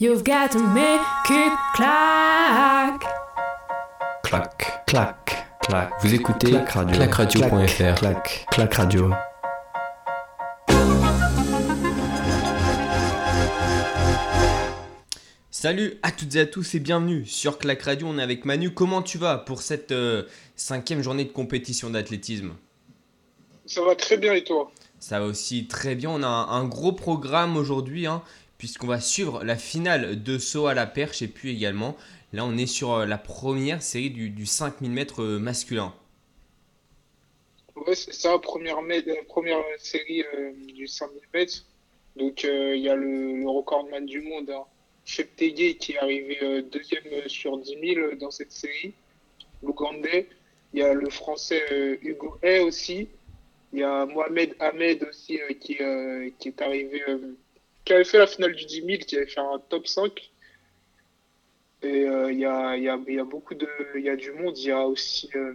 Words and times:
You've 0.00 0.24
got 0.24 0.50
to 0.52 0.58
make 0.58 1.00
it 1.28 1.52
clack. 1.74 3.02
Clac, 4.24 4.86
Clac, 4.86 5.46
clac. 5.60 5.90
Vous 6.00 6.14
écoutez 6.14 6.52
Clac 6.52 6.70
Radio. 6.70 6.96
clacradio.fr. 6.96 7.94
Clac, 7.98 8.46
clac 8.50 8.74
radio. 8.74 9.10
Salut 15.50 15.98
à 16.02 16.10
toutes 16.12 16.34
et 16.36 16.40
à 16.40 16.46
tous 16.46 16.74
et 16.74 16.80
bienvenue 16.80 17.26
sur 17.26 17.58
Clac 17.58 17.82
Radio. 17.82 18.06
On 18.08 18.18
est 18.18 18.22
avec 18.22 18.44
Manu. 18.44 18.72
Comment 18.72 19.02
tu 19.02 19.18
vas 19.18 19.36
pour 19.36 19.60
cette 19.60 19.92
euh, 19.92 20.24
cinquième 20.56 21.02
journée 21.02 21.24
de 21.24 21.32
compétition 21.32 21.90
d'athlétisme? 21.90 22.52
Ça 23.66 23.82
va 23.82 23.94
très 23.94 24.16
bien 24.16 24.32
et 24.32 24.44
toi? 24.44 24.70
Ça 24.98 25.18
va 25.20 25.26
aussi 25.26 25.66
très 25.66 25.94
bien. 25.94 26.10
On 26.10 26.22
a 26.22 26.26
un, 26.26 26.48
un 26.48 26.64
gros 26.64 26.92
programme 26.92 27.56
aujourd'hui, 27.56 28.06
hein, 28.06 28.22
puisqu'on 28.60 28.88
va 28.88 29.00
suivre 29.00 29.42
la 29.42 29.56
finale 29.56 30.22
de 30.22 30.36
saut 30.36 30.66
à 30.66 30.74
la 30.74 30.86
perche 30.86 31.22
et 31.22 31.28
puis 31.28 31.50
également, 31.50 31.96
là, 32.34 32.44
on 32.44 32.58
est 32.58 32.66
sur 32.66 32.92
euh, 32.92 33.06
la 33.06 33.16
première 33.16 33.82
série 33.82 34.10
du, 34.10 34.28
du 34.28 34.44
5000 34.44 34.90
mètres 34.90 35.22
euh, 35.22 35.38
masculin. 35.38 35.94
Ouais, 37.74 37.94
c'est 37.94 38.12
ça, 38.12 38.38
première, 38.38 38.76
euh, 38.78 39.14
première 39.28 39.62
série 39.78 40.24
du 40.74 40.86
5000 40.86 41.22
mètres. 41.32 41.64
Donc 42.16 42.42
il 42.42 42.82
y 42.82 42.90
a 42.90 42.94
le, 42.94 43.38
le 43.38 43.48
recordman 43.48 44.04
du 44.04 44.20
monde, 44.20 44.50
hein, 44.50 44.64
qui 45.06 45.92
est 45.92 45.98
arrivé 45.98 46.62
deuxième 46.70 47.28
sur 47.28 47.56
10 47.56 47.76
000 47.94 48.16
dans 48.16 48.30
cette 48.30 48.52
série, 48.52 48.92
l'Ougandais. 49.62 50.28
Il 50.74 50.80
y 50.80 50.82
a 50.82 50.92
le 50.92 51.08
français 51.08 51.98
Hugo 52.02 52.36
Hay 52.42 52.60
aussi. 52.60 53.08
Il 53.72 53.78
y 53.78 53.82
a 53.84 54.04
Mohamed 54.04 54.54
Ahmed 54.58 55.02
aussi 55.04 55.38
qui, 55.60 55.78
qui 56.38 56.48
est 56.48 56.60
arrivé, 56.60 57.02
qui 57.84 57.92
avait 57.92 58.04
fait 58.04 58.18
la 58.18 58.26
finale 58.26 58.54
du 58.54 58.64
10 58.64 58.82
000, 58.84 58.98
qui 59.06 59.16
avait 59.16 59.26
fait 59.26 59.40
un 59.40 59.58
top 59.68 59.86
5. 59.86 60.30
Et 61.82 62.04
euh, 62.06 62.30
il 62.30 62.38
y 62.38 62.44
a, 62.44 62.76
il 62.76 62.82
y, 62.84 62.88
a, 62.88 62.98
il 63.08 63.14
y 63.14 63.18
a 63.18 63.24
beaucoup 63.24 63.54
de, 63.54 63.66
il 63.96 64.02
y 64.04 64.08
a 64.10 64.16
du 64.16 64.32
monde. 64.32 64.56
Il 64.58 64.66
y 64.66 64.70
a 64.70 64.86
aussi, 64.86 65.30
euh, 65.34 65.54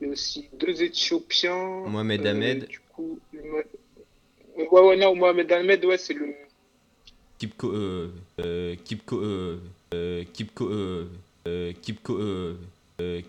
il 0.00 0.06
y 0.06 0.10
a 0.10 0.12
aussi 0.12 0.48
deux 0.54 0.82
Éthiopiens. 0.82 1.84
Mohamed 1.86 2.26
Euh, 2.26 2.30
Ahmed. 2.30 2.66
Du 2.66 2.80
coup, 2.80 3.18
ouais, 3.34 4.80
ouais, 4.80 4.96
non, 4.96 5.14
Mohamed 5.14 5.52
Ahmed, 5.52 5.84
ouais, 5.84 5.98
c'est 5.98 6.14
le. 6.14 6.34
Kipko, 7.38 7.70
euh, 7.70 8.10
euh, 8.40 8.74
Kipko, 8.82 9.20
euh, 9.20 9.58
Kipko, 10.32 10.70
euh, 10.70 11.04
Kipko, 11.82 12.18
euh, 12.18 12.54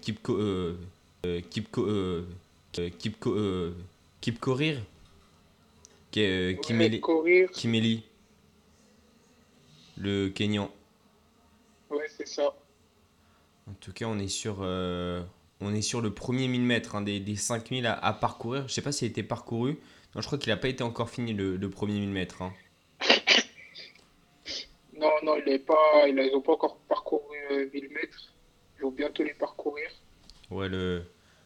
Kipko, 0.01 0.37
euh, 0.39 1.41
Kipko, 1.51 1.85
euh, 1.85 2.25
euh, 2.79 2.89
Kipko, 2.97 3.35
euh, 3.35 3.73
Kipkorir, 4.21 4.81
Euh, 6.15 6.53
Kimeli, 6.55 6.95
Ouais, 6.95 6.99
courir. 7.01 7.51
Kimeli, 7.51 8.03
le 9.97 10.29
Kenyan. 10.29 10.71
Ouais, 11.89 12.05
c'est 12.15 12.27
ça. 12.27 12.55
En 13.69 13.73
tout 13.73 13.91
cas, 13.93 14.05
on 14.05 14.17
est 14.17 14.27
sur, 14.29 14.59
euh, 14.61 15.21
on 15.61 15.73
est 15.75 15.81
sur 15.81 16.01
le 16.01 16.13
premier 16.13 16.47
1000 16.47 16.61
mètres 16.61 16.95
hein, 16.95 17.01
des, 17.01 17.19
des 17.19 17.35
5000 17.35 17.85
à, 17.85 17.93
à 17.93 18.13
parcourir. 18.13 18.67
Je 18.67 18.73
sais 18.73 18.81
pas 18.81 18.91
s'il 18.91 19.07
a 19.07 19.11
été 19.11 19.23
parcouru. 19.23 19.77
Non, 20.15 20.21
je 20.21 20.25
crois 20.27 20.37
qu'il 20.39 20.49
n'a 20.51 20.57
pas 20.57 20.69
été 20.69 20.83
encore 20.83 21.09
fini 21.09 21.33
le, 21.33 21.57
le 21.57 21.69
premier 21.69 21.99
1000 21.99 22.09
mètres. 22.09 22.41
hein. 22.41 22.53
Non, 24.99 25.11
non, 25.23 25.35
il 25.45 25.51
est 25.53 25.59
pas, 25.59 26.07
ils 26.07 26.15
n'ont 26.15 26.41
pas 26.41 26.53
encore 26.53 26.77
parcouru 26.89 27.37
euh, 27.51 27.69
1000 27.71 27.89
mètres. 27.89 28.33
Ils 28.77 28.81
vont 28.83 28.91
bientôt 28.91 29.23
les 29.23 29.33
parcourir. 29.35 29.87
Ouais, 30.49 30.69
le, 30.69 31.03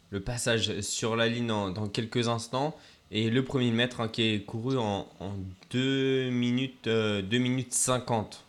le 0.09 0.19
passage 0.21 0.79
sur 0.81 1.17
la 1.17 1.27
ligne 1.27 1.47
dans 1.47 1.89
quelques 1.89 2.29
instants. 2.29 2.77
Et 3.11 3.29
le 3.29 3.43
premier 3.43 3.71
mètre 3.71 3.99
hein, 3.99 4.07
qui 4.07 4.23
est 4.33 4.45
couru 4.45 4.77
en, 4.77 5.07
en 5.19 5.33
2 5.71 6.29
minutes, 6.29 6.87
euh, 6.87 7.21
2 7.21 7.37
minutes 7.39 7.73
50. 7.73 8.45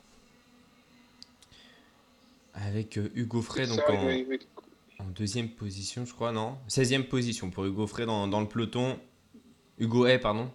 Avec 2.55 2.97
euh, 2.99 3.11
Hugo 3.15 3.41
Frey 3.43 3.67
donc 3.67 3.79
ça, 3.79 3.93
en, 3.93 5.05
deuxième 5.17 5.49
position, 5.49 6.05
je 6.07 6.13
crois, 6.13 6.33
non? 6.33 6.57
16e 6.69 7.05
position 7.05 7.51
pour 7.51 7.65
Hugo 7.65 7.87
Frey 7.87 8.07
dans, 8.07 8.29
dans 8.29 8.41
le 8.41 8.47
peloton. 8.47 8.99
Hugo 9.79 10.05
Hay, 10.05 10.19
pardon. 10.19 10.49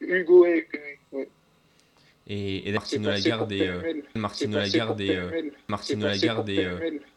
Hugo 0.00 0.44
Hay. 0.44 0.66
Et, 2.30 2.58
et 2.58 2.64
C'est 2.66 2.72
Martino 2.72 3.08
Lagarde 3.08 3.52
et. 3.52 3.66
euh. 3.66 4.02
Martino 4.14 4.58
Lagarde 4.58 5.00
et. 5.00 5.16
euh. 5.16 5.50
Martino 5.68 6.04
Lagarde 6.06 6.48
et. 6.50 6.66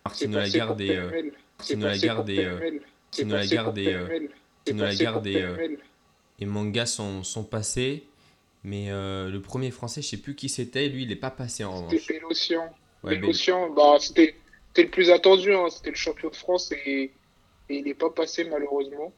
Martino 0.05 0.37
Lagarde 0.37 0.79
et. 0.81 0.97
Martino 1.57 1.87
Lagarde 1.87 2.29
et. 2.29 2.45
Martino 3.09 3.35
Lagarde 3.35 3.77
et, 3.77 3.93
Martino 4.65 4.83
Lagarde 4.85 5.27
et, 5.27 5.77
euh, 6.41 6.45
PML. 6.45 6.45
et 6.45 6.45
Manga 6.45 6.85
sont, 6.85 7.23
sont 7.23 7.43
passés. 7.43 8.03
Mais 8.63 8.91
euh, 8.91 9.29
le 9.29 9.41
premier 9.41 9.71
français, 9.71 10.01
je 10.01 10.07
sais 10.09 10.17
plus 10.17 10.35
qui 10.35 10.49
c'était. 10.49 10.89
Lui, 10.89 11.03
il 11.03 11.09
n'est 11.09 11.15
pas 11.15 11.31
passé 11.31 11.63
en 11.63 11.75
revanche. 11.75 11.91
C'était. 11.99 12.19
Ouais, 13.03 13.15
Bélocian, 13.17 13.69
bah, 13.71 13.97
c'était 13.99 14.35
le 14.77 14.89
plus 14.89 15.09
attendu, 15.09 15.53
hein. 15.55 15.69
C'était 15.69 15.89
le 15.91 15.95
champion 15.95 16.29
de 16.29 16.35
France 16.35 16.71
et, 16.71 17.11
et 17.69 17.75
il 17.77 17.85
n'est 17.85 17.93
pas 17.95 18.09
passé 18.11 18.43
malheureusement. 18.45 19.13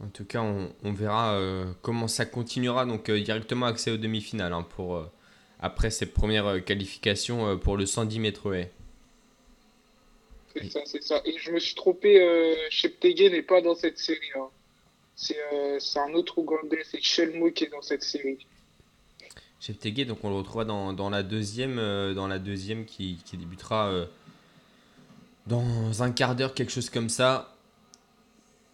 En 0.00 0.08
tout 0.08 0.24
cas, 0.24 0.42
on, 0.42 0.72
on 0.84 0.92
verra 0.92 1.34
euh, 1.34 1.72
comment 1.82 2.08
ça 2.08 2.26
continuera. 2.26 2.84
Donc, 2.86 3.08
euh, 3.08 3.20
directement 3.20 3.66
accès 3.66 3.90
aux 3.90 3.96
demi-finales 3.96 4.52
hein, 4.52 4.62
pour, 4.62 5.08
après 5.60 5.90
cette 5.90 6.12
première 6.14 6.46
euh, 6.46 6.60
qualification 6.60 7.46
euh, 7.48 7.56
pour 7.56 7.76
le 7.76 7.86
110 7.86 8.18
mètres 8.20 8.54
haies. 8.54 8.72
C'est 10.54 10.70
ça, 10.70 10.80
c'est 10.86 11.02
ça. 11.02 11.22
Et 11.24 11.38
je 11.38 11.50
me 11.52 11.58
suis 11.60 11.74
trompé, 11.74 12.56
Cheptegei 12.70 13.30
n'est 13.30 13.42
pas 13.42 13.60
dans 13.62 13.74
cette 13.74 13.98
série. 13.98 14.18
hein. 14.36 14.48
C'est 15.16 15.38
euh, 15.52 15.78
un 15.96 16.12
autre 16.12 16.38
Ougandais, 16.38 16.82
c'est 16.84 17.00
Chelmo 17.00 17.50
qui 17.50 17.64
est 17.64 17.70
dans 17.70 17.82
cette 17.82 18.02
série. 18.02 18.46
Cheptegei, 19.60 20.04
donc 20.04 20.18
on 20.22 20.28
le 20.28 20.36
retrouvera 20.36 20.64
dans, 20.64 20.92
dans 20.92 21.10
la 21.10 21.22
deuxième, 21.22 21.78
euh, 21.78 22.14
dans 22.14 22.28
la 22.28 22.38
deuxième 22.38 22.84
qui, 22.84 23.18
qui 23.24 23.36
débutera 23.36 23.88
euh, 23.88 24.06
dans 25.46 26.02
un 26.02 26.12
quart 26.12 26.36
d'heure, 26.36 26.54
quelque 26.54 26.70
chose 26.70 26.90
comme 26.90 27.08
ça. 27.08 27.56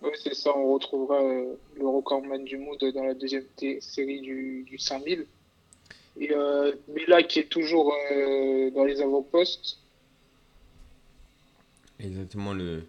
Ouais, 0.03 0.13
c'est 0.23 0.35
ça, 0.35 0.51
on 0.57 0.75
retrouvera 0.75 1.23
euh, 1.23 1.55
le 1.79 1.87
recordman 1.87 2.45
du 2.45 2.59
monde 2.59 2.85
dans 2.93 3.05
la 3.05 3.15
deuxième 3.15 3.45
série 3.81 4.21
du, 4.21 4.65
du 4.65 4.79
5000. 4.79 5.27
Et 6.21 6.29
Mela 6.89 7.23
qui 7.23 7.39
est 7.39 7.49
toujours 7.49 7.95
dans 8.75 8.85
les 8.85 9.01
avant-postes. 9.01 9.79
Exactement 11.99 12.53
le. 12.53 12.85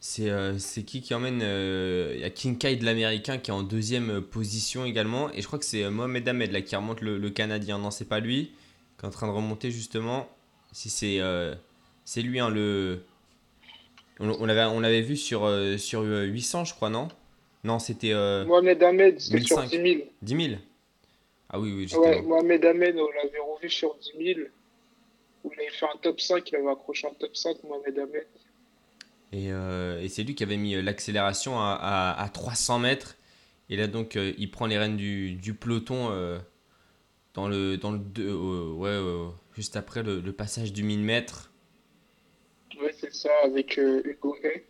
C'est 0.00 0.30
euh, 0.30 0.58
c'est 0.58 0.82
qui 0.82 1.02
qui 1.02 1.12
emmène 1.14 1.40
euh, 1.42 2.12
Il 2.14 2.20
y 2.20 2.24
a 2.24 2.30
Kincaid 2.30 2.80
de 2.80 2.84
l'américain 2.86 3.36
qui 3.38 3.50
est 3.50 3.54
en 3.54 3.62
deuxième 3.62 4.10
euh, 4.10 4.20
position 4.20 4.84
également. 4.86 5.30
Et 5.32 5.42
je 5.42 5.46
crois 5.46 5.58
que 5.58 5.64
c'est 5.64 5.84
euh, 5.84 5.90
Mohamed 5.90 6.26
Ahmed 6.26 6.52
là 6.52 6.62
qui 6.62 6.74
remonte 6.74 7.02
le, 7.02 7.18
le 7.18 7.30
canadien. 7.30 7.78
Non, 7.78 7.90
c'est 7.90 8.08
pas 8.08 8.20
lui 8.20 8.52
qui 8.98 9.04
est 9.04 9.08
en 9.08 9.10
train 9.10 9.26
de 9.26 9.32
remonter 9.32 9.70
justement. 9.70 10.28
Si 10.72 10.88
c'est 10.88 11.20
c'est 12.04 12.22
lui, 12.22 12.40
hein, 12.40 12.48
le. 12.50 13.02
On, 14.18 14.28
on 14.30 14.46
l'avait 14.46 14.64
on 14.64 14.80
vu 15.02 15.16
sur, 15.16 15.48
sur 15.78 16.00
euh, 16.02 16.24
800, 16.24 16.64
je 16.64 16.74
crois, 16.74 16.90
non? 16.90 17.08
Non, 17.62 17.78
c'était 17.78 18.12
euh, 18.12 18.44
Mohamed 18.44 18.82
Ahmed, 18.82 19.20
c'était 19.20 19.40
sur 19.42 19.60
1005. 19.60 19.82
10 19.82 19.92
000. 19.94 20.04
10 20.22 20.46
000. 20.48 20.60
Ah 21.50 21.60
oui, 21.60 21.72
oui, 21.72 21.96
Ouais. 21.96 22.22
Mohamed 22.22 22.64
Ahmed, 22.64 22.96
on 22.96 23.08
l'avait 23.10 23.38
revu 23.38 23.70
sur 23.70 23.96
10 24.18 24.34
000. 24.34 24.40
Où 25.44 25.52
il 25.52 25.60
avait 25.60 25.70
fait 25.70 25.86
un 25.86 25.98
top 26.02 26.20
5, 26.20 26.50
il 26.50 26.56
avait 26.56 26.70
accroché 26.70 27.06
un 27.06 27.14
top 27.14 27.36
5, 27.36 27.56
Mohamed 27.64 27.98
Ahmed. 27.98 28.26
Et, 29.32 29.52
euh, 29.52 30.00
et 30.02 30.08
c'est 30.08 30.24
lui 30.24 30.34
qui 30.34 30.42
avait 30.42 30.56
mis 30.56 30.74
euh, 30.74 30.82
l'accélération 30.82 31.60
à, 31.60 31.72
à- 31.74 32.22
à 32.22 32.28
300 32.28 32.78
mètres. 32.80 33.16
Et 33.68 33.76
là, 33.76 33.86
donc, 33.86 34.16
euh, 34.16 34.32
il 34.38 34.50
prend 34.50 34.66
les 34.66 34.78
rênes 34.78 34.96
du, 34.96 35.34
du 35.34 35.54
peloton 35.54 36.10
euh, 36.10 36.38
dans 37.34 37.48
le, 37.48 37.76
dans 37.76 37.92
le 37.92 38.72
ouais, 38.72 39.32
juste 39.54 39.76
après 39.76 40.02
le, 40.02 40.20
le 40.20 40.32
passage 40.32 40.72
du 40.72 40.82
1000 40.82 41.00
mètres. 41.00 41.52
Ouais, 42.80 42.94
c'est 42.98 43.12
ça, 43.14 43.30
avec 43.44 43.76
Hugo 43.78 44.36
Hay. 44.42 44.64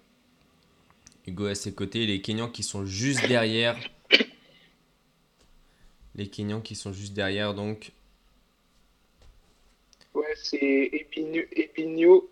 Hugo 1.27 1.47
à 1.47 1.55
ses 1.55 1.73
côtés, 1.75 2.03
et 2.03 2.07
les 2.07 2.21
Kenyans 2.21 2.51
qui 2.51 2.63
sont 2.63 2.85
juste 2.85 3.27
derrière. 3.29 3.79
Les 6.15 6.29
Kenyans 6.29 6.61
qui 6.61 6.75
sont 6.75 6.93
juste 6.93 7.15
derrière, 7.15 7.55
donc. 7.55 7.93
Ouais, 10.15 10.35
c'est 10.35 10.91
Ebinio, 10.93 11.43
Ebinio 11.53 12.29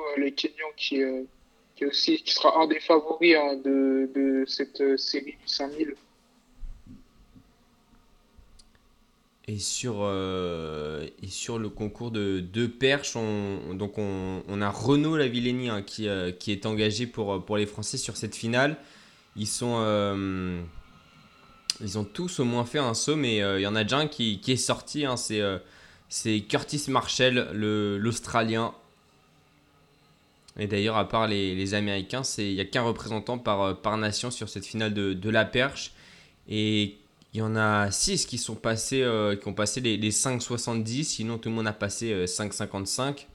euh, 0.00 0.20
le 0.20 0.30
Kenyan, 0.30 0.72
qui, 0.76 1.02
qui, 1.76 1.84
aussi, 1.86 2.22
qui 2.22 2.32
sera 2.34 2.60
un 2.60 2.66
des 2.66 2.80
favoris 2.80 3.36
hein, 3.36 3.56
de, 3.64 4.10
de 4.14 4.44
cette 4.46 4.80
euh, 4.80 4.96
série 4.96 5.32
du 5.32 5.46
5000. 5.46 5.94
Et 9.48 9.60
sur, 9.60 9.98
euh, 10.00 11.06
et 11.22 11.28
sur 11.28 11.60
le 11.60 11.68
concours 11.68 12.10
de, 12.10 12.40
de 12.40 12.66
perche, 12.66 13.14
on, 13.14 13.74
donc 13.74 13.96
on, 13.96 14.42
on 14.48 14.60
a 14.60 14.68
Renaud 14.70 15.16
Lavillenie 15.16 15.68
hein, 15.68 15.82
qui, 15.82 16.08
euh, 16.08 16.32
qui 16.32 16.50
est 16.50 16.66
engagé 16.66 17.06
pour, 17.06 17.44
pour 17.44 17.56
les 17.56 17.66
Français 17.66 17.96
sur 17.96 18.16
cette 18.16 18.34
finale. 18.34 18.76
Ils 19.36 19.46
sont, 19.46 19.76
ils 21.82 21.98
ont 21.98 22.04
tous 22.04 22.40
au 22.40 22.44
moins 22.44 22.64
fait 22.64 22.78
un 22.78 22.94
saut, 22.94 23.16
mais 23.16 23.36
il 23.36 23.60
y 23.60 23.66
en 23.66 23.76
a 23.76 23.82
déjà 23.82 23.98
un 23.98 24.08
qui, 24.08 24.40
qui 24.40 24.52
est 24.52 24.56
sorti. 24.56 25.04
hein, 25.04 25.16
c'est, 25.18 26.40
Curtis 26.48 26.84
Marshall, 26.88 27.50
l'Australien. 27.52 28.74
Et 30.58 30.66
d'ailleurs, 30.66 30.96
à 30.96 31.08
part 31.08 31.26
les, 31.28 31.74
Américains, 31.74 32.22
il 32.38 32.54
n'y 32.54 32.60
a 32.60 32.64
qu'un 32.64 32.82
représentant 32.82 33.38
par, 33.38 33.60
euh, 33.62 33.74
par 33.74 33.96
nation 33.98 34.30
sur 34.30 34.48
cette 34.48 34.64
finale 34.66 34.94
de, 34.94 35.12
de 35.12 35.30
la 35.30 35.44
perche. 35.44 35.92
Et 36.48 36.98
Il 37.34 37.40
y 37.40 37.42
en 37.42 37.56
a 37.56 37.90
6 37.90 38.26
qui 38.26 38.38
sont 38.38 38.56
passés, 38.56 39.02
euh, 39.02 39.36
qui 39.36 39.48
ont 39.48 39.54
passé 39.54 39.80
les, 39.80 39.96
les 39.98 40.10
5,70. 40.12 41.04
Sinon, 41.04 41.38
tout 41.38 41.48
le 41.50 41.54
monde 41.56 41.66
a 41.68 41.72
passé 41.74 42.12
euh, 42.12 42.26
5,55. 42.26 43.26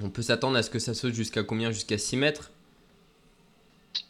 On 0.00 0.10
peut 0.10 0.22
s'attendre 0.22 0.56
à 0.56 0.62
ce 0.62 0.70
que 0.70 0.78
ça 0.78 0.94
saute 0.94 1.14
jusqu'à 1.14 1.42
combien? 1.42 1.72
Jusqu'à 1.72 1.98
6 1.98 2.16
mètres? 2.16 2.52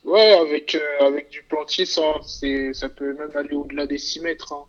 Ouais, 0.05 0.33
avec, 0.35 0.75
euh, 0.75 1.07
avec 1.07 1.31
du 1.31 1.43
plantier, 1.43 1.85
ça, 1.87 2.03
ça 2.23 2.89
peut 2.89 3.15
même 3.15 3.31
aller 3.37 3.55
au-delà 3.55 3.87
des 3.87 3.99
6 3.99 4.21
mètres. 4.21 4.53
hein. 4.53 4.67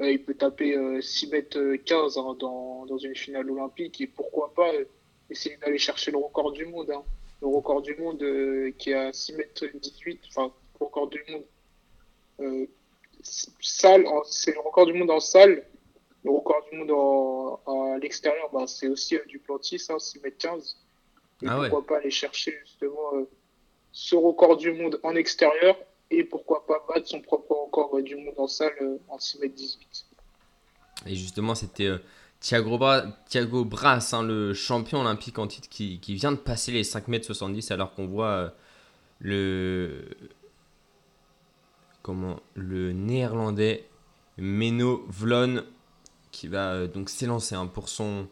Euh, 0.00 0.10
il 0.12 0.24
peut 0.24 0.34
taper 0.34 0.76
euh, 0.76 1.00
6 1.00 1.28
mètres 1.28 1.58
euh, 1.58 1.78
15 1.78 2.18
hein, 2.18 2.36
dans, 2.40 2.86
dans 2.86 2.98
une 2.98 3.16
finale 3.16 3.50
olympique 3.50 4.00
et 4.00 4.06
pourquoi 4.08 4.54
pas 4.54 4.72
euh, 4.74 4.84
essayer 5.30 5.56
d'aller 5.58 5.78
chercher 5.78 6.10
le 6.10 6.18
record 6.18 6.52
du 6.52 6.66
monde. 6.66 6.90
hein. 6.90 7.02
Le 7.42 7.48
record 7.48 7.82
du 7.82 7.94
monde 7.96 8.22
euh, 8.22 8.70
qui 8.78 8.90
est 8.90 8.94
à 8.94 9.12
6 9.12 9.34
mètres 9.34 9.66
18, 9.74 10.20
enfin, 10.28 10.52
le 10.80 10.84
record 10.86 11.08
du 11.08 11.22
monde. 11.28 11.44
Euh, 12.40 12.66
s- 13.20 13.50
salle, 13.60 14.06
c'est 14.24 14.52
le 14.52 14.60
record 14.60 14.86
du 14.86 14.92
monde 14.94 15.10
en 15.10 15.20
salle. 15.20 15.64
Le 16.24 16.30
record 16.30 16.64
du 16.70 16.78
monde 16.78 16.90
en, 16.90 17.60
à 17.94 17.98
l'extérieur, 17.98 18.48
bah, 18.52 18.66
c'est 18.66 18.88
aussi 18.88 19.16
euh, 19.16 19.24
du 19.26 19.38
plantier, 19.38 19.78
ça, 19.78 19.98
6 19.98 20.20
mètres 20.20 20.38
15. 20.38 20.76
Et 21.42 21.46
Ah 21.48 21.60
ouais. 21.60 21.68
pourquoi 21.68 21.86
pas 21.86 22.00
aller 22.00 22.10
chercher 22.10 22.56
justement 22.64 23.14
euh, 23.14 23.28
ce 23.92 24.14
record 24.16 24.56
du 24.56 24.72
monde 24.72 24.98
en 25.02 25.14
extérieur 25.14 25.76
et 26.10 26.24
pourquoi 26.24 26.64
pas 26.66 26.84
battre 26.88 27.08
son 27.08 27.20
propre 27.20 27.52
record 27.54 27.96
euh, 27.98 28.02
du 28.02 28.16
monde 28.16 28.34
en 28.38 28.46
salle 28.48 28.74
euh, 28.80 28.98
en 29.08 29.18
6 29.18 29.40
mètres 29.40 29.54
18. 29.54 30.06
Et 31.06 31.14
justement, 31.14 31.54
c'était 31.54 31.86
euh, 31.88 31.98
Thiago, 32.44 32.76
Bra- 32.76 33.98
hein, 34.12 34.22
le 34.22 34.52
champion 34.52 35.00
olympique 35.00 35.38
en 35.38 35.46
titre, 35.46 35.66
qui, 35.70 35.98
vient 36.14 36.30
de 36.30 36.36
passer 36.36 36.72
les 36.72 36.82
5m70 36.84 37.72
alors 37.72 37.94
qu'on 37.94 38.06
voit 38.06 38.26
euh, 38.28 38.50
le. 39.18 40.04
Comment 42.02 42.40
Le 42.54 42.92
néerlandais 42.92 43.88
Menno 44.36 45.06
Vlon 45.08 45.64
qui 46.32 46.48
va 46.48 46.72
euh, 46.72 46.86
donc 46.86 47.08
s'élancer 47.08 47.54
hein, 47.54 47.66
pour 47.66 47.88
son. 47.88 48.28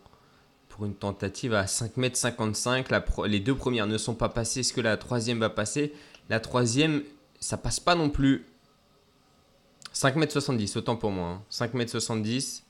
Pour 0.69 0.85
une 0.85 0.95
tentative 0.95 1.55
à 1.55 1.65
5m55. 1.65 2.91
La 2.91 3.01
pro- 3.01 3.25
les 3.25 3.41
deux 3.41 3.55
premières 3.55 3.87
ne 3.87 3.97
sont 3.97 4.15
pas 4.15 4.29
passées. 4.29 4.61
Est-ce 4.61 4.75
que 4.75 4.81
la 4.83 4.99
troisième 4.99 5.39
va 5.39 5.49
passer? 5.49 5.95
La 6.29 6.39
troisième, 6.39 7.03
ça 7.41 7.57
passe 7.57 7.81
pas 7.81 7.95
non 7.95 8.11
plus. 8.11 8.45
5m70, 9.95 10.77
autant 10.79 10.97
pour 10.97 11.11
moi. 11.13 11.29
hein. 11.29 11.43
5m70. 11.51 12.63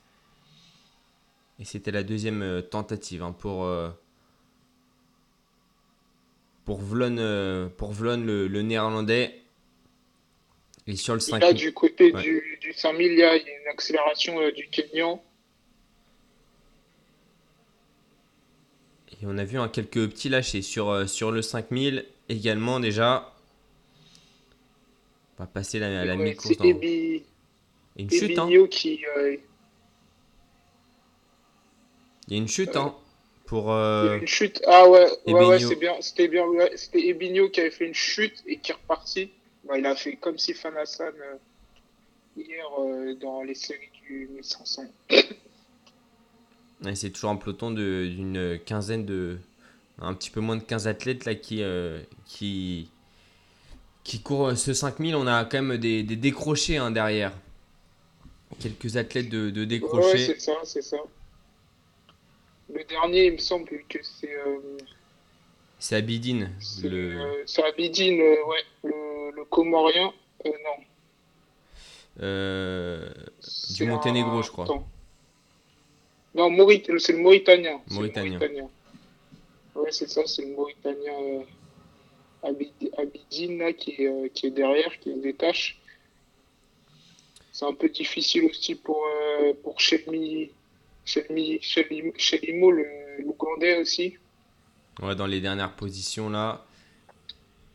Et 1.58 1.64
c'était 1.64 1.90
la 1.92 2.02
deuxième 2.02 2.42
euh, 2.42 2.60
tentative 2.62 3.22
hein, 3.22 3.32
pour, 3.32 3.64
euh, 3.64 3.90
pour 6.64 6.80
Vlon, 6.80 7.16
euh, 7.18 7.68
pour 7.68 7.92
Vlon 7.92 8.18
le, 8.24 8.48
le 8.48 8.62
néerlandais. 8.62 9.38
Et 10.88 10.96
sur 10.96 11.14
le 11.14 11.20
Et 11.20 11.22
5 11.22 11.38
là, 11.40 11.52
du 11.52 11.72
côté 11.72 12.12
Ouais. 12.12 12.22
du, 12.22 12.58
du 12.60 12.72
5000, 12.72 13.12
il 13.12 13.18
y 13.18 13.22
a 13.22 13.36
une 13.36 13.68
accélération 13.70 14.40
euh, 14.40 14.50
du 14.50 14.66
Kenyan. 14.68 15.22
Et 19.12 19.26
on 19.26 19.38
a 19.38 19.44
vu 19.44 19.58
hein, 19.58 19.68
quelques 19.68 20.08
petits 20.10 20.28
lâchers 20.28 20.62
sur, 20.62 21.08
sur 21.08 21.30
le 21.30 21.42
5000 21.42 22.04
également 22.28 22.80
déjà. 22.80 23.32
On 25.38 25.44
va 25.44 25.46
passer 25.46 25.78
la, 25.78 26.04
la 26.04 26.16
Ouais, 26.16 26.24
mi-course. 26.30 26.56
dans- 26.56 26.64
Et 26.64 27.24
une 27.98 28.10
chute, 28.10 28.38
hein. 28.38 28.48
Qui. 28.70 29.00
Il 32.32 32.36
y 32.36 32.38
a 32.38 32.42
une 32.42 32.48
chute, 32.48 32.76
hein. 32.76 32.94
Pour. 33.44 33.72
euh, 33.72 34.16
eu 34.16 34.20
une 34.20 34.26
chute. 34.26 34.62
Ah 34.66 34.88
ouais, 34.88 35.06
ouais, 35.26 35.44
ouais, 35.44 35.58
c'est 35.58 35.76
bien. 35.76 35.94
C'était 36.00 36.28
bien. 36.28 36.46
ouais, 36.46 36.70
C'était 36.76 37.06
Ebinio 37.08 37.50
qui 37.50 37.60
avait 37.60 37.70
fait 37.70 37.86
une 37.86 37.94
chute 37.94 38.42
et 38.46 38.58
qui 38.58 38.72
est 38.72 38.74
reparti. 38.74 39.30
Bah, 39.64 39.78
il 39.78 39.84
a 39.86 39.94
fait 39.94 40.16
comme 40.16 40.38
si 40.38 40.52
Hassan 40.52 41.12
euh, 41.20 41.36
hier 42.36 42.64
euh, 42.80 43.14
dans 43.16 43.42
les 43.42 43.54
séries 43.54 43.90
du 44.08 44.28
1500. 44.34 44.84
Ouais, 46.84 46.94
c'est 46.96 47.10
toujours 47.10 47.30
un 47.30 47.36
peloton 47.36 47.70
d'une 47.70 48.58
quinzaine 48.64 49.04
de. 49.06 49.38
Un 50.00 50.14
petit 50.14 50.30
peu 50.30 50.40
moins 50.40 50.56
de 50.56 50.62
15 50.62 50.88
athlètes 50.88 51.24
là 51.26 51.34
qui. 51.34 51.62
euh, 51.62 52.00
qui 52.26 52.88
qui 54.04 54.20
courent 54.20 54.56
ce 54.56 54.74
5000, 54.74 55.14
on 55.14 55.26
a 55.26 55.44
quand 55.44 55.62
même 55.62 55.78
des, 55.78 56.02
des 56.02 56.16
décrochés 56.16 56.76
hein, 56.76 56.90
derrière. 56.90 57.32
Quelques 58.60 58.96
athlètes 58.96 59.28
de, 59.28 59.50
de 59.50 59.60
Ouais, 59.60 59.66
décrochés. 59.66 60.18
c'est 60.18 60.40
ça, 60.40 60.52
c'est 60.64 60.82
ça. 60.82 60.96
Le 62.72 62.84
dernier, 62.84 63.26
il 63.26 63.32
me 63.34 63.38
semble 63.38 63.68
que 63.88 63.98
c'est 64.02 64.34
euh, 64.34 64.78
c'est 65.78 65.96
Abidine. 65.96 66.50
c'est 66.60 66.88
Le... 66.88 67.20
euh, 67.20 67.42
c'est 67.46 67.62
Abidine, 67.64 68.20
euh, 68.20 68.44
ouais, 68.46 68.64
le, 68.84 69.30
le 69.36 69.44
Comorien. 69.44 70.12
Non. 70.44 70.84
C'est 73.40 73.84
Monténégro, 73.86 74.38
un- 74.38 74.42
je 74.42 74.50
crois. 74.50 74.64
Attends. 74.64 74.86
Non, 76.34 76.50
Maurit... 76.50 76.82
c'est 76.98 77.12
le 77.12 77.18
Mauritanien. 77.18 77.80
Mauritanien. 77.90 78.38
Mauritanien. 78.38 78.68
Ouais, 79.74 79.90
c'est 79.92 80.08
ça, 80.08 80.26
c'est 80.26 80.42
le 80.42 80.54
Mauritanien 80.54 81.12
euh, 81.12 81.42
Abid- 82.44 82.90
Abidine 82.98 83.58
là, 83.58 83.72
qui, 83.72 84.02
est, 84.02 84.06
euh, 84.06 84.28
qui 84.32 84.46
est 84.46 84.50
derrière, 84.50 84.98
qui 85.00 85.14
détache. 85.14 85.78
C'est 87.52 87.66
un 87.66 87.74
peu 87.74 87.88
difficile 87.88 88.44
aussi 88.46 88.74
pour, 88.74 89.04
euh, 89.04 89.52
pour 89.62 89.78
Le 92.70 93.22
l'Ougandais 93.22 93.78
aussi. 93.78 94.16
Ouais, 95.02 95.14
dans 95.14 95.26
les 95.26 95.40
dernières 95.40 95.74
positions 95.74 96.30
là. 96.30 96.64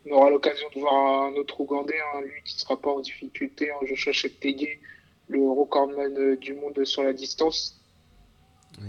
On 0.06 0.16
aura 0.16 0.30
l'occasion 0.30 0.68
de 0.74 0.80
voir 0.80 1.26
un 1.26 1.34
autre 1.34 1.60
Ougandais, 1.60 2.00
hein, 2.00 2.22
lui 2.22 2.42
qui 2.46 2.56
ne 2.56 2.60
sera 2.60 2.80
pas 2.80 2.92
en 2.92 3.02
difficulté, 3.02 3.70
hein, 3.72 3.86
Joshua 3.86 4.14
Cheptegei, 4.14 4.80
le 5.28 5.40
recordman 5.50 6.18
euh, 6.18 6.38
du 6.38 6.54
monde 6.54 6.86
sur 6.86 7.04
la 7.04 7.12
distance. 7.14 7.78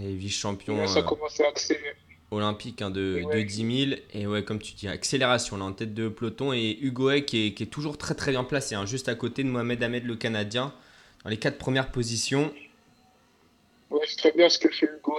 Et 0.01 0.13
vice-champion 0.13 0.77
là, 0.77 0.87
ça 0.87 0.99
euh, 0.99 1.03
commence 1.03 1.39
à 1.41 1.47
accélérer. 1.47 1.95
olympique 2.31 2.81
hein, 2.81 2.89
de, 2.89 3.21
ouais. 3.25 3.35
de 3.35 3.41
10 3.41 3.87
000. 3.89 4.01
Et 4.13 4.27
ouais, 4.27 4.43
comme 4.43 4.59
tu 4.59 4.73
dis, 4.73 4.87
accélération 4.87 5.57
là 5.57 5.65
en 5.65 5.73
tête 5.73 5.93
de 5.93 6.07
peloton. 6.07 6.53
Et 6.53 6.77
Hugo 6.79 7.09
Hay 7.09 7.25
qui 7.25 7.47
est, 7.47 7.53
qui 7.53 7.63
est 7.63 7.67
toujours 7.67 7.97
très 7.97 8.15
très 8.15 8.31
bien 8.31 8.43
placé, 8.45 8.75
hein, 8.75 8.85
juste 8.85 9.09
à 9.09 9.15
côté 9.15 9.43
de 9.43 9.49
Mohamed 9.49 9.81
Ahmed 9.83 10.05
le 10.05 10.15
Canadien, 10.15 10.73
dans 11.23 11.29
les 11.29 11.37
quatre 11.37 11.57
premières 11.57 11.91
positions. 11.91 12.53
Ouais, 13.91 14.05
c'est 14.07 14.17
très 14.17 14.31
bien 14.31 14.49
ce 14.49 14.59
que 14.59 14.69
fait 14.69 14.87
peu 14.87 15.11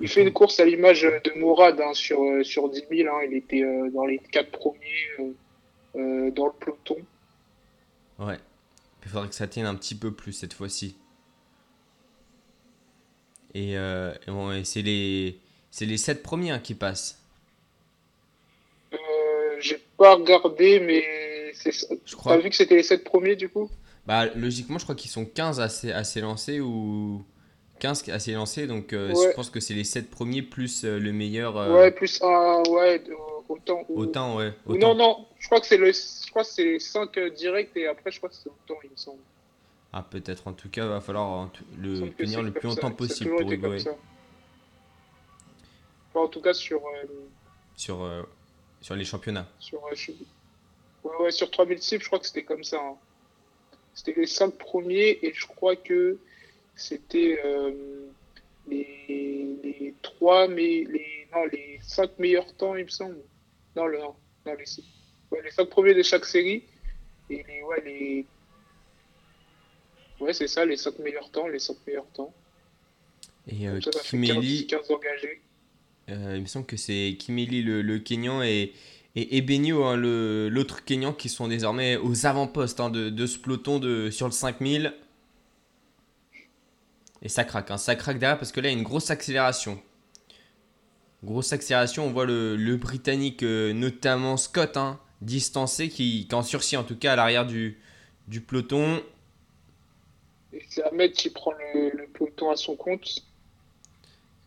Il 0.00 0.08
fait 0.08 0.22
une 0.22 0.32
course 0.32 0.60
à 0.60 0.64
l'image 0.64 1.02
de 1.02 1.38
Mourad 1.38 1.80
hein, 1.80 1.92
sur, 1.94 2.22
euh, 2.22 2.42
sur 2.42 2.68
10 2.68 2.84
000. 2.90 3.08
hein. 3.14 3.20
Il 3.28 3.36
était 3.36 3.62
euh, 3.62 3.90
dans 3.90 4.06
les 4.06 4.18
quatre 4.18 4.50
premiers 4.50 5.08
euh, 5.20 5.32
euh, 5.96 6.30
dans 6.30 6.46
le 6.46 6.52
peloton. 6.52 6.96
Ouais. 8.18 8.38
Il 9.04 9.08
faudrait 9.10 9.28
que 9.28 9.34
ça 9.34 9.48
tienne 9.48 9.66
un 9.66 9.74
petit 9.74 9.94
peu 9.94 10.12
plus 10.12 10.32
cette 10.32 10.54
fois-ci. 10.54 10.96
Et, 13.54 13.76
euh, 13.76 14.14
et 14.26 14.30
bon, 14.30 14.52
et 14.52 14.64
c'est 14.64 14.82
les 14.82 15.38
c'est 15.70 15.86
les 15.86 15.96
7 15.98 16.22
premiers 16.22 16.50
hein, 16.50 16.58
qui 16.60 16.74
passent. 16.74 17.18
Euh, 18.92 19.56
J'ai 19.60 19.78
pas 19.96 20.14
regardé, 20.14 20.80
mais 20.80 21.52
c'est 21.54 21.72
ça. 21.72 21.94
Je 22.04 22.16
T'as 22.26 22.36
crois. 22.36 22.38
vu 22.38 22.50
que 22.50 22.56
c'était 22.56 22.76
les 22.76 22.82
7 22.82 23.04
premiers 23.04 23.36
du 23.36 23.48
coup? 23.48 23.70
Bah 24.08 24.24
logiquement, 24.34 24.78
je 24.78 24.84
crois 24.84 24.94
qu'ils 24.96 25.10
sont 25.10 25.26
15 25.26 25.60
à 25.60 25.64
à 25.64 26.02
s'élancer 26.04 26.60
ou 26.60 27.22
15 27.78 28.08
à 28.08 28.18
s'élancer 28.18 28.66
donc 28.66 28.92
euh, 28.94 29.12
Ouais. 29.12 29.28
je 29.30 29.34
pense 29.36 29.50
que 29.50 29.60
c'est 29.60 29.74
les 29.74 29.84
7 29.84 30.10
premiers 30.10 30.40
plus 30.42 30.84
euh, 30.84 30.98
le 30.98 31.12
meilleur 31.12 31.56
euh, 31.58 31.74
Ouais, 31.74 31.90
plus 31.90 32.20
un. 32.22 32.62
Ouais, 32.70 33.04
autant. 33.50 33.84
ou- 33.90 34.00
autant 34.00 34.36
ouais, 34.36 34.54
ou 34.66 34.72
autant. 34.72 34.94
non, 34.94 35.18
non, 35.18 35.26
je 35.38 35.46
crois 35.46 35.60
que 35.60 35.66
c'est 35.66 35.76
le, 35.76 35.92
je 35.92 36.30
crois 36.30 36.42
que 36.42 36.48
c'est 36.48 36.64
les 36.64 36.80
5 36.80 37.18
directs 37.36 37.70
et 37.76 37.86
après, 37.86 38.10
je 38.10 38.16
crois 38.16 38.30
que 38.30 38.34
c'est 38.34 38.48
autant, 38.48 38.80
il 38.82 38.90
me 38.90 38.96
semble. 38.96 39.20
Ah, 39.92 40.02
peut-être. 40.02 40.46
En 40.48 40.52
tout 40.54 40.68
cas, 40.70 40.86
va 40.86 41.00
falloir 41.02 41.50
le 41.78 42.10
tenir 42.10 42.42
le 42.42 42.50
plus 42.50 42.66
longtemps 42.68 42.88
ça 42.88 42.94
possible 42.94 43.30
pour 43.30 43.50
ça. 43.80 43.90
Enfin, 46.10 46.20
en 46.20 46.28
tout 46.28 46.40
cas, 46.40 46.54
sur. 46.54 46.80
sur, 47.76 48.08
sur 48.80 48.94
les 48.96 49.04
championnats. 49.04 49.46
Sur, 49.58 49.80
je- 49.94 50.12
ouais, 51.04 51.16
ouais, 51.20 51.30
sur 51.30 51.50
3000 51.50 51.80
cibles, 51.82 52.02
je 52.02 52.08
crois 52.08 52.18
que 52.18 52.26
c'était 52.26 52.44
comme 52.44 52.64
ça. 52.64 52.78
hein. 52.78 52.96
C'était 53.98 54.20
les 54.20 54.26
5 54.28 54.50
premiers 54.58 55.18
et 55.22 55.32
je 55.34 55.44
crois 55.46 55.74
que 55.74 56.18
c'était 56.76 57.40
euh, 57.44 57.72
les, 58.68 59.56
les 59.64 59.94
3, 60.02 60.46
mais 60.46 60.84
les, 60.84 61.26
non, 61.34 61.44
les 61.52 61.80
5 61.82 62.16
meilleurs 62.20 62.54
temps, 62.54 62.76
il 62.76 62.84
me 62.84 62.88
semble. 62.90 63.18
Non, 63.74 63.86
le, 63.86 63.98
non, 63.98 64.14
non, 64.46 64.54
les, 64.54 64.64
ouais, 65.32 65.42
les 65.42 65.50
5 65.50 65.64
premiers 65.68 65.94
de 65.94 66.02
chaque 66.04 66.24
série. 66.26 66.62
Et 67.28 67.44
les, 67.48 67.62
ouais, 67.64 67.82
les. 67.84 68.26
Ouais, 70.20 70.32
c'est 70.32 70.46
ça, 70.46 70.64
les 70.64 70.76
5 70.76 71.00
meilleurs 71.00 71.30
temps, 71.32 71.48
les 71.48 71.58
5 71.58 71.76
meilleurs 71.84 72.06
temps. 72.12 72.32
Et 73.48 73.66
euh, 73.66 73.72
Comme 73.72 73.82
ça, 73.82 73.92
ça 73.92 74.04
fait 74.04 74.16
15, 74.20 74.28
Kimeli, 74.36 74.66
15 74.68 74.90
engagés. 74.92 75.40
euh, 76.10 76.34
il 76.36 76.42
me 76.42 76.46
semble 76.46 76.66
que 76.66 76.76
c'est 76.76 77.16
Kimeli 77.18 77.62
le, 77.62 77.82
le 77.82 77.98
Kenyan 77.98 78.42
et, 78.42 78.72
et 79.18 79.36
Ebenio, 79.38 79.82
hein, 79.82 79.96
l'autre 79.96 80.84
Kenyan, 80.84 81.12
qui 81.12 81.28
sont 81.28 81.48
désormais 81.48 81.96
aux 81.96 82.24
avant-postes 82.26 82.78
hein, 82.78 82.88
de, 82.88 83.10
de 83.10 83.26
ce 83.26 83.36
peloton 83.36 83.80
de, 83.80 84.10
sur 84.10 84.26
le 84.26 84.32
5000. 84.32 84.94
Et 87.22 87.28
ça 87.28 87.42
craque, 87.42 87.72
hein, 87.72 87.78
ça 87.78 87.96
craque 87.96 88.20
derrière 88.20 88.38
parce 88.38 88.52
que 88.52 88.60
là, 88.60 88.68
il 88.68 88.72
y 88.72 88.76
a 88.76 88.78
une 88.78 88.84
grosse 88.84 89.10
accélération. 89.10 89.82
Grosse 91.24 91.52
accélération, 91.52 92.06
on 92.06 92.12
voit 92.12 92.26
le, 92.26 92.54
le 92.54 92.76
Britannique, 92.76 93.42
euh, 93.42 93.72
notamment 93.72 94.36
Scott, 94.36 94.76
hein, 94.76 95.00
distancé, 95.20 95.88
qui, 95.88 96.28
qui 96.28 96.34
en 96.36 96.44
sursis 96.44 96.76
en 96.76 96.84
tout 96.84 96.96
cas 96.96 97.14
à 97.14 97.16
l'arrière 97.16 97.44
du, 97.44 97.80
du 98.28 98.40
peloton. 98.40 99.02
C'est 100.68 100.84
Ahmed 100.84 101.12
qui 101.12 101.30
prend 101.30 101.52
le 101.74 102.06
peloton 102.14 102.50
à 102.50 102.56
son 102.56 102.76
compte. 102.76 103.24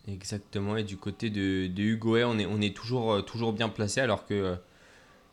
Exactement, 0.07 0.77
et 0.77 0.83
du 0.83 0.97
côté 0.97 1.29
de, 1.29 1.67
de 1.67 1.83
Hugo 1.83 2.17
on 2.17 2.39
est, 2.39 2.45
on 2.47 2.59
est 2.59 2.75
toujours, 2.75 3.13
euh, 3.13 3.21
toujours 3.21 3.53
bien 3.53 3.69
placé 3.69 4.01
alors 4.01 4.25
que 4.25 4.33
euh, 4.33 4.55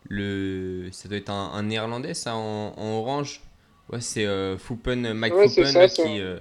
le, 0.09 0.91
ça 0.93 1.09
doit 1.09 1.17
être 1.17 1.31
un, 1.31 1.53
un 1.53 1.63
néerlandais 1.63 2.15
ça 2.15 2.37
en, 2.37 2.75
en 2.77 2.99
orange. 2.99 3.41
Ouais, 3.91 4.03
c'est 4.03 4.27
euh, 4.27 4.59
Foupen, 4.59 5.15
Mike 5.15 5.35
Ouais, 5.35 5.49
Foupen 5.49 5.67
ça, 5.73 5.89
qui, 5.89 6.21
euh, 6.21 6.39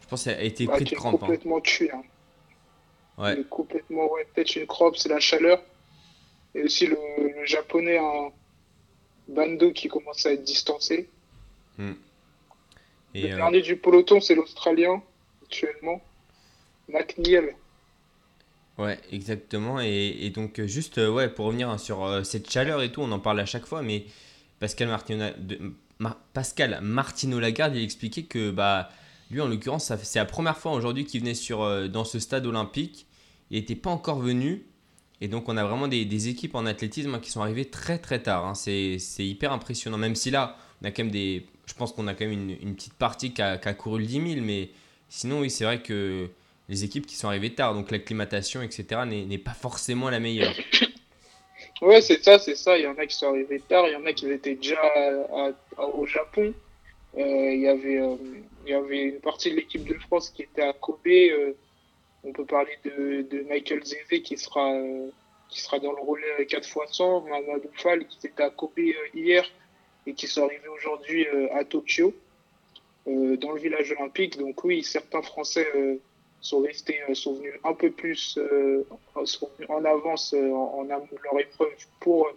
je 0.00 0.06
pense, 0.06 0.28
a 0.28 0.40
été 0.40 0.66
Bah, 0.66 0.74
pris 0.74 0.84
de 0.84 0.90
crampe. 0.94 1.16
hein. 1.16 1.18
complètement 1.26 1.60
tué. 1.60 1.90
hein. 1.90 2.02
Ouais. 3.18 3.34
Il 3.34 3.40
est 3.40 3.48
complètement, 3.48 4.10
ouais, 4.12 4.24
peut-être 4.32 4.54
une 4.54 4.66
crampe, 4.68 4.96
c'est 4.96 5.08
la 5.08 5.18
chaleur. 5.18 5.60
Et 6.54 6.62
aussi 6.62 6.86
le, 6.86 6.96
le 7.40 7.44
japonais, 7.46 7.98
un 7.98 8.30
Bando 9.28 9.72
qui 9.72 9.88
commence 9.88 10.24
à 10.26 10.32
être 10.32 10.44
distancé. 10.44 11.08
Et, 13.14 13.22
le 13.22 13.32
euh, 13.32 13.36
dernier 13.36 13.60
du 13.62 13.76
peloton, 13.76 14.20
c'est 14.20 14.34
l'Australien, 14.36 15.02
actuellement. 15.42 16.00
McNeil. 16.92 17.54
Ouais, 18.78 18.98
exactement. 19.12 19.78
Et, 19.80 20.30
donc, 20.34 20.58
euh, 20.58 20.66
juste 20.66 20.98
euh, 20.98 21.10
ouais, 21.10 21.28
pour 21.28 21.46
revenir 21.46 21.68
hein, 21.68 21.78
sur 21.78 22.04
euh, 22.04 22.22
cette 22.22 22.50
chaleur 22.50 22.82
et 22.82 22.90
tout, 22.90 23.02
on 23.02 23.12
en 23.12 23.18
parle 23.18 23.40
à 23.40 23.44
chaque 23.46 23.66
fois, 23.66 23.82
mais 23.82 24.06
Pascal 24.58 24.88
Martino, 24.88 25.26
de- 25.38 25.74
Mar- 25.98 26.18
Pascal 26.32 26.78
Martino 26.80 27.38
Lagarde, 27.40 27.76
il 27.76 27.82
expliquait 27.84 28.22
que 28.22 28.50
bah, 28.50 28.88
lui, 29.30 29.40
en 29.42 29.48
l'occurrence, 29.48 29.92
c'est 30.02 30.18
la 30.18 30.24
première 30.24 30.56
fois 30.56 30.72
aujourd'hui 30.72 31.04
qu'il 31.04 31.20
venait 31.20 31.34
sur, 31.34 31.88
dans 31.90 32.04
ce 32.04 32.18
stade 32.18 32.46
olympique. 32.46 33.06
Il 33.50 33.58
n'était 33.58 33.76
pas 33.76 33.90
encore 33.90 34.18
venu. 34.20 34.64
Et 35.20 35.28
donc, 35.28 35.48
on 35.50 35.56
a 35.58 35.64
vraiment 35.64 35.88
des, 35.88 36.28
équipes 36.28 36.54
en 36.54 36.64
athlétisme 36.64 37.14
hein, 37.14 37.18
qui 37.20 37.30
sont 37.30 37.42
arrivées 37.42 37.66
très 37.66 37.98
très 37.98 38.22
tard. 38.22 38.46
hein. 38.46 38.54
C'est 38.54 38.96
hyper 39.18 39.52
impressionnant. 39.52 39.98
Même 39.98 40.14
si 40.14 40.30
là, 40.30 40.56
on 40.82 40.86
a 40.86 40.90
quand 40.90 41.02
même 41.04 41.12
des. 41.12 41.44
Je 41.66 41.74
pense 41.74 41.92
qu'on 41.92 42.06
a 42.08 42.14
quand 42.14 42.24
même 42.24 42.32
une, 42.50 42.56
une 42.62 42.74
petite 42.74 42.94
partie 42.94 43.32
qui 43.34 43.42
a, 43.42 43.58
qui 43.58 43.68
a 43.68 43.74
couru 43.74 44.00
le 44.00 44.06
10 44.06 44.34
000, 44.34 44.44
mais 44.46 44.70
sinon, 45.10 45.40
oui, 45.40 45.50
c'est 45.50 45.64
vrai 45.64 45.82
que 45.82 46.30
les 46.70 46.84
équipes 46.84 47.04
qui 47.04 47.16
sont 47.16 47.28
arrivées 47.28 47.52
tard, 47.52 47.74
donc 47.74 47.90
l'acclimatation, 47.90 48.62
etc., 48.62 49.02
n'est 49.04 49.38
pas 49.38 49.52
forcément 49.52 50.08
la 50.08 50.20
meilleure. 50.20 50.54
Ouais, 51.82 52.02
c'est 52.02 52.22
ça, 52.22 52.38
c'est 52.38 52.56
ça. 52.56 52.76
Il 52.76 52.84
y 52.84 52.86
en 52.86 52.98
a 52.98 53.06
qui 53.06 53.16
sont 53.16 53.28
arrivés 53.28 53.60
tard, 53.60 53.86
il 53.88 53.92
y 53.92 53.96
en 53.96 54.04
a 54.04 54.12
qui 54.12 54.30
étaient 54.30 54.54
déjà 54.54 54.78
au 55.78 56.04
Japon. 56.04 56.52
Euh, 57.16 57.52
il, 57.54 57.60
y 57.60 57.68
avait, 57.68 57.98
euh, 57.98 58.16
il 58.66 58.70
y 58.70 58.74
avait 58.74 59.02
une 59.04 59.20
partie 59.20 59.50
de 59.50 59.56
l'équipe 59.56 59.84
de 59.84 59.94
France 59.94 60.28
qui 60.28 60.42
était 60.42 60.62
à 60.62 60.74
Kobe. 60.74 60.98
euh, 61.06 61.52
on 62.22 62.32
peut 62.32 62.44
parler 62.44 62.76
de, 62.84 63.22
de 63.22 63.42
Michael 63.48 63.82
Zévé 63.82 64.20
qui 64.20 64.36
sera, 64.36 64.74
qui 65.48 65.60
sera 65.62 65.78
dans 65.78 65.92
le 65.92 66.02
relais 66.02 66.44
4x100, 66.44 67.28
Mamadou 67.28 67.70
Fall 67.72 68.06
qui 68.06 68.26
était 68.26 68.42
à 68.42 68.50
Kobe 68.50 68.78
hier 69.14 69.50
et 70.06 70.12
qui 70.12 70.26
sont 70.26 70.44
arrivés 70.44 70.68
aujourd'hui 70.68 71.26
à 71.54 71.64
Tokyo, 71.64 72.14
dans 73.06 73.52
le 73.52 73.58
village 73.58 73.90
olympique. 73.92 74.38
Donc 74.38 74.64
oui, 74.64 74.82
certains 74.82 75.22
Français 75.22 75.66
sont 76.40 76.60
restés, 76.60 76.98
euh, 77.08 77.14
sont 77.14 77.34
venus 77.34 77.54
un 77.64 77.74
peu 77.74 77.90
plus 77.90 78.38
euh, 78.38 78.84
sont 79.24 79.50
en 79.68 79.84
avance 79.84 80.34
euh, 80.34 80.50
en, 80.52 80.88
amont 80.90 81.08
de 81.12 81.18
leur 81.24 81.40
épreuve 81.40 81.68
pour, 82.00 82.28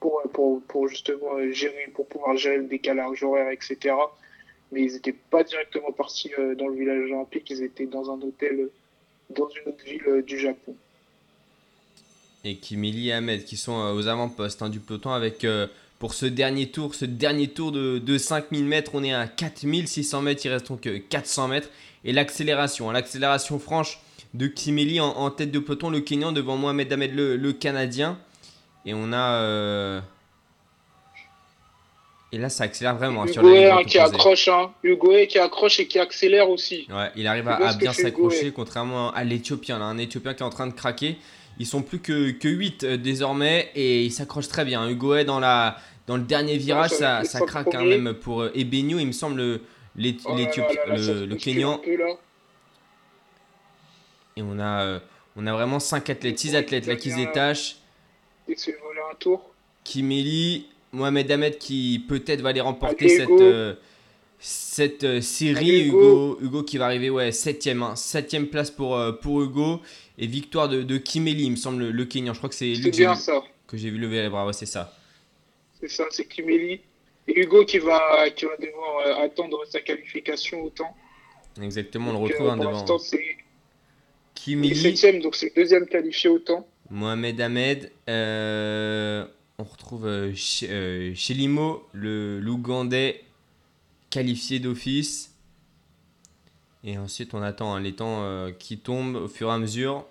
pour, 0.00 0.22
pour, 0.32 0.62
pour 0.62 0.88
justement 0.88 1.38
gérer, 1.52 1.88
pour 1.94 2.06
pouvoir 2.06 2.36
gérer 2.36 2.58
le 2.58 2.64
décalage 2.64 3.22
horaire, 3.22 3.50
etc. 3.50 3.94
Mais 4.70 4.84
ils 4.84 4.92
n'étaient 4.94 5.12
pas 5.12 5.44
directement 5.44 5.92
partis 5.92 6.30
dans 6.56 6.68
le 6.68 6.74
village 6.76 7.10
olympique, 7.10 7.50
ils 7.50 7.62
étaient 7.62 7.86
dans 7.86 8.10
un 8.10 8.20
hôtel 8.22 8.70
dans 9.30 9.48
une 9.48 9.68
autre 9.68 9.84
ville 9.84 10.22
du 10.26 10.38
Japon. 10.38 10.74
Et 12.44 12.56
Kimeli 12.56 13.10
et 13.10 13.12
Ahmed 13.12 13.44
qui 13.44 13.56
sont 13.56 13.74
aux 13.74 14.08
avant-postes 14.08 14.62
hein, 14.62 14.70
du 14.70 14.80
peloton 14.80 15.10
avec 15.10 15.46
pour 16.02 16.14
ce 16.14 16.26
dernier 16.26 16.66
tour, 16.66 16.96
ce 16.96 17.04
dernier 17.04 17.46
tour 17.46 17.70
de, 17.70 18.00
de 18.00 18.18
5000 18.18 18.64
mètres, 18.64 18.90
on 18.94 19.04
est 19.04 19.12
à 19.14 19.28
4600 19.28 20.20
mètres, 20.22 20.40
il 20.44 20.48
reste 20.48 20.66
donc 20.66 20.84
euh, 20.88 20.98
400 21.08 21.46
mètres. 21.46 21.68
Et 22.04 22.12
l'accélération, 22.12 22.90
hein, 22.90 22.92
l'accélération 22.92 23.60
franche 23.60 24.00
de 24.34 24.48
Kimeli 24.48 24.98
en, 24.98 25.10
en 25.10 25.30
tête 25.30 25.52
de 25.52 25.60
peloton, 25.60 25.90
le 25.90 26.00
Kenyan 26.00 26.32
devant 26.32 26.56
Mohamed 26.56 26.92
Ahmed, 26.92 27.14
le, 27.14 27.36
le 27.36 27.52
Canadien. 27.52 28.18
Et 28.84 28.94
on 28.94 29.12
a. 29.12 29.42
euh, 29.42 30.00
Et 32.32 32.38
là, 32.38 32.48
ça 32.48 32.64
accélère 32.64 32.96
vraiment 32.96 33.22
hein, 33.22 33.28
sur 33.28 33.40
Hugo 33.40 33.54
hein, 33.54 33.84
qui 33.86 34.00
accroche, 34.00 34.48
hein. 34.48 34.72
Hugo 34.82 35.12
qui 35.28 35.38
accroche 35.38 35.78
et 35.78 35.86
qui 35.86 36.00
accélère 36.00 36.50
aussi. 36.50 36.88
Ouais, 36.90 37.12
il 37.14 37.28
arrive 37.28 37.46
à, 37.46 37.74
bien 37.74 37.92
s'accrocher, 37.92 38.50
contrairement 38.50 39.12
à 39.12 39.22
l'Éthiopien, 39.22 39.78
là, 39.78 39.84
un 39.84 39.98
Éthiopien 39.98 40.34
qui 40.34 40.42
est 40.42 40.46
en 40.46 40.50
train 40.50 40.66
de 40.66 40.72
craquer. 40.72 41.16
Ils 41.58 41.66
sont 41.66 41.82
plus 41.82 42.00
que, 42.00 42.30
que 42.30 42.48
8 42.48 42.84
euh, 42.84 42.96
désormais 42.96 43.70
et 43.74 44.04
il 44.04 44.10
s'accroche 44.10 44.48
très 44.48 44.64
bien. 44.64 44.88
Hugo 44.88 45.22
dans, 45.24 45.38
la, 45.38 45.76
dans 46.06 46.16
le 46.16 46.22
dernier 46.22 46.56
virage, 46.56 46.90
ça 46.90 47.24
ça, 47.24 47.40
craque 47.40 47.68
hein, 47.68 47.78
premier. 47.78 47.98
même 47.98 48.14
pour 48.14 48.42
euh, 48.42 48.50
Ebenio, 48.54 48.98
il 48.98 49.06
me 49.06 49.12
semble, 49.12 49.38
le- 49.38 49.60
Oh 49.96 50.34
le, 50.36 51.34
Kenyan. 51.36 51.80
Et 54.36 54.42
on 54.42 54.58
a, 54.58 54.82
euh, 54.82 54.98
on 55.36 55.46
a 55.46 55.52
vraiment 55.52 55.78
5 55.78 56.08
athlètes, 56.10 56.38
6 56.38 56.56
athlètes 56.56 56.86
là 56.86 56.96
qui 56.96 57.10
se 57.10 57.16
détachent. 57.16 57.76
Voler 58.48 59.00
un 59.10 59.14
tour. 59.16 59.50
Kimeli, 59.84 60.66
Mohamed 60.92 61.30
Ahmed 61.30 61.58
qui 61.58 62.04
peut-être 62.08 62.40
va 62.40 62.50
aller 62.50 62.60
remporter 62.60 63.04
Allez, 63.06 63.16
cette, 63.16 63.30
euh, 63.30 63.74
cette 64.38 65.04
euh, 65.04 65.20
série. 65.20 65.56
Allez, 65.56 65.86
Hugo. 65.86 65.98
Hugo. 65.98 66.38
Hugo 66.40 66.62
qui 66.62 66.78
va 66.78 66.86
arriver 66.86 67.10
ouais, 67.10 67.30
7ème, 67.30 67.82
hein, 67.82 67.94
7ème 67.94 68.46
place 68.46 68.70
pour, 68.70 68.96
euh, 68.96 69.12
pour 69.12 69.42
Hugo. 69.42 69.80
Et 70.18 70.26
victoire 70.26 70.68
de, 70.68 70.82
de 70.82 70.96
Kimeli, 70.98 71.44
il 71.44 71.50
me 71.52 71.56
semble, 71.56 71.88
le, 71.88 72.04
Kenyan. 72.04 72.32
Je 72.32 72.38
crois 72.38 72.48
que 72.48 72.54
c'est 72.54 72.66
lui 72.74 72.90
que 72.90 73.76
j'ai 73.78 73.90
vu 73.90 73.98
lever 73.98 74.22
les 74.22 74.28
bras. 74.28 74.46
Ouais, 74.46 74.52
c'est 74.52 74.66
ça. 74.66 74.92
C'est 75.82 75.88
ça, 75.90 76.06
c'est 76.10 76.26
Kimeli. 76.26 76.80
Et 77.28 77.40
Hugo 77.40 77.64
qui 77.66 77.78
va, 77.78 78.30
qui 78.30 78.46
va 78.46 78.56
devoir 78.56 78.98
euh, 79.06 79.24
attendre 79.26 79.64
sa 79.66 79.80
qualification 79.82 80.62
autant. 80.62 80.96
Exactement, 81.60 82.10
on 82.10 82.12
le 82.12 82.18
Donc, 82.18 82.28
retrouve 82.30 82.46
euh, 82.46 82.50
hein, 82.50 82.56
pour 82.56 82.64
devant. 82.64 82.72
l'instant, 82.80 82.98
c'est 82.98 83.36
il 84.62 84.72
est 84.72 84.74
Kimeli, 84.74 84.76
septième, 84.76 85.20
donc 85.20 85.36
c'est 85.36 85.54
le 85.54 85.62
deuxième 85.62 85.86
qualifié 85.86 86.30
autant. 86.30 86.66
Mohamed 86.90 87.40
Ahmed. 87.40 87.92
euh, 88.08 89.26
on 89.58 89.64
retrouve 89.64 90.06
euh, 90.06 90.34
Ch- 90.34 90.68
euh, 90.70 91.14
Chelimo, 91.14 91.88
le 91.92 92.40
l'Ougandais, 92.40 93.22
qualifié 94.10 94.58
d'office. 94.60 95.34
Et 96.84 96.98
ensuite, 96.98 97.34
on 97.34 97.42
attend 97.42 97.74
hein, 97.74 97.80
les 97.80 97.94
temps 97.94 98.22
euh, 98.24 98.50
qui 98.52 98.78
tombent 98.78 99.16
au 99.16 99.28
fur 99.28 99.48
et 99.48 99.52
à 99.52 99.58
mesure. 99.58 100.04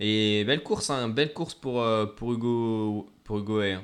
Et 0.00 0.44
belle 0.44 0.62
course, 0.62 0.90
hein, 0.90 1.08
belle 1.08 1.32
course 1.32 1.54
pour, 1.54 1.80
euh, 1.82 2.06
pour 2.06 2.32
Hugo, 2.32 3.06
pour 3.24 3.38
Hugo 3.38 3.60
Hay, 3.60 3.72
hein. 3.72 3.82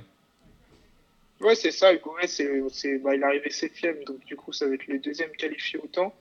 Ouais, 1.40 1.54
c'est 1.54 1.70
ça, 1.70 1.92
Hugo 1.92 2.14
Hay, 2.20 2.28
c'est, 2.28 2.98
bah, 2.98 3.14
il 3.14 3.22
est 3.22 3.24
arrivé 3.24 3.50
septième, 3.50 4.04
donc 4.04 4.24
du 4.26 4.36
coup, 4.36 4.52
ça 4.52 4.66
va 4.66 4.74
être 4.74 4.86
le 4.86 4.98
deuxième 4.98 5.32
qualifié 5.32 5.80
autant. 5.82 6.14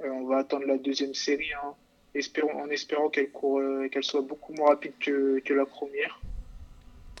Euh, 0.00 0.08
on 0.08 0.26
va 0.26 0.38
attendre 0.38 0.66
la 0.66 0.78
deuxième 0.78 1.14
série, 1.14 1.52
hein, 1.54 1.74
espérons, 2.14 2.62
en 2.62 2.68
espérant 2.68 3.08
qu'elle, 3.08 3.30
euh, 3.42 3.88
qu'elle 3.88 4.04
soit 4.04 4.22
beaucoup 4.22 4.52
moins 4.52 4.70
rapide 4.70 4.92
que, 5.00 5.40
que 5.40 5.54
la 5.54 5.66
première. 5.66 6.20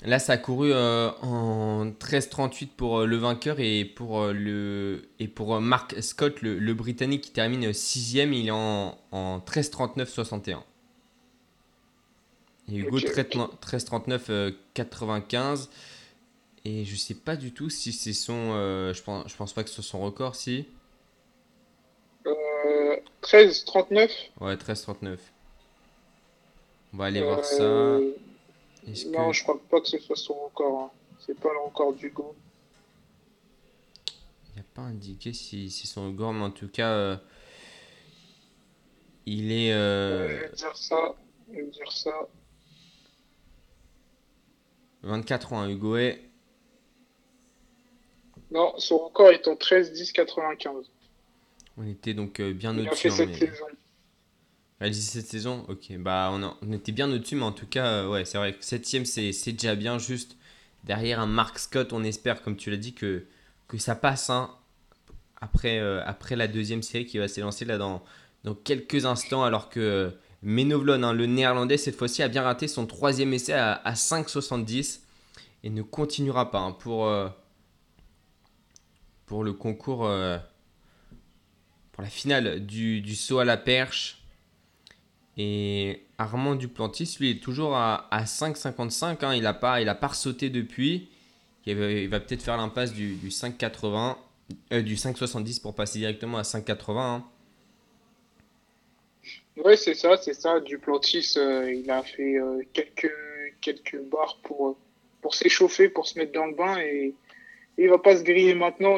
Là, 0.04 0.18
ça 0.18 0.32
a 0.32 0.36
couru 0.36 0.72
euh, 0.72 1.10
en 1.22 1.86
13-38 1.86 2.68
pour 2.76 2.98
euh, 2.98 3.06
le 3.06 3.16
vainqueur 3.16 3.60
et 3.60 3.84
pour, 3.84 4.20
euh, 4.20 4.32
le, 4.32 5.08
et 5.20 5.28
pour 5.28 5.60
Mark 5.60 5.94
Scott, 6.02 6.42
le, 6.42 6.58
le 6.58 6.74
Britannique 6.74 7.22
qui 7.22 7.30
termine 7.30 7.72
6 7.72 8.14
il 8.14 8.48
est 8.48 8.50
en, 8.50 8.98
en 9.12 9.38
13-39-61. 9.38 10.58
Et 12.70 12.76
Hugo 12.76 12.98
Ok. 12.98 13.04
13-39 13.04 14.20
euh, 14.30 14.52
95. 14.74 15.68
Et 16.64 16.84
je 16.84 16.94
sais 16.96 17.14
pas 17.14 17.34
du 17.36 17.52
tout 17.52 17.68
si 17.70 17.92
c'est 17.92 18.12
son. 18.12 18.52
euh, 18.52 18.92
je, 18.94 19.02
pense, 19.02 19.28
je 19.30 19.36
pense 19.36 19.52
pas 19.52 19.64
que 19.64 19.68
ce 19.70 19.76
soit 19.82 19.84
son 19.98 20.00
record, 20.00 20.36
si. 20.36 20.66
Euh, 22.26 22.96
13, 23.20 23.64
39. 23.64 24.10
Ouais, 24.40 24.54
13-39. 24.54 25.18
On 26.94 26.98
va 26.98 27.06
aller 27.06 27.22
voir 27.22 27.40
euh, 27.40 27.42
ça. 27.42 29.08
Non, 29.10 29.28
que- 29.28 29.32
je 29.32 29.42
crois 29.42 29.60
pas 29.70 29.80
que 29.80 29.88
ce 29.88 29.98
soit 29.98 30.16
son 30.16 30.34
record. 30.34 30.80
hein. 30.82 30.90
C'est 31.26 31.38
pas 31.38 31.52
le 31.52 31.58
record 31.64 31.94
d'Hugo. 31.94 32.34
Il 34.50 34.54
n'y 34.56 34.60
a 34.60 34.64
pas 34.74 34.82
indiqué 34.82 35.32
si 35.32 35.70
c'est 35.70 35.86
son 35.86 36.08
record, 36.12 36.32
mais 36.32 36.44
en 36.44 36.50
tout 36.50 36.68
cas, 36.68 36.90
euh, 36.90 37.16
il 39.26 39.50
est. 39.52 39.70
Je 39.72 40.26
vais 40.42 40.50
dire 40.54 40.76
ça. 40.76 41.14
Je 41.50 41.56
vais 41.56 41.66
dire 41.66 41.90
ça. 41.92 42.28
24 45.02 45.52
ans, 45.52 45.68
Hugo 45.68 45.94
Hay. 45.96 46.20
Non, 48.50 48.74
son 48.78 48.98
record 48.98 49.30
est 49.30 49.48
en 49.48 49.56
13, 49.56 49.92
10, 49.92 50.12
95. 50.12 50.86
On 51.78 51.86
était 51.86 52.12
donc 52.14 52.38
euh, 52.40 52.52
bien 52.52 52.74
Il 52.76 52.86
a 52.86 52.90
au-dessus. 52.90 53.10
fait 53.10 53.14
hein, 53.14 53.16
cette 53.16 53.28
mais- 53.30 53.38
saison. 53.38 53.64
Elle 54.78 54.90
dit 54.90 55.00
cette 55.00 55.26
saison? 55.26 55.64
Ok, 55.68 55.92
bah 55.98 56.30
on, 56.32 56.42
a- 56.42 56.56
on 56.60 56.72
était 56.72 56.92
bien 56.92 57.10
au-dessus, 57.10 57.36
mais 57.36 57.44
en 57.44 57.52
tout 57.52 57.66
cas, 57.66 57.86
euh, 57.86 58.08
ouais, 58.10 58.24
c'est 58.24 58.36
vrai 58.36 58.52
que 58.52 58.62
7ème, 58.64 59.04
c'est 59.04 59.32
c'est 59.32 59.52
déjà 59.52 59.74
bien. 59.76 59.98
Juste 59.98 60.36
derrière 60.84 61.20
un 61.20 61.26
Mark 61.26 61.58
Scott, 61.58 61.92
on 61.92 62.02
espère, 62.04 62.42
comme 62.42 62.56
tu 62.56 62.70
l'as 62.70 62.76
dit, 62.76 62.92
que, 62.92 63.24
que 63.68 63.78
ça 63.78 63.94
passe 63.94 64.28
hein, 64.28 64.50
après, 65.40 65.78
euh, 65.78 66.02
après 66.04 66.34
la 66.36 66.48
deuxième 66.48 66.82
série 66.82 67.06
qui 67.06 67.18
va 67.18 67.28
s'élancer 67.28 67.64
là 67.64 67.78
dans, 67.78 68.02
dans 68.44 68.54
quelques 68.54 69.06
instants, 69.06 69.44
alors 69.44 69.68
que 69.70 70.12
euh, 70.44 70.48
Menovlon, 70.48 71.02
hein, 71.02 71.12
le 71.12 71.26
néerlandais, 71.26 71.76
cette 71.78 71.96
fois-ci, 71.96 72.22
a 72.22 72.28
bien 72.28 72.42
raté 72.42 72.68
son 72.68 72.86
troisième 72.86 73.32
essai 73.32 73.52
à, 73.52 73.72
à 73.72 73.94
5,70. 73.94 75.00
et 75.64 75.70
ne 75.70 75.82
continuera 75.82 76.50
pas 76.50 76.60
hein, 76.60 76.72
pour, 76.72 77.06
euh, 77.06 77.28
pour 79.26 79.44
le 79.44 79.52
concours, 79.52 80.06
euh, 80.06 80.38
pour 81.92 82.02
la 82.02 82.10
finale 82.10 82.64
du, 82.66 83.00
du 83.00 83.14
saut 83.14 83.38
à 83.38 83.44
la 83.44 83.56
perche. 83.56 84.18
Et 85.38 86.04
Armand 86.18 86.54
Duplantis, 86.54 87.16
lui, 87.18 87.30
est 87.30 87.42
toujours 87.42 87.74
à, 87.74 88.08
à 88.14 88.24
5,55. 88.24 89.24
hein. 89.24 89.34
Il 89.34 89.42
n'a 89.42 89.54
pas, 89.54 89.82
pas 89.94 90.12
sauté 90.12 90.50
depuis. 90.50 91.08
Il 91.64 92.08
va, 92.08 92.20
peut-être 92.20 92.42
faire 92.42 92.56
l'impasse 92.56 92.92
du, 92.92 93.14
du 93.14 93.28
5,80, 93.28 94.16
euh, 94.72 94.82
du 94.82 94.96
5,70 94.96 95.62
pour 95.62 95.74
passer 95.74 96.00
directement 96.00 96.38
à 96.38 96.42
5,80. 96.42 97.22
Ouais, 99.56 99.76
c'est 99.76 99.94
ça, 99.94 100.16
c'est 100.16 100.34
ça. 100.34 100.60
Duplantis, 100.60 101.34
euh, 101.36 101.72
il 101.72 101.90
a 101.90 102.02
fait 102.02 102.38
euh, 102.38 102.62
quelques, 102.72 103.12
quelques 103.60 104.00
barres 104.00 104.38
pour, 104.42 104.78
pour 105.20 105.34
s'échauffer, 105.34 105.88
pour 105.88 106.06
se 106.06 106.18
mettre 106.18 106.32
dans 106.32 106.46
le 106.46 106.54
bain 106.54 106.78
et, 106.78 107.14
et 107.78 107.84
il 107.84 107.88
va 107.90 107.98
pas 107.98 108.16
se 108.16 108.22
griller 108.22 108.54
maintenant. 108.54 108.96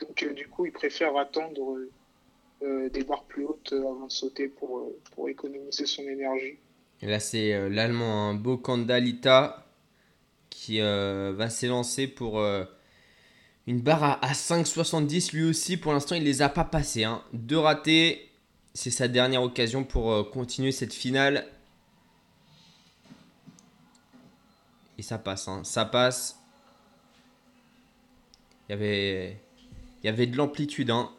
Donc, 0.00 0.22
euh, 0.22 0.32
du 0.34 0.46
coup, 0.48 0.66
il 0.66 0.72
préfère 0.72 1.16
attendre 1.16 1.74
euh, 1.76 1.90
euh, 2.62 2.90
des 2.90 3.02
barres 3.04 3.24
plus 3.24 3.44
hautes 3.46 3.72
euh, 3.72 3.78
avant 3.80 4.06
de 4.06 4.12
sauter 4.12 4.48
pour, 4.48 4.78
euh, 4.78 4.98
pour 5.14 5.28
économiser 5.28 5.86
son 5.86 6.02
énergie. 6.02 6.58
Et 7.00 7.06
là, 7.06 7.18
c'est 7.20 7.54
euh, 7.54 7.68
l'Allemand, 7.70 8.28
hein, 8.30 8.34
Bokandalita, 8.34 9.64
qui 10.50 10.80
euh, 10.80 11.32
va 11.34 11.48
s'élancer 11.48 12.08
pour 12.08 12.40
euh, 12.40 12.64
une 13.66 13.80
barre 13.80 14.04
à, 14.04 14.24
à 14.24 14.32
5,70. 14.32 15.32
Lui 15.34 15.44
aussi, 15.44 15.78
pour 15.78 15.92
l'instant, 15.92 16.14
il 16.14 16.24
les 16.24 16.42
a 16.42 16.48
pas 16.50 16.64
passés. 16.64 17.04
hein. 17.04 17.22
Deux 17.32 17.58
ratés. 17.58 18.27
C'est 18.80 18.92
sa 18.92 19.08
dernière 19.08 19.42
occasion 19.42 19.82
pour 19.82 20.12
euh, 20.12 20.22
continuer 20.22 20.70
cette 20.70 20.94
finale. 20.94 21.48
Et 24.96 25.02
ça 25.02 25.18
passe. 25.18 25.48
hein. 25.48 25.64
Ça 25.64 25.84
passe. 25.84 26.38
Il 28.68 28.72
y 28.72 30.08
avait, 30.08 30.26
de 30.28 30.36
l'amplitude. 30.36 30.92
hein. 30.92 31.10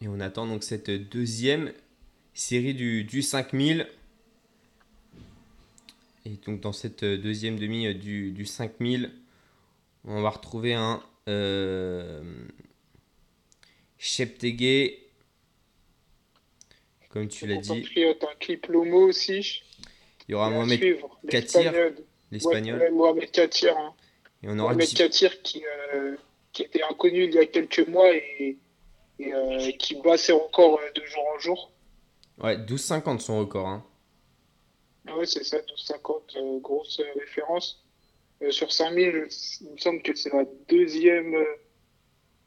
Et 0.00 0.06
on 0.06 0.20
attend 0.20 0.46
donc 0.46 0.62
cette 0.62 0.88
deuxième 0.88 1.72
série 2.32 2.74
du, 2.74 3.02
du 3.02 3.22
5000. 3.22 3.88
Et 6.26 6.36
donc 6.46 6.60
dans 6.60 6.72
cette 6.72 7.04
deuxième 7.04 7.58
demi 7.58 7.92
du, 7.96 8.30
du 8.30 8.46
5000, 8.46 9.10
on 10.04 10.22
va 10.22 10.30
retrouver 10.30 10.74
un 10.74 11.02
euh, 11.28 12.22
Cheptegei, 13.98 15.08
comme 17.10 17.28
tu 17.28 17.46
l'as 17.46 17.56
dit. 17.58 17.86
Un 17.96 18.34
clip 18.38 18.66
Lomo 18.66 19.08
aussi. 19.08 19.62
Il 20.28 20.32
y 20.32 20.34
aura 20.34 20.50
Mohamed 20.50 20.80
Katir, 21.28 21.72
l'Espagnol. 22.30 22.80
Ouais, 22.80 22.90
Mohamed 22.90 23.30
Katir. 23.30 23.76
hein. 23.76 23.94
Et 24.42 24.48
on 24.48 24.58
aura 24.58 24.72
Mohamed 24.72 24.88
Di- 24.88 24.94
Katir 24.94 25.42
qui, 25.42 25.64
euh, 25.94 26.16
qui 26.52 26.62
était 26.62 26.82
inconnu 26.82 27.24
il 27.24 27.34
y 27.34 27.38
a 27.38 27.46
quelques 27.46 27.86
mois 27.88 28.12
et, 28.14 28.58
et, 29.18 29.32
euh, 29.32 29.70
qui 29.78 29.94
bat 30.02 30.16
ses 30.18 30.32
records 30.32 30.78
euh, 30.80 30.90
de 30.94 31.04
jour 31.06 31.24
en 31.34 31.38
jour. 31.38 31.72
ouais, 32.38 32.56
12,50 32.58 33.20
son 33.20 33.38
record. 33.40 33.66
hein. 33.68 33.86
Ah 35.08 35.16
Ouais, 35.16 35.26
c'est 35.26 35.44
ça, 35.44 35.58
12,50, 35.58 36.36
euh, 36.36 36.58
grosse 36.60 36.98
euh, 37.00 37.04
référence. 37.20 37.82
Euh, 38.42 38.50
sur 38.50 38.70
5000, 38.72 39.28
il 39.62 39.70
me 39.72 39.78
semble 39.78 40.02
que 40.02 40.14
c'est 40.14 40.32
la 40.32 40.44
deuxième 40.68 41.34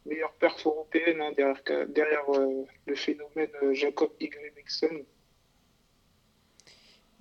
meilleure 0.10 0.34
perf 0.34 0.66
européenne 0.66 1.22
hein, 1.22 1.32
derrière, 1.36 1.62
derrière 1.90 2.30
euh, 2.34 2.66
le 2.86 2.96
phénomène 2.96 3.50
euh, 3.64 3.74
Jacob 3.74 4.10
Ingebrigtsen. 4.22 5.04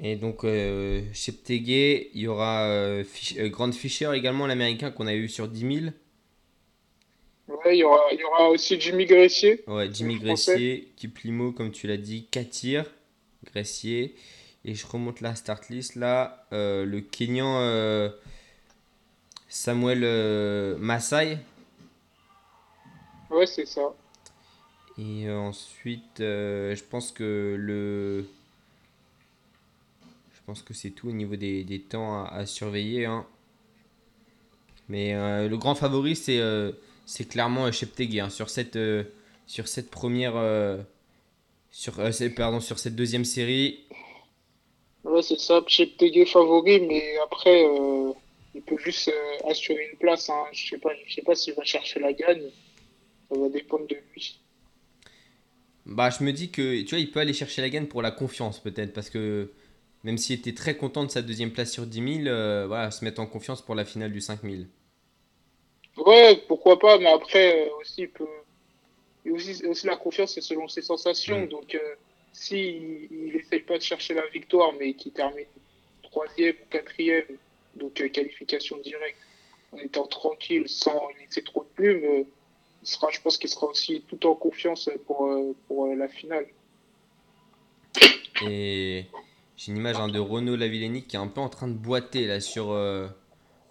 Et 0.00 0.16
donc, 0.16 0.44
euh, 0.44 1.02
Cheptegei, 1.12 2.10
il 2.14 2.22
y 2.22 2.28
aura 2.28 2.66
euh, 2.68 3.04
Grant 3.48 3.72
Fisher 3.72 4.10
également, 4.14 4.46
l'américain 4.46 4.90
qu'on 4.90 5.06
a 5.06 5.14
eu 5.14 5.28
sur 5.28 5.48
10 5.48 5.60
000. 5.60 5.92
Ouais, 7.48 7.76
il 7.76 7.78
y 7.78 7.84
aura, 7.84 8.00
il 8.12 8.20
y 8.20 8.24
aura 8.24 8.48
aussi 8.50 8.80
Jimmy 8.80 9.06
Gressier. 9.06 9.64
Ouais, 9.66 9.88
Jimmy. 9.92 10.16
Gressier, 10.16 10.92
Kiplimo, 10.96 11.52
comme 11.52 11.72
tu 11.72 11.86
l'as 11.86 11.96
dit, 11.96 12.26
Katir, 12.30 12.84
Gressier. 13.44 14.14
Et 14.64 14.74
je 14.74 14.86
remonte 14.86 15.20
la 15.20 15.34
start 15.34 15.68
list 15.70 15.96
là. 15.96 16.46
le 16.52 17.00
Kenyan 17.00 18.12
Samuel 19.48 20.76
Masai. 20.78 21.38
Ouais, 23.30 23.46
c'est 23.46 23.66
ça. 23.66 23.94
Et 24.98 25.30
ensuite, 25.30 26.20
euh, 26.20 26.74
je 26.74 26.82
pense 26.84 27.12
que 27.12 27.54
le. 27.58 28.28
Je 30.32 30.40
pense 30.46 30.62
que 30.62 30.72
c'est 30.72 30.90
tout 30.90 31.08
au 31.08 31.12
niveau 31.12 31.36
des, 31.36 31.62
des 31.64 31.80
temps 31.80 32.24
à, 32.24 32.28
à 32.28 32.46
surveiller. 32.46 33.04
hein. 33.04 33.26
Mais 34.88 35.14
euh, 35.14 35.48
le 35.48 35.56
grand 35.58 35.74
favori, 35.74 36.16
c'est 36.16 36.38
euh, 36.38 36.72
c'est 37.06 37.26
clairement 37.28 37.70
Cheptegei. 37.72 38.20
hein. 38.20 38.30
Sur, 38.30 38.48
cette, 38.50 38.78
sur 39.46 39.68
cette 39.68 39.90
première. 39.90 40.34
sur, 41.70 41.94
pardon, 42.36 42.60
sur 42.60 42.78
cette 42.78 42.96
deuxième 42.96 43.24
série. 43.24 43.80
Ouais, 45.04 45.22
c'est 45.22 45.38
ça. 45.38 45.62
Cheptegei 45.66 46.24
favori, 46.26 46.80
mais 46.80 47.16
après, 47.24 47.64
il 48.54 48.62
peut 48.62 48.78
juste 48.78 49.10
assurer 49.48 49.88
une 49.92 49.98
place. 49.98 50.28
Hein. 50.30 50.44
Je 50.52 50.68
sais 50.70 50.78
pas, 50.78 50.90
je 51.06 51.14
sais 51.14 51.22
pas 51.22 51.34
s'il 51.34 51.54
va 51.54 51.64
chercher 51.64 52.00
la 52.00 52.12
gagne. 52.12 52.50
Ça 53.30 53.38
va 53.38 53.48
dépendre 53.48 53.86
de 53.86 53.96
lui. 54.12 54.40
Bah, 55.86 56.10
je 56.10 56.22
me 56.22 56.32
dis 56.32 56.50
que 56.50 56.82
tu 56.82 56.90
vois, 56.90 56.98
il 56.98 57.10
peut 57.10 57.20
aller 57.20 57.32
chercher 57.32 57.62
la 57.62 57.70
gagne 57.70 57.86
pour 57.86 58.02
la 58.02 58.10
confiance, 58.10 58.60
peut-être. 58.60 58.92
Parce 58.92 59.10
que 59.10 59.50
même 60.04 60.18
s'il 60.18 60.38
était 60.38 60.54
très 60.54 60.76
content 60.76 61.04
de 61.04 61.10
sa 61.10 61.22
deuxième 61.22 61.52
place 61.52 61.72
sur 61.72 61.86
10 61.86 62.22
000, 62.24 62.28
euh, 62.28 62.66
voilà, 62.66 62.90
se 62.90 63.04
mettre 63.04 63.20
en 63.20 63.26
confiance 63.26 63.62
pour 63.62 63.74
la 63.74 63.84
finale 63.84 64.12
du 64.12 64.20
5000. 64.20 64.68
Ouais, 65.96 66.42
pourquoi 66.46 66.78
pas, 66.78 66.98
mais 66.98 67.10
après, 67.10 67.66
euh, 67.66 67.74
aussi, 67.80 68.02
il 68.02 68.10
peut. 68.10 68.26
Et 69.24 69.30
aussi, 69.30 69.64
aussi, 69.66 69.86
la 69.86 69.96
confiance, 69.96 70.34
c'est 70.34 70.40
selon 70.40 70.68
ses 70.68 70.82
sensations. 70.82 71.40
Mm. 71.40 71.48
Donc, 71.48 71.74
euh, 71.74 71.94
si 72.32 73.08
il 73.10 73.36
essaye 73.36 73.60
pas 73.60 73.78
de 73.78 73.82
chercher 73.82 74.14
la 74.14 74.26
victoire, 74.28 74.72
mais 74.78 74.94
qu'il 74.94 75.12
termine 75.12 75.46
troisième 76.02 76.54
ou 76.54 76.66
quatrième, 76.70 77.24
donc 77.74 78.00
euh, 78.00 78.08
qualification 78.08 78.78
directe, 78.78 79.18
en 79.72 79.78
étant 79.78 80.06
tranquille, 80.06 80.68
sans 80.68 81.08
laisser 81.20 81.42
trop 81.42 81.64
de 81.64 81.68
plumes, 81.74 82.24
sera, 82.82 83.08
je 83.10 83.20
pense 83.20 83.38
qu'il 83.38 83.48
sera 83.48 83.66
aussi 83.66 84.02
tout 84.08 84.26
en 84.26 84.34
confiance 84.34 84.90
pour, 85.06 85.26
euh, 85.26 85.54
pour 85.66 85.86
euh, 85.86 85.94
la 85.94 86.08
finale. 86.08 86.46
Et 88.42 89.06
j'ai 89.56 89.72
une 89.72 89.78
image 89.78 89.96
hein, 89.96 90.08
de 90.08 90.18
Renaud 90.18 90.56
Lavillenie 90.56 91.02
qui 91.02 91.16
est 91.16 91.18
un 91.18 91.26
peu 91.26 91.40
en 91.40 91.48
train 91.48 91.68
de 91.68 91.74
boiter 91.74 92.26
là 92.26 92.40
sur 92.40 92.70
euh, 92.70 93.08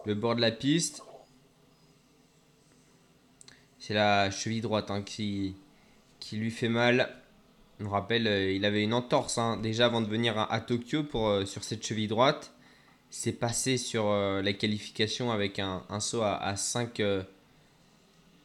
le 0.05 0.15
bord 0.15 0.35
de 0.35 0.41
la 0.41 0.51
piste. 0.51 1.03
C'est 3.79 3.93
la 3.93 4.29
cheville 4.31 4.61
droite 4.61 4.91
hein, 4.91 5.01
qui, 5.01 5.55
qui 6.19 6.35
lui 6.35 6.51
fait 6.51 6.69
mal. 6.69 7.15
On 7.79 7.89
rappelle, 7.89 8.27
il 8.51 8.65
avait 8.65 8.83
une 8.83 8.93
entorse 8.93 9.37
hein, 9.37 9.55
déjà 9.57 9.85
avant 9.85 10.01
de 10.01 10.07
venir 10.07 10.37
à, 10.37 10.59
Tokyo 10.61 11.03
pour, 11.03 11.31
sur 11.45 11.63
cette 11.63 11.85
cheville 11.85 12.07
droite. 12.07 12.51
C'est 13.11 13.33
passé 13.33 13.77
sur 13.77 14.11
la 14.11 14.51
qualification 14.53 15.31
avec 15.31 15.59
un, 15.59 15.83
un 15.87 15.99
saut 15.99 16.23
à, 16.23 16.35
à 16.37 16.55
5 16.55 16.99
euh, 16.99 17.23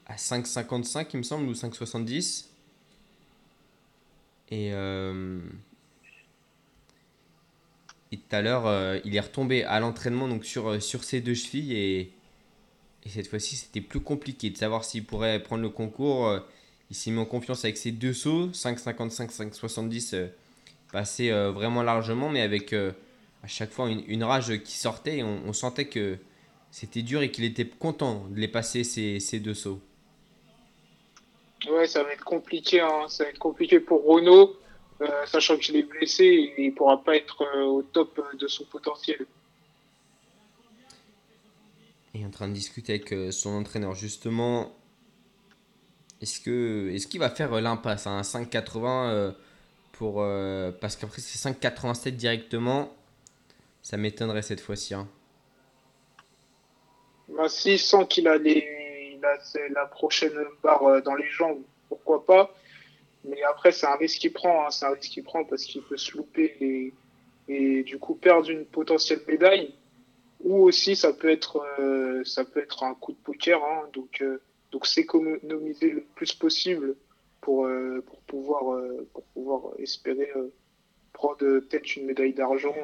à 0.06 0.16
5,55 0.16 1.08
il 1.14 1.18
me 1.18 1.22
semble 1.22 1.48
ou 1.48 1.52
5,70. 1.52 2.46
Et 4.50 4.72
euh, 4.72 5.40
et 8.12 8.18
tout 8.18 8.36
à 8.36 8.42
l'heure, 8.42 8.66
euh, 8.66 8.98
il 9.06 9.16
est 9.16 9.20
retombé 9.20 9.64
à 9.64 9.80
l'entraînement 9.80 10.28
donc 10.28 10.44
sur, 10.44 10.68
euh, 10.68 10.80
ses 10.80 11.22
deux 11.22 11.34
chevilles 11.34 11.72
et, 11.72 12.12
et 13.04 13.08
cette 13.08 13.26
fois-ci, 13.26 13.56
c'était 13.56 13.80
plus 13.80 14.00
compliqué 14.00 14.50
de 14.50 14.56
savoir 14.56 14.84
s'il 14.84 15.04
pourrait 15.04 15.42
prendre 15.42 15.62
le 15.62 15.70
concours. 15.70 16.28
Euh, 16.28 16.40
Il 16.90 16.94
s'est 16.94 17.10
mis 17.10 17.18
en 17.18 17.24
confiance 17.24 17.64
avec 17.64 17.78
ses 17.78 17.90
deux 17.90 18.12
sauts, 18.12 18.48
5,55, 18.48 19.30
5,70, 19.30 20.14
euh, 20.14 20.28
passé 20.92 21.30
vraiment 21.30 21.82
largement, 21.82 22.28
mais 22.28 22.42
avec 22.42 22.74
à 22.74 23.46
chaque 23.46 23.70
fois 23.70 23.88
une, 23.88 24.24
rage 24.24 24.62
qui 24.62 24.76
sortait 24.76 25.18
et 25.18 25.22
on, 25.22 25.40
on 25.46 25.54
sentait 25.54 25.86
que 25.86 26.18
c'était 26.70 27.00
dur 27.00 27.22
et 27.22 27.30
qu'il 27.30 27.44
était 27.44 27.66
content 27.66 28.26
de 28.28 28.38
les 28.38 28.48
passer 28.48 28.84
ces, 28.84 29.20
ces 29.20 29.40
deux 29.40 29.54
sauts. 29.54 29.80
Ouais, 31.70 31.87
ça 31.87 32.03
va 32.03 32.12
être 32.12 32.25
compliqué, 32.25 32.81
hein. 32.81 33.07
Ça 33.09 33.25
va 33.25 33.31
être 33.31 33.38
compliqué 33.38 33.79
pour 33.81 34.05
Renault, 34.05 34.57
euh, 35.01 35.27
sachant 35.27 35.57
qu'il 35.57 35.77
est 35.77 35.85
blessé 35.85 36.25
et 36.25 36.64
il 36.64 36.75
pourra 36.75 37.03
pas 37.03 37.16
être 37.16 37.42
euh, 37.42 37.64
au 37.64 37.83
top 37.83 38.18
euh, 38.18 38.37
de 38.37 38.48
son 38.48 38.64
potentiel. 38.64 39.27
Et 42.14 42.25
en 42.27 42.31
train 42.31 42.48
de 42.48 42.53
discuter 42.53 42.94
avec 42.94 43.12
euh, 43.12 43.31
son 43.31 43.51
entraîneur 43.51 43.94
justement. 43.94 44.75
Est-ce 46.20 46.40
que 46.40 46.90
est-ce 46.94 47.07
qu'il 47.07 47.20
va 47.20 47.31
faire 47.31 47.51
l'impasse 47.61 48.07
à 48.07 48.11
un 48.11 48.22
5,80 48.22 49.09
euh, 49.11 49.33
pour 49.92 50.16
euh, 50.20 50.70
parce 50.72 50.96
qu'après 50.96 51.20
c'est 51.20 51.51
5,87 51.51 52.11
directement. 52.12 52.92
Ça 53.83 53.96
m'étonnerait 53.96 54.42
cette 54.42 54.61
fois-ci. 54.61 54.94
hein. 54.94 55.09
Bah, 57.29 57.48
s'il 57.48 57.79
sent 57.79 58.07
qu'il 58.09 58.29
a, 58.29 58.38
c'est 59.42 59.68
la 59.70 59.87
prochaine 59.87 60.32
barre 60.62 60.85
euh, 60.85 61.00
dans 61.00 61.14
les 61.14 61.28
jambes, 61.28 61.62
pourquoi 61.88 62.24
pas. 62.24 62.54
Mais 63.24 63.42
après, 63.42 63.72
c'est 63.72 63.87
un 63.87 63.96
risque 63.96 64.20
qu'il 64.20 64.32
prend. 64.32 64.66
hein. 64.66 64.70
C'est 64.70 64.85
un 64.87 64.90
risque 64.90 65.12
qu'il 65.12 65.22
prend 65.22 65.44
parce 65.44 65.64
qu'il 65.64 65.82
peut 65.82 65.96
se 65.96 66.16
louper 66.16 66.92
et 67.48 67.82
du 67.82 67.98
coup 67.98 68.14
perdre 68.14 68.50
une 68.50 68.64
potentielle 68.64 69.20
médaille. 69.26 69.74
Ou 70.40 70.64
aussi 70.64 70.96
ça 70.96 71.12
peut 71.12 71.30
être 71.30 71.64
euh, 71.78 72.24
ça 72.24 72.44
peut 72.44 72.61
être 72.61 72.82
un 72.82 72.94
coup 72.94 73.12
de 73.12 73.18
poker, 73.18 73.62
hein, 73.64 73.88
donc 73.92 74.20
euh, 74.22 74.40
donc 74.72 74.87
s'économiser 74.87 75.90
le 75.90 76.02
plus 76.16 76.32
possible 76.32 76.96
pour 77.40 77.68
pour 78.06 78.18
pouvoir 78.22 78.80
pour 79.12 79.22
pouvoir 79.35 79.61
espérer 79.78 80.30
prendre 81.12 81.37
peut-être 81.37 81.96
une 81.96 82.06
médaille 82.06 82.32
d'argent 82.32 82.74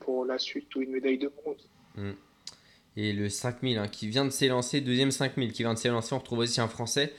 pour 0.00 0.24
la 0.26 0.38
suite 0.38 0.74
ou 0.74 0.82
une 0.82 0.90
médaille 0.90 1.18
de 1.18 1.28
bronze. 1.28 1.68
Et 2.96 3.12
le 3.12 3.28
5000 3.28 3.78
hein, 3.78 3.88
qui 3.88 4.08
vient 4.08 4.24
de 4.24 4.30
s'élancer, 4.30 4.80
deuxième 4.80 5.10
5000 5.10 5.52
qui 5.52 5.62
vient 5.62 5.74
de 5.74 5.78
s'élancer, 5.78 6.14
on 6.14 6.18
retrouve 6.18 6.40
aussi 6.40 6.60
un 6.60 6.68
Français. 6.68 7.12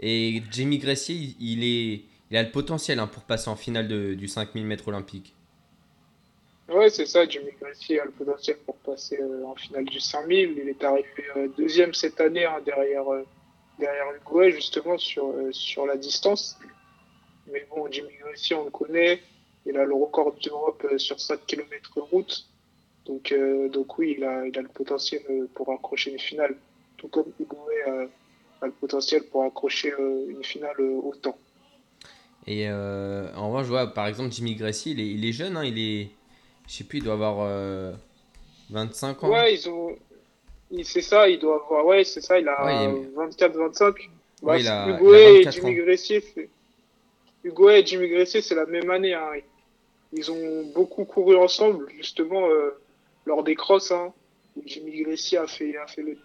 Et 0.00 0.42
Jamie 0.50 0.78
Gressier, 0.78 1.34
il, 1.40 1.64
est, 1.64 2.02
il 2.30 2.36
a 2.36 2.42
le 2.42 2.50
potentiel 2.50 2.98
hein, 2.98 3.06
pour 3.06 3.22
passer 3.22 3.48
en 3.48 3.56
finale 3.56 3.88
du 4.16 4.28
5000 4.28 4.64
mètres 4.64 4.88
olympique. 4.88 5.34
Ouais, 6.68 6.88
c'est 6.88 7.04
ça, 7.04 7.28
Jimmy 7.28 7.50
Gracie 7.60 7.98
a 7.98 8.06
le 8.06 8.10
potentiel 8.10 8.56
pour 8.64 8.76
passer 8.76 9.20
euh, 9.20 9.44
en 9.44 9.54
finale 9.54 9.84
du 9.84 10.00
5000. 10.00 10.56
Il 10.56 10.68
est 10.68 10.82
arrivé 10.82 11.08
euh, 11.36 11.48
deuxième 11.58 11.92
cette 11.92 12.20
année 12.22 12.46
hein, 12.46 12.58
derrière, 12.64 13.06
euh, 13.12 13.22
derrière 13.78 14.06
justement 14.50 14.96
sur, 14.96 15.26
euh, 15.26 15.52
sur 15.52 15.84
la 15.84 15.96
distance. 15.98 16.58
Mais 17.52 17.66
bon, 17.68 17.86
Jimmy 17.90 18.14
Gracie, 18.18 18.54
on 18.54 18.64
le 18.64 18.70
connaît. 18.70 19.20
Il 19.66 19.76
a 19.76 19.84
le 19.84 19.94
record 19.94 20.34
d'Europe 20.42 20.86
sur 20.96 21.20
5 21.20 21.44
km 21.46 22.00
route. 22.10 22.46
Donc, 23.06 23.32
euh, 23.32 23.68
donc 23.68 23.98
oui, 23.98 24.14
il 24.18 24.24
a, 24.24 24.46
il 24.46 24.58
a 24.58 24.62
le 24.62 24.68
potentiel 24.68 25.22
euh, 25.30 25.46
pour 25.54 25.70
accrocher 25.70 26.12
une 26.12 26.18
finale. 26.18 26.56
Tout 26.96 27.08
comme 27.08 27.26
Hugo 27.38 27.58
euh, 27.88 28.06
a 28.62 28.66
le 28.66 28.72
potentiel 28.72 29.24
pour 29.24 29.44
accrocher 29.44 29.92
une 29.98 30.42
finale 30.42 30.80
autant. 30.80 31.36
Et 32.46 32.68
en 32.70 33.48
revanche, 33.48 33.64
je 33.64 33.70
vois 33.70 33.86
par 33.86 34.06
exemple 34.06 34.30
Jimmy 34.32 34.54
Gressier, 34.54 34.92
il 34.92 35.00
est, 35.00 35.06
il 35.08 35.24
est 35.24 35.32
jeune, 35.32 35.56
hein, 35.56 35.64
il 35.64 35.78
est. 35.78 36.08
Je 36.68 36.72
sais 36.74 36.84
plus, 36.84 36.98
il 36.98 37.04
doit 37.04 37.14
avoir 37.14 37.36
euh, 37.40 37.92
25 38.70 39.24
ans. 39.24 39.30
Ouais, 39.30 39.54
ils 39.54 39.68
ont. 39.68 39.96
C'est 40.82 41.00
ça, 41.02 41.28
il 41.28 41.38
doit 41.38 41.62
avoir. 41.64 41.86
Ouais, 41.86 42.04
c'est 42.04 42.20
ça, 42.20 42.38
il 42.38 42.48
a 42.48 42.64
Ouais, 42.64 43.00
il 43.02 43.14
24-25. 43.16 43.78
Bah, 44.42 44.52
Ouais, 44.52 44.60
il 44.60 44.68
a- 44.68 44.88
Hugo 44.88 45.14
il 45.14 45.16
a 45.16 45.30
et 45.30 45.36
24 45.44 45.52
Jimmy. 45.54 45.74
Gressier, 45.76 46.20
c'est- 46.20 46.48
Hugo 47.44 47.70
et 47.70 47.84
Jimmy 47.84 48.08
Gressier, 48.08 48.40
c'est 48.42 48.54
la 48.54 48.66
même 48.66 48.90
année. 48.90 49.14
Hein. 49.14 49.30
Ils 50.12 50.30
ont 50.30 50.64
beaucoup 50.74 51.04
couru 51.04 51.36
ensemble, 51.36 51.88
justement, 51.96 52.46
euh, 52.48 52.70
lors 53.26 53.42
des 53.42 53.54
crosses. 53.54 53.90
Hein, 53.90 54.12
où 54.56 54.62
Jimmy 54.64 55.02
Gressier 55.02 55.38
a 55.38 55.46
fait, 55.46 55.76
a 55.76 55.86
fait 55.86 56.02
le, 56.02 56.16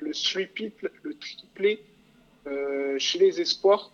le 0.00 0.12
sweep 0.12 0.58
le 1.02 1.14
triplé 1.14 1.80
euh, 2.46 2.96
chez 2.98 3.18
les 3.18 3.40
espoirs, 3.40 3.90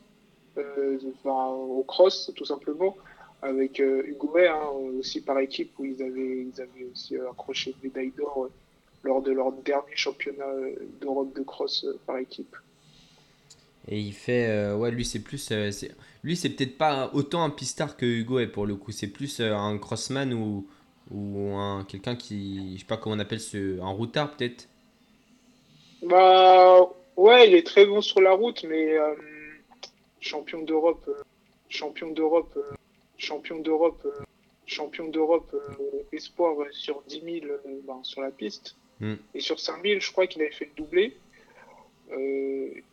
euh, 0.58 0.98
enfin, 1.14 1.48
au 1.48 1.82
cross, 1.82 2.30
tout 2.34 2.44
simplement, 2.44 2.96
avec 3.42 3.80
euh, 3.80 4.02
Hugo 4.06 4.36
hein, 4.36 4.68
aussi 4.98 5.20
par 5.20 5.38
équipe, 5.38 5.72
où 5.78 5.84
ils 5.84 6.02
avaient, 6.02 6.46
ils 6.46 6.60
avaient 6.60 6.86
aussi 6.92 7.16
accroché 7.16 7.70
une 7.70 7.88
médaille 7.88 8.12
d'or 8.16 8.48
lors 9.02 9.22
de 9.22 9.32
leur 9.32 9.52
dernier 9.52 9.96
championnat 9.96 10.46
d'Europe 11.00 11.34
de 11.34 11.42
cross 11.42 11.86
par 12.06 12.18
équipe. 12.18 12.56
Et 13.86 14.00
il 14.00 14.14
fait. 14.14 14.72
ouais, 14.72 14.90
lui, 14.90 15.04
c'est 15.04 15.18
plus. 15.18 15.52
lui, 16.22 16.36
c'est 16.36 16.48
peut-être 16.48 16.78
pas 16.78 17.10
autant 17.12 17.44
un 17.44 17.50
pistard 17.50 17.98
que 17.98 18.06
Hugo 18.06 18.38
est 18.38 18.46
pour 18.46 18.64
le 18.64 18.76
coup. 18.76 18.92
C'est 18.92 19.08
plus 19.08 19.40
un 19.40 19.76
crossman 19.76 20.32
ou, 20.32 20.66
ou 21.14 21.56
un, 21.56 21.84
quelqu'un 21.84 22.16
qui. 22.16 22.74
Je 22.74 22.80
sais 22.80 22.86
pas 22.86 22.96
comment 22.96 23.16
on 23.16 23.18
appelle 23.20 23.40
ce. 23.40 23.80
Un 23.80 23.90
routard 23.90 24.36
peut-être? 24.36 24.68
Bah 26.02 26.80
ouais, 27.16 27.48
il 27.48 27.54
est 27.54 27.66
très 27.66 27.86
bon 27.86 28.00
sur 28.00 28.20
la 28.20 28.32
route, 28.32 28.64
mais 28.64 28.92
euh, 28.92 29.14
champion 30.24 30.62
d'Europe, 30.62 31.04
euh, 31.08 31.22
champion 31.68 32.10
d'Europe, 32.10 32.52
euh, 32.56 32.74
champion 33.18 33.60
d'Europe, 33.60 34.06
champion 34.66 35.08
d'Europe 35.08 35.54
espoir 36.12 36.56
sur 36.72 37.02
10 37.02 37.20
000 37.20 37.46
euh, 37.46 37.58
ben, 37.86 38.00
sur 38.02 38.22
la 38.22 38.30
piste. 38.30 38.76
Mm. 39.00 39.14
Et 39.34 39.40
sur 39.40 39.60
5 39.60 39.82
000, 39.82 40.00
je 40.00 40.10
crois 40.10 40.26
qu'il 40.26 40.42
avait 40.42 40.50
fait 40.50 40.66
le 40.66 40.72
doublé. 40.76 41.16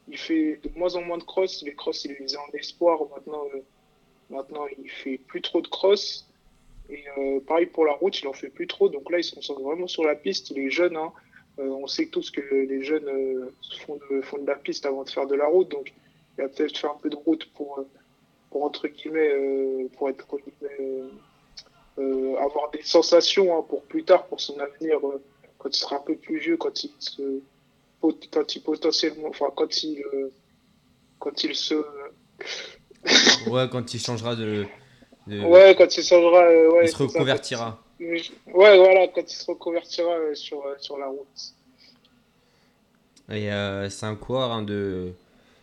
Il 0.08 0.18
fait 0.18 0.60
de 0.64 0.70
moins 0.76 0.96
en 0.96 1.02
moins 1.02 1.18
de 1.18 1.24
cross. 1.24 1.64
Les 1.64 1.74
cross, 1.74 2.06
il 2.06 2.12
les 2.12 2.18
faisait 2.18 2.38
en 2.38 2.52
espoir. 2.54 3.00
Maintenant, 3.16 3.44
maintenant, 4.30 4.66
il 4.78 4.90
fait 4.90 5.18
plus 5.18 5.42
trop 5.42 5.62
de 5.62 5.68
cross. 5.68 6.28
Et 6.92 7.04
euh, 7.18 7.40
pareil 7.40 7.68
pour 7.68 7.86
la 7.86 7.94
route, 7.94 8.20
il 8.22 8.28
en 8.28 8.34
fait 8.34 8.50
plus 8.50 8.68
trop. 8.68 8.90
Donc 8.90 9.10
là, 9.10 9.20
il 9.20 9.24
se 9.24 9.34
concentre 9.34 9.62
vraiment 9.62 9.88
sur 9.88 10.04
la 10.04 10.16
piste. 10.16 10.52
Il 10.52 10.60
est 10.60 10.70
jeune. 10.70 10.96
Hein. 10.96 11.12
Euh, 11.60 11.68
on 11.68 11.88
sait 11.88 12.08
tous 12.08 12.32
que 12.32 12.42
les 12.42 12.84
jeunes 12.84 13.08
euh, 13.08 13.54
font, 13.86 13.98
de, 13.98 14.46
la 14.46 14.56
piste 14.56 14.86
avant 14.86 15.04
de 15.04 15.10
faire 15.10 15.28
de 15.28 15.36
la 15.36 15.48
route. 15.48 15.70
Donc, 15.70 15.94
il 16.38 16.42
va 16.42 16.50
peut-être 16.50 16.78
faire 16.78 16.92
un 16.92 17.00
peu 17.02 17.10
de 17.10 17.16
route 17.16 17.46
pour, 17.54 17.84
pour 18.50 18.64
entre 18.64 18.88
guillemets, 18.88 19.90
pour 19.98 20.10
être 20.10 20.26
avoir 22.40 22.72
des 22.72 22.82
sensations 22.82 23.58
hein, 23.58 23.66
pour 23.68 23.84
plus 23.84 24.04
tard, 24.04 24.26
pour 24.28 24.40
son 24.40 24.58
avenir, 24.60 25.00
quand 25.58 25.70
il 25.70 25.76
sera 25.76 25.98
un 25.98 26.02
peu 26.02 26.16
plus 26.16 26.40
vieux, 26.40 26.58
quand 26.58 26.84
il 26.84 26.92
se, 27.00 27.42
quand 28.02 28.56
il 28.56 28.64
potentiellement, 28.64 29.28
enfin, 29.28 29.52
quand 29.56 29.84
il, 29.84 30.04
quand 31.20 31.44
il 31.44 31.54
se, 31.54 31.84
Ouais, 33.48 33.68
quand 33.72 33.94
il 33.94 34.00
changera 34.00 34.36
de. 34.36 34.66
De- 35.28 35.40
ouais, 35.42 35.76
quand 35.78 35.96
il 35.98 36.04
changera, 36.04 36.44
euh, 36.44 36.72
ouais, 36.72 36.86
il 36.86 36.88
se 36.90 36.98
ça, 36.98 37.04
reconvertira. 37.04 37.80
quand 38.00 38.06
Ouais, 38.06 38.78
voilà, 38.78 39.08
quand 39.10 39.22
il 39.22 39.36
se 39.36 39.46
reconvertira 39.46 40.12
euh, 40.12 40.34
sur, 40.36 40.58
euh, 40.66 40.76
sur 40.80 40.98
la 40.98 41.08
route. 41.08 41.28
Et 43.32 43.50
c'est 43.90 44.06
un 44.06 44.16
coureur 44.16 44.52
hein, 44.52 44.62
de. 44.64 45.14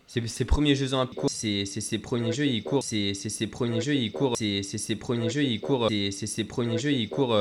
C'est 0.07 0.27
ses 0.27 0.47
premiers 0.47 0.75
Jeux 0.75 0.95
Olympiques, 0.95 1.21
c'est 1.29 1.67
c'est 1.67 1.83
ses 1.83 1.99
premiers 1.99 2.33
jeux, 2.33 2.47
il 2.47 2.63
court. 2.63 2.83
C'est 2.83 3.13
ses 3.13 3.47
premiers 3.47 3.81
jeux, 3.83 3.95
il 3.95 4.11
court. 4.11 4.37
C'est 4.39 4.63
ses 4.63 4.97
premiers 4.97 5.29
jeux, 5.29 5.43
il 5.43 5.61
court. 5.61 5.89
C'est 5.91 6.11
ses 6.27 6.45
premiers 6.45 6.79
jeux, 6.79 6.93
il 6.93 7.09
court 7.11 7.37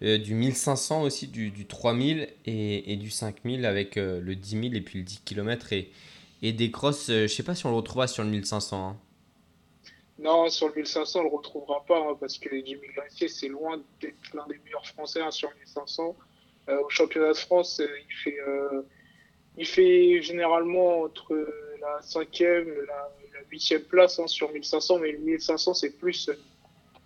du 0.00 0.34
1500 0.34 1.02
aussi, 1.02 1.26
du, 1.28 1.50
du 1.50 1.64
3000 1.66 2.28
et, 2.46 2.92
et 2.92 2.96
du 2.96 3.10
5000 3.10 3.64
avec 3.64 3.96
euh, 3.96 4.20
le 4.20 4.34
10 4.36 4.50
000 4.62 4.74
et 4.74 4.80
puis 4.82 4.98
le 4.98 5.04
10 5.04 5.22
km 5.24 5.72
et, 5.72 5.90
et 6.42 6.52
des 6.52 6.70
crosses. 6.70 7.08
euh, 7.10 7.26
je 7.26 7.32
sais 7.32 7.42
pas 7.42 7.54
si 7.54 7.64
on 7.64 7.70
le 7.70 7.76
retrouvera 7.76 8.06
sur 8.06 8.22
le 8.22 8.28
1500. 8.28 8.88
hein. 8.90 8.96
Non, 10.18 10.48
sur 10.48 10.68
le 10.68 10.74
1500, 10.74 11.20
on 11.20 11.22
le 11.24 11.28
retrouvera 11.28 11.84
pas 11.84 11.98
hein, 11.98 12.16
parce 12.18 12.38
que 12.38 12.50
Jimmy 12.50 12.86
Gracier, 12.94 13.28
c'est 13.28 13.48
loin 13.48 13.82
d'être 14.00 14.32
l'un 14.32 14.46
des 14.46 14.58
meilleurs 14.64 14.86
Français 14.86 15.20
hein, 15.20 15.30
sur 15.30 15.52
1500. 15.54 16.16
Euh, 16.68 16.80
au 16.80 16.88
championnat 16.88 17.32
de 17.32 17.36
France, 17.36 17.80
euh, 17.80 17.86
il 18.08 18.14
fait, 18.14 18.40
euh, 18.40 18.82
il 19.58 19.66
fait 19.66 20.22
généralement 20.22 21.02
entre 21.02 21.34
la 21.80 22.00
cinquième 22.00 22.68
et 22.68 22.86
la, 22.86 23.12
la 23.34 23.40
huitième 23.50 23.82
place 23.82 24.18
hein, 24.18 24.26
sur 24.26 24.52
1500, 24.52 25.00
mais 25.00 25.12
le 25.12 25.18
1500, 25.18 25.74
c'est 25.74 25.90
plus 25.90 26.30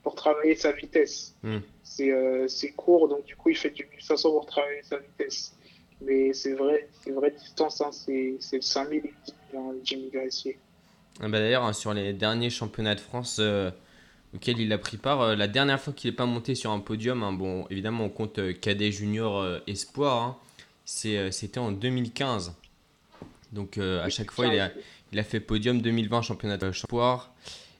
pour 0.02 0.14
travailler 0.14 0.54
sa 0.54 0.72
vitesse. 0.72 1.34
Hmm. 1.42 1.58
C'est 1.82 2.72
court, 2.76 3.08
donc 3.08 3.24
du 3.24 3.34
coup, 3.34 3.48
il 3.48 3.56
fait 3.56 3.70
du 3.70 3.84
1500 3.84 4.30
pour 4.30 4.46
travailler 4.46 4.82
sa 4.82 4.98
vitesse. 4.98 5.54
Mais 6.00 6.32
c'est 6.32 6.52
vrai, 6.52 6.88
c'est 7.02 7.10
vraie 7.10 7.32
distance, 7.32 7.80
hein, 7.80 7.90
c'est 7.90 8.38
le 8.52 8.60
5000 8.60 8.98
et 8.98 9.02
le 9.02 9.14
10 9.24 9.34
000, 9.52 9.70
hein, 9.70 9.74
Jimmy 9.82 10.10
Gracier. 10.10 10.58
Ah 11.20 11.28
bah 11.28 11.40
D'ailleurs, 11.40 11.64
hein, 11.64 11.72
sur 11.72 11.92
les 11.94 12.12
derniers 12.12 12.50
championnats 12.50 12.94
de 12.94 13.00
France 13.00 13.38
euh, 13.40 13.72
auxquels 14.34 14.60
il 14.60 14.72
a 14.72 14.78
pris 14.78 14.98
part, 14.98 15.20
euh, 15.20 15.34
la 15.34 15.48
dernière 15.48 15.80
fois 15.80 15.92
qu'il 15.92 16.10
n'est 16.10 16.16
pas 16.16 16.26
monté 16.26 16.54
sur 16.54 16.70
un 16.70 16.78
podium, 16.78 17.24
hein, 17.24 17.32
bon, 17.32 17.66
évidemment, 17.70 18.04
on 18.04 18.08
compte 18.08 18.38
euh, 18.38 18.52
cadet 18.52 18.92
junior 18.92 19.44
espoir, 19.66 20.22
hein, 20.22 20.36
c'était 20.84 21.58
en 21.58 21.72
2015. 21.72 22.54
Donc, 23.52 23.78
à 23.78 24.08
chaque 24.10 24.30
fois, 24.30 24.46
il 24.46 24.60
a, 24.60 24.70
il 25.12 25.18
a 25.18 25.24
fait 25.24 25.40
podium 25.40 25.80
2020 25.80 26.22
championnat 26.22 26.56
de 26.56 26.68
espoir 26.68 27.32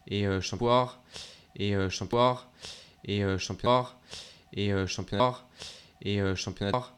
et 0.07 0.27
champoir 0.40 1.03
et 1.57 1.74
champoir 1.90 2.51
et 3.05 3.22
championnat 3.38 3.94
et 4.55 4.72
championnat 4.87 5.44
et 6.03 6.20
championnat 6.37 6.96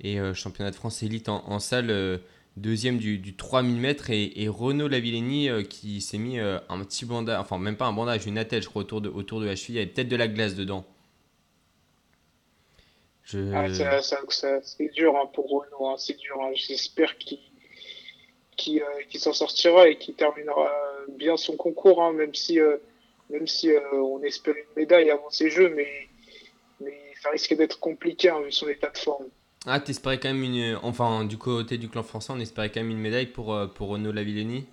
et 0.00 0.34
championnat 0.34 0.70
de 0.70 0.76
France 0.76 1.02
élite 1.04 1.28
en, 1.28 1.44
en 1.48 1.60
salle 1.60 2.20
deuxième 2.58 2.98
du, 2.98 3.18
du 3.18 3.34
3000 3.36 3.76
mètres 3.80 4.10
et, 4.10 4.32
et 4.42 4.48
Renaud 4.48 4.88
Lavillenie 4.88 5.48
euh, 5.48 5.62
qui 5.62 6.00
s'est 6.00 6.18
mis 6.18 6.38
euh, 6.38 6.58
un 6.68 6.84
petit 6.84 7.04
bandage, 7.04 7.38
enfin 7.40 7.58
même 7.58 7.76
pas 7.76 7.86
un 7.86 7.92
bandage, 7.92 8.26
une 8.26 8.38
attelle 8.38 8.62
je 8.62 8.68
crois 8.68 8.82
autour 8.82 9.00
de, 9.00 9.08
autour 9.08 9.40
de 9.40 9.46
la 9.46 9.56
cheville, 9.56 9.76
il 9.76 9.78
y 9.78 9.82
avait 9.82 9.90
peut-être 9.90 10.08
de 10.08 10.16
la 10.16 10.28
glace 10.28 10.54
dedans. 10.54 10.84
Ah, 13.52 13.66
c'est 14.62 14.88
dur 14.92 15.16
hein, 15.16 15.26
pour 15.34 15.48
Renault, 15.50 15.88
hein, 15.88 15.96
c'est 15.98 16.16
dur. 16.18 16.40
hein. 16.42 16.50
J'espère 16.54 17.14
euh, 18.80 19.02
qu'il 19.08 19.20
s'en 19.20 19.32
sortira 19.32 19.88
et 19.88 19.96
qu'il 19.98 20.14
terminera 20.14 20.70
bien 21.16 21.36
son 21.36 21.56
concours, 21.56 22.10
même 22.12 22.34
si, 22.34 22.58
euh, 22.58 22.76
même 23.30 23.46
si 23.46 23.70
on 23.92 24.22
espère 24.22 24.54
une 24.56 24.64
médaille 24.76 25.10
avant 25.10 25.30
ces 25.30 25.50
Jeux, 25.50 25.72
mais, 25.74 25.88
mais 26.80 26.98
ça 27.22 27.30
risque 27.30 27.54
d'être 27.54 27.78
compliqué 27.80 28.30
vu 28.44 28.52
son 28.52 28.68
état 28.68 28.90
de 28.90 28.98
forme. 28.98 29.26
Ah, 29.66 29.80
t'espérais 29.80 30.18
quand 30.18 30.28
même 30.28 30.42
une... 30.42 30.78
Enfin, 30.82 31.24
du 31.24 31.36
côté 31.36 31.78
du 31.78 31.88
clan 31.88 32.02
français, 32.02 32.32
on 32.34 32.40
espérait 32.40 32.70
quand 32.70 32.80
même 32.80 32.90
une 32.90 33.00
médaille 33.00 33.26
pour, 33.26 33.54
euh, 33.54 33.66
pour 33.66 33.88
Renaud 33.88 34.12
Lavillenie. 34.12 34.66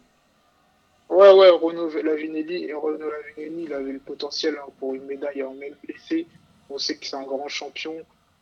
Ouais, 1.10 1.32
ouais, 1.32 1.50
Renaud 1.50 1.89
Lavinelli 2.02 2.65
et 2.65 2.74
Renaud 2.74 3.10
Lavinelli, 3.10 3.65
il 3.65 3.74
avait 3.74 3.91
le 3.91 4.00
potentiel 4.00 4.56
hein, 4.58 4.69
pour 4.80 4.95
une 4.95 5.06
médaille 5.06 5.43
en 5.43 5.54
même 5.54 5.76
blessé. 5.84 6.28
On 6.69 6.78
sait 6.78 6.98
que 6.98 7.06
c'est 7.06 7.15
un 7.15 7.24
grand 7.24 7.48
champion. 7.48 7.95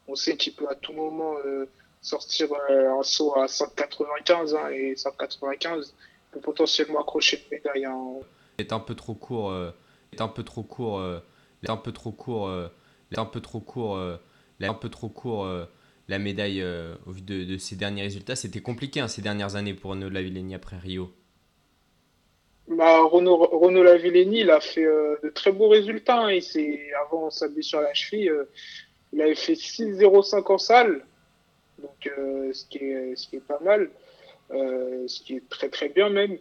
On 0.08 0.15
sait 0.15 0.38
qu'il 0.38 0.53
peut 0.53 0.67
à 0.69 0.75
tout 0.75 0.93
moment 0.93 1.36
euh, 1.45 1.65
sortir 2.01 2.47
euh, 2.69 2.99
un 2.99 3.03
saut 3.03 3.38
à 3.38 3.47
195 3.47 4.56
hein, 4.56 4.69
et 4.69 4.95
195 4.95 5.93
peut 6.32 6.39
potentiellement 6.39 7.01
accrocher 7.01 7.43
une 7.43 7.58
médaille. 7.58 7.86
Hein. 7.86 8.21
est 8.58 8.71
un 8.71 8.79
peu 8.79 8.95
trop 8.95 9.13
court, 9.13 9.51
euh, 9.51 9.71
est 10.13 10.21
un 10.21 10.27
peu 10.29 10.43
trop 10.43 10.63
court, 10.63 11.01
est 11.62 11.69
un 11.69 11.77
peu 11.77 11.91
trop 11.91 12.12
court, 12.12 12.49
il 13.12 13.17
est 13.17 13.19
un 13.19 13.25
peu 13.25 13.41
trop 13.41 13.60
court, 13.60 13.99
il 14.60 14.65
a 14.65 14.69
un 14.69 14.73
peu 14.73 14.89
trop 14.89 15.10
court 15.10 15.45
euh, 15.45 15.65
la 16.08 16.20
médaille 16.20 16.62
euh, 16.62 16.96
au 17.06 17.12
vu 17.12 17.22
de, 17.22 17.58
ses 17.58 17.76
derniers 17.76 18.04
résultats. 18.04 18.36
C'était 18.36 18.62
compliqué 18.62 19.00
hein, 19.00 19.08
ces 19.08 19.22
dernières 19.22 19.56
années 19.56 19.74
pour 19.74 19.92
Renaud 19.92 20.10
Lavillenie 20.10 20.56
après 20.56 20.78
Rio. 20.78 21.12
Bah, 22.68 23.02
Renaud, 23.04 23.38
Renaud 23.38 23.84
il 23.86 24.50
a 24.50 24.60
fait 24.62 24.86
euh, 24.86 25.18
de 25.24 25.30
très 25.30 25.52
beaux 25.52 25.68
résultats. 25.70 26.26
hein. 26.26 26.32
Il 26.32 26.80
avant 27.06 27.30
sa 27.30 27.48
blessure 27.48 27.80
à 27.80 27.84
la 27.84 27.94
cheville, 27.94 28.30
euh, 28.30 28.50
il 29.12 29.22
avait 29.22 29.36
fait 29.36 29.54
6,05 29.56 30.52
en 30.52 30.58
salle, 30.58 31.06
donc 31.80 32.10
ce, 32.54 32.66
qui 32.66 32.78
est, 32.80 33.16
ce 33.16 33.28
qui 33.28 33.36
est 33.36 33.46
pas 33.48 33.60
mal, 33.60 33.89
ce 34.50 35.22
qui 35.24 35.36
est 35.36 35.50
très 35.50 35.70
très 35.70 35.89
bien 35.89 36.10
même. 36.10 36.38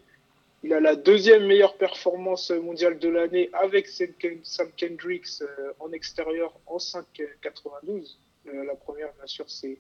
Il 0.63 0.73
a 0.73 0.81
la 0.81 0.95
deuxième 0.97 1.47
meilleure 1.47 1.77
performance 1.77 2.51
mondiale 2.51 2.99
de 2.99 3.09
l'année 3.09 3.51
avec 3.53 3.89
Sam, 3.89 4.09
Ken- 4.19 4.41
Sam 4.45 4.69
Kendricks 4.77 5.43
en 5.81 5.91
extérieur 5.93 6.53
en 6.67 6.79
5,92. 6.79 8.17
Euh, 8.49 8.65
la 8.65 8.75
première, 8.75 9.13
bien 9.15 9.27
sûr, 9.27 9.45
c'est 9.49 9.79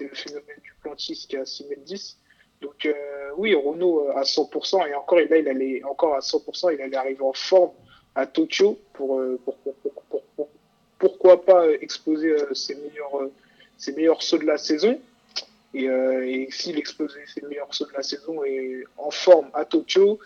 le 0.00 0.14
phénomène 0.14 0.58
du 0.62 0.74
plantis 0.82 1.26
qui 1.28 1.36
est 1.36 1.40
à 1.40 1.44
6,10. 1.44 2.16
Donc 2.60 2.84
euh, 2.86 2.92
oui, 3.36 3.54
Renault 3.54 4.08
euh, 4.08 4.16
à 4.16 4.22
100%, 4.22 4.88
et 4.88 4.94
encore, 4.94 5.18
là, 5.18 5.36
il 5.38 5.48
allait 5.48 5.82
encore 5.84 6.14
à 6.14 6.20
100%, 6.20 6.74
il 6.74 6.82
allait 6.82 6.96
arriver 6.96 7.22
en 7.22 7.32
forme 7.32 7.72
à 8.14 8.26
Tokyo 8.26 8.78
pour, 8.92 9.20
pour, 9.44 9.56
pour, 9.56 9.74
pour- 9.74 9.92
pour- 10.10 10.22
pour- 10.36 10.48
pourquoi 10.98 11.42
pas 11.44 11.70
exposer 11.70 12.34
ses, 12.52 12.74
meilleurs, 12.74 13.30
ses 13.78 13.92
meilleurs 13.92 14.22
sauts 14.22 14.36
de 14.38 14.44
la 14.44 14.58
saison. 14.58 15.00
Et, 15.72 15.88
euh, 15.88 16.28
et 16.28 16.48
s'il 16.50 16.76
explosait 16.78 17.24
ses 17.32 17.40
meilleurs 17.42 17.72
sauts 17.74 17.86
de 17.86 17.92
la 17.94 18.02
saison 18.02 18.44
et 18.44 18.84
en 18.98 19.10
forme 19.10 19.48
à 19.54 19.64
Tokyo, 19.64 20.18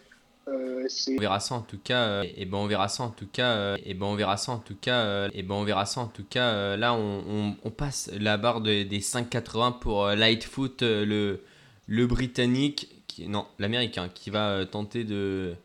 euh, 0.49 0.87
On 1.09 1.21
verra 1.21 1.41
ça 1.41 1.55
en 1.55 1.63
tout 1.63 1.79
cas. 1.83 2.03
euh, 2.05 2.27
et 2.37 2.45
ben 2.45 2.59
on 2.59 2.67
verra 2.67 2.89
ça 2.89 3.03
en 3.05 3.11
tout 3.11 3.27
cas. 3.27 3.53
euh, 3.53 3.79
et 3.85 3.95
ben 3.95 4.07
on 4.07 4.15
verra 4.15 4.37
ça 4.37 4.53
en 4.53 4.59
tout 4.59 4.77
cas. 4.81 5.29
et 5.33 5.43
ben 5.43 5.55
on 5.55 5.65
verra 5.65 5.87
ça 5.87 6.01
en 6.03 6.07
tout 6.09 6.25
cas. 6.25 6.77
là, 6.77 6.95
on, 6.95 7.57
passe 7.71 8.11
la 8.19 8.37
barre 8.37 8.61
de- 8.61 8.83
des 8.85 9.01
5,80 9.01 9.79
pour 9.79 10.07
Lightfoot, 10.09 10.83
le 10.83 12.07
britannique, 12.07 12.91
non 13.27 13.47
l'américain, 13.59 14.09
qui 14.09 14.31
va 14.31 14.65
tenter 14.67 15.05
de 15.05 15.57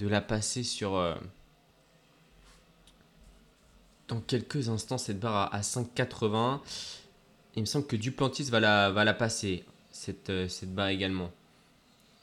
la 0.00 0.20
passer 0.20 0.62
sur. 0.64 0.92
dans 4.08 4.20
quelques 4.20 4.68
instants, 4.68 4.98
cette 4.98 5.20
barre 5.20 5.36
à, 5.52 5.56
à 5.56 5.60
5,80. 5.60 6.60
Il 7.54 7.60
me 7.62 7.66
semble 7.66 7.86
que 7.86 7.96
Duplantis 7.96 8.44
va 8.44 8.60
la, 8.60 9.14
passer, 9.14 9.64
cette 9.90 10.74
barre 10.74 10.88
également. 10.88 11.30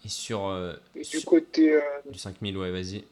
Et 0.05 0.09
sur, 0.09 0.47
euh, 0.47 0.73
et 0.95 0.99
du 0.99 1.05
sur- 1.05 1.25
côté 1.25 1.73
euh, 1.73 1.81
du 2.09 2.17
5000, 2.17 2.57
ouais, 2.57 2.71
vas-y. 2.71 3.03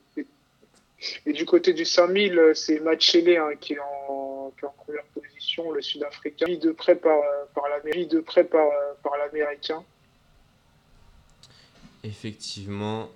et 1.25 1.33
du 1.33 1.45
côté 1.45 1.73
du 1.73 1.83
5000, 1.85 2.37
euh, 2.39 2.53
c'est 2.53 2.79
Machele 2.79 3.37
hein, 3.37 3.49
qui, 3.59 3.73
est 3.73 3.79
en, 3.79 4.51
qui 4.57 4.63
est 4.65 4.67
en 4.67 4.73
première 4.83 5.03
position, 5.13 5.71
le 5.71 5.81
Sud-Africain, 5.81 6.45
Suivi 6.45 6.59
de 6.59 6.71
près 6.71 6.95
par 6.95 7.17
euh, 7.17 7.45
par 7.53 7.63
par 8.51 8.61
euh, 8.65 8.93
par 9.03 9.17
l'Américain. 9.17 9.83
Effectivement. 12.03 13.09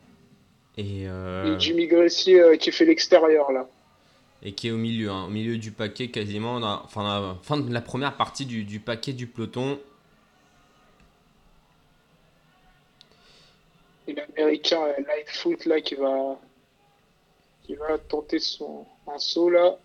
Et, 0.78 1.08
euh, 1.08 1.56
Et 1.56 1.60
Jimmy 1.60 1.88
Gressier 1.88 2.40
euh, 2.42 2.58
qui 2.58 2.72
fait 2.72 2.86
l'extérieur 2.86 3.52
là. 3.52 3.68
et 4.42 4.54
qui 4.54 4.70
est 4.70 4.72
au 4.72 4.78
milieu, 4.78 5.10
hein, 5.10 5.26
au 5.26 5.30
milieu 5.30 5.58
du 5.58 5.72
paquet 5.72 6.10
quasiment, 6.10 6.60
dans- 6.60 6.82
enfin 6.84 7.04
dans 7.04 7.22
la 7.30 7.36
fin 7.44 7.58
de 7.58 7.72
la 7.74 7.82
première 7.82 8.16
partie 8.18 8.46
du, 8.46 8.64
du 8.64 8.80
paquet 8.80 9.14
du 9.14 9.28
peloton. 9.28 9.80
Euh, 14.71 14.93
Lightfoot 15.08 15.65
là 15.65 15.82
qui 15.82 15.95
va 15.95 16.39
qui 17.63 17.76
va 17.76 17.97
tenter 17.97 18.39
son 18.39 18.86
un 19.08 19.17
saut 19.19 19.50
là 19.50 19.78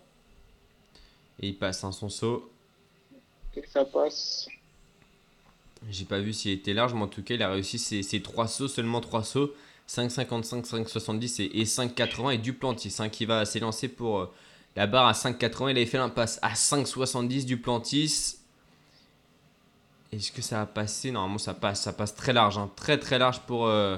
Et 1.41 1.47
il 1.49 1.57
passe 1.57 1.83
un 1.83 1.91
son 1.91 2.09
saut. 2.09 2.49
et 3.55 3.63
ça 3.67 3.85
passe. 3.85 4.47
J'ai 5.89 6.05
pas 6.05 6.19
vu 6.19 6.33
s'il 6.33 6.51
était 6.51 6.73
large, 6.73 6.93
mais 6.95 7.03
en 7.03 7.07
tout 7.07 7.21
cas, 7.23 7.35
il 7.35 7.43
a 7.43 7.51
réussi 7.51 7.77
ses, 7.77 8.01
ses 8.01 8.21
trois 8.21 8.47
sauts, 8.47 8.67
seulement 8.67 8.99
trois 8.99 9.23
sauts. 9.23 9.51
5,55, 9.87 10.65
5,70 10.65 11.41
et, 11.43 11.61
et 11.61 11.63
5,80 11.65 12.33
et 12.33 12.37
Duplantis 12.39 12.95
hein, 12.99 13.07
qui 13.09 13.25
va 13.25 13.45
s'élancer 13.45 13.87
pour 13.87 14.19
euh, 14.19 14.33
la 14.75 14.85
barre 14.87 15.07
à 15.07 15.13
5,80. 15.13 15.69
Il 15.71 15.77
avait 15.77 15.85
fait 15.85 15.97
l'impasse 15.99 16.39
à 16.41 16.53
5,70 16.53 17.45
Duplantis. 17.45 18.37
Est-ce 20.11 20.31
que 20.31 20.41
ça 20.41 20.59
va 20.59 20.65
passer 20.65 21.11
Normalement, 21.11 21.37
ça 21.37 21.53
passe. 21.53 21.81
Ça 21.83 21.93
passe 21.93 22.15
très 22.15 22.33
large. 22.33 22.57
hein, 22.57 22.69
Très 22.75 22.97
très 22.97 23.17
large 23.19 23.39
pour 23.41 23.67
euh, 23.67 23.97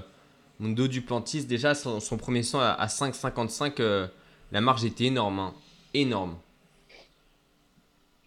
Mundo 0.59 0.87
Duplantis. 0.87 1.45
Déjà, 1.45 1.73
son, 1.75 1.99
premier 2.17 2.43
saut 2.43 2.59
à, 2.59 2.71
à 2.71 2.87
5,55, 2.87 3.79
euh, 3.79 4.07
la 4.51 4.61
marge 4.61 4.83
était 4.85 5.05
énorme. 5.05 5.39
hein, 5.39 5.53
Énorme. 5.93 6.37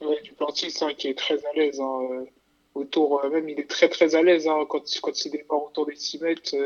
Ouais, 0.00 0.20
Duplantis 0.22 0.74
hein, 0.80 0.92
qui 0.96 1.08
est 1.08 1.16
très 1.18 1.38
à 1.46 1.52
l'aise 1.54 1.80
hein, 1.80 2.00
euh, 2.10 2.24
autour 2.74 3.22
euh, 3.24 3.30
même 3.30 3.48
il 3.48 3.60
est 3.60 3.70
très 3.70 3.88
très 3.88 4.16
à 4.16 4.22
l'aise 4.22 4.48
quand 4.68 4.82
quand 5.00 5.24
il 5.24 5.30
démarre 5.30 5.64
autour 5.64 5.86
des 5.86 5.94
6 5.94 6.18
mètres. 6.20 6.56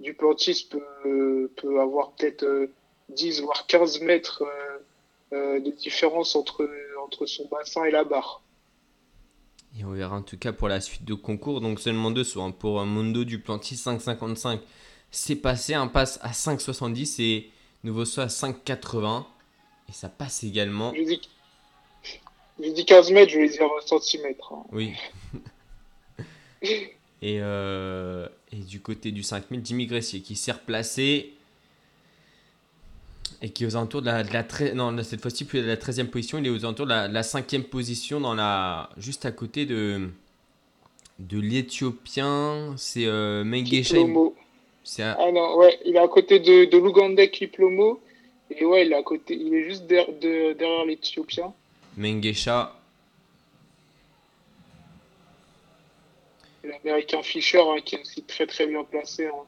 Duplantis 0.00 0.68
peut 0.70 1.50
peut 1.56 1.80
avoir 1.80 2.12
peut-être 2.12 2.44
euh, 2.44 2.72
10 3.10 3.42
voire 3.42 3.66
15 3.66 4.00
mètres 4.00 4.44
de 5.32 5.70
différence 5.72 6.34
entre 6.36 6.66
entre 7.04 7.26
son 7.26 7.46
bassin 7.48 7.84
et 7.84 7.90
la 7.90 8.04
barre. 8.04 8.40
Et 9.76 9.84
on 9.84 9.90
verra 9.92 10.16
en 10.16 10.22
tout 10.22 10.38
cas 10.38 10.52
pour 10.52 10.68
la 10.68 10.80
suite 10.80 11.04
de 11.04 11.14
concours. 11.14 11.60
Donc 11.60 11.80
seulement 11.80 12.10
deux 12.10 12.24
sauts 12.24 12.42
hein, 12.42 12.50
pour 12.52 12.84
Mundo 12.84 13.24
Duplantis 13.24 13.74
5,55. 13.76 14.60
C'est 15.10 15.36
passé 15.36 15.74
un 15.74 15.86
passe 15.88 16.18
à 16.22 16.30
5,70 16.30 17.22
et 17.22 17.50
nouveau 17.84 18.04
saut 18.04 18.20
à 18.20 18.26
5,80. 18.26 19.24
Et 19.88 19.92
ça 19.92 20.08
passe 20.08 20.44
également. 20.44 20.92
Je 20.94 21.02
dis 21.02 21.20
je 22.62 22.70
dis 22.70 22.84
15 22.84 23.12
mètres, 23.12 23.32
je 23.32 23.38
vais 23.38 23.48
dire 23.48 23.68
centimètres. 23.86 24.52
hein. 24.52 24.64
Oui. 24.72 24.94
Et, 27.20 27.38
euh, 27.40 28.28
et 28.52 28.56
du 28.56 28.80
côté 28.80 29.10
du 29.10 29.22
5000, 29.24 29.60
Jimmy 29.64 29.86
Gressier 29.86 30.20
qui 30.20 30.36
s'est 30.36 30.52
replacé. 30.52 31.34
Et 33.40 33.50
qui 33.50 33.62
est 33.62 33.66
aux 33.68 33.76
alentours 33.76 34.02
de 34.02 34.06
la, 34.06 34.24
de 34.24 34.32
la 34.32 34.42
tre- 34.42 34.72
non, 34.74 35.00
cette 35.04 35.20
fois-ci 35.20 35.44
plus 35.44 35.60
de 35.62 35.66
la 35.66 35.76
13e 35.76 36.06
position, 36.08 36.38
il 36.38 36.46
est 36.46 36.50
aux 36.50 36.64
alentours 36.64 36.86
de 36.86 36.90
la, 36.90 37.06
la 37.08 37.22
5e 37.22 37.62
position 37.62 38.20
dans 38.20 38.34
la 38.34 38.90
juste 38.96 39.26
à 39.26 39.30
côté 39.32 39.64
de 39.66 40.08
de 41.20 41.40
l'Éthiopien, 41.40 42.74
c'est 42.76 43.06
euh, 43.06 43.42
Mengesha. 43.44 43.96
À- 43.96 45.16
Ah 45.20 45.32
non, 45.32 45.56
ouais, 45.56 45.78
il 45.84 45.94
est 45.96 45.98
à 45.98 46.06
côté 46.08 46.38
de, 46.40 46.64
de 46.64 46.78
l'Ouganda 46.78 47.26
Kiplomo. 47.26 48.00
Et 48.50 48.64
ouais, 48.64 48.86
il 48.86 48.92
est 48.92 48.96
à 48.96 49.02
côté, 49.02 49.34
il 49.36 49.52
est 49.54 49.64
juste 49.64 49.86
der- 49.86 50.06
de- 50.20 50.52
derrière 50.54 50.84
l'Éthiopien. 50.84 51.52
Mengesha. 51.96 52.74
L'Américain 56.64 57.22
Fischer, 57.22 57.60
hein, 57.60 57.80
qui 57.84 57.94
est 57.96 58.00
aussi 58.00 58.22
très 58.22 58.46
très 58.46 58.66
bien 58.66 58.84
placé 58.84 59.28
en 59.30 59.46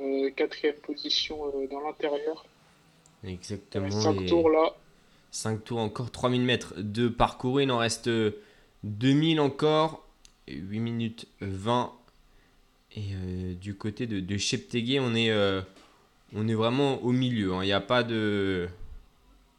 euh, 0.00 0.30
quatrième 0.30 0.74
position 0.76 1.36
euh, 1.54 1.66
dans 1.68 1.80
l'intérieur. 1.80 2.44
Exactement. 3.24 3.90
5 3.90 4.20
et- 4.22 4.26
tours 4.26 4.50
là. 4.50 4.74
5 5.30 5.64
tours 5.64 5.78
encore, 5.78 6.10
3000 6.10 6.42
mètres 6.42 6.74
de 6.78 7.08
parcouru. 7.08 7.62
Il 7.62 7.70
en 7.70 7.78
reste 7.78 8.08
euh, 8.08 8.32
2000 8.84 9.40
encore. 9.40 10.06
Et 10.48 10.56
8 10.56 10.80
minutes 10.80 11.26
20. 11.40 11.92
Et 12.96 13.00
euh, 13.14 13.54
du 13.54 13.74
côté 13.76 14.06
de, 14.06 14.20
de 14.20 14.36
Cheptegei, 14.36 15.00
on 15.00 15.14
est, 15.14 15.30
euh, 15.30 15.62
on 16.34 16.48
est 16.48 16.54
vraiment 16.54 17.00
au 17.02 17.12
milieu. 17.12 17.54
hein. 17.54 17.62
Il 17.62 17.66
n'y 17.66 17.72
a 17.72 17.80
pas 17.80 18.02
de. 18.02 18.68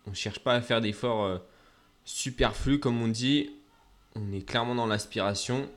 On 0.06 0.14
cherche 0.14 0.40
pas 0.40 0.54
à 0.54 0.62
faire 0.62 0.82
d'efforts 0.82 1.24
euh, 1.24 1.38
superflus, 2.06 2.80
comme 2.80 3.02
on 3.02 3.08
dit. 3.08 3.50
On 4.16 4.32
est 4.34 4.46
clairement 4.46 4.76
dans 4.76 4.86
l'aspiration. 4.86 5.68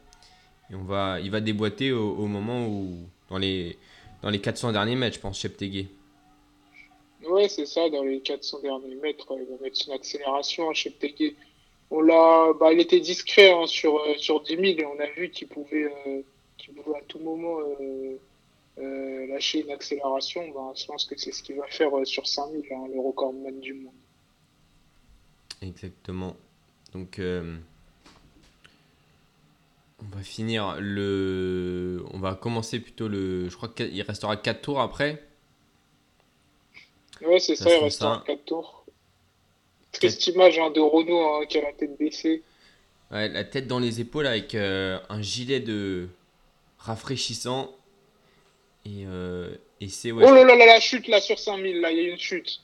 Et 0.70 0.74
on 0.74 0.82
va, 0.84 1.20
il 1.20 1.30
va 1.30 1.40
déboîter 1.40 1.92
au, 1.92 2.16
au 2.16 2.26
moment 2.26 2.66
où. 2.66 2.98
Dans 3.30 3.38
les, 3.38 3.76
dans 4.22 4.30
les 4.30 4.40
400 4.40 4.72
derniers 4.72 4.94
mètres, 4.96 5.16
je 5.16 5.20
pense, 5.20 5.40
Cheptegei. 5.40 5.88
Ouais, 7.24 7.48
c'est 7.48 7.66
ça, 7.66 7.88
dans 7.88 8.02
les 8.02 8.20
400 8.20 8.60
derniers 8.60 8.94
mètres, 8.96 9.32
euh, 9.32 9.38
il 9.40 9.56
va 9.56 9.62
mettre 9.62 9.76
son 9.76 9.92
accélération 9.92 10.70
à. 10.70 10.74
On 11.90 12.00
l'a, 12.00 12.52
bah, 12.58 12.72
il 12.72 12.80
était 12.80 13.00
discret 13.00 13.52
hein, 13.52 13.66
sur, 13.66 13.96
euh, 13.96 14.14
sur 14.18 14.42
10 14.42 14.56
000 14.56 14.64
et 14.64 14.86
on 14.86 14.98
a 14.98 15.06
vu 15.06 15.30
qu'il 15.30 15.48
pouvait, 15.48 15.84
euh, 15.84 16.22
pouvait 16.74 16.98
à 16.98 17.02
tout 17.06 17.20
moment 17.20 17.58
euh, 18.78 19.26
lâcher 19.28 19.62
une 19.62 19.70
accélération. 19.70 20.42
Bah, 20.52 20.72
je 20.74 20.84
pense 20.86 21.04
que 21.04 21.16
c'est 21.16 21.32
ce 21.32 21.42
qu'il 21.42 21.56
va 21.56 21.66
faire 21.68 21.90
sur 22.04 22.26
5000, 22.26 22.64
hein, 22.72 22.86
le 22.92 23.00
recordman 23.00 23.60
du 23.60 23.74
monde. 23.74 23.92
Exactement. 25.62 26.36
Donc, 26.92 27.20
on 27.20 27.58
va 30.16 30.22
finir 30.22 30.76
le. 30.80 32.04
On 32.12 32.18
va 32.18 32.34
commencer 32.34 32.80
plutôt 32.80 33.08
le. 33.08 33.48
Je 33.48 33.56
crois 33.56 33.68
qu'il 33.68 34.02
restera 34.02 34.36
4 34.36 34.60
tours 34.60 34.80
après. 34.80 35.25
Ouais, 37.22 37.38
c'est 37.38 37.56
Ça 37.56 37.64
ça, 37.64 37.76
il 37.76 37.82
reste 37.84 37.98
ça. 38.00 38.10
un 38.12 38.18
4 38.20 38.44
tours. 38.44 38.84
Triste 39.92 40.26
image 40.26 40.58
hein, 40.58 40.70
de 40.70 40.80
Renault 40.80 41.36
hein, 41.36 41.46
qui 41.46 41.58
a 41.58 41.62
la 41.62 41.72
tête 41.72 41.98
baissée. 41.98 42.42
Ouais, 43.10 43.28
la 43.28 43.44
tête 43.44 43.66
dans 43.66 43.78
les 43.78 44.00
épaules 44.00 44.26
avec 44.26 44.54
euh, 44.54 44.98
un 45.08 45.22
gilet 45.22 45.60
de 45.60 46.08
rafraîchissant. 46.78 47.74
Et, 48.84 49.04
euh, 49.06 49.54
et 49.80 49.88
c'est. 49.88 50.12
Ouais, 50.12 50.24
Oh 50.26 50.34
là 50.34 50.44
là 50.44 50.56
là, 50.56 50.66
la 50.66 50.80
chute 50.80 51.08
là 51.08 51.20
sur 51.20 51.38
5000, 51.38 51.80
là, 51.80 51.90
il 51.90 51.98
y 51.98 52.06
a 52.06 52.10
une 52.10 52.18
chute. 52.18 52.60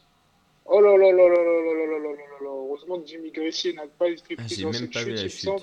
Oh 0.67 0.81
là 0.81 0.97
là 0.97 1.11
là 1.13 1.29
là 1.29 1.43
là 1.43 1.43
là 1.43 1.43
là 1.43 1.87
là 1.87 1.87
là 1.87 1.99
là 1.99 1.99
là 1.99 2.17
là. 2.17 2.25
malheureusement, 2.41 3.03
Jimmy 3.05 3.31
Gressier 3.31 3.73
n'a 3.73 3.87
pas 3.87 4.09
été 4.09 4.37
Ah, 4.39 4.43
dans 4.43 4.49
cette 4.73 4.93
chute, 4.93 5.07
la 5.09 5.21
il 5.21 5.25
me 5.25 5.29
semble. 5.29 5.63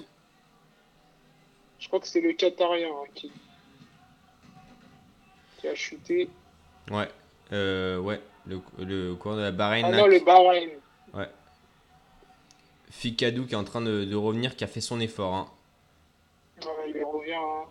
Je 1.80 1.88
crois 1.88 2.00
que 2.02 2.08
c'est 2.08 2.20
le 2.22 2.34
Qatarien 2.34 2.90
hein, 2.90 3.08
qui... 3.16 3.32
qui 5.60 5.68
a 5.68 5.76
chuté. 5.76 6.30
Ouais. 6.92 7.08
Euh, 7.54 7.98
ouais. 8.00 8.20
Le, 8.50 8.62
le 8.84 9.14
coureur 9.16 9.38
de 9.38 9.44
la 9.44 9.52
Bahreïn. 9.52 9.86
Ah 9.86 9.92
là, 9.92 9.98
non, 10.00 10.08
le 10.08 10.20
Bahreïn. 10.20 10.70
Fikadou 12.92 13.46
qui 13.46 13.54
est 13.54 13.58
en 13.58 13.64
train 13.64 13.82
de, 13.82 14.04
de 14.04 14.16
revenir, 14.16 14.56
qui 14.56 14.64
a 14.64 14.68
fait 14.68 14.82
son 14.82 15.00
effort. 15.00 15.34
hein. 15.36 15.48
Ouais, 16.62 16.92
il 16.96 17.04
revient 17.04 17.34
hein, 17.34 17.66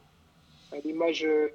à 0.73 0.77
l'image 0.85 1.23
de, 1.23 1.51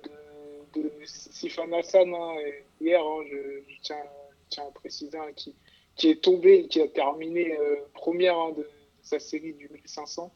de 0.76 0.92
Sifan 1.06 1.72
Hassan 1.74 2.14
hein, 2.14 2.36
hier, 2.82 3.02
hein, 3.02 3.24
je, 3.32 3.74
je 3.74 3.82
tiens, 3.82 3.96
je 4.44 4.50
tiens 4.50 4.64
à 4.68 4.72
préciser, 4.72 5.18
qui, 5.36 5.56
qui 5.96 6.10
est 6.10 6.22
tombé 6.22 6.60
et 6.60 6.68
qui 6.68 6.82
a 6.82 6.88
terminé 6.88 7.58
euh, 7.58 7.78
première 7.94 8.36
de, 8.52 8.58
de 8.62 8.68
sa 9.02 9.20
série 9.20 9.54
du 9.54 9.70
1500. 9.70 10.32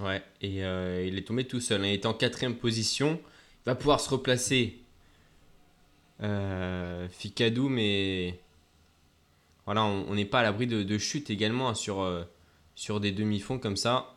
Ouais, 0.00 0.20
et 0.40 0.64
euh, 0.64 1.04
il 1.06 1.16
est 1.16 1.26
tombé 1.26 1.46
tout 1.46 1.60
seul. 1.60 1.84
Il 1.86 1.92
était 1.94 2.06
en 2.06 2.14
quatrième 2.14 2.56
position. 2.56 3.20
Il 3.64 3.66
va 3.66 3.74
pouvoir 3.76 4.00
se 4.00 4.10
replacer. 4.10 4.78
Euh, 6.22 7.08
Fikadou, 7.08 7.68
mais 7.68 8.38
voilà, 9.64 9.84
on 9.84 10.14
n'est 10.14 10.24
pas 10.24 10.40
à 10.40 10.42
l'abri 10.42 10.66
de, 10.66 10.82
de 10.82 10.98
chute 10.98 11.30
également 11.30 11.68
hein, 11.68 11.74
sur, 11.74 12.02
euh, 12.02 12.24
sur 12.74 13.00
des 13.00 13.12
demi-fonds 13.12 13.58
comme 13.58 13.76
ça. 13.76 14.14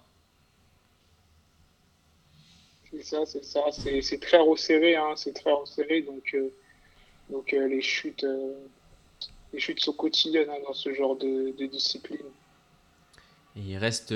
C'est 2.89 3.03
ça, 3.03 3.25
c'est 3.25 3.43
ça. 3.43 3.61
C'est 3.71 4.19
très 4.19 4.39
resserré, 4.39 4.95
hein, 4.95 5.13
c'est 5.15 5.33
très 5.33 5.51
resserré. 5.51 6.01
Donc, 6.01 6.33
euh, 6.33 6.49
donc 7.29 7.53
euh, 7.53 7.67
les 7.67 7.81
chutes, 7.81 8.25
les 9.53 9.59
chutes 9.59 9.81
sont 9.81 9.93
quotidiennes 9.93 10.49
hein, 10.49 10.61
dans 10.65 10.73
ce 10.73 10.93
genre 10.93 11.15
de, 11.15 11.55
de 11.57 11.65
discipline. 11.67 12.19
Et 13.55 13.61
il 13.61 13.77
reste 13.77 14.13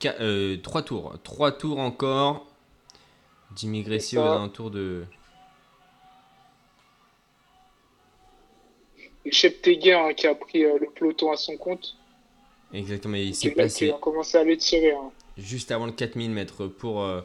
3 0.00 0.82
tours. 0.82 1.14
3 1.22 1.52
tours 1.52 1.78
encore. 1.78 2.46
Jimmy 3.54 3.82
Gressier 3.82 4.18
aux 4.18 4.48
tour 4.48 4.70
de. 4.70 5.04
Et 9.24 9.30
Cheptegei 9.32 9.92
hein, 9.92 10.14
qui 10.14 10.26
a 10.26 10.34
pris 10.34 10.64
euh, 10.64 10.78
le 10.80 10.86
peloton 10.90 11.30
à 11.30 11.36
son 11.36 11.56
compte, 11.56 11.96
Exactement, 12.74 13.16
il 13.16 13.28
qui, 13.28 13.34
s'est 13.34 13.48
qui 13.50 13.54
placé 13.54 13.90
a 13.90 13.94
commencé 13.98 14.38
à 14.38 14.44
l'étirer. 14.44 14.92
Hein. 14.92 15.10
juste 15.36 15.70
avant 15.70 15.86
le 15.86 15.92
4000 15.92 16.30
mètres 16.30 16.66
pour, 16.66 17.02
euh, 17.02 17.20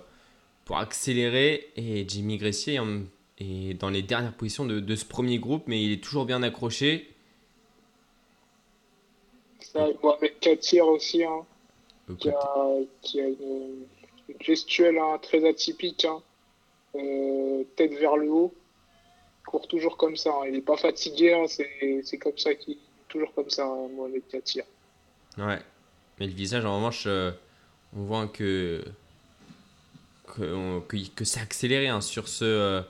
pour 0.65 0.77
accélérer. 0.77 1.71
Et 1.77 2.05
Jimmy 2.07 2.37
Gressier 2.37 2.79
en- 2.79 3.03
est 3.39 3.73
dans 3.75 3.89
les 3.89 4.01
dernières 4.01 4.33
positions 4.33 4.65
de, 4.65 4.79
de 4.81 4.95
ce 4.95 5.05
premier 5.05 5.39
groupe, 5.39 5.63
mais 5.67 5.81
il 5.81 5.93
est 5.93 6.03
toujours 6.03 6.25
bien 6.25 6.43
accroché. 6.43 7.07
Ça, 9.59 9.87
Mohamed 10.03 10.39
Katir 10.39 10.87
aussi, 10.87 11.23
hein, 11.23 11.45
qui, 12.19 12.29
a, 12.29 12.67
qui 13.01 13.21
a 13.21 13.27
une, 13.27 13.85
une 14.29 14.41
gestuelle 14.41 14.97
hein, 14.97 15.17
très 15.21 15.47
atypique, 15.47 16.05
hein, 16.05 16.21
euh, 16.95 17.63
tête 17.75 17.93
vers 17.93 18.17
le 18.17 18.29
haut, 18.29 18.53
court 19.47 19.67
toujours 19.67 19.97
comme 19.97 20.15
ça. 20.15 20.29
hein. 20.29 20.45
Il 20.47 20.53
n'est 20.53 20.61
pas 20.61 20.77
fatigué, 20.77 21.33
hein, 21.33 21.45
c'est 21.47 22.17
comme 22.17 22.37
ça 22.37 22.53
qu'il 22.53 22.77
toujours 23.09 23.33
comme 23.33 23.49
ça, 23.49 23.63
hein, 23.65 23.87
Mohamed 23.95 24.21
Katir. 24.31 24.63
Ouais. 25.37 25.59
Mais 26.19 26.27
le 26.27 26.33
visage, 26.33 26.65
en 26.65 26.75
revanche, 26.77 27.05
euh, 27.07 27.31
on 27.95 28.01
voit 28.03 28.27
que, 28.27 28.83
que, 30.35 30.79
que, 30.87 30.97
que 31.15 31.25
c'est 31.25 31.39
accéléré 31.39 31.87
hein, 31.87 32.01
sur, 32.01 32.27
ce, 32.27 32.43
euh, 32.45 32.81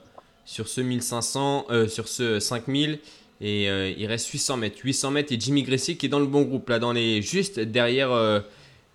sur 0.44 0.68
ce 0.68 0.80
1500, 0.80 1.66
euh, 1.70 1.88
sur 1.88 2.08
ce 2.08 2.40
5000. 2.40 2.98
Et 3.40 3.66
il 3.96 4.06
reste 4.06 4.26
800 4.30 4.56
mètres. 4.56 4.78
800 4.82 5.12
mètres 5.12 5.32
et 5.32 5.38
Jimmy 5.38 5.62
Gressier 5.62 5.96
qui 5.96 6.06
est 6.06 6.08
dans 6.08 6.18
le 6.18 6.26
bon 6.26 6.42
groupe, 6.42 6.68
là, 6.70 6.80
dans 6.80 6.90
les, 6.92 7.22
juste 7.22 7.60
derrière 7.60 8.42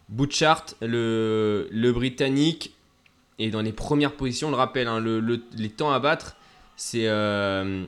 Butchart, 0.10 0.65
le, 0.82 1.69
le 1.71 1.91
Britannique. 1.93 2.73
Et 3.39 3.52
dans 3.52 3.62
les 3.62 3.71
premières 3.71 4.12
positions, 4.12 4.49
on 4.49 4.52
le 4.52 4.58
rappelle, 4.58 4.88
hein, 4.89 4.99
le, 4.99 5.21
le- 5.21 5.41
les 5.56 5.69
temps 5.69 5.93
à 5.93 5.99
battre, 5.99 6.36
c'est 6.75 7.07
euh, 7.07 7.86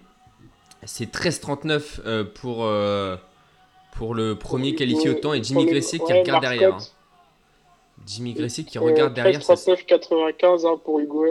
c'est 0.85 1.11
13,39 1.13 2.01
euh, 2.05 2.23
pour, 2.23 2.63
euh, 2.65 3.15
pour 3.95 4.13
le 4.13 4.35
premier 4.37 4.75
qualifié 4.75 5.09
au 5.09 5.13
temps 5.15 5.33
et 5.33 5.43
Jimmy 5.43 5.65
Gressier 5.65 5.99
qui 5.99 6.13
regarde 6.13 6.41
derrière. 6.41 6.75
hein. 6.75 6.77
Jimmy 8.05 8.33
Gressier 8.33 8.63
qui 8.65 8.77
regarde 8.77 9.13
derrière. 9.13 9.41
ça, 9.41 9.55
13,39,95 9.55 10.67
hein, 10.67 10.79
pour 10.83 10.99
Hugo. 10.99 11.25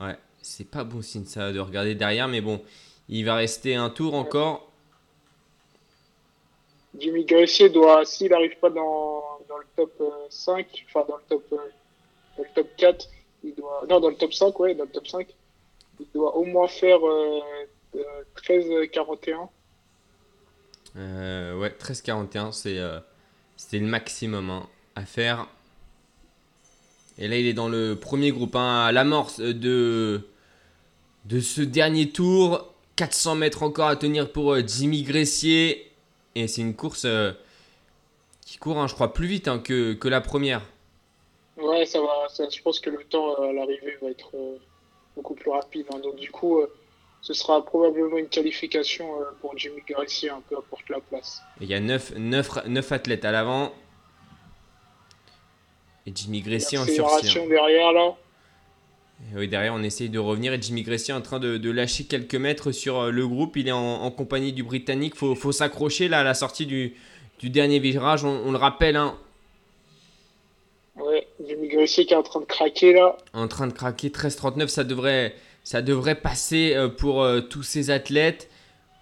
Ouais, 0.00 0.16
c'est 0.42 0.68
pas 0.68 0.82
bon 0.84 1.02
signe 1.02 1.24
ça 1.24 1.52
de 1.52 1.60
regarder 1.60 1.94
derrière, 1.94 2.26
mais 2.26 2.40
bon, 2.40 2.60
il 3.08 3.24
va 3.24 3.36
rester 3.36 3.74
un 3.76 3.90
tour 3.90 4.14
encore. 4.14 4.68
Jimmy 6.98 7.24
Gressier 7.26 7.68
doit, 7.68 8.04
s'il 8.04 8.30
n'arrive 8.30 8.58
pas 8.58 8.70
dans, 8.70 9.22
dans 9.48 9.58
le 9.58 9.66
top 9.76 9.92
euh, 10.00 10.10
5, 10.30 10.66
enfin 10.88 11.04
dans 11.08 11.16
le 11.16 11.22
top, 11.28 11.44
dans 11.50 12.42
le 12.42 12.48
top 12.54 12.68
4, 12.76 13.08
il 13.44 13.54
doit, 13.54 13.84
non, 13.88 14.00
dans 14.00 14.08
le 14.08 14.16
top 14.16 14.32
5, 14.32 14.58
ouais, 14.60 14.74
dans 14.74 14.84
le 14.84 14.90
top 14.90 15.06
5, 15.06 15.26
il 16.00 16.06
doit 16.14 16.36
au 16.36 16.44
moins 16.44 16.68
faire 16.68 17.06
euh, 17.06 17.40
euh, 17.96 18.00
13,41. 18.36 19.48
Euh, 20.96 21.58
ouais, 21.58 21.70
13,41, 21.78 22.52
c'est 22.52 22.78
euh, 22.78 22.98
c'est 23.56 23.78
le 23.78 23.86
maximum 23.86 24.50
hein, 24.50 24.66
à 24.94 25.04
faire. 25.04 25.46
Et 27.18 27.28
là, 27.28 27.36
il 27.38 27.46
est 27.46 27.54
dans 27.54 27.68
le 27.68 27.96
premier 27.96 28.30
groupe, 28.30 28.56
hein, 28.56 28.84
à 28.84 28.92
l'amorce 28.92 29.40
de, 29.40 30.20
de 31.24 31.40
ce 31.40 31.62
dernier 31.62 32.10
tour. 32.10 32.72
400 32.96 33.34
mètres 33.34 33.62
encore 33.62 33.88
à 33.88 33.96
tenir 33.96 34.32
pour 34.32 34.52
euh, 34.54 34.62
Jimmy 34.66 35.02
Gressier. 35.02 35.90
Et 36.34 36.48
c'est 36.48 36.62
une 36.62 36.74
course 36.74 37.04
euh, 37.04 37.32
qui 38.44 38.56
court, 38.58 38.78
hein, 38.78 38.86
je 38.86 38.94
crois, 38.94 39.12
plus 39.12 39.26
vite 39.26 39.48
hein, 39.48 39.58
que, 39.58 39.92
que 39.94 40.08
la 40.08 40.20
première. 40.22 40.62
Ouais, 41.58 41.84
ça 41.86 42.00
va, 42.00 42.28
ça- 42.28 42.48
je 42.48 42.60
pense 42.62 42.80
que 42.80 42.90
le 42.90 43.02
temps 43.04 43.38
euh, 43.40 43.48
à 43.50 43.52
l'arrivée 43.52 43.96
va 44.02 44.08
être 44.10 44.30
beaucoup 45.16 45.34
plus 45.34 45.50
rapide. 45.50 45.86
hein. 45.92 45.98
Donc 46.02 46.16
du 46.16 46.30
coup, 46.30 46.58
euh, 46.60 46.72
ce 47.22 47.32
sera 47.34 47.64
probablement 47.64 48.18
une 48.18 48.28
qualification 48.28 49.20
euh, 49.20 49.24
pour 49.40 49.56
Jimmy 49.58 49.80
Gressier, 49.88 50.30
un 50.30 50.42
peu 50.48 50.56
importe 50.56 50.88
la 50.90 51.00
place. 51.00 51.42
Et 51.60 51.64
Il 51.64 51.70
y 51.70 51.74
a 51.74 51.80
9, 51.80 52.92
athlètes 52.92 53.24
à 53.24 53.32
l'avant. 53.32 53.72
Et 56.06 56.12
Jimmy 56.14 56.40
Gressier 56.42 56.78
en 56.78 56.84
sursis. 56.84 57.36
Hein. 57.38 57.46
derrière 57.48 57.92
là. 57.92 58.14
Et 59.32 59.38
oui, 59.38 59.48
derrière, 59.48 59.74
on 59.74 59.82
essaye 59.82 60.08
de 60.10 60.18
revenir. 60.18 60.52
Et 60.52 60.60
Jimmy 60.60 60.82
est 60.86 61.12
en 61.12 61.22
train 61.22 61.38
de, 61.40 61.56
de 61.56 61.70
lâcher 61.70 62.04
quelques 62.04 62.34
mètres 62.34 62.70
sur 62.70 63.00
euh, 63.00 63.10
le 63.10 63.26
groupe. 63.26 63.56
Il 63.56 63.66
est 63.66 63.72
en, 63.72 64.02
en 64.02 64.10
compagnie 64.10 64.52
du 64.52 64.62
Britannique. 64.62 65.16
faut, 65.16 65.34
faut 65.34 65.52
s'accrocher 65.52 66.08
là 66.08 66.20
à 66.20 66.24
la 66.24 66.34
sortie 66.34 66.66
du, 66.66 66.94
du 67.40 67.50
dernier 67.50 67.78
virage. 67.78 68.24
On, 68.24 68.42
on 68.44 68.52
le 68.52 68.58
rappelle, 68.58 68.94
hein, 68.96 69.18
Ouais, 71.56 71.62
Jimmy 71.62 71.68
Gressier 71.76 72.06
qui 72.06 72.12
est 72.12 72.16
en 72.16 72.22
train 72.22 72.40
de 72.40 72.44
craquer 72.46 72.92
là. 72.92 73.16
en 73.32 73.48
train 73.48 73.66
de 73.66 73.72
craquer 73.72 74.08
13-39. 74.08 74.68
Ça 74.68 74.84
devrait, 74.84 75.34
ça 75.64 75.82
devrait 75.82 76.14
passer 76.16 76.74
euh, 76.74 76.88
pour 76.88 77.22
euh, 77.22 77.40
tous 77.40 77.62
ces 77.62 77.90
athlètes. 77.90 78.48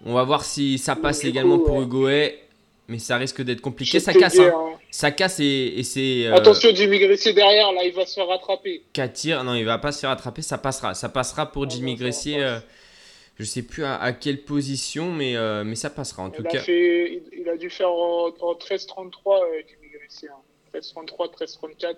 On 0.05 0.13
va 0.13 0.23
voir 0.23 0.43
si 0.43 0.77
ça 0.77 0.95
passe 0.95 1.21
Du 1.21 1.27
également 1.27 1.59
pour 1.59 1.75
ouais. 1.77 2.39
Mais 2.87 2.99
ça 2.99 3.17
risque 3.17 3.41
d'être 3.41 3.61
compliqué. 3.61 3.99
Ça 3.99 4.13
casse, 4.13 4.37
hein. 4.37 4.51
hein. 4.55 4.73
Ça 4.91 5.09
casse 5.09 5.39
et, 5.39 5.73
et 5.77 5.83
c'est. 5.83 6.27
euh, 6.27 6.35
Attention, 6.35 6.69
Jimmy 6.75 6.99
Gressier 6.99 7.33
derrière, 7.33 7.71
là, 7.71 7.83
il 7.83 7.91
va 7.93 8.05
se 8.05 8.13
faire 8.13 8.27
rattraper. 8.27 8.83
qu'à 8.93 9.07
tir. 9.07 9.43
Non, 9.43 9.55
il 9.55 9.65
va 9.65 9.79
pas 9.79 9.91
se 9.91 10.01
faire 10.01 10.11
attraper, 10.11 10.43
ça 10.43 10.59
passera. 10.59 10.93
Ça 10.93 11.09
passera 11.09 11.51
pour 11.51 11.63
Ah 11.63 11.69
Jimmy 11.69 11.95
Gressier. 11.95 12.43
euh, 12.43 12.59
je 13.39 13.43
sais 13.43 13.63
plus 13.63 13.83
à, 13.83 13.95
à 13.95 14.13
quelle 14.13 14.43
position, 14.43 15.11
mais, 15.11 15.35
euh, 15.35 15.63
mais 15.65 15.75
ça 15.75 15.89
passera 15.89 16.23
en 16.23 16.29
tout 16.29 16.43
il, 16.45 16.51
cas. 16.51 16.59
fait, 16.61 17.11
il, 17.33 17.41
il 17.41 17.49
a 17.49 17.57
dû 17.57 17.69
faire 17.71 17.89
en, 17.89 18.27
en 18.27 18.53
13-33, 18.53 18.61
euh, 18.77 19.61
Jimmy 19.67 19.91
Gressier. 19.99 20.29
hein. 20.29 20.79
13-33, 20.79 21.33
13-34. 21.33 21.95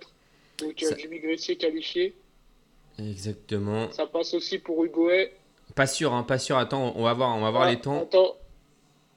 Donc 0.59 0.81
euh, 0.83 0.89
Ça- 0.89 0.97
Jimmy 0.97 1.19
Gressier 1.19 1.55
qualifié. 1.57 2.15
Exactement. 2.99 3.91
Ça 3.91 4.07
passe 4.07 4.33
aussi 4.33 4.57
pour 4.57 4.83
Hugo 4.83 5.09
Hay. 5.09 5.31
Pas 5.75 5.85
sûr, 5.87 6.13
hein, 6.13 6.23
pas 6.23 6.39
sûr. 6.39 6.57
Attends, 6.57 6.93
on 6.95 7.03
va 7.03 7.13
voir, 7.13 7.35
on 7.37 7.41
va 7.41 7.51
voir 7.51 7.63
Ah, 7.63 7.71
les 7.71 7.79
temps. 7.79 8.01
Attends, 8.03 8.35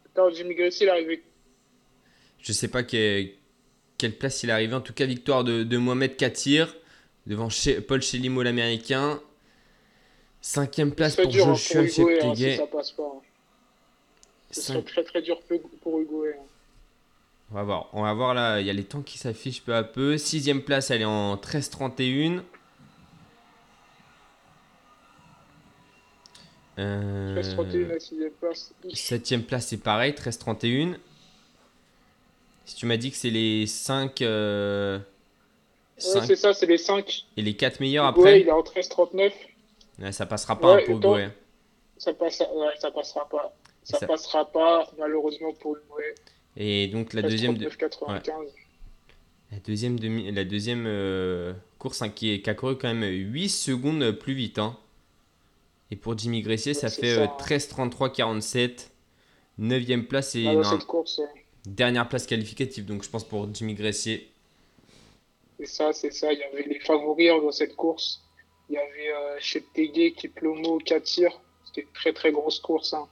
attends 0.06 0.30
Jimmy 0.30 0.54
Gressier, 0.54 0.86
il 0.86 0.88
est 0.88 0.92
arrivé. 0.92 1.22
Je 2.40 2.52
sais 2.52 2.68
pas 2.68 2.82
que- 2.82 3.24
quelle 3.96 4.16
place 4.16 4.42
il 4.42 4.50
est 4.50 4.52
arrivé. 4.52 4.74
En 4.74 4.80
tout 4.80 4.92
cas, 4.92 5.06
victoire 5.06 5.44
de, 5.44 5.62
de 5.62 5.76
Mohamed 5.78 6.16
Katir 6.16 6.76
devant 7.26 7.48
Che- 7.48 7.80
Paul 7.80 8.02
Chelimo 8.02 8.42
l'américain. 8.42 9.20
Cinquième 10.42 10.94
place 10.94 11.16
pour 11.16 11.26
dur 11.28 11.46
hein, 11.48 11.54
Joshua 11.54 11.82
pour 11.82 12.08
Hugo 12.08 12.08
Hay, 12.08 12.20
hein, 12.22 12.34
si 12.34 12.56
ça 12.56 12.66
passe 12.66 12.92
pas. 12.92 13.02
hein. 13.04 13.20
Ce 14.50 14.60
Cinq- 14.62 14.72
serait 14.74 14.82
très 14.84 15.04
très 15.04 15.22
dur 15.22 15.40
pour- 15.42 15.60
pour 15.82 16.00
Hugo 16.00 16.24
hein. 16.26 16.42
On 17.50 17.54
va 17.56 17.62
voir. 17.64 17.88
On 17.92 18.02
va 18.02 18.12
voir 18.14 18.34
là. 18.34 18.60
Il 18.60 18.66
y 18.66 18.70
a 18.70 18.72
les 18.72 18.84
temps 18.84 19.02
qui 19.02 19.18
s'affichent 19.18 19.62
peu 19.62 19.74
à 19.74 19.82
peu. 19.82 20.16
Sixième 20.18 20.62
place, 20.62 20.90
elle 20.90 21.02
est 21.02 21.06
en 21.06 21.36
13-31. 21.36 22.42
Euh, 26.78 27.42
13-31 27.42 27.88
la 27.88 28.00
sixième 28.00 28.30
place. 28.32 28.72
Septième 28.94 29.42
place, 29.42 29.66
c'est 29.66 29.76
pareil, 29.82 30.12
13-31. 30.12 30.96
Si 32.64 32.76
tu 32.76 32.86
m'as 32.86 32.96
dit 32.96 33.10
que 33.10 33.16
c'est 33.16 33.30
les 33.30 33.66
5 33.66 34.20
Ouais, 34.20 35.00
c'est 35.98 36.36
ça, 36.36 36.54
c'est 36.54 36.66
les 36.66 36.78
5. 36.78 37.26
et 37.36 37.42
les 37.42 37.54
4 37.56 37.80
meilleurs 37.80 38.04
Hay, 38.06 38.10
après, 38.10 38.40
il 38.40 38.48
est 38.48 38.52
en 38.52 38.62
13-39. 38.62 39.32
ouais, 39.98 40.12
ça 40.12 40.24
passera 40.24 40.58
pas 40.58 40.76
Ouais, 40.76 40.84
pour 40.84 41.16
Hay. 41.16 41.30
Ça, 41.98 42.14
passe, 42.14 42.42
ça 42.78 42.90
passera 42.90 43.28
pas. 43.28 43.52
Ça, 43.82 43.98
Ça- 43.98 44.06
passera 44.06 44.50
pas, 44.50 44.88
malheureusement 44.98 45.52
pour 45.54 45.76
Hay. 45.98 46.14
Et 46.56 46.88
donc 46.88 47.12
la 47.14 47.22
deuxième, 47.22 47.56
de- 47.56 47.68
95. 47.68 48.34
La 49.52 49.58
deuxième, 49.58 49.98
demi, 49.98 50.30
la 50.30 50.44
deuxième 50.44 50.84
euh, 50.86 51.52
course 51.78 52.02
hein, 52.02 52.08
qui, 52.08 52.30
est, 52.32 52.40
qui 52.40 52.50
a 52.50 52.54
couru 52.54 52.76
quand 52.78 52.92
même 52.92 53.04
8 53.04 53.48
secondes 53.48 54.10
plus 54.12 54.34
vite. 54.34 54.58
hein. 54.58 54.76
Et 55.90 55.96
pour 55.96 56.16
Jimmy 56.16 56.40
Gressier, 56.42 56.72
ça 56.74 56.88
fait 56.88 57.14
ça, 57.16 57.22
euh, 57.22 57.26
hein. 57.26 57.36
13-33-47. 57.40 58.90
9ème 59.60 60.04
place 60.04 60.36
et 60.36 60.46
Ah, 60.46 60.54
non, 60.54 60.78
course, 60.78 61.20
dernière 61.66 62.08
place 62.08 62.26
qualificative. 62.26 62.86
Donc 62.86 63.02
je 63.04 63.10
pense 63.10 63.24
pour 63.24 63.52
Jimmy 63.52 63.74
Gressier. 63.74 64.30
c'est 65.58 65.66
ça, 65.66 65.92
c'est 65.92 66.12
ça. 66.12 66.32
Il 66.32 66.38
y 66.38 66.42
avait 66.44 66.62
les 66.62 66.78
favoris 66.80 67.30
hein, 67.30 67.40
dans 67.42 67.52
cette 67.52 67.76
course. 67.76 68.22
Il 68.68 68.74
y 68.74 68.78
avait 68.78 69.12
euh, 69.12 69.36
Cheptegei, 69.40 70.12
Kiplomo, 70.12 70.78
Katir. 70.78 71.30
C'était 71.66 71.82
une 71.82 71.92
très 71.92 72.12
très 72.12 72.30
grosse 72.32 72.60
course. 72.60 72.94
hein. 72.94 73.06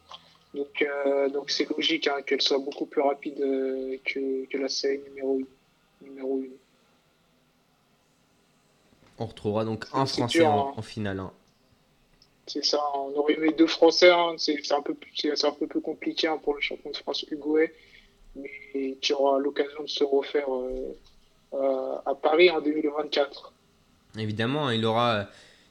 Donc 0.54 0.82
euh, 0.82 1.28
donc 1.28 1.50
c'est 1.50 1.68
logique 1.68 2.06
hein, 2.08 2.22
qu'elle 2.26 2.40
soit 2.42 2.58
beaucoup 2.58 2.86
plus 2.86 3.02
rapide 3.02 3.40
euh, 3.40 3.96
que, 4.04 4.46
que 4.46 4.56
la 4.58 4.68
série 4.68 5.00
numéro 5.08 5.40
1. 6.02 6.06
Numéro 6.06 6.38
1. 6.38 6.42
On 9.18 9.26
retrouvera 9.26 9.64
donc 9.64 9.84
un 9.92 10.06
Français 10.06 10.38
dur, 10.38 10.48
en, 10.48 10.68
hein. 10.70 10.74
en 10.76 10.82
finale. 10.82 11.18
hein. 11.20 11.32
C'est 12.46 12.64
ça, 12.64 12.80
on 12.94 13.12
aurait 13.18 13.34
aimé 13.34 13.52
deux 13.52 13.66
Français, 13.66 14.10
c'est 14.38 14.56
c'est 14.64 14.72
un, 14.72 14.80
peu 14.80 14.94
plus- 14.94 15.44
un 15.44 15.50
peu 15.52 15.66
plus 15.66 15.82
compliqué 15.82 16.32
pour 16.42 16.54
le 16.54 16.60
champion 16.62 16.90
de 16.90 16.96
France 16.96 17.22
Uruguay, 17.24 17.74
mais 18.36 18.96
qui 19.02 19.12
aura 19.12 19.38
l'occasion 19.38 19.82
de 19.82 19.88
se 19.88 20.02
refaire 20.02 20.46
euh, 20.50 21.96
à 22.06 22.14
Paris 22.14 22.50
en 22.50 22.60
2024. 22.62 23.52
Évidemment, 24.16 24.70
il 24.70 24.86
aura, 24.86 25.26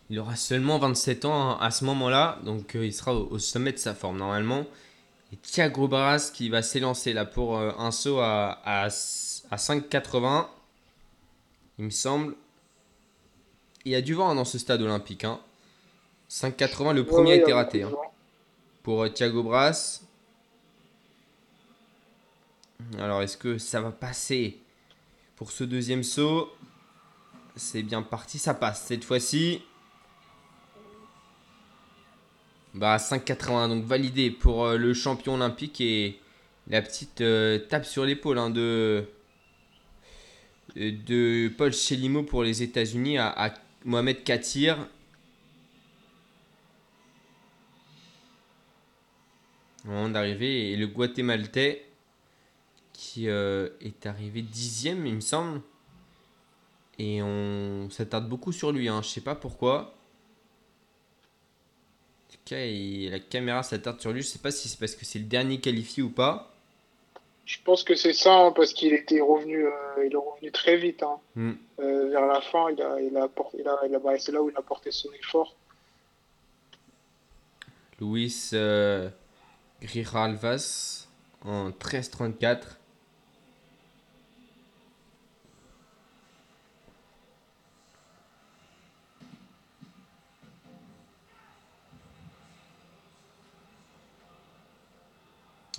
il 0.09 0.19
aura 0.19 0.35
seulement 0.35 0.79
27 0.79 1.25
ans 1.25 1.57
à 1.59 1.71
ce 1.71 1.83
moment-là, 1.85 2.39
donc 2.43 2.75
euh, 2.75 2.85
il 2.85 2.93
sera 2.93 3.13
au, 3.13 3.27
au 3.29 3.39
sommet 3.39 3.73
de 3.73 3.77
sa 3.77 3.93
forme 3.93 4.17
normalement. 4.17 4.65
Et 5.33 5.37
Thiago 5.37 5.87
Barras 5.87 6.31
qui 6.33 6.49
va 6.49 6.61
s'élancer 6.61 7.13
là 7.13 7.25
pour 7.25 7.57
euh, 7.57 7.71
un 7.77 7.91
saut 7.91 8.19
à, 8.19 8.59
à, 8.63 8.85
à 8.85 9.55
5,80, 9.57 10.47
il 11.79 11.85
me 11.85 11.89
semble. 11.89 12.35
Il 13.85 13.91
y 13.91 13.95
a 13.95 14.01
du 14.01 14.13
vent 14.13 14.29
hein, 14.29 14.35
dans 14.35 14.45
ce 14.45 14.57
stade 14.57 14.81
olympique. 14.81 15.23
Hein. 15.23 15.39
5,80, 16.29 16.93
le 16.93 17.05
premier 17.05 17.31
Ouais, 17.31 17.37
été 17.37 17.53
raté 17.53 17.83
hein, 17.83 17.91
pour 18.83 19.03
euh, 19.03 19.09
Thiago 19.09 19.43
Bras. 19.43 19.99
Alors, 22.99 23.21
est-ce 23.21 23.37
que 23.37 23.57
ça 23.57 23.81
va 23.81 23.91
passer 23.91 24.59
pour 25.35 25.51
ce 25.51 25.63
deuxième 25.63 26.03
saut? 26.03 26.49
C'est 27.55 27.81
bien 27.81 28.01
parti, 28.03 28.39
ça 28.39 28.53
passe 28.53 28.83
cette 28.85 29.03
fois-ci. 29.03 29.61
Bah, 32.77 32.97
5,80, 32.97 33.69
donc 33.69 33.85
validé 33.85 34.29
pour 34.29 34.65
euh, 34.65 34.77
le 34.77 34.93
champion 34.93 35.33
olympique 35.33 35.81
et 35.81 36.19
la 36.67 36.83
petite 36.83 37.21
euh, 37.21 37.57
tape 37.57 37.85
sur 37.85 38.05
l'épaule 38.05 38.37
hein, 38.37 38.51
de, 38.51 39.07
Paul 41.57 41.73
Chelimo 41.73 42.21
pour 42.21 42.43
les 42.43 42.61
États-Unis 42.61 43.17
à, 43.17 43.51
Mohamed 43.83 44.23
Katir. 44.23 44.77
Moment 49.83 50.09
d'arriver, 50.09 50.71
et 50.71 50.75
le 50.75 50.85
Guatémaltais 50.85 51.83
qui 52.93 53.27
euh, 53.27 53.69
est 53.81 54.05
arrivé 54.05 54.43
dixième, 54.43 55.07
il 55.07 55.15
me 55.15 55.21
semble. 55.21 55.61
Et 56.99 57.23
on 57.23 57.89
s'attarde 57.89 58.29
beaucoup 58.29 58.51
sur 58.51 58.71
lui, 58.71 58.87
hein. 58.87 59.01
je 59.01 59.07
sais 59.07 59.21
pas 59.21 59.33
pourquoi. 59.33 59.96
Cas, 62.47 62.63
il- 62.65 63.09
la 63.11 63.19
caméra 63.19 63.61
s'attarde 63.61 63.99
sur 63.99 64.13
lui, 64.13 64.21
je 64.21 64.27
sais 64.27 64.39
pas 64.39 64.51
si 64.51 64.69
c'est 64.69 64.79
parce 64.79 64.95
que 64.95 65.03
c'est 65.03 65.19
le 65.19 65.25
dernier 65.25 65.59
qualifié 65.59 66.01
ou 66.01 66.09
pas. 66.09 66.53
Je 67.45 67.57
pense 67.65 67.83
que 67.83 67.93
c'est 67.95 68.13
ça, 68.13 68.33
hein, 68.33 68.51
parce 68.53 68.71
qu'il 68.73 68.93
était 68.93 69.19
revenu, 69.19 69.65
euh, 69.65 69.71
il 70.05 70.13
est 70.13 70.15
revenu 70.15 70.51
très 70.51 70.77
vite. 70.77 71.03
hein. 71.03 71.17
Hmm. 71.35 71.53
Euh, 71.79 72.09
vers 72.09 72.25
la 72.25 72.39
fin, 72.41 72.69
il 72.71 72.81
a, 72.81 73.01
il 73.01 73.15
a, 73.17 73.23
apport- 73.25 73.51
il 73.57 73.67
a, 73.67 73.77
il 73.87 73.93
a- 73.95 73.99
bah, 73.99 74.17
c'est 74.17 74.31
là 74.31 74.41
où 74.41 74.49
il 74.49 74.55
a 74.57 74.61
porté 74.61 74.91
son 74.91 75.09
effort. 75.13 75.55
Luis 77.99 78.49
euh, 78.53 79.09
Grijalvas 79.81 81.07
en 81.43 81.71
13-34. 81.71 82.76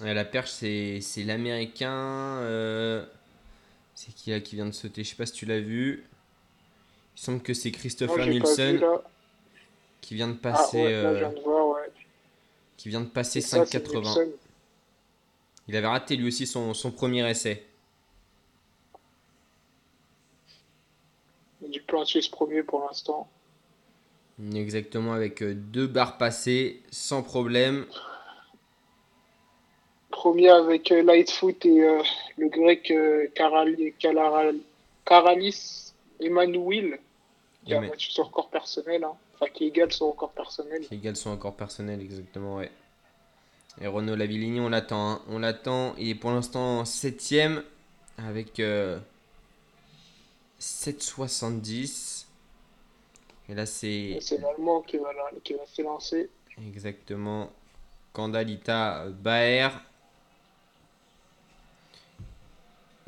La 0.01 0.24
perche, 0.24 0.51
c'est 0.51 1.01
c'est 1.01 1.24
l'américain. 1.24 2.38
euh, 2.42 3.05
c'est 3.94 4.14
qui 4.14 4.30
là 4.30 4.40
qui 4.40 4.55
vient 4.57 4.66
de 4.66 4.72
sauter? 4.72 5.03
Je 5.05 5.11
sais 5.11 5.16
pas 5.16 5.26
si 5.26 5.32
tu 5.32 5.46
l'as 5.46 5.61
vu. 5.61 6.05
Il 7.16 7.20
semble 7.20 7.42
que 7.42 7.53
c'est 7.55 7.72
Christopher 7.72 8.16
j'ai 8.16 8.24
pas 8.24 8.26
vu 8.26 8.32
Nielsen 8.40 8.80
qui 10.01 10.14
vient 10.14 10.28
de 10.28 10.36
Ah 10.44 10.53
passer, 10.53 10.76
ouais, 10.78 10.92
là, 10.92 11.01
je 11.03 11.07
euh, 11.07 11.18
viens 11.18 11.32
de 11.32 11.40
voir, 11.40 11.68
ouais. 11.68 11.90
qui 12.76 12.88
vient 12.88 13.01
de 13.01 13.07
passer 13.09 13.40
C'est 13.40 13.57
ça, 13.59 13.66
c'est 13.66 13.78
5,80. 13.78 14.01
Nielsen. 14.03 14.28
Il 15.66 15.76
avait 15.76 15.86
raté 15.86 16.16
lui 16.16 16.28
aussi 16.28 16.46
son, 16.46 16.74
son 16.74 16.90
premier 16.92 17.28
essai. 17.28 17.66
Duplantis 21.61 22.28
premier 22.30 22.62
pour 22.62 22.80
l'instant. 22.86 23.28
Exactement, 24.55 25.12
avec 25.12 25.42
euh, 25.42 25.55
deux 25.55 25.88
barres 25.88 26.16
passées, 26.16 26.82
sans 26.90 27.22
problème. 27.22 27.86
Premier 30.11 30.49
avec 30.49 30.91
euh, 30.91 31.03
Lightfoot 31.03 31.65
et 31.67 31.83
euh, 31.83 32.03
le 32.39 32.49
grec 32.49 32.91
euh, 32.91 33.27
Karali- 33.35 33.95
Kalaral- 33.99 34.59
Karalis 35.05 35.93
Emmanuel, 36.21 36.99
qui 37.65 37.75
a 37.75 37.81
battu 37.81 38.11
son 38.11 38.25
record 38.25 38.49
personnel, 38.49 39.05
hein. 39.05 39.13
enfin 39.35 39.47
qui 39.53 39.65
égale 39.67 39.93
son 39.93 40.11
record 40.11 40.31
personnel. 40.33 40.81
Qui 40.87 40.95
égale 40.95 41.17
son 41.17 41.33
accord 41.33 41.55
personnel, 41.55 42.01
exactement, 42.01 42.57
ouais. 42.57 42.71
Et 43.81 43.87
Renaud 43.87 44.17
Lavillini, 44.17 44.59
on 44.61 44.69
l'attend. 44.71 45.09
hein. 45.11 45.23
On 45.29 45.39
l'attend. 45.39 45.95
Il 45.99 46.09
est 46.09 46.15
pour 46.17 46.31
l'instant 46.33 46.85
septième 46.85 47.63
avec 48.17 48.59
euh, 48.59 48.99
7,70. 50.61 52.25
Et 53.51 53.55
là, 53.55 53.67
c'est 53.67 54.19
C'est 54.21 54.39
l'Allemand 54.39 54.83
qui 54.83 54.97
va, 54.99 55.11
qui 55.45 55.55
va 55.55 55.65
s'élancer. 55.67 56.29
exactement 56.67 57.51
Kandalita 58.13 59.07
Baer. 59.11 59.69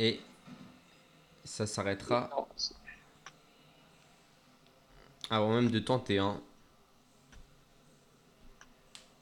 Et 0.03 0.19
ça 1.45 1.67
s'arrêtera 1.67 2.31
avant 5.29 5.51
même 5.53 5.71
de 5.71 5.79
tenter. 5.79 6.17
Hein. 6.17 6.41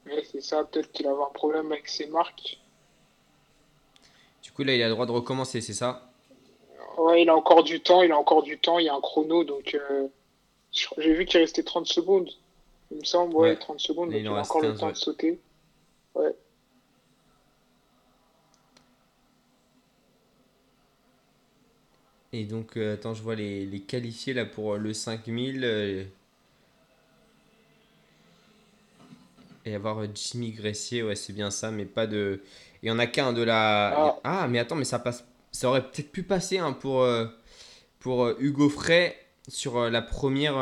ouais, 0.05 0.23
c'est 0.31 0.39
ça, 0.41 0.63
peut-être 0.63 0.89
qu'il 0.93 1.05
va 1.05 1.11
avoir 1.11 1.29
un 1.29 1.33
problème 1.33 1.69
avec 1.73 1.89
ses 1.89 2.07
marques. 2.07 2.59
Du 4.41 4.53
coup, 4.53 4.63
là, 4.63 4.73
il 4.73 4.81
a 4.81 4.87
le 4.87 4.93
droit 4.93 5.05
de 5.05 5.11
recommencer, 5.11 5.59
c'est 5.59 5.73
ça? 5.73 6.09
Ouais, 6.97 7.23
il 7.23 7.29
a 7.29 7.35
encore 7.35 7.63
du 7.63 7.81
temps, 7.81 8.01
il 8.01 8.13
a 8.13 8.17
encore 8.17 8.43
du 8.43 8.57
temps, 8.57 8.79
il 8.79 8.85
y 8.85 8.89
a 8.89 8.95
un 8.95 9.01
chrono, 9.01 9.43
donc 9.43 9.75
euh, 9.75 10.07
j'ai 10.71 11.13
vu 11.13 11.25
qu'il 11.25 11.41
restait 11.41 11.63
30 11.63 11.87
secondes. 11.87 12.29
Il 12.91 12.99
me 12.99 13.03
semble, 13.03 13.35
ouais, 13.35 13.49
Ouais. 13.49 13.59
30 13.59 13.81
secondes, 13.81 14.11
donc 14.11 14.19
il 14.19 14.27
a 14.27 14.31
encore 14.31 14.61
le 14.61 14.69
15, 14.69 14.79
temps 14.79 14.85
ouais. 14.85 14.91
de 14.93 14.97
sauter. 14.97 15.39
Et 22.33 22.45
donc, 22.45 22.75
euh, 22.77 22.95
attends, 22.95 23.13
je 23.13 23.21
vois 23.21 23.35
les, 23.35 23.65
les 23.67 23.81
qualifiés 23.81 24.33
là 24.33 24.45
pour 24.45 24.73
euh, 24.73 24.77
le 24.79 24.93
5000. 24.93 25.63
euh, 25.63 26.03
et 29.65 29.75
avoir 29.75 30.03
Jimmy 30.13 30.51
Gressier, 30.51 31.03
ouais, 31.03 31.15
c'est 31.15 31.33
bien 31.33 31.51
ça, 31.51 31.71
mais 31.71 31.85
pas 31.85 32.07
de. 32.07 32.41
Il 32.81 32.87
y 32.89 32.91
en 32.91 32.99
a 32.99 33.07
qu'un 33.07 33.33
de 33.33 33.41
la. 33.43 33.89
Ah. 33.97 34.19
Ah, 34.23 34.47
mais 34.47 34.59
attends, 34.59 34.75
mais 34.75 34.85
ça 34.85 34.99
passe. 34.99 35.25
Ça 35.51 35.67
aurait 35.69 35.81
peut-être 35.83 36.11
pu 36.11 36.23
passer 36.23 36.59
hein, 36.59 36.73
pour, 36.73 37.01
euh, 37.01 37.25
pour 37.99 38.29
Hugo 38.39 38.69
Frey 38.69 39.17
sur 39.47 39.89
la 39.89 40.01
première. 40.01 40.55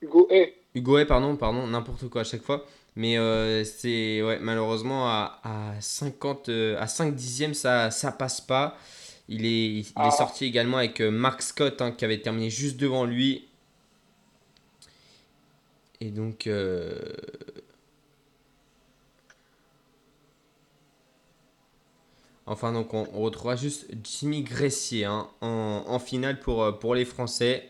Hugo, 0.00 0.26
hey, 0.30 0.54
Hugo 0.74 0.96
Hay, 0.98 1.06
pardon, 1.06 1.36
pardon, 1.36 1.66
n'importe 1.66 2.08
quoi 2.08 2.20
à 2.22 2.24
chaque 2.24 2.42
fois. 2.42 2.64
Mais 2.96 3.18
euh, 3.18 3.64
c'est 3.64 4.22
ouais, 4.22 4.38
malheureusement 4.40 5.06
à, 5.08 5.40
à 5.44 5.80
50 5.80 6.48
euh, 6.48 6.80
à 6.80 6.86
5 6.86 7.14
dixièmes 7.14 7.52
ça 7.54 7.90
ça 7.90 8.10
passe 8.12 8.40
pas. 8.40 8.76
Il 9.28 9.44
est 9.46 9.78
il 9.80 9.86
Ah. 9.94 10.08
est 10.08 10.10
sorti 10.10 10.44
également 10.44 10.78
avec 10.78 11.00
euh, 11.00 11.10
Mark 11.10 11.42
Scott 11.42 11.80
hein, 11.82 11.92
qui 11.92 12.04
avait 12.04 12.20
terminé 12.22 12.50
juste 12.50 12.76
devant 12.76 13.04
lui. 13.04 13.46
Et 16.00 16.10
donc 16.10 16.46
euh, 16.46 16.94
Enfin 22.46 22.72
donc 22.72 22.94
on, 22.94 23.06
on 23.12 23.20
retrouvera 23.22 23.56
juste 23.56 23.86
Jimmy 24.04 24.42
Gressier 24.42 25.04
hein, 25.04 25.28
en, 25.40 25.84
en 25.86 25.98
finale 25.98 26.40
pour, 26.40 26.62
euh, 26.62 26.72
pour 26.72 26.94
les 26.94 27.04
Français. 27.04 27.68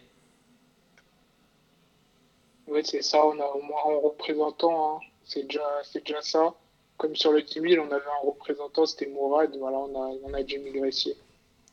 ouais, 2.69 2.83
c'est 2.85 3.03
ça, 3.03 3.25
on 3.27 3.39
a 3.41 3.45
au 3.47 3.63
moins 3.63 3.81
un 3.87 3.99
représentant, 3.99 4.97
hein. 4.99 5.01
c'est 5.25 5.45
déjà, 5.45 5.83
déjà 5.95 6.23
ça. 6.23 6.55
Comme 6.97 7.15
sur 7.17 7.33
le 7.33 7.43
10 7.43 7.61
000, 7.61 7.85
on 7.87 7.91
avait 7.93 8.05
un 8.07 8.27
représentant, 8.27 8.87
c'était 8.87 9.07
Mourad, 9.09 9.55
voilà, 9.59 9.79
on 9.79 9.95
a, 10.03 10.17
on 10.25 10.33
a 10.35 10.47
Jimmy 10.47 10.73
Gressier. 10.73 11.17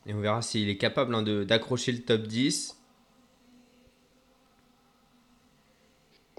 Et 0.06 0.14
on 0.14 0.20
verra 0.20 0.42
s'il 0.42 0.68
est 0.68 0.76
capable 0.76 1.14
hein, 1.14 1.22
d'accrocher 1.22 1.92
le 1.92 2.02
top 2.02 2.22
10. 2.22 2.76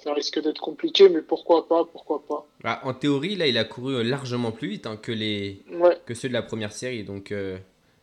Ça 0.03 0.13
risque 0.13 0.39
d'être 0.41 0.59
compliqué, 0.61 1.09
mais 1.09 1.21
pourquoi 1.21 1.67
pas, 1.67 1.83
pourquoi 1.85 2.23
pas. 2.27 2.45
Ah, 2.63 2.81
en 2.83 2.93
théorie, 2.93 3.35
là, 3.35 3.47
il 3.47 3.57
a 3.57 3.63
couru 3.63 3.95
euh, 3.95 4.03
largement 4.03 4.51
plus 4.51 4.67
vite 4.67 4.85
hein, 4.85 4.97
que, 4.97 5.11
les, 5.11 5.63
Ouais, 5.71 5.97
que 6.05 6.13
ceux 6.13 6.27
de 6.27 6.33
la 6.33 6.43
première 6.43 6.73
série. 6.73 7.03
Donc, 7.03 7.31
euh, 7.31 7.57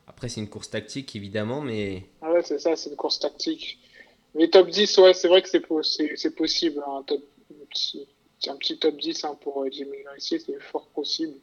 après, 0.08 0.28
c'est 0.28 0.40
une 0.40 0.48
course 0.48 0.70
tactique, 0.70 1.14
évidemment, 1.14 1.60
mais 1.60 2.06
ouais, 2.22 2.42
c'est 2.42 2.58
ça, 2.58 2.74
c'est 2.76 2.90
une 2.90 2.96
course 2.96 3.20
tactique. 3.20 3.78
Mais 4.34 4.48
top 4.48 4.68
10, 4.68 4.96
ouais, 4.98 5.14
c'est 5.14 5.28
vrai 5.28 5.42
que 5.42 5.48
c'est 5.48 5.60
po- 5.60 5.82
c'est- 5.82 6.16
c'est 6.16 6.34
possible. 6.34 6.82
hein, 6.86 6.98
un, 7.00 7.02
top, 7.02 7.22
un, 7.52 7.66
petit, 7.66 8.08
un 8.48 8.56
petit 8.56 8.78
top 8.78 8.96
10 8.96 9.22
hein, 9.24 9.36
pour 9.40 9.62
euh, 9.62 9.68
Jimmy 9.70 9.98
Gracie, 10.04 10.40
c'est 10.40 10.60
fort 10.60 10.88
possible. 10.88 11.34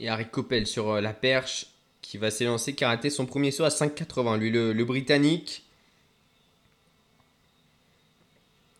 Et 0.00 0.08
Harry 0.08 0.28
Coppel 0.28 0.66
sur 0.66 1.00
la 1.00 1.12
perche 1.12 1.66
qui 2.10 2.18
va 2.18 2.32
s'élancer, 2.32 2.74
qui 2.74 2.84
son 3.12 3.24
premier 3.24 3.52
saut 3.52 3.62
à 3.62 3.68
5,80. 3.68 4.36
Lui, 4.36 4.50
le, 4.50 4.72
le 4.72 4.84
Britannique. 4.84 5.64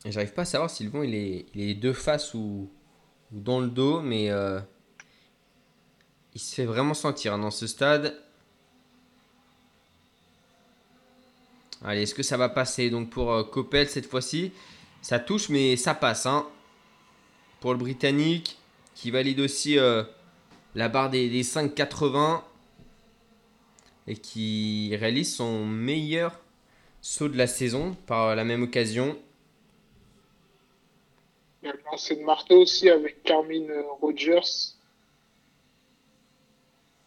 J'arrive 0.05 0.33
pas 0.33 0.43
à 0.43 0.45
savoir 0.45 0.69
si 0.69 0.83
le 0.83 0.91
vent 0.91 1.05
il 1.05 1.15
est, 1.15 1.47
il 1.55 1.61
est 1.61 1.75
de 1.75 1.93
face 1.93 2.35
ou, 2.35 2.69
ou 3.31 3.39
dans 3.41 3.61
le 3.61 3.69
dos, 3.69 4.01
mais 4.01 4.31
euh, 4.33 4.59
il 6.35 6.41
se 6.41 6.57
fait 6.57 6.65
vraiment 6.65 6.93
sentir 6.93 7.35
hein, 7.35 7.39
dans 7.39 7.53
ce 7.53 7.69
stade. 7.69 8.21
Allez, 11.85 12.03
est-ce 12.03 12.17
que 12.17 12.25
ça 12.25 12.37
va 12.37 12.49
passer 12.49 12.91
Donc 12.91 13.11
pour 13.11 13.33
euh, 13.33 13.45
Coppel 13.45 13.89
cette 13.89 14.07
fois-ci, 14.07 14.51
ça 15.03 15.21
touche, 15.21 15.51
mais 15.51 15.77
ça 15.77 15.95
passe. 15.95 16.27
hein. 16.27 16.49
Pour 17.61 17.75
le 17.75 17.79
Britannique, 17.79 18.59
qui 18.97 19.13
valide 19.13 19.39
aussi 19.39 19.79
euh, 19.79 20.03
la 20.75 20.89
barre 20.89 21.11
des, 21.11 21.31
des 21.31 21.45
5,80 21.45 22.43
et 24.11 24.17
qui 24.17 24.97
réalise 24.97 25.37
son 25.37 25.65
meilleur 25.65 26.41
saut 27.01 27.29
de 27.29 27.39
la 27.39 27.47
saison 27.47 27.95
par 28.07 28.35
la 28.35 28.43
même 28.43 28.65
occasion. 28.65 29.17
Il 31.63 31.67
y 31.67 31.69
a 31.71 31.75
le 31.75 31.81
lancer 31.85 32.17
de 32.17 32.25
marteau 32.25 32.63
aussi 32.63 32.91
avec 32.91 33.23
Carmine 33.23 33.71
euh, 33.71 33.83
Rogers, 34.01 34.75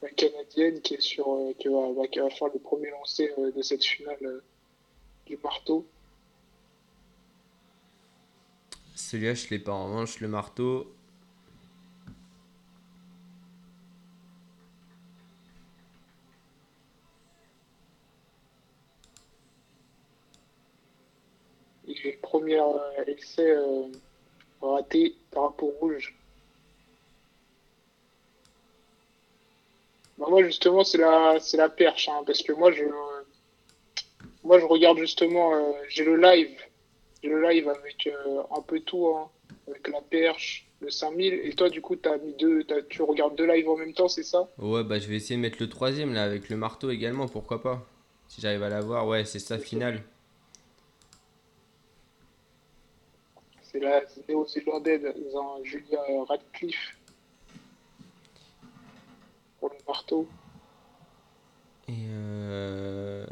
la 0.01 0.09
Canadienne 0.11 0.79
qui 0.79 0.93
est 0.93 1.01
sur, 1.01 1.27
euh, 1.27 1.53
qui 1.59 1.67
va, 1.67 1.91
va- 1.91 2.07
qui 2.07 2.19
va 2.19 2.29
faire 2.29 2.47
le 2.53 2.59
premier 2.59 2.89
lancer 2.91 3.33
euh, 3.37 3.51
de 3.51 3.61
cette 3.61 3.83
finale 3.83 4.41
du 5.25 5.37
marteau. 5.43 5.85
Celui-là, 8.95 9.33
je 9.33 9.49
l'ai 9.49 9.59
pas 9.59 9.73
en 9.73 9.87
revanche, 9.87 10.21
le 10.21 10.29
marteau. 10.29 10.93
Et 21.85 21.95
le 22.05 22.17
premier 22.33 22.59
euh, 22.59 23.03
essai 23.05 23.51
euh, 23.51 23.85
raté, 24.59 25.13
drapeau 25.31 25.67
rouge. 25.79 26.15
Bah, 30.17 30.25
moi 30.29 30.43
justement 30.43 30.83
c'est 30.83 30.97
la 30.97 31.37
c'est 31.39 31.57
la 31.57 31.69
perche 31.69 32.09
hein, 32.09 32.23
parce 32.25 32.41
que 32.41 32.51
moi 32.53 32.71
je 32.71 32.85
moi 34.43 34.59
je 34.59 34.65
regarde 34.65 34.97
justement 34.97 35.53
euh, 35.53 35.71
j'ai 35.89 36.05
le 36.05 36.17
live 36.17 36.57
j'ai 37.21 37.29
le 37.29 37.41
live 37.47 37.69
avec 37.69 38.07
euh, 38.07 38.41
un 38.57 38.61
peu 38.61 38.79
tout 38.79 39.07
hein, 39.07 39.29
avec 39.67 39.87
la 39.89 40.01
perche 40.01 40.65
le 40.81 40.89
5000 40.89 41.33
et 41.43 41.53
toi 41.53 41.69
du 41.69 41.81
coup 41.81 41.95
t'as 41.95 42.17
mis 42.17 42.33
deux 42.33 42.63
t'as- 42.63 42.81
tu 42.81 43.01
regardes 43.03 43.35
deux 43.35 43.45
lives 43.51 43.69
en 43.69 43.77
même 43.77 43.93
temps 43.93 44.07
c'est 44.07 44.23
ça? 44.23 44.47
Ouais, 44.57 44.83
bah 44.83 44.97
je 44.99 45.07
vais 45.07 45.15
essayer 45.17 45.35
de 45.35 45.41
mettre 45.41 45.57
le 45.59 45.69
troisième 45.69 46.13
là 46.13 46.23
avec 46.23 46.49
le 46.49 46.57
marteau 46.57 46.89
également, 46.89 47.27
pourquoi 47.27 47.61
pas? 47.61 47.85
Si 48.27 48.41
j'arrive 48.41 48.63
à 48.63 48.69
l'avoir, 48.69 49.07
ouais, 49.07 49.25
c'est 49.25 49.39
sa 49.39 49.59
finale. 49.59 50.01
C'est 53.73 53.79
la 53.79 54.01
néo-zélandaise 54.29 55.03
hein, 55.35 55.63
Julia 55.63 55.99
Radcliffe 56.29 56.95
pour 59.59 59.69
le 59.69 59.77
marteau 59.87 60.27
Et 61.87 62.05
euh... 62.07 63.25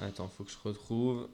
Attends, 0.00 0.28
faut 0.28 0.44
que 0.44 0.50
je 0.50 0.58
retrouve. 0.62 1.28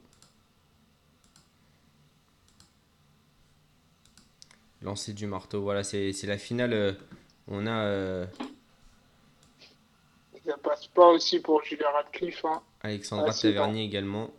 Lancer 4.81 5.13
du 5.13 5.27
marteau, 5.27 5.61
voilà, 5.61 5.83
c'est 5.83 6.13
la 6.23 6.37
finale. 6.37 6.73
euh, 6.73 6.93
On 7.47 7.67
a 7.67 7.85
euh, 7.85 8.25
ça 10.45 10.57
passe 10.57 10.87
pas 10.87 11.07
aussi 11.09 11.39
pour 11.39 11.63
Julia 11.63 11.89
Radcliffe 11.89 12.45
hein. 12.45 12.61
Alexandra 12.81 13.27
Ah, 13.29 13.33
Tavernier 13.33 13.83
également. 13.83 14.29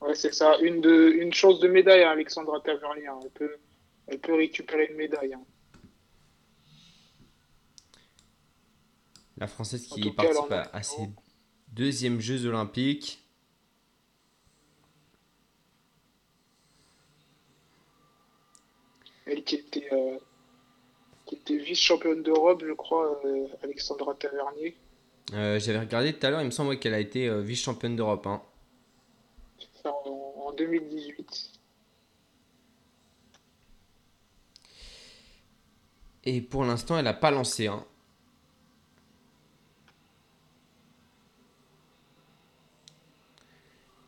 Ouais, 0.00 0.14
c'est 0.14 0.34
ça. 0.34 0.58
Une, 0.58 0.80
de, 0.80 1.10
une 1.18 1.32
chance 1.32 1.58
de 1.60 1.68
médaille 1.68 2.02
à 2.02 2.10
Alexandra 2.10 2.60
Tavernier. 2.60 3.06
hein. 3.06 3.18
Elle 3.22 3.30
peut, 3.30 3.56
elle 4.08 4.18
peut 4.18 4.34
récupérer 4.34 4.86
une 4.90 4.96
médaille. 4.96 5.34
hein. 5.34 5.42
La 9.38 9.46
Française 9.46 9.86
qui 9.86 10.00
cas, 10.00 10.22
participe 10.32 10.52
à, 10.72 10.82
ses 10.82 11.10
deuxièmes 11.68 12.20
Jeux 12.20 12.46
Olympiques. 12.46 13.22
Elle 19.26 19.42
qui 19.44 19.56
était, 19.56 19.88
euh, 19.92 20.18
qui 21.26 21.34
était 21.34 21.56
vice-championne 21.56 22.22
d'Europe, 22.22 22.62
je 22.64 22.72
crois, 22.72 23.20
euh, 23.24 23.46
Alexandra 23.62 24.14
Tavernier. 24.14 24.76
Euh, 25.34 25.58
J'avais 25.58 25.80
regardé 25.80 26.12
tout 26.12 26.24
à 26.24 26.30
l'heure, 26.30 26.40
il 26.40 26.46
me 26.46 26.50
semble 26.50 26.70
ouais, 26.70 26.78
qu'elle 26.78 26.94
a 26.94 27.00
été 27.00 27.28
vice-championne 27.42 27.96
d'Europe. 27.96 28.26
hein. 28.26 28.40
En, 29.86 30.48
en 30.48 30.52
2018. 30.52 31.50
Et 36.24 36.40
pour 36.42 36.64
l'instant, 36.64 36.98
elle 36.98 37.04
n'a 37.04 37.14
pas 37.14 37.30
lancé. 37.30 37.68
hein. 37.68 37.84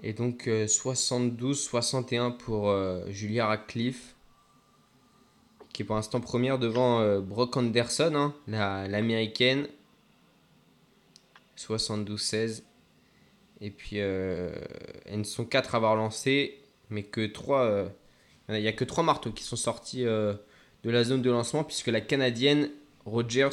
Et 0.03 0.13
donc 0.13 0.47
72-61 0.47 2.37
pour 2.37 2.69
euh, 2.71 3.05
Julia 3.09 3.47
Radcliffe, 3.47 4.15
qui 5.73 5.83
est 5.83 5.85
pour 5.85 5.97
l'instant 5.97 6.21
première 6.21 6.59
devant 6.59 7.01
euh, 7.01 7.21
Brooke 7.21 7.57
Anderson, 7.57 8.13
hein, 8.15 8.35
la- 8.47 8.87
l'américaine. 8.89 9.67
72-16. 11.57 12.63
Et 13.61 13.71
puis, 13.71 14.01
euh, 14.01 14.51
elles 15.07 15.19
ne 15.19 15.25
sont 15.25 15.45
4 15.45 15.75
à 15.75 15.79
avoir 15.79 15.97
lancé, 15.97 16.59
mais 16.91 17.03
que 17.03 17.27
3. 17.27 17.91
Il 18.51 18.61
n'y 18.61 18.69
a 18.69 18.73
que 18.73 18.85
3 18.85 19.05
marteaux 19.05 19.33
qui 19.33 19.43
sont 19.45 19.57
sortis 19.57 20.07
euh, 20.07 20.35
de 20.85 20.91
la 20.91 21.05
zone 21.05 21.23
de 21.23 21.31
lancement, 21.31 21.65
puisque 21.65 21.89
la 21.89 22.01
canadienne 22.01 22.71
Rogers, 23.05 23.51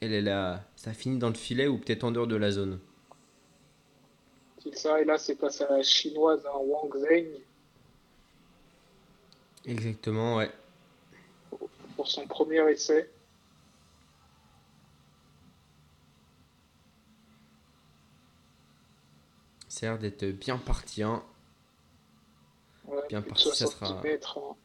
elle, 0.00 0.12
elle 0.12 0.28
a, 0.28 0.64
ça 0.76 0.92
finit 0.92 1.18
dans 1.18 1.28
le 1.28 1.34
filet 1.34 1.66
ou 1.66 1.78
peut-être 1.78 2.04
en 2.04 2.10
dehors 2.10 2.26
de 2.26 2.36
la 2.36 2.50
zone. 2.50 2.78
C'est 4.62 4.76
ça. 4.76 5.00
Et 5.00 5.04
là, 5.04 5.16
c'est 5.16 5.36
passé 5.36 5.64
à 5.64 5.76
la 5.76 5.82
chinoise, 5.82 6.44
hein, 6.46 6.58
Wang 6.60 6.94
Zheng, 6.96 7.26
Exactement, 9.64 10.36
ouais. 10.36 10.50
pour 11.96 12.08
son 12.08 12.26
premier 12.26 12.70
essai. 12.70 13.10
D'être 19.82 20.24
bien 20.26 20.58
parti. 20.58 21.02
hein. 21.02 21.22
Ouais, 22.86 23.00
Bien 23.08 23.22
parti, 23.22 23.44
ça 23.50 23.66
70 23.66 24.20
sera- 24.22 24.40
hein. 24.40 24.56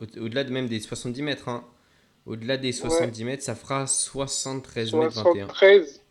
Au- 0.00 0.18
Au-delà 0.24 0.44
de 0.44 0.50
même 0.52 0.68
des 0.68 0.80
70 0.80 1.22
mètres. 1.22 1.48
hein. 1.48 1.64
Au-delà 2.26 2.56
des 2.56 2.72
70 2.72 3.24
mètres, 3.24 3.42
ça 3.42 3.54
fera 3.54 3.86
73 3.86 4.92
mètres 4.94 5.22
21. 5.22 5.46
73. 5.46 6.02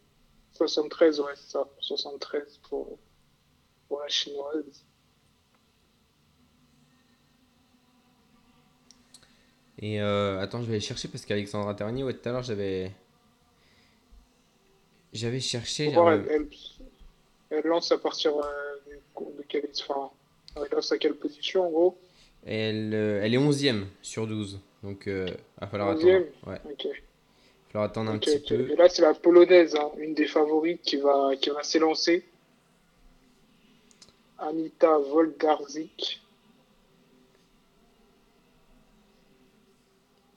73, 0.54 1.20
ouais, 1.20 1.32
c'est 1.36 1.52
ça. 1.52 1.68
73 1.80 2.58
pour, 2.70 2.98
pour 3.88 4.00
la 4.00 4.08
chinoise. 4.08 4.86
Et 9.80 10.02
euh, 10.02 10.40
attends, 10.42 10.62
je 10.62 10.66
vais 10.66 10.74
aller 10.74 10.80
chercher 10.80 11.08
parce 11.08 11.26
qu'Alexandra 11.26 11.76
Ternier, 11.76 12.04
ouais, 12.04 12.14
tout 12.14 12.28
à 12.28 12.32
l'heure, 12.32 12.44
j'avais. 12.44 12.92
J'avais 15.14 15.40
cherché. 15.40 15.92
J'avais- 15.92 16.48
lance 17.66 17.92
à 17.92 17.98
partir 17.98 18.34
euh, 18.38 19.22
de 19.22 19.44
quelle, 19.48 19.68
enfin, 19.88 20.10
elle 20.56 20.68
lance 20.72 20.92
à 20.92 20.98
quelle 20.98 21.16
position 21.16 21.68
en 21.68 21.70
gros? 21.70 21.98
Elle, 22.46 22.94
euh, 22.94 23.22
elle 23.24 23.34
est 23.34 23.38
11ème 23.38 23.86
sur 24.02 24.28
12. 24.28 24.60
Donc, 24.84 25.08
euh, 25.08 25.28
va 25.60 25.68
falloir 25.68 25.96
11e? 25.96 25.98
attendre. 25.98 26.26
Ouais, 26.48 26.62
Ok. 26.72 26.86
va 26.86 26.92
falloir 27.72 27.90
attendre 27.90 28.12
un 28.12 28.18
petit 28.20 28.40
peu. 28.40 28.70
Et 28.72 28.76
là, 28.76 28.90
c'est 28.90 29.02
la 29.02 29.14
polonaise, 29.14 29.76
hein, 29.76 29.92
une 29.98 30.14
des 30.14 30.28
favorites 30.28 30.82
qui 30.82 30.98
va, 30.98 31.32
qui 31.40 31.50
va 31.50 31.64
s'élancer. 31.64 32.26
Anita 34.40 34.98
Voldarzik. 35.00 36.22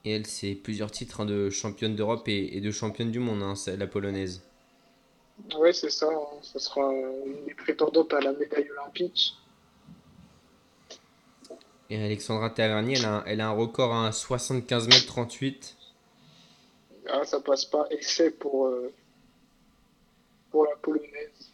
Et 0.03 0.11
elle, 0.13 0.25
c'est 0.25 0.55
plusieurs 0.55 0.89
titres 0.89 1.21
hein, 1.21 1.25
de 1.25 1.49
championne 1.51 1.95
d'Europe 1.95 2.27
et, 2.27 2.57
et 2.57 2.61
de 2.61 2.71
championne 2.71 3.11
du 3.11 3.19
monde, 3.19 3.43
hein, 3.43 3.53
la 3.77 3.87
polonaise. 3.87 4.41
Ouais, 5.57 5.73
c'est 5.73 5.89
ça. 5.89 6.07
hein. 6.07 6.37
Ça 6.41 6.59
sera 6.59 6.91
une 6.93 7.45
des 7.45 7.53
prétendantes 7.55 8.13
à 8.13 8.19
la 8.21 8.31
médaille 8.33 8.69
olympique. 8.71 9.33
Et 11.89 12.01
Alexandra 12.01 12.49
Tavernier, 12.49 12.95
elle 12.97 13.05
a, 13.05 13.15
un- 13.17 13.23
elle 13.25 13.41
a 13.41 13.47
un 13.47 13.51
record 13.51 13.93
à 13.93 14.11
75 14.11 14.87
mètres 14.87 15.07
38. 15.07 15.75
Ah, 17.09 17.25
ça 17.25 17.41
passe 17.41 17.65
pas. 17.65 17.85
Essai 17.89 18.31
pour, 18.31 18.67
euh, 18.67 18.93
pour 20.51 20.65
la 20.65 20.75
polonaise. 20.77 21.51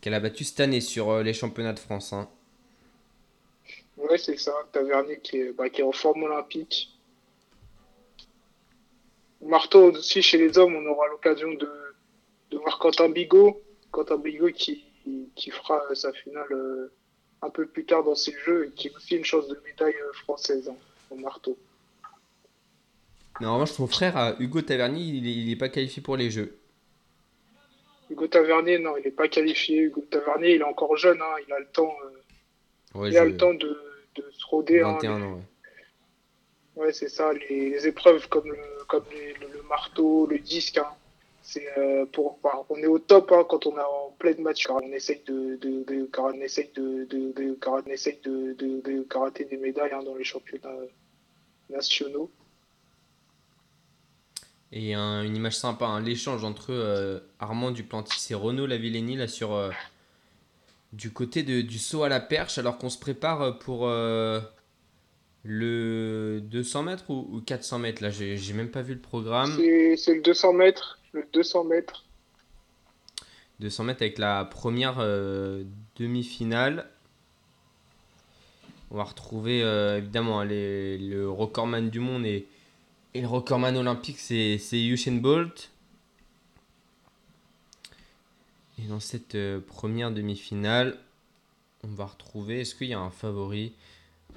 Qu'elle 0.00 0.14
a 0.14 0.20
battu 0.20 0.44
cette 0.44 0.60
année 0.60 0.80
sur 0.80 1.10
euh, 1.10 1.22
les 1.22 1.34
championnats 1.34 1.72
de 1.74 1.80
France. 1.80 2.12
hein. 2.12 2.28
Ouais, 3.98 4.16
c'est 4.18 4.38
ça. 4.38 4.52
Tavernier 4.72 5.20
qui 5.20 5.38
est, 5.38 5.52
bah, 5.52 5.68
qui 5.68 5.80
est 5.80 5.84
en 5.84 5.92
forme 5.92 6.22
olympique. 6.22 6.92
Marteau 9.42 9.92
aussi, 9.92 10.22
chez 10.22 10.38
les 10.38 10.56
hommes, 10.58 10.74
on 10.76 10.86
aura 10.86 11.08
l'occasion 11.08 11.52
de, 11.52 11.70
de 12.50 12.58
voir 12.58 12.78
Quentin 12.78 13.08
Bigot. 13.08 13.62
Quentin 13.90 14.18
Bigot 14.18 14.50
qui, 14.52 14.84
qui 15.34 15.50
fera 15.50 15.82
euh, 15.90 15.94
sa 15.94 16.12
finale 16.12 16.52
euh, 16.52 16.92
un 17.42 17.50
peu 17.50 17.66
plus 17.66 17.84
tard 17.84 18.04
dans 18.04 18.14
ses 18.14 18.34
jeux 18.44 18.66
et 18.68 18.70
qui 18.72 18.88
a 18.88 18.96
aussi 18.96 19.16
une 19.16 19.24
chance 19.24 19.46
de 19.48 19.60
médaille 19.64 19.94
euh, 19.94 20.12
française 20.14 20.68
hein, 20.68 20.76
au 21.10 21.16
marteau. 21.16 21.56
Mais 23.40 23.46
en 23.46 23.54
revanche, 23.54 23.72
son 23.72 23.86
frère, 23.86 24.36
Hugo 24.40 24.62
Tavernier, 24.62 25.02
il 25.04 25.26
est, 25.26 25.32
il 25.32 25.50
est 25.52 25.56
pas 25.56 25.68
qualifié 25.68 26.02
pour 26.02 26.16
les 26.16 26.30
Jeux. 26.30 26.56
Hugo 28.08 28.26
Tavernier, 28.28 28.78
non, 28.78 28.96
il 28.96 29.04
n'est 29.04 29.10
pas 29.10 29.28
qualifié. 29.28 29.78
Hugo 29.82 30.02
Tavernier, 30.10 30.54
il 30.54 30.60
est 30.60 30.64
encore 30.64 30.96
jeune, 30.96 31.20
hein, 31.20 31.34
il 31.46 31.52
a 31.52 31.58
le 31.58 31.66
temps, 31.66 31.94
euh, 32.04 32.98
Ouais, 32.98 33.10
il 33.10 33.18
a 33.18 33.24
le 33.26 33.36
temps 33.36 33.52
de, 33.52 33.78
de 34.14 34.24
se 34.30 34.46
roder. 34.46 34.80
hein, 34.80 34.92
21 34.94 35.22
ans, 35.22 35.34
ouais. 35.34 36.82
Ouais, 36.84 36.92
c'est 36.92 37.08
ça, 37.10 37.32
les, 37.34 37.70
les 37.70 37.86
épreuves 37.86 38.26
comme 38.28 38.48
le, 38.48 38.56
comme 38.88 39.04
les- 39.10 39.34
le, 39.34 39.52
le 39.52 39.62
marteau, 39.68 40.26
le 40.26 40.38
disque, 40.38 40.78
hein, 40.78 40.88
c'est 41.46 41.66
euh, 41.78 42.06
pour, 42.06 42.38
enfin, 42.42 42.64
on 42.70 42.76
est 42.76 42.86
au 42.86 42.98
top 42.98 43.32
hein, 43.32 43.44
quand 43.48 43.66
on 43.66 43.76
est 43.78 43.80
en 43.80 44.10
pleine 44.18 44.42
match, 44.42 44.66
car 44.66 44.76
on 44.76 44.92
essaye 44.92 45.22
de, 45.26 45.56
de, 45.56 45.84
de- 45.84 46.06
car 46.12 46.26
on 46.26 46.32
essaye 46.40 46.70
de, 46.74 47.04
de, 47.04 47.54
car 47.54 47.74
on 47.74 47.90
essaye 47.90 48.20
de, 48.24 48.52
des 48.54 49.56
médailles 49.56 49.92
hein, 49.92 50.02
dans 50.04 50.16
les 50.16 50.24
championnats 50.24 50.76
nationaux. 51.70 52.30
Et 54.72 54.94
un- 54.94 55.22
une 55.22 55.36
image 55.36 55.56
sympa, 55.56 55.86
hein, 55.86 56.00
l'échange 56.00 56.44
entre 56.44 56.72
euh, 56.72 57.20
Armand 57.38 57.70
Duplantis 57.70 58.32
et 58.32 58.34
Renaud 58.34 58.66
Lavillenie 58.66 59.16
là 59.16 59.28
sur 59.28 59.54
euh, 59.54 59.70
du 60.92 61.12
côté 61.12 61.42
de, 61.42 61.60
du 61.60 61.78
saut 61.78 62.02
à 62.02 62.08
la 62.08 62.20
perche 62.20 62.58
alors 62.58 62.78
qu'on 62.78 62.90
se 62.90 62.98
prépare 62.98 63.58
pour 63.58 63.86
euh, 63.86 64.40
le 65.44 66.40
200 66.42 66.82
mètres 66.82 67.10
ou, 67.10 67.28
ou 67.32 67.40
400 67.40 67.78
mètres? 67.78 68.02
Là 68.02 68.10
j'ai 68.10 68.52
même 68.52 68.70
pas 68.70 68.82
vu 68.82 68.94
le 68.94 69.00
programme. 69.00 69.52
C'est 69.56 69.96
c'est 69.96 70.14
le 70.14 70.22
200 70.22 70.52
mètres, 70.52 70.98
le 71.16 71.26
200 71.32 71.64
mètres. 71.64 72.04
200 73.60 73.84
mètres 73.84 74.02
avec 74.02 74.18
la 74.18 74.44
première 74.44 74.96
euh, 74.98 75.64
demi-finale. 75.96 76.88
On 78.90 78.96
va 78.96 79.04
retrouver 79.04 79.62
euh, 79.62 79.98
évidemment 79.98 80.42
les- 80.42 80.98
le 80.98 81.28
recordman 81.28 81.88
du 81.90 81.98
monde 82.00 82.24
et, 82.26 82.46
et 83.14 83.20
le 83.22 83.26
recordman 83.26 83.76
olympique 83.76 84.18
c'est 84.18 84.58
c'est 84.58 84.84
Usain 84.84 85.16
Bolt. 85.16 85.70
Et 88.78 88.82
dans 88.88 89.00
cette 89.00 89.34
euh, 89.34 89.58
première 89.58 90.10
demi-finale, 90.12 90.98
on 91.82 91.88
va 91.88 92.04
retrouver, 92.06 92.60
est-ce 92.60 92.74
qu'il 92.74 92.88
y 92.88 92.94
a 92.94 93.00
un 93.00 93.10
favori? 93.10 93.72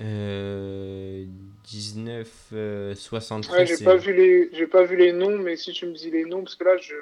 Euh, 0.01 1.25
19, 1.65 2.49
euh, 2.53 2.95
73. 2.95 3.57
Ouais, 3.59 3.65
j'ai 3.77 3.83
pas 3.83 3.95
vu 3.95 4.13
les, 4.13 4.49
j'ai 4.53 4.67
pas 4.67 4.83
vu 4.83 4.95
les 4.95 5.11
noms, 5.13 5.37
mais 5.37 5.55
si 5.57 5.71
tu 5.73 5.85
me 5.85 5.93
dis 5.93 6.09
les 6.11 6.25
noms, 6.25 6.43
parce 6.43 6.55
que 6.55 6.63
là, 6.63 6.77
je, 6.77 6.95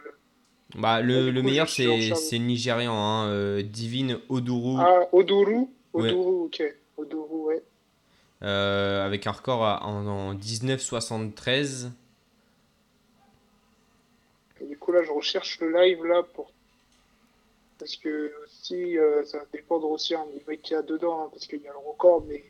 Bah, 0.75 1.01
le, 1.01 1.31
coup, 1.31 1.41
meilleur, 1.47 1.69
c'est 1.69 2.13
c'est 2.15 2.37
le 2.37 2.45
Nigérian, 2.45 2.93
hein, 2.93 3.29
euh, 3.29 3.61
Divine 3.61 4.19
Oduru, 4.29 4.75
ah, 4.79 5.07
Oduru, 5.11 5.67
Ouais. 5.93 6.11
Oduru, 6.11 6.45
ok, 6.45 6.63
Oduru, 6.97 7.35
ouais. 7.45 7.63
euh, 8.43 9.05
avec 9.05 9.25
un 9.27 9.31
record 9.31 9.63
à- 9.65 9.83
en, 9.85 10.05
en 10.05 10.33
1973. 10.33 11.91
Et 14.61 14.65
du 14.65 14.77
coup, 14.77 14.91
là, 14.91 15.03
je 15.03 15.11
recherche 15.11 15.59
le 15.61 15.71
live, 15.71 16.03
là, 16.03 16.23
pour... 16.23 16.51
Parce 17.79 17.95
que, 17.95 18.33
aussi, 18.43 18.97
euh, 18.97 19.23
ça 19.23 19.37
va 19.37 19.45
dépendre 19.53 19.89
aussi 19.91 20.15
hein, 20.15 20.25
du 20.35 20.43
mec 20.47 20.63
qu'il 20.63 20.73
y 20.73 20.79
a 20.79 20.81
dedans, 20.81 21.25
hein, 21.25 21.29
parce 21.31 21.45
qu'il 21.45 21.61
y 21.61 21.67
a 21.67 21.71
le 21.71 21.77
record, 21.77 22.23
mais 22.27 22.43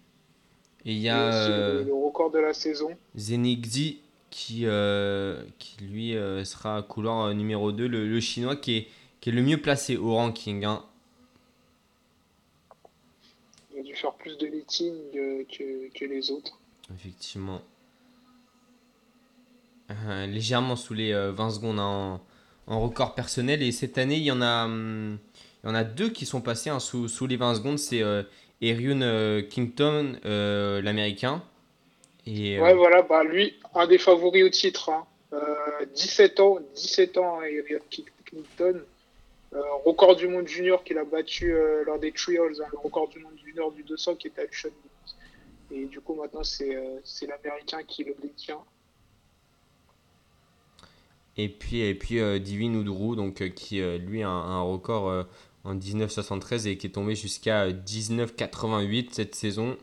Et 0.87 0.93
il 0.93 0.99
y 0.99 1.09
a 1.09 1.27
aussi 1.27 1.51
euh, 1.51 1.73
le, 1.81 1.83
le 1.83 1.93
record 1.93 2.31
de 2.31 2.39
la 2.39 2.53
saison. 2.53 2.89
Zenigzi 3.15 3.99
qui, 4.29 4.61
euh, 4.65 5.43
qui 5.59 5.83
lui 5.83 6.15
euh, 6.15 6.43
sera 6.45 6.81
couloir 6.81 7.25
euh, 7.25 7.33
numéro 7.33 7.71
2, 7.71 7.87
le, 7.87 8.07
le 8.07 8.19
chinois 8.19 8.55
qui 8.55 8.77
est, 8.77 8.87
qui 9.19 9.29
est 9.29 9.33
le 9.33 9.41
mieux 9.43 9.61
placé 9.61 9.97
au 9.97 10.15
ranking. 10.15 10.63
hein. 10.65 10.83
Il 13.73 13.79
a 13.81 13.83
dû 13.83 13.95
faire 13.95 14.13
plus 14.13 14.37
de 14.37 14.47
meetings 14.47 14.95
que, 15.13 15.89
que 15.93 16.05
les 16.05 16.31
autres. 16.31 16.57
Effectivement. 16.95 17.61
Euh, 19.91 20.25
légèrement 20.25 20.75
sous 20.75 20.93
les 20.93 21.11
euh, 21.13 21.31
20 21.31 21.49
secondes 21.51 21.79
hein, 21.79 22.19
en, 22.67 22.73
en 22.73 22.79
record 22.81 23.13
personnel. 23.15 23.61
Et 23.61 23.71
cette 23.71 23.97
année, 23.97 24.17
il 24.17 24.23
y 24.23 24.31
en 24.31 24.41
a, 24.41 24.65
hum, 24.65 25.17
il 25.63 25.67
y 25.67 25.69
en 25.69 25.75
a 25.75 25.83
deux 25.83 26.09
qui 26.09 26.25
sont 26.25 26.41
passés 26.41 26.69
hein, 26.69 26.79
sous, 26.79 27.07
sous 27.07 27.27
les 27.27 27.37
20 27.37 27.55
secondes. 27.55 27.79
C'est 27.79 28.01
euh, 28.01 28.23
Erion 28.61 29.01
euh, 29.01 29.41
Kington, 29.41 30.19
euh, 30.25 30.81
l'américain. 30.81 31.43
Et, 32.25 32.57
euh, 32.57 32.61
Ouais, 32.61 32.73
voilà, 32.73 33.01
bah 33.03 33.23
lui, 33.23 33.55
un 33.75 33.87
des 33.87 33.97
favoris 33.97 34.43
au 34.43 34.49
titre. 34.49 34.89
Hein. 34.89 35.05
Euh, 35.33 35.85
17 35.93 36.39
ans, 36.39 36.57
17 36.75 37.17
ans, 37.17 37.41
et 37.43 37.63
Clinton. 38.25 38.81
Euh, 39.53 39.61
record 39.85 40.15
du 40.15 40.27
monde 40.27 40.47
junior 40.47 40.83
qu'il 40.83 40.97
a 40.97 41.05
battu 41.05 41.53
euh, 41.53 41.83
lors 41.85 41.99
des 41.99 42.11
trials, 42.11 42.53
hein, 42.61 42.67
le 42.71 42.77
record 42.79 43.07
du 43.07 43.19
monde 43.19 43.37
junior 43.45 43.71
du 43.71 43.83
200 43.83 44.15
qui 44.15 44.27
était 44.27 44.41
à 44.41 44.45
Bolt. 44.45 44.73
Et 45.71 45.85
du 45.85 46.01
coup, 46.01 46.15
maintenant, 46.15 46.43
c'est 46.43 46.75
euh, 46.75 46.99
l'américain 47.27 47.79
qui 47.87 48.03
le 48.03 48.15
détient. 48.21 48.59
et 51.37 51.49
puis, 51.49 51.81
et 51.81 51.95
puis 51.95 52.19
Divine 52.39 52.81
Uduru, 52.81 53.15
donc, 53.15 53.47
qui 53.53 53.79
lui 53.99 54.23
a 54.23 54.29
un, 54.29 54.57
un 54.57 54.61
record 54.61 55.27
en 55.63 55.75
1973 55.75 56.67
et 56.67 56.77
qui 56.77 56.87
est 56.87 56.91
tombé 56.91 57.15
jusqu'à 57.15 57.63
euh, 57.63 57.73
1988 57.73 59.13
cette 59.13 59.35
saison. 59.35 59.77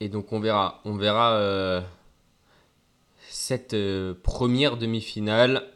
Et 0.00 0.08
donc 0.08 0.32
on 0.32 0.40
verra, 0.40 0.80
on 0.84 0.96
verra 0.96 1.32
euh, 1.36 1.80
cette 3.28 3.74
euh, 3.74 4.14
première 4.22 4.76
demi-finale. 4.76 5.66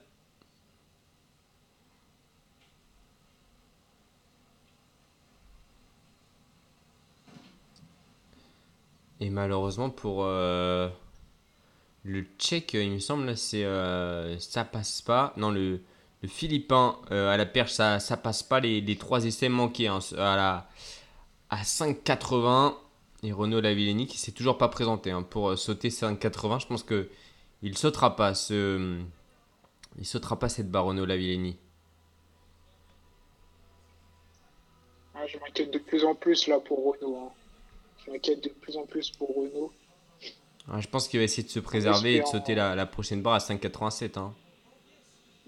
Et 9.21 9.31
malheureusement 9.31 9.91
pour 9.91 10.25
euh, 10.25 10.89
le 12.05 12.25
tchèque, 12.39 12.75
il 12.75 12.91
me 12.91 12.99
semble, 12.99 13.37
c'est 13.37 13.65
ça 14.41 14.65
passe 14.65 15.03
pas. 15.03 15.33
Non, 15.37 15.51
le, 15.51 15.81
le 16.23 16.29
philippin 16.29 16.99
euh, 17.11 17.31
à 17.33 17.37
la 17.37 17.47
perche, 17.47 17.73
ça, 17.73 18.01
ça 18.01 18.17
passe 18.17 18.43
pas 18.43 18.61
les, 18.61 18.81
les 18.81 18.97
trois 18.97 19.25
essais 19.25 19.49
manqués 19.49 19.87
hein, 19.89 20.01
à 20.17 20.37
la 20.37 20.69
à 21.51 21.63
5,80 21.63 22.75
et 23.23 23.33
Renaud 23.33 23.61
Lavillenie 23.61 24.07
qui 24.07 24.19
s'est 24.19 24.33
toujours 24.33 24.59
pas 24.59 24.69
présenté 24.69 25.11
hein, 25.11 25.23
pour 25.23 25.51
euh, 25.51 25.57
sauter 25.57 25.89
5,80. 25.89 26.61
Je 26.61 26.67
pense 26.67 26.83
que 26.83 27.09
il 27.63 27.77
sautera 27.79 28.17
pas 28.17 28.35
ce 28.35 28.99
il 29.99 30.07
sautera 30.07 30.39
pas 30.39 30.49
cette 30.49 30.71
barre 30.71 30.85
Renaud 30.87 31.07
Lavillenie. 31.07 31.57
Ah, 35.15 35.27
je 35.27 35.39
m'inquiète 35.39 35.73
de 35.73 35.79
plus 35.79 36.05
en 36.05 36.15
plus 36.15 36.47
là 36.47 36.61
pour 36.61 36.79
Renault. 36.93 37.19
hein. 37.27 37.33
Je 38.05 38.11
m'inquiète 38.13 38.43
de 38.45 38.49
plus 38.51 38.77
en 38.77 38.87
plus 38.87 39.11
pour 39.11 39.29
Renault. 39.37 39.73
Ah, 40.71 40.81
je 40.81 40.89
pense 40.89 41.09
qu'il 41.09 41.19
va 41.19 41.25
essayer 41.25 41.43
de 41.43 41.49
se 41.49 41.61
préserver 41.61 42.17
et 42.17 42.21
de 42.21 42.27
sauter 42.27 42.55
la, 42.55 42.75
la 42.75 42.87
prochaine 42.87 43.23
barre 43.23 43.35
à 43.35 43.39
5,87. 43.39 44.19
Hein. 44.19 44.35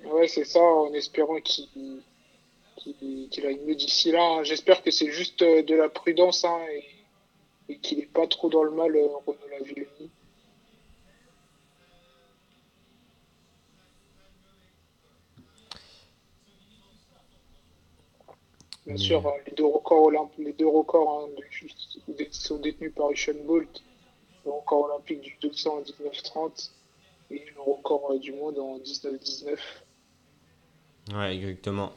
Ouais, 0.04 0.28
c'est 0.28 0.44
ça, 0.44 0.60
en 0.60 0.92
espérant 0.92 1.40
qu'il 1.40 2.02
aille 3.46 3.60
mieux 3.64 3.74
d'ici 3.76 4.10
là. 4.12 4.22
hein. 4.22 4.42
J'espère 4.44 4.82
que 4.82 4.90
c'est 4.90 5.10
juste 5.10 5.42
euh, 5.42 5.62
de 5.62 5.74
la 5.74 5.88
prudence 5.88 6.44
hein, 6.44 6.60
et, 6.72 6.84
et 7.68 7.78
qu'il 7.78 7.98
n'est 7.98 8.06
pas 8.06 8.26
trop 8.26 8.48
dans 8.50 8.62
le 8.64 8.70
mal, 8.72 8.94
euh, 8.96 9.06
Renaud 9.26 9.48
Lavillenie. 9.50 10.10
Bien 18.86 18.96
sûr, 18.96 19.22
les 19.46 19.52
deux 19.52 19.64
records, 19.66 20.10
les 20.38 20.52
deux 20.52 20.66
records 20.68 21.24
hein, 21.24 21.28
de- 22.08 22.26
sont 22.30 22.58
détenus 22.58 22.92
par 22.94 23.10
Usain 23.10 23.32
Bolt. 23.44 23.82
Le 24.44 24.50
record 24.52 24.84
olympique 24.86 25.20
du 25.22 25.36
200 25.42 25.78
en 25.78 25.82
1930 25.82 26.72
et 27.30 27.44
le 27.54 27.60
record 27.62 28.12
euh, 28.12 28.18
du 28.18 28.32
monde 28.32 28.58
en 28.58 28.74
1919. 28.78 29.84
Ouais, 31.08 31.34
exactement. 31.36 31.92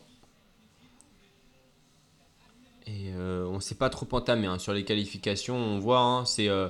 Et 2.86 3.12
euh, 3.14 3.46
on 3.48 3.60
s'est 3.60 3.76
pas 3.76 3.90
trop 3.90 4.08
entamé 4.12 4.48
hein, 4.48 4.60
sur 4.60 4.74
les 4.74 4.84
qualifications. 4.84 5.56
On 5.56 5.80
voit, 5.80 6.00
hein, 6.00 6.26
c'est 6.26 6.50
euh, 6.50 6.68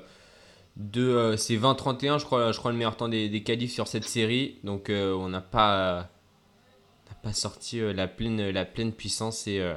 deux, 0.78 1.16
euh, 1.16 1.38
c'est 1.38 1.58
20-31, 1.58 2.20
je 2.20 2.26
crois, 2.26 2.52
je 2.52 2.60
crois, 2.60 2.72
le 2.72 2.78
meilleur 2.78 2.98
temps 2.98 3.10
des, 3.10 3.30
des 3.30 3.44
qualifs 3.44 3.74
sur 3.74 3.88
cette 3.88 4.06
série. 4.06 4.60
Donc 4.64 4.90
euh, 4.90 5.14
on 5.14 5.30
n'a 5.30 5.42
pas, 5.42 6.10
pas 7.24 7.34
sorti 7.34 7.80
euh, 7.80 7.94
la, 7.94 8.08
pleine, 8.08 8.50
la 8.50 8.66
pleine 8.66 8.92
puissance. 8.94 9.48
Et 9.48 9.60
euh, 9.60 9.76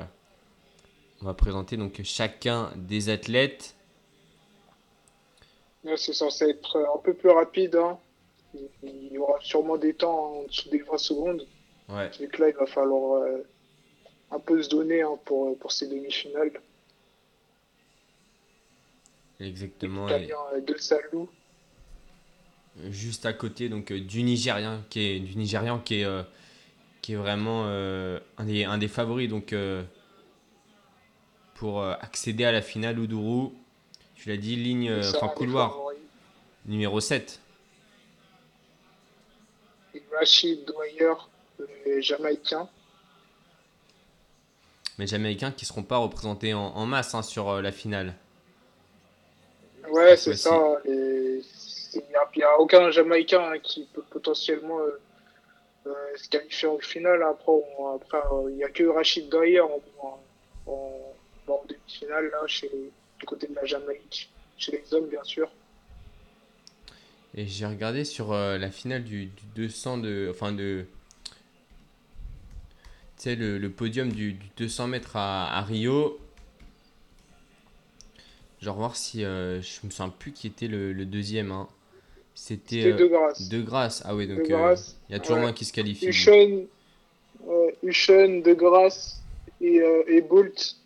on 1.22 1.26
va 1.26 1.34
présenter 1.34 1.76
donc 1.76 2.00
chacun 2.04 2.72
des 2.76 3.09
athlètes. 3.09 3.74
C'est 5.96 6.12
censé 6.12 6.50
être 6.50 6.76
un 6.94 6.98
peu 6.98 7.14
plus 7.14 7.30
rapide. 7.30 7.76
hein. 7.76 7.98
Il 8.82 9.12
y 9.12 9.18
aura 9.18 9.38
sûrement 9.40 9.78
des 9.78 9.94
temps 9.94 10.40
en 10.40 10.42
dessous 10.44 10.68
des 10.70 10.80
20 10.82 10.98
secondes. 10.98 11.46
Ouais. 11.89 12.11
Donc 12.20 12.39
là, 12.39 12.49
il 12.49 12.55
va 12.57 12.66
falloir 12.66 13.22
euh, 13.22 13.47
un 14.30 14.41
peu 14.41 14.62
se 14.62 14.68
donner 14.68 15.03
hein, 15.03 15.18
pour, 15.24 15.57
pour 15.59 15.72
ces 15.72 15.87
demi-finales. 15.89 16.53
Exactement. 19.41 20.07
Italien 20.07 20.37
euh, 20.55 20.61
de 20.61 20.76
Salou. 20.78 21.28
juste 22.91 23.26
à 23.26 23.32
côté 23.32 23.68
donc 23.68 23.91
euh, 23.91 24.01
du 24.01 24.22
Nigérian 24.22 24.82
qui 24.91 25.01
est 25.01 25.20
du 25.20 25.37
Nigérian 25.37 25.78
qui 25.78 26.01
est 26.01 26.05
euh, 26.05 26.22
qui 27.03 27.12
est 27.12 27.16
vraiment 27.16 27.64
euh, 27.66 28.18
un, 28.39 28.45
des, 28.47 28.64
un 28.64 28.78
des 28.78 28.89
favoris 28.89 29.28
donc 29.28 29.53
euh, 29.53 29.82
pour 31.55 31.80
euh, 31.82 31.95
accéder 32.01 32.45
à 32.45 32.53
la 32.53 32.62
finale 32.62 32.99
Oudourou. 32.99 33.55
Tu 34.14 34.28
l'as 34.30 34.37
dit 34.39 34.57
ligne 34.57 34.89
euh, 34.91 35.12
enfin 35.14 35.28
couloir 35.28 35.70
favoris. 35.72 35.99
numéro 36.64 36.99
7. 37.01 37.41
Et 39.95 40.03
Rachid 40.12 40.64
Dwyer, 40.64 41.12
le 41.59 42.00
Jamaïcain. 42.00 42.68
Mais 44.98 45.07
Jamaïcains 45.07 45.52
qui 45.52 45.66
seront 45.66 45.82
pas 45.82 45.98
représentés 45.98 46.54
en, 46.54 46.68
en 46.68 46.86
masse 46.86 47.14
hein, 47.14 47.22
sur 47.22 47.48
euh, 47.50 47.62
la 47.62 47.72
finale. 47.72 48.14
Ouais, 49.90 50.16
c'est 50.16 50.34
ça. 50.36 50.80
Il 50.86 51.42
n'y 52.36 52.42
a, 52.42 52.59
aucun 52.59 52.90
Jamaïcain 52.90 53.52
hein, 53.52 53.59
qui 53.59 53.86
peut 53.92 54.02
potentiellement 54.11 54.80
euh, 54.80 55.00
euh, 55.86 55.92
se 56.16 56.28
qualifier 56.28 56.68
au 56.68 56.80
final. 56.80 57.22
Après, 57.22 57.52
on- 57.52 57.94
après, 57.96 58.18
euh, 58.18 58.50
il 58.50 58.57
n'y 58.57 58.64
a 58.64 58.68
que 58.70 58.84
Rachid 58.84 59.28
Dwyer 59.28 59.61
en, 59.61 59.80
en, 60.02 60.20
en- 60.66 61.14
en 61.48 61.62
demi-finale, 61.68 62.28
là, 62.30 62.46
chez, 62.46 62.70
du 63.20 63.26
côté 63.26 63.46
de 63.46 63.54
la 63.54 63.64
Jamaïque. 63.64 64.30
Chez 64.59 64.72
les 64.72 64.94
hommes, 64.94 65.07
bien 65.09 65.22
sûr. 65.24 65.48
Et 67.34 67.46
j'ai 67.46 67.66
regardé 67.66 68.04
sur 68.04 68.32
la 68.32 68.70
finale 68.70 69.04
du, 69.04 69.26
du 69.26 69.42
200 69.54 69.98
de 69.98 70.28
enfin 70.30 70.52
de 70.52 70.86
sais 73.17 73.37
le, 73.37 73.59
le 73.59 73.71
podium 73.71 74.11
du, 74.12 74.33
du 74.35 74.47
200 74.59 74.89
mètres 74.89 75.17
à, 75.17 75.57
à 75.57 75.62
Rio. 75.62 76.19
Genre 78.61 78.77
voir 78.77 78.97
si 78.97 79.25
euh, 79.25 79.61
je 79.61 79.85
me 79.85 79.91
souviens 79.91 80.09
plus 80.09 80.33
qui 80.33 80.47
était 80.47 80.69
le, 80.69 80.93
le 80.93 81.05
deuxième. 81.05 81.53
hein. 81.53 81.69
C'était 82.35 82.93
euh, 82.93 82.97
de 82.97 83.07
grâce. 83.07 83.49
De 83.49 83.61
grâce. 83.62 84.03
Ah 84.05 84.14
ouais, 84.14 84.27
donc 84.27 84.41
euh, 84.51 84.75
il 85.09 85.12
y 85.12 85.14
a 85.14 85.19
toujours 85.21 85.37
Ouais. 85.37 85.43
moins 85.43 85.53
qui 85.53 85.64
se 85.64 85.73
qualifient. 85.73 86.07
Huchen, 86.07 86.67
ouais, 87.45 87.75
Huchen, 87.83 88.43
De 88.43 88.55
Grasse 88.55 89.23
et, 89.61 89.81
euh, 89.81 90.03
et 90.09 90.21
Bolt. 90.21 90.77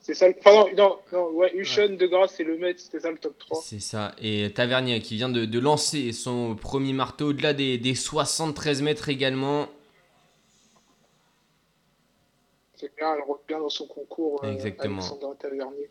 C'est 0.00 0.14
ça. 0.14 0.28
le- 0.28 0.34
Enfin, 0.38 0.52
non, 0.52 0.68
non, 0.76 0.96
non 1.12 1.30
ouais, 1.30 1.52
Huchen, 1.56 1.96
De 1.96 2.06
Grasse 2.06 2.38
et 2.38 2.44
Le 2.44 2.56
Met, 2.58 2.74
c'était 2.78 3.00
ça 3.00 3.10
le 3.10 3.18
top 3.18 3.36
3. 3.38 3.60
C'est 3.64 3.80
ça. 3.80 4.14
Et 4.20 4.50
Tavernier 4.54 5.00
qui 5.00 5.16
vient 5.16 5.28
de, 5.28 5.44
de 5.44 5.58
lancer 5.58 6.12
son 6.12 6.54
premier 6.54 6.92
marteau 6.92 7.30
au-delà 7.30 7.52
des, 7.54 7.78
des 7.78 7.94
73 7.96 8.82
mètres 8.82 9.08
également. 9.08 9.68
C'est 12.76 12.94
bien, 12.96 13.14
elle 13.14 13.22
rentre 13.22 13.42
bien 13.48 13.58
dans 13.58 13.68
son 13.68 13.86
concours. 13.86 14.44
euh, 14.44 14.52
Exactement. 14.52 15.00
Tavernier. 15.38 15.88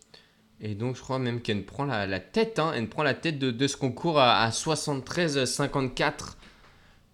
Et 0.62 0.74
donc 0.76 0.96
je 0.96 1.02
crois 1.02 1.20
même 1.20 1.42
qu'elle 1.42 1.66
prend 1.66 1.84
la, 1.86 2.08
la 2.08 2.20
tête, 2.22 2.60
hein, 2.60 2.72
elle 2.76 2.88
prend 2.88 3.04
la 3.04 3.14
tête 3.14 3.38
de, 3.40 3.52
de 3.52 3.68
ce 3.68 3.76
concours 3.76 4.20
à, 4.20 4.42
à 4.44 4.50
73-54, 4.52 6.36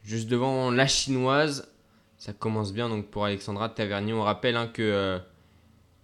juste 0.03 0.27
devant 0.27 0.69
la 0.71 0.85
chinoise. 0.87 1.73
Ça 2.17 2.33
commence 2.33 2.71
bien 2.71 2.87
donc 2.87 3.07
pour 3.07 3.25
Alexandra 3.25 3.69
Tavernier. 3.69 4.13
On 4.13 4.21
rappelle 4.21 4.55
hein, 4.55 4.67
que 4.67 4.81
euh, 4.83 5.17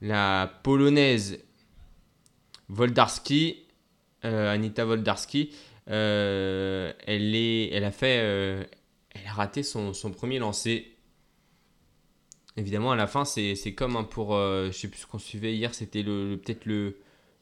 la 0.02 0.52
polonaise 0.64 1.40
Woldarski, 2.70 3.68
euh, 4.26 4.52
Anita 4.52 4.86
Woldarski, 4.86 5.54
euh, 5.90 6.92
elle, 7.06 7.36
est, 7.36 7.70
elle 7.72 7.84
a 7.84 7.92
fait, 7.92 8.16
elle 8.16 9.28
a 9.28 9.34
raté 9.34 9.62
son, 9.64 9.94
son 9.94 10.12
premier 10.12 10.40
lancer. 10.40 10.97
Évidemment, 12.58 12.92
à 12.92 12.96
la 12.96 13.08
fin, 13.08 13.24
c'est 13.24 13.56
comme 13.78 13.96
hein, 13.96 14.04
pour, 14.04 14.36
euh, 14.36 14.68
je 14.72 14.78
sais 14.78 14.88
plus 14.88 15.02
ce 15.02 15.08
qu'on 15.08 15.20
suivait 15.20 15.54
hier, 15.54 15.74
c'était 15.76 16.02
le, 16.02 16.32
le- 16.32 16.38
peut-être 16.38 16.66
le, 16.66 16.96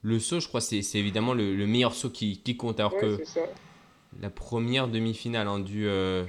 le 0.04 0.20
saut, 0.20 0.40
je 0.42 0.48
crois, 0.48 0.60
c'est 0.62 0.82
évidemment 0.96 1.34
le, 1.34 1.56
le 1.56 1.66
meilleur 1.68 1.94
saut 1.94 2.10
qui, 2.10 2.42
qui 2.44 2.58
compte. 2.58 2.80
Alors 2.80 2.94
Ouais, 2.96 3.00
que 3.02 3.18
la 4.22 4.30
première 4.30 4.88
demi-finale 4.90 5.48
hein, 5.48 5.60
du, 5.60 5.88
euh, 5.88 6.24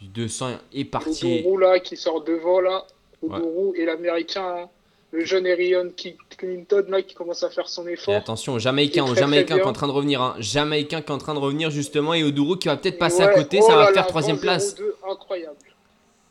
du 0.00 0.08
200 0.08 0.56
est 0.72 0.84
partie. 0.86 1.40
Odourou, 1.40 1.58
là, 1.58 1.78
qui 1.80 1.96
sort 1.96 2.24
devant, 2.24 2.60
là. 2.60 2.86
Odourou 3.22 3.74
et 3.76 3.84
l'américain, 3.84 4.44
hein, 4.60 4.68
le 5.10 5.24
jeune 5.24 5.46
Erion 5.46 5.90
Clinton, 6.36 6.84
là, 6.88 7.02
qui 7.02 7.14
commence 7.14 7.42
à 7.42 7.50
faire 7.50 7.68
son 7.68 7.86
Et 7.88 7.92
effort. 7.92 8.14
attention, 8.14 8.54
aux 8.54 8.58
Jamaïcains, 8.58 9.04
Il 9.04 9.08
est 9.08 9.10
aux 9.10 9.14
très, 9.14 9.20
Jamaïcains 9.22 9.54
qui 9.56 9.60
est 9.60 9.64
en 9.64 9.72
train 9.72 9.86
de 9.88 9.92
revenir. 9.92 10.22
Hein. 10.22 10.36
Jamaïcain 10.38 11.00
qui 11.02 11.08
est 11.08 11.14
en 11.14 11.18
train 11.18 11.34
de 11.34 11.38
revenir 11.38 11.70
justement 11.70 12.14
et 12.14 12.22
Oduro 12.24 12.56
qui 12.56 12.68
va 12.68 12.76
peut-être 12.76 12.98
passer 12.98 13.22
à 13.22 13.28
Ouais, 13.28 13.34
côté, 13.34 13.58
oh 13.62 13.66
ça 13.66 13.76
va 13.76 13.84
là 13.86 13.92
faire 13.92 14.06
troisième 14.06 14.36
20-02, 14.36 14.40
place. 14.40 14.76
Incroyable. 15.10 15.56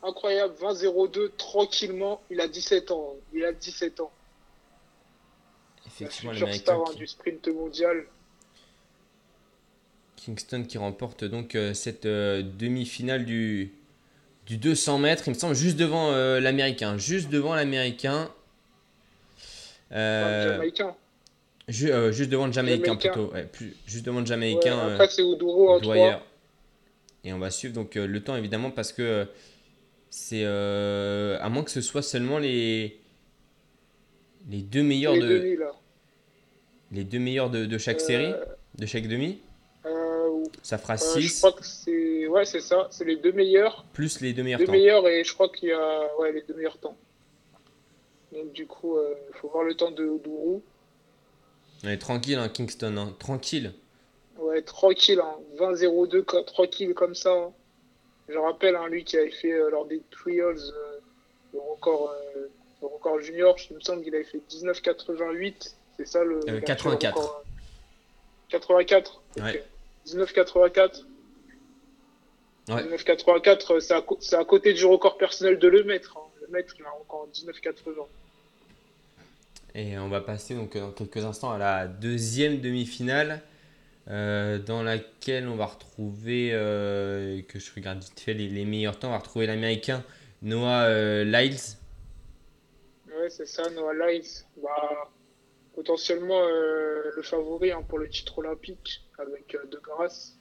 Incroyable, 0.02 0.54
20-02, 0.60 1.30
tranquillement. 1.36 2.20
Il 2.30 2.40
a 2.40 2.48
17 2.48 2.90
ans. 2.92 3.14
Il 3.34 3.44
a 3.44 3.52
17 3.52 4.00
ans. 4.00 4.12
Effectivement, 5.86 6.32
l'Américain 6.32 6.58
star 6.62 6.80
hein, 6.80 6.84
qui- 6.92 6.98
du 6.98 7.06
sprint 7.06 7.48
mondial. 7.48 8.04
Kingston 10.16 10.64
qui 10.64 10.78
remporte 10.78 11.24
donc 11.24 11.54
euh, 11.54 11.74
cette 11.74 12.04
euh, 12.06 12.42
demi-finale 12.42 13.24
du, 13.24 13.72
du 14.46 14.56
200 14.58 14.98
mètres, 14.98 15.24
il 15.26 15.30
me 15.30 15.38
semble, 15.38 15.54
juste 15.54 15.76
devant 15.76 16.10
euh, 16.12 16.40
l'Américain. 16.40 16.98
Juste 16.98 17.30
devant 17.30 17.54
l'Américain. 17.54 18.30
Euh, 19.92 20.52
Jamaïcain. 20.52 20.94
ju- 21.68 21.90
euh, 21.90 22.12
juste 22.12 22.30
devant 22.30 22.46
le 22.46 22.52
Jamaïcain 22.52 22.84
Jamaïcain. 22.98 23.10
plutôt. 23.12 23.32
Ouais, 23.32 23.44
plus, 23.44 23.74
juste 23.86 24.04
devant 24.04 24.20
le 24.20 24.26
Jamaïcain. 24.26 24.78
après, 24.92 25.08
c'est 25.08 25.22
Odourou 25.22 25.70
en 25.70 25.80
3. 25.80 25.94
Dwyer. 25.94 26.16
Et 27.24 27.32
on 27.32 27.38
va 27.38 27.50
suivre 27.50 27.74
donc 27.74 27.94
le 27.94 28.22
temps 28.22 28.36
évidemment 28.36 28.70
parce 28.70 28.92
que 28.92 29.26
c'est 30.10 30.42
euh, 30.44 31.38
à 31.40 31.48
moins 31.48 31.62
que 31.64 31.70
ce 31.70 31.80
soit 31.80 32.02
seulement 32.02 32.38
les 32.38 32.98
les 34.48 34.62
deux 34.62 34.82
meilleurs 34.82 35.14
Les 35.14 35.20
de 35.20 35.26
demi, 35.38 35.56
là. 35.56 35.72
les 36.92 37.04
deux 37.04 37.18
meilleurs 37.18 37.50
de, 37.50 37.66
de 37.66 37.78
chaque 37.78 37.96
Euh, 38.00 38.06
série, 38.06 38.32
de 38.76 38.86
chaque 38.86 39.06
demi. 39.08 39.40
Euh, 39.84 40.44
Ça 40.62 40.78
fera 40.78 40.94
euh, 40.94 41.20
je 41.20 41.28
6 41.28 41.38
crois 41.40 41.52
que 41.52 41.64
c'est. 41.66 42.26
Ouais, 42.28 42.44
c'est 42.46 42.60
ça. 42.60 42.88
C'est 42.90 43.04
les 43.04 43.16
deux 43.16 43.32
meilleurs. 43.32 43.84
plus 43.92 44.20
les 44.20 44.32
deux 44.32 44.42
meilleurs 44.42 44.60
deux 44.60 44.66
temps. 44.66 44.72
meilleurs 44.72 45.06
et 45.08 45.24
je 45.24 45.34
crois 45.34 45.48
qu'il 45.50 45.68
y 45.68 45.72
a 45.72 46.16
ouais, 46.18 46.32
les 46.32 46.42
deux 46.42 46.54
meilleurs 46.54 46.78
temps. 46.78 46.96
Donc, 48.32 48.52
du 48.52 48.66
coup, 48.66 48.96
il 49.32 49.36
faut 49.38 49.48
voir 49.48 49.64
le 49.64 49.74
temps 49.74 49.90
de 49.90 50.04
Odourou. 50.06 50.62
On 51.84 51.88
est 51.88 51.98
tranquille 51.98 52.38
hein, 52.38 52.48
Kingston, 52.48 52.96
hein, 52.96 53.14
tranquille. 53.18 53.72
Ouais, 54.38 54.62
tranquille, 54.62 55.20
hein. 55.20 55.36
20-02, 55.58 56.22
co- 56.22 56.42
tranquille 56.42 56.94
comme 56.94 57.14
ça. 57.14 57.32
hein. 57.32 57.52
Je 58.28 58.36
rappelle, 58.38 58.76
hein, 58.76 58.88
lui 58.88 59.04
qui 59.04 59.16
avait 59.16 59.30
fait 59.30 59.52
euh, 59.52 59.70
lors 59.70 59.86
des 59.86 60.02
trials 60.10 60.56
euh, 60.58 60.98
le, 61.54 61.60
record, 61.60 62.10
euh, 62.36 62.48
le 62.82 62.86
record 62.86 63.20
junior, 63.20 63.56
il 63.70 63.76
me 63.76 63.80
semble 63.80 64.02
qu'il 64.04 64.14
avait 64.14 64.24
fait 64.24 64.40
19,88. 64.50 65.74
C'est 65.96 66.06
ça 66.06 66.22
le. 66.24 66.40
Euh, 66.48 66.52
le 66.52 66.60
84. 66.60 67.16
record, 67.16 67.42
euh, 67.44 67.48
84 68.50 69.22
ok. 69.38 69.42
Ouais. 69.44 69.64
19,84. 70.06 71.04
Ouais. 72.68 72.82
19,84, 72.84 73.72
euh, 73.76 73.80
c'est 73.80 73.94
à, 73.94 74.02
co- 74.02 74.18
c'est 74.20 74.36
à 74.36 74.44
côté 74.44 74.74
du 74.74 74.84
record 74.84 75.16
personnel 75.16 75.58
de 75.58 75.68
le 75.68 75.84
maître. 75.84 76.16
hein. 76.18 76.22
Le 76.42 76.48
maître, 76.48 76.74
il 76.78 76.84
a 76.84 76.92
encore 76.94 77.26
19,80. 77.32 78.06
Et 79.74 79.98
on 79.98 80.08
va 80.08 80.20
passer 80.20 80.54
donc 80.54 80.76
dans 80.76 80.90
quelques 80.92 81.24
instants 81.24 81.50
à 81.52 81.58
la 81.58 81.86
deuxième 81.86 82.60
demi-finale 82.60 83.40
euh, 84.10 84.58
dans 84.58 84.82
laquelle 84.82 85.46
on 85.48 85.56
va 85.56 85.66
retrouver, 85.66 86.50
euh, 86.52 87.42
que 87.42 87.58
je 87.58 87.70
regarde 87.74 88.00
vite 88.02 88.18
fait 88.20 88.34
les, 88.34 88.48
les 88.48 88.64
meilleurs 88.64 88.98
temps, 88.98 89.08
on 89.08 89.12
va 89.12 89.18
retrouver 89.18 89.46
l'américain 89.46 90.02
Noah 90.42 90.84
euh, 90.84 91.24
Lyles. 91.24 91.58
Ouais, 93.08 93.28
c'est 93.28 93.46
ça, 93.46 93.68
Noah 93.70 93.92
Lyles. 93.94 94.22
Bah, 94.62 95.10
potentiellement 95.74 96.40
le 96.48 97.22
favori 97.22 97.70
hein, 97.70 97.82
pour 97.88 97.98
le 97.98 98.08
titre 98.08 98.38
olympique 98.38 99.02
avec 99.18 99.56
De 99.70 99.78
Grasse. 99.78 100.36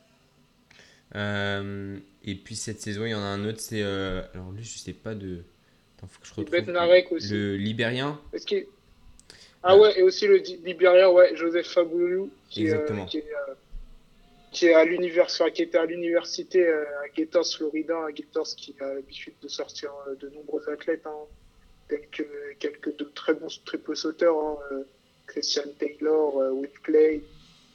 Et 1.15 2.35
puis 2.35 2.55
cette 2.55 2.81
saison, 2.81 3.05
il 3.05 3.11
y 3.11 3.15
en 3.15 3.21
a 3.21 3.25
un 3.25 3.45
autre, 3.45 3.59
c'est. 3.59 3.81
alors 3.81 4.51
lui, 4.55 4.63
je 4.63 4.77
sais 4.77 4.93
pas 4.93 5.15
de. 5.15 5.43
Attends, 5.97 6.07
faut 6.07 6.21
que 6.21 6.27
je 6.27 6.31
Et 6.33 6.35
retrouve. 6.41 6.51
Bednarek 6.59 7.11
aussi. 7.11 7.31
Le 7.31 7.55
Libérien. 7.57 8.19
Est-ce 8.33 8.45
qu'il- 8.45 8.67
Ah 9.69 9.77
ouais, 9.77 9.99
et 9.99 10.03
aussi 10.03 10.27
le 10.27 10.37
Libérien, 10.37 11.09
ouais, 11.09 11.35
Joseph 11.35 11.67
Faboulou, 11.67 12.29
qui, 12.49 12.61
euh, 12.69 12.73
Exactement. 12.73 13.05
qui, 13.05 13.17
est, 13.17 13.33
euh, 13.49 13.53
qui 14.51 14.65
est 14.67 14.73
à 14.73 14.85
qui 15.51 15.61
était 15.63 15.77
à 15.77 15.85
l'université 15.85 16.65
euh, 16.67 16.83
à 17.03 17.09
Gators, 17.09 17.45
Florida, 17.55 18.05
à 18.05 18.11
Gators, 18.11 18.47
qui 18.55 18.75
a 18.79 18.93
l'habitude 18.93 19.33
de 19.41 19.47
sortir 19.47 19.91
de 20.21 20.29
nombreux 20.29 20.67
athlètes. 20.69 21.05
hein. 21.05 21.25
tels 21.89 22.07
que 22.11 22.23
quelques 22.59 22.95
de 22.97 23.05
très 23.15 23.33
bons 23.33 23.61
triple 23.65 23.95
sauteurs, 23.95 24.37
hein, 24.37 24.57
Christian 25.25 25.63
Taylor, 25.79 26.41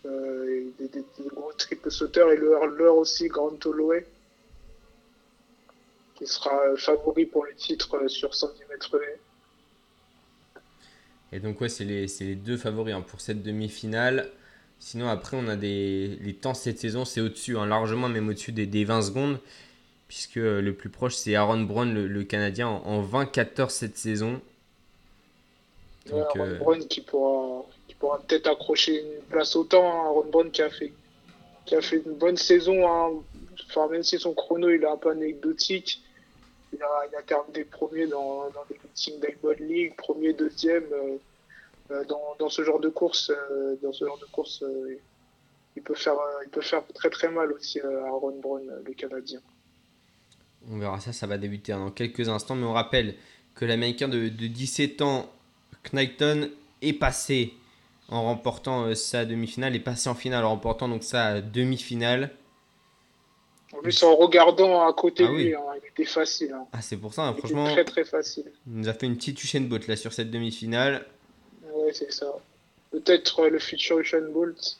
et 0.04 0.66
des, 0.78 0.88
des- 0.88 1.04
des 1.18 1.28
gros 1.28 1.52
triple 1.52 1.90
sauteurs, 1.90 2.30
et 2.32 2.36
le 2.36 2.50
hurleur 2.52 2.96
aussi, 2.96 3.28
Grant 3.28 3.58
Holloway, 3.64 4.04
qui 6.14 6.26
sera 6.26 6.76
favori 6.76 7.26
pour 7.26 7.44
le 7.44 7.54
titre 7.54 8.06
sur 8.08 8.34
110 8.34 8.62
mètres. 8.70 8.98
Et 11.32 11.40
donc, 11.40 11.60
ouais, 11.60 11.68
c'est 11.68 11.84
les, 11.84 12.06
les 12.20 12.34
deux 12.34 12.56
favoris 12.56 12.94
hein, 12.94 13.00
pour 13.00 13.20
cette 13.20 13.42
demi-finale. 13.42 14.30
Sinon, 14.78 15.08
après, 15.08 15.36
on 15.36 15.48
a 15.48 15.56
des. 15.56 16.18
Les 16.20 16.34
temps 16.34 16.54
cette 16.54 16.78
saison, 16.78 17.04
c'est 17.04 17.20
au-dessus, 17.20 17.56
hein, 17.56 17.66
largement, 17.66 18.08
même 18.08 18.28
au-dessus 18.28 18.52
des, 18.52 18.66
des 18.66 18.84
20 18.84 19.02
secondes. 19.02 19.38
Puisque 20.08 20.36
euh, 20.36 20.60
le 20.60 20.74
plus 20.74 20.90
proche, 20.90 21.14
c'est 21.14 21.34
Aaron 21.36 21.62
Brown, 21.62 21.92
le, 21.94 22.06
le 22.06 22.24
Canadien, 22.24 22.68
en, 22.68 22.82
en 22.84 23.02
20-14 23.02 23.70
cette 23.70 23.96
saison. 23.96 24.40
Ouais, 26.10 26.20
Aaron 26.20 26.40
euh, 26.40 26.58
Brown 26.58 26.86
qui 26.86 27.00
pourra, 27.00 27.64
qui 27.88 27.94
pourra 27.94 28.20
peut-être 28.20 28.48
accrocher 28.48 29.00
une 29.00 29.22
place 29.30 29.56
autant. 29.56 29.84
Hein, 29.86 30.06
Aaron 30.06 30.26
Brown 30.30 30.50
qui 30.50 30.62
a 30.62 30.70
fait, 30.70 30.92
qui 31.64 31.74
a 31.76 31.80
fait 31.80 32.02
une 32.04 32.14
bonne 32.14 32.36
saison. 32.36 32.86
hein. 32.86 33.10
Enfin, 33.70 33.88
même 33.88 34.02
si 34.02 34.18
son 34.18 34.34
chrono 34.34 34.68
il 34.70 34.82
est 34.82 34.86
un 34.86 34.96
peu 34.96 35.10
anecdotique, 35.10 36.02
il 36.72 36.82
a, 36.82 37.06
il 37.10 37.16
a 37.16 37.22
terminé 37.22 37.64
premier 37.64 38.06
dans, 38.06 38.50
dans 38.50 38.64
les 38.70 38.78
meetings 38.84 39.20
League, 39.60 39.94
premier, 39.96 40.32
deuxième. 40.32 40.84
euh, 40.92 41.16
euh, 41.90 42.04
dans, 42.04 42.36
dans 42.38 42.48
ce 42.48 42.62
genre 42.64 42.80
de 42.80 42.88
course, 42.88 43.30
euh, 43.30 43.76
dans 43.82 43.92
ce 43.92 44.04
genre 44.04 44.18
de 44.18 44.26
course, 44.26 44.64
il 45.76 45.82
peut 45.82 45.94
faire, 45.94 46.14
il 46.44 46.50
peut 46.50 46.60
faire 46.60 46.82
très 46.94 47.10
très 47.10 47.28
mal 47.30 47.52
aussi 47.52 47.80
euh, 47.80 48.04
Aaron 48.06 48.38
Brown, 48.40 48.62
le 48.84 48.92
Canadien. 48.94 49.40
On 50.70 50.78
verra 50.78 51.00
ça, 51.00 51.12
ça 51.12 51.26
va 51.26 51.38
débuter 51.38 51.72
hein, 51.72 51.78
dans 51.80 51.90
quelques 51.90 52.28
instants. 52.28 52.54
Mais 52.54 52.64
on 52.66 52.72
rappelle 52.72 53.14
que 53.54 53.64
l'Américain 53.64 54.08
de, 54.08 54.28
de 54.28 54.46
17 54.46 55.02
ans, 55.02 55.30
Knighton, 55.92 56.50
est 56.82 56.92
passé 56.92 57.54
en 58.08 58.22
remportant 58.22 58.94
sa 58.94 59.24
demi-finale, 59.24 59.74
est 59.74 59.80
passé 59.80 60.08
en 60.08 60.14
finale 60.14 60.44
en 60.44 60.50
remportant 60.50 60.88
donc 60.88 61.02
sa 61.02 61.40
demi-finale. 61.40 62.30
En 63.72 63.78
plus, 63.80 64.02
en 64.02 64.14
regardant 64.16 64.86
à 64.86 64.92
côté 64.92 65.24
Ah 65.26 65.30
de 65.30 65.34
lui, 65.36 65.44
oui. 65.48 65.54
hein, 65.54 65.60
il 65.82 65.88
était 65.88 66.04
facile. 66.04 66.52
hein. 66.52 66.66
Ah, 66.72 66.82
c'est 66.82 66.96
pour 66.98 67.14
ça, 67.14 67.22
hein, 67.22 67.30
Il 67.34 67.38
était 67.38 67.48
franchement, 67.48 67.72
très 67.72 67.84
très 67.84 68.04
facile. 68.04 68.44
il 68.66 68.74
nous 68.74 68.88
a 68.88 68.92
fait 68.92 69.06
une 69.06 69.16
petite 69.16 69.42
Usain 69.42 69.62
Bolt 69.62 69.86
là 69.88 69.96
sur 69.96 70.12
cette 70.12 70.30
demi-finale. 70.30 71.06
Ouais, 71.74 71.92
c'est 71.92 72.12
ça. 72.12 72.26
Peut-être 72.90 73.40
euh, 73.40 73.48
le 73.50 73.58
futur 73.58 73.98
Usain 73.98 74.20
Bolt. 74.30 74.78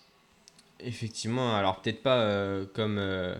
Effectivement, 0.80 1.54
alors 1.56 1.80
peut-être 1.80 2.02
pas 2.02 2.18
euh, 2.20 2.64
comme 2.74 2.98
euh, 2.98 3.34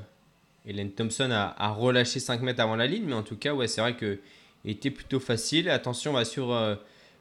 Hélène 0.67 0.93
Thompson 0.93 1.31
a, 1.33 1.55
a 1.59 1.71
relâché 1.71 2.21
5 2.21 2.41
mètres 2.43 2.61
avant 2.61 2.77
la 2.77 2.87
ligne, 2.87 3.05
mais 3.07 3.15
en 3.15 3.23
tout 3.25 3.37
cas, 3.37 3.53
ouais, 3.53 3.67
c'est 3.69 3.81
vrai 3.81 3.97
que 3.97 4.19
était 4.65 4.91
plutôt 4.93 5.19
facile. 5.21 5.69
Attention 5.69 6.13
bah, 6.13 6.25
sur 6.25 6.53
euh, 6.53 6.77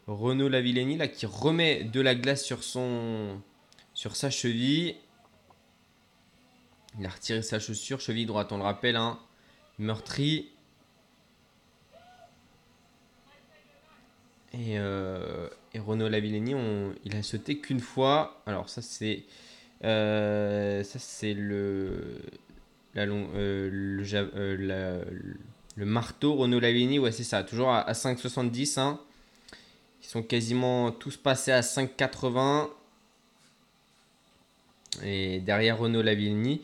Renaud 0.07 0.47
Lavillenie 0.47 0.97
là, 0.97 1.07
qui 1.07 1.25
remet 1.25 1.83
de 1.83 1.99
la 2.01 2.13
glace 2.15 2.43
sur, 2.43 2.63
son, 2.63 3.39
sur 3.95 4.15
sa 4.15 4.29
cheville. 4.29 4.95
Il 6.99 7.05
a 7.05 7.09
retiré 7.09 7.41
sa 7.41 7.59
chaussure, 7.59 7.99
cheville 8.01 8.25
droite, 8.25 8.51
on 8.51 8.57
le 8.57 8.63
rappelle, 8.63 8.95
hein, 8.95 9.19
meurtrie. 9.79 10.49
Et, 14.53 14.77
euh, 14.77 15.47
et 15.73 15.79
Renaud 15.79 16.09
Lavillenie, 16.09 16.55
il 17.05 17.15
a 17.15 17.23
sauté 17.23 17.59
qu'une 17.59 17.79
fois. 17.79 18.41
Alors 18.45 18.67
ça 18.67 18.81
c'est 18.81 19.23
euh, 19.85 20.83
ça 20.83 20.99
c'est 20.99 21.33
le 21.33 22.21
euh, 22.97 23.69
le, 25.77 25.85
marteau 25.85 26.35
Renaud 26.35 26.59
Lavillenie, 26.59 26.99
ouais 26.99 27.13
c'est 27.13 27.23
ça, 27.23 27.43
toujours 27.43 27.69
à, 27.69 27.79
à 27.81 27.93
5,70. 27.93 28.79
Hein. 28.79 28.99
Ils 30.03 30.07
sont 30.07 30.23
quasiment 30.23 30.91
tous 30.91 31.15
passés 31.15 31.53
à 31.53 31.61
5,80. 31.61 32.69
Et 35.03 35.39
derrière 35.39 35.77
Renaud 35.77 36.01
Lavillenie, 36.01 36.61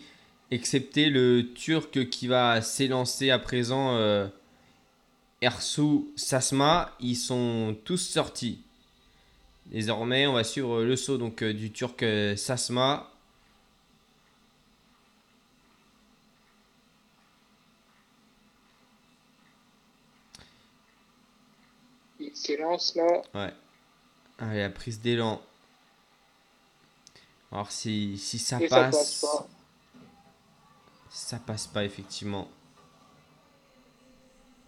excepté 0.52 1.10
le 1.10 1.54
Turc 1.54 2.10
qui 2.10 2.28
va 2.28 2.62
s'élancer 2.62 3.30
à 3.30 3.40
présent, 3.40 3.96
euh, 3.96 4.28
Ersu 5.42 6.06
Sasma, 6.16 6.96
ils 7.00 7.16
sont 7.16 7.76
tous 7.84 7.98
sortis. 7.98 8.64
Désormais, 9.68 10.28
on 10.28 10.34
va 10.34 10.44
suivre 10.44 10.84
le 10.84 10.96
saut 10.96 11.18
donc, 11.18 11.44
euh, 11.44 11.54
du 11.54 11.72
Turc 11.72 12.02
euh, 12.04 12.36
Sasma. 12.36 13.12
Il 22.20 22.36
s'élance 22.36 22.96
là. 22.96 23.22
Ouais. 23.34 23.54
Allez, 24.40 24.60
la 24.60 24.70
prise 24.70 25.02
d'élan. 25.02 25.42
Alors 27.52 27.72
si, 27.72 28.18
si 28.18 28.40
ça 28.40 28.62
et 28.62 28.68
ça 28.68 28.76
passe, 28.76 28.96
passe 28.96 29.22
pas. 29.22 29.48
Ça 31.18 31.40
passe 31.40 31.66
pas 31.68 31.84
effectivement. 31.84 32.48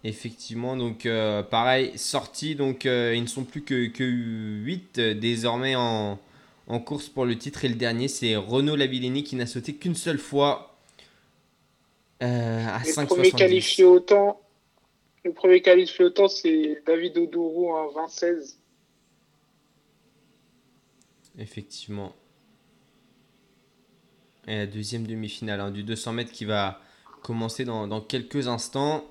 Effectivement, 0.02 0.76
donc 0.76 1.06
euh, 1.06 1.42
pareil, 1.42 1.96
sorti, 1.96 2.54
donc 2.54 2.86
euh, 2.86 3.14
ils 3.14 3.22
ne 3.22 3.28
sont 3.28 3.44
plus 3.44 3.62
que, 3.62 3.86
que 3.86 4.02
8 4.02 4.98
désormais 5.00 5.76
en, 5.76 6.18
en 6.66 6.80
course 6.80 7.08
pour 7.08 7.24
le 7.24 7.38
titre. 7.38 7.64
Et 7.64 7.68
le 7.68 7.76
dernier, 7.76 8.08
c'est 8.08 8.34
Renaud 8.34 8.76
Lavillenie 8.76 9.22
qui 9.22 9.36
n'a 9.36 9.46
sauté 9.46 9.74
qu'une 9.74 9.94
seule 9.94 10.18
fois 10.18 10.74
euh, 12.22 12.66
à 12.66 12.80
Le 12.80 13.06
premier 13.06 13.30
5,70. 13.30 13.36
qualifié 13.36 13.84
au 13.84 14.00
temps, 14.00 14.40
le 15.24 15.32
premier 15.32 15.62
qualifié 15.62 16.06
au 16.06 16.10
temps, 16.10 16.28
c'est 16.28 16.82
David 16.84 17.16
Odourou 17.16 17.72
en 17.72 17.92
2016. 17.92 18.58
Effectivement. 21.38 22.12
Deuxième 24.72 25.06
demi-finale 25.06 25.60
hein, 25.60 25.70
du 25.70 25.82
200 25.82 26.12
mètres 26.12 26.32
qui 26.32 26.44
va 26.44 26.80
commencer 27.22 27.64
dans, 27.64 28.00
quelques 28.00 28.48
instants. 28.48 29.04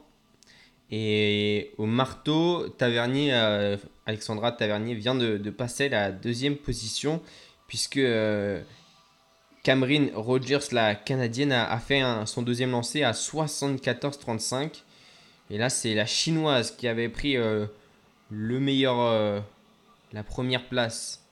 Et 0.92 1.72
au 1.78 1.86
marteau, 1.86 2.68
Tavernier, 2.70 3.34
euh, 3.34 3.78
Alexandra 4.06 4.52
Tavernier 4.52 4.96
vient 4.96 5.16
de, 5.16 5.50
passer 5.50 5.88
la 5.88 6.12
deuxième 6.12 6.56
position 6.56 7.22
puisque 7.68 7.98
euh, 7.98 8.62
Cameron 9.64 10.10
Rogers, 10.16 10.72
la 10.72 10.96
canadienne, 10.96 11.52
a, 11.52 11.78
fait 11.80 12.02
son 12.26 12.42
deuxième 12.42 12.72
lancé 12.72 13.04
à 13.04 13.12
74-35. 13.12 14.84
Et 15.50 15.58
là, 15.58 15.70
c'est 15.70 15.94
la 15.96 16.06
chinoise 16.06 16.72
qui 16.72 16.88
avait 16.88 17.10
pris 17.10 17.36
euh, 17.38 17.66
le 18.30 18.60
meilleur, 18.60 19.00
euh, 19.00 19.40
la 20.14 20.24
première 20.24 20.68
place 20.68 21.24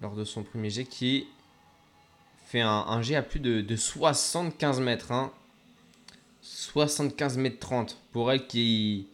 lors 0.00 0.14
de 0.14 0.24
son 0.24 0.42
premier 0.42 0.70
jet 0.70 0.84
qui 0.84 1.26
fait 2.46 2.60
un, 2.60 2.68
un 2.70 3.02
jet 3.02 3.16
à 3.16 3.22
plus 3.22 3.40
de, 3.40 3.60
de 3.60 3.76
75 3.76 4.80
mètres. 4.80 5.12
hein. 5.12 5.32
75 6.42 7.38
mètres 7.38 7.58
30 7.58 7.98
pour 8.12 8.30
elle 8.32 8.46
qui 8.46 9.08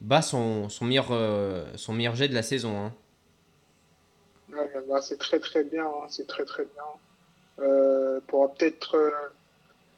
bat 0.00 0.22
son, 0.22 0.68
son, 0.68 0.84
meilleur, 0.84 1.08
euh, 1.10 1.64
son 1.76 1.92
meilleur 1.94 2.14
jet 2.14 2.28
de 2.28 2.34
la 2.34 2.42
saison. 2.42 2.76
hein. 2.78 2.92
Ouais, 4.52 4.70
bah, 4.88 5.00
c'est 5.02 5.18
très 5.18 5.40
très 5.40 5.64
bien, 5.64 5.86
hein, 5.86 6.06
c'est 6.08 6.26
très 6.26 6.44
très 6.44 6.64
bien. 6.64 6.84
Euh, 7.66 8.20
pourra 8.26 8.48
peut-être 8.52 8.96
euh, 8.96 9.10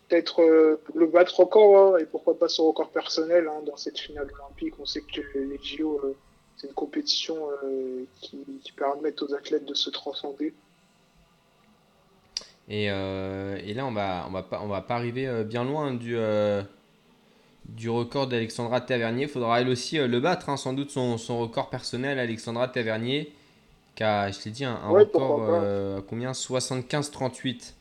peut-être 0.09 0.43
euh, 0.43 0.81
le 0.95 1.07
battre 1.07 1.41
encore 1.41 1.95
hein, 1.97 1.99
et 1.99 2.07
pourquoi 2.07 2.39
pas 2.39 2.49
son 2.49 2.67
record 2.69 2.91
personnel 2.91 3.49
hein, 3.49 3.63
dans 3.67 3.77
cette 3.77 3.99
finale 3.99 4.29
olympique. 4.41 4.75
On 4.79 4.87
sait 4.87 5.03
que 5.03 5.21
les 5.39 5.59
JO 5.63 6.01
c'est 6.57 6.69
une 6.69 6.75
compétition 6.75 7.37
qui, 8.23 8.39
qui 8.63 8.73
permet 8.73 9.15
aux 9.23 9.35
athlètes 9.35 9.67
de 9.67 9.75
se 9.75 9.91
transcender. 9.91 10.55
Et, 12.69 12.91
euh, 12.91 13.59
et 13.65 13.75
là, 13.75 13.87
on 13.87 13.93
va, 13.93 14.25
on 14.29 14.33
va, 14.33 14.43
pas, 14.43 14.61
on 14.63 14.67
va 14.67 14.81
pas 14.81 14.97
arriver 14.97 15.27
euh, 15.27 15.45
bien 15.45 15.63
loin 15.65 15.95
du, 15.95 16.17
euh, 16.17 16.63
du 17.67 17.89
record 17.89 18.27
d'Alexandra 18.27 18.81
Tavernier. 18.81 19.25
Il 19.25 19.29
faudra 19.29 19.61
elle 19.61 19.69
aussi 19.69 19.99
euh, 19.99 20.09
le 20.09 20.19
battre, 20.21 20.49
hein, 20.49 20.57
sans 20.57 20.73
doute 20.73 20.91
son, 20.91 21.17
son 21.19 21.39
record 21.39 21.71
personnel, 21.71 22.19
Alexandra 22.19 22.67
Tavernier, 22.69 23.33
qui 23.95 24.03
a, 24.03 24.31
je 24.33 24.45
l'ai 24.45 24.51
dit, 24.51 24.65
un, 24.65 24.75
un 24.75 24.91
Ouais, 24.91 25.03
record 25.05 25.43
à 25.55 26.01
combien? 26.09 26.33
75-38. 26.33 27.75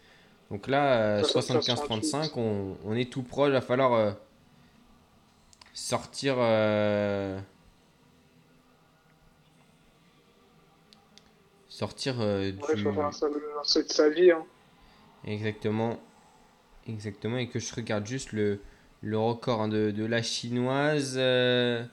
Donc 0.51 0.67
là, 0.67 1.19
euh, 1.19 1.21
75-38. 1.23 2.29
75-35, 2.31 2.31
on, 2.35 2.77
on 2.85 2.95
est 2.95 3.11
tout 3.11 3.23
proche. 3.23 3.49
Il 3.49 3.53
va 3.53 3.61
falloir 3.61 4.13
sortir. 5.73 6.35
sortir 11.67 12.15
euh, 12.21 12.51
Ouais, 12.67 12.75
du. 12.75 12.83
faut 12.83 12.93
faire 12.93 13.03
lancer 13.03 13.83
de 13.83 13.89
sa 13.91 14.09
vie. 14.09 14.31
Hein. 14.31 14.45
Exactement. 15.25 15.99
Exactement. 16.87 17.37
Et 17.37 17.49
que 17.49 17.59
je 17.59 17.73
regarde 17.75 18.05
juste 18.07 18.33
le, 18.33 18.61
le 19.01 19.17
record 19.19 19.61
hein, 19.63 19.67
de, 19.69 19.91
de 19.91 20.05
la 20.05 20.21
chinoise. 20.23 21.15
euh, 21.17 21.85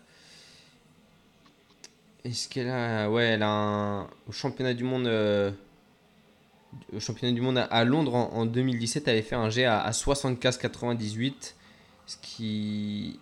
Est-ce 2.25 2.49
qu'elle 2.49 2.69
a. 2.69 3.11
Ouais, 3.11 3.25
elle 3.25 3.43
a 3.43 3.49
un. 3.51 4.03
Au 4.29 4.33
championnat 4.33 4.75
du 4.75 4.85
monde. 4.85 5.07
euh, 5.07 5.51
Au 6.95 7.01
championnat 7.01 7.33
du 7.35 7.41
monde 7.41 7.59
à, 7.59 7.65
à 7.65 7.85
Londres 7.85 8.15
en, 8.15 8.33
en 8.33 8.47
2017, 8.47 9.09
elle 9.09 9.15
avait 9.15 9.23
fait 9.23 9.35
un 9.35 9.51
jet 9.51 9.65
à, 9.65 9.81
à 9.81 9.93
75-98. 9.93 11.55
Ce 12.07 12.17
qui. 12.21 13.21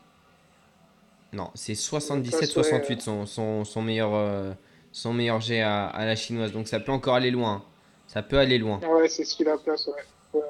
Non, 1.32 1.50
c'est 1.54 1.74
77-68 1.76 3.00
son, 3.00 3.24
son, 3.26 3.64
son, 3.64 3.82
meilleur, 3.82 4.14
euh, 4.14 4.52
son 4.92 5.12
meilleur 5.12 5.40
jet 5.40 5.61
à, 5.61 5.86
à, 5.86 6.04
la 6.04 6.16
chinoise. 6.16 6.52
Donc 6.52 6.66
ça 6.68 6.80
peut 6.80 6.90
encore 6.92 7.14
aller 7.14 7.30
loin. 7.30 7.64
Ça 8.11 8.24
peut 8.24 8.38
aller 8.40 8.58
loin. 8.58 8.80
Ouais, 8.80 9.08
c'est 9.08 9.24
ce 9.24 9.36
qui 9.36 9.44
la 9.44 9.56
place, 9.56 9.86
ouais. 9.86 10.40
ouais. 10.40 10.42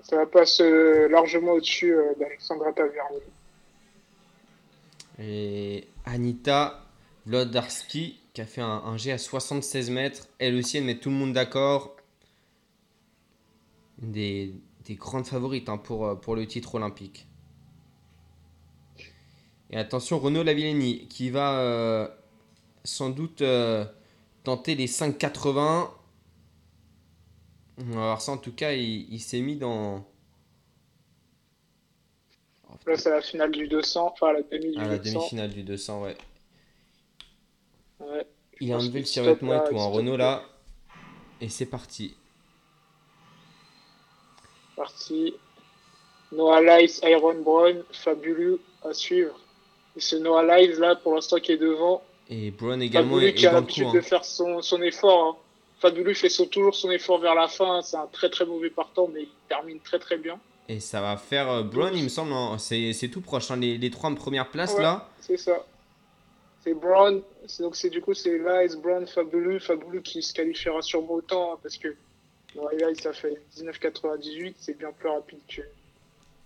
Ça 0.00 0.24
place 0.24 0.62
euh, 0.62 1.08
largement 1.10 1.52
au-dessus 1.52 1.92
euh, 1.92 2.14
d'Alexandra 2.18 2.72
Tavernier. 2.72 3.20
Et 5.18 5.88
Anita 6.06 6.86
Lodarski 7.26 8.18
qui 8.32 8.40
a 8.40 8.46
fait 8.46 8.62
un, 8.62 8.82
un 8.86 8.96
jet 8.96 9.12
à 9.12 9.18
76 9.18 9.90
mètres. 9.90 10.26
Elle 10.38 10.56
aussi, 10.56 10.78
elle 10.78 10.84
met 10.84 10.96
tout 10.96 11.10
le 11.10 11.16
monde 11.16 11.34
d'accord. 11.34 11.96
Des, 13.98 14.54
des 14.86 14.94
grandes 14.94 15.26
favorites 15.26 15.68
hein, 15.68 15.76
pour, 15.76 16.18
pour 16.18 16.34
le 16.34 16.46
titre 16.46 16.76
olympique. 16.76 17.26
Et 19.68 19.76
attention, 19.76 20.18
Renaud 20.18 20.44
Lavillenie 20.44 21.08
qui 21.08 21.28
va 21.28 21.58
euh, 21.58 22.08
sans 22.84 23.10
doute 23.10 23.42
euh, 23.42 23.84
tenter 24.44 24.74
les 24.74 24.86
5,80. 24.86 25.90
On 27.78 27.84
va 27.84 27.94
voir 27.94 28.20
ça 28.20 28.32
en 28.32 28.38
tout 28.38 28.52
cas, 28.52 28.72
il, 28.72 29.12
il 29.12 29.20
s'est 29.20 29.40
mis 29.40 29.56
dans. 29.56 30.04
Là, 32.86 32.96
c'est 32.96 33.10
la 33.10 33.20
finale 33.20 33.50
du 33.50 33.66
200, 33.68 34.12
enfin 34.12 34.32
la 34.32 34.42
demi 34.42 34.70
du 34.72 34.78
Ah, 34.78 34.86
la 34.86 34.98
200. 34.98 35.18
demi-finale 35.18 35.50
du 35.50 35.62
200, 35.64 36.02
ouais. 36.02 36.16
Ouais. 38.00 38.26
Il 38.60 38.72
a 38.72 38.76
enlevé 38.76 39.00
le 39.00 39.04
survêtement 39.06 39.64
et 39.64 39.68
tout, 39.68 39.76
en 39.76 39.90
Renault 39.90 40.16
là. 40.16 40.42
Et 41.40 41.48
c'est 41.48 41.66
parti. 41.66 42.14
Parti. 44.76 45.34
Noah 46.32 46.60
Lyles, 46.60 46.90
Iron 47.04 47.40
Brown, 47.40 47.82
fabuleux 47.92 48.60
à 48.84 48.92
suivre. 48.92 49.38
Et 49.96 50.00
ce 50.00 50.16
Noah 50.16 50.44
Lyles 50.58 50.78
là, 50.78 50.96
pour 50.96 51.14
l'instant, 51.14 51.38
qui 51.38 51.52
est 51.52 51.56
devant. 51.56 52.02
Et 52.28 52.50
Brown 52.50 52.80
également 52.82 53.14
Fabuleux 53.14 53.28
est, 53.28 53.34
qui 53.34 53.44
est 53.46 53.48
a 53.48 53.52
l'habitude 53.52 53.86
hein. 53.86 53.92
de 53.94 54.00
faire 54.00 54.24
son, 54.24 54.62
son 54.62 54.80
effort. 54.82 55.24
Hein. 55.24 55.36
Fabuleux 55.78 56.14
fait 56.14 56.28
son- 56.30 56.46
toujours 56.46 56.74
son 56.74 56.90
effort 56.90 57.18
vers 57.20 57.34
la 57.34 57.48
fin. 57.48 57.82
C'est 57.82 57.96
un 57.96 58.06
très 58.06 58.30
très 58.30 58.46
mauvais 58.46 58.70
partant, 58.70 59.08
mais 59.12 59.22
il 59.22 59.28
termine 59.48 59.78
très 59.80 59.98
très 59.98 60.16
bien. 60.16 60.38
Et 60.68 60.80
ça 60.80 61.00
va 61.00 61.16
faire 61.16 61.48
euh, 61.50 61.62
Brown, 61.62 61.92
il 61.94 62.02
me 62.04 62.08
semble, 62.08 62.32
en- 62.32 62.58
c'est 62.58 63.10
tout 63.12 63.20
proche. 63.20 63.50
hein, 63.50 63.56
Les, 63.56 63.78
les 63.78 63.90
trois 63.90 64.12
premières 64.14 64.50
places 64.50 64.74
Ouais. 64.74 64.82
là. 64.82 65.08
C'est 65.20 65.36
ça. 65.36 65.64
C'est 66.64 66.74
Brown. 66.74 67.22
Donc 67.60 67.76
c'est 67.76 67.90
du 67.90 68.00
coup 68.00 68.14
c'est 68.14 68.38
Lyles, 68.38 68.76
Brown, 68.82 69.06
Fabuleux. 69.06 69.58
Fabuleux 69.60 70.00
qui 70.00 70.22
se 70.22 70.32
qualifiera 70.34 70.82
sûrement 70.82 71.12
autant 71.14 71.52
hein, 71.54 71.58
parce 71.62 71.76
que 71.76 71.94
Lyles 72.72 73.00
ça 73.00 73.12
fait 73.12 73.40
19,98. 73.56 74.54
C'est 74.58 74.76
bien 74.78 74.90
plus 74.92 75.08
rapide 75.08 75.38
que, 75.48 75.62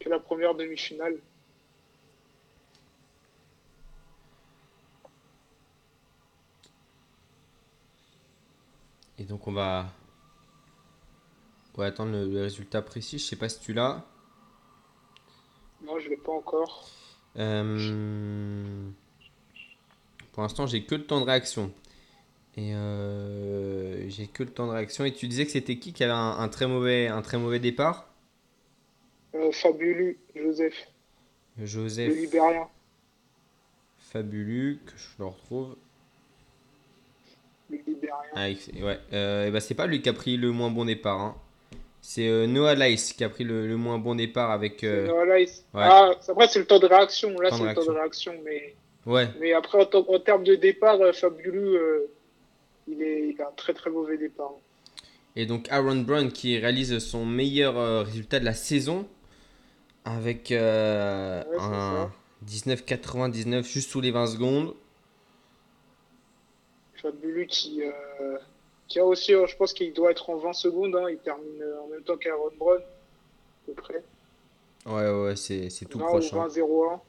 que 0.01 0.09
la 0.11 0.19
première 0.19 0.55
demi-finale. 0.55 1.17
Et 9.21 9.25
donc 9.25 9.47
on 9.47 9.53
va. 9.53 9.87
On 11.75 11.83
va 11.83 11.87
attendre 11.87 12.11
le, 12.11 12.27
le 12.27 12.43
résultat 12.43 12.83
précis. 12.83 13.19
Je 13.19 13.25
sais 13.27 13.37
pas 13.37 13.49
si 13.49 13.61
tu 13.61 13.73
l'as. 13.73 14.05
Moi 15.83 16.01
je 16.01 16.09
l'ai 16.09 16.17
pas 16.17 16.33
encore. 16.33 16.89
Euh, 17.37 18.89
Pour 20.33 20.43
l'instant, 20.43 20.67
j'ai 20.67 20.85
que 20.85 20.97
le 20.97 21.07
temps 21.07 21.21
de 21.21 21.27
réaction. 21.27 21.73
Et 22.57 22.75
euh, 22.75 24.09
j'ai 24.09 24.27
que 24.27 24.43
le 24.43 24.51
temps 24.51 24.67
de 24.67 24.73
réaction. 24.73 25.05
Et 25.05 25.13
tu 25.13 25.29
disais 25.29 25.45
que 25.45 25.53
c'était 25.53 25.79
qui 25.79 25.93
qui 25.93 26.03
avait 26.03 26.13
un, 26.13 26.39
un 26.39 26.49
très 26.49 26.67
mauvais, 26.67 27.07
un 27.07 27.23
très 27.23 27.39
mauvais 27.39 27.61
départ? 27.61 28.09
Euh, 29.35 29.53
Fabuleux, 29.53 30.17
Joseph, 30.35 30.89
le 31.57 31.67
Joseph 31.67 32.13
Libérien. 32.13 32.69
Fabulu, 33.99 34.81
que 34.85 34.93
je 34.97 35.09
le 35.21 35.27
retrouve. 35.27 35.77
Le 37.71 37.79
Libérien. 37.87 38.17
Ah, 38.35 38.47
ouais. 38.85 38.99
Euh, 39.13 39.47
et 39.47 39.51
bah, 39.51 39.61
c'est 39.61 39.75
pas 39.75 39.87
lui 39.87 40.03
qui 40.03 40.09
a 40.09 40.13
pris 40.13 40.37
le 40.37 40.51
moins 40.51 40.71
bon 40.71 40.85
départ. 40.85 41.21
hein. 41.21 41.37
C'est 42.03 42.29
euh, 42.29 42.47
Noah 42.47 42.75
Lyles 42.75 42.99
qui 42.99 43.23
a 43.25 43.29
pris 43.29 43.45
le, 43.45 43.67
le 43.69 43.77
moins 43.77 43.99
bon 43.99 44.15
départ 44.15 44.51
avec. 44.51 44.85
euh, 44.85 45.07
Noah 45.07 45.27
ouais. 45.27 45.47
Ah, 45.75 46.11
après 46.29 46.49
c'est 46.49 46.59
le 46.59 46.67
temps 46.67 46.79
de 46.79 46.87
réaction. 46.87 47.31
Là 47.41 47.51
c'est 47.53 47.63
le 47.63 47.75
temps 47.75 47.85
de 47.85 47.91
réaction, 47.91 48.35
mais 48.45 48.75
Ouais. 49.07 49.29
mais 49.41 49.53
après 49.55 49.79
en, 49.95 50.19
termes 50.19 50.45
de 50.45 50.55
départ, 50.57 50.99
Fabuleux, 51.15 52.11
il 52.89 53.01
est 53.03 53.29
il 53.35 53.41
a 53.43 53.49
un 53.49 53.53
très 53.57 53.73
très 53.75 53.91
mauvais 53.91 54.19
départ. 54.19 54.53
Et 55.37 55.47
donc 55.47 55.67
Aaron 55.71 55.97
Brown 56.03 56.31
qui 56.33 56.59
réalise 56.59 56.99
son 56.99 57.25
meilleur 57.25 58.05
résultat 58.05 58.41
de 58.41 58.45
la 58.45 58.55
saison 58.55 59.07
avec 60.05 60.49
Ouais, 60.51 60.59
un 60.59 62.11
19,99 62.47 63.65
juste 63.65 63.91
sous 63.91 64.01
les 64.01 64.11
20 64.11 64.27
secondes. 64.27 64.75
Fabuleux 67.01 67.45
qui, 67.45 67.83
euh, 67.83 68.39
qui 68.89 68.99
a 68.99 69.05
aussi, 69.05 69.35
euh, 69.35 69.47
je 69.47 69.57
pense 69.57 69.73
qu'il 69.73 69.93
doit 69.93 70.11
être 70.11 70.29
en 70.31 70.37
20 70.37 70.53
secondes. 70.53 70.95
hein, 70.97 71.09
il 71.11 71.19
termine 71.19 71.63
euh, 71.63 71.81
en 71.83 71.89
même 71.89 72.03
temps 72.03 72.17
qu'Aaron 72.17 72.51
Brown, 72.59 72.81
à 72.81 73.67
peu 73.67 73.73
près. 73.75 74.03
Ouais, 74.87 75.11
ouais, 75.11 75.37
c'est 75.37 75.71
c'est 75.71 75.85
tout 75.87 75.99
20 75.99 76.07
proche. 76.07 76.33
ou 76.33 76.41
hein. 76.41 76.49
20-01. 76.49 77.01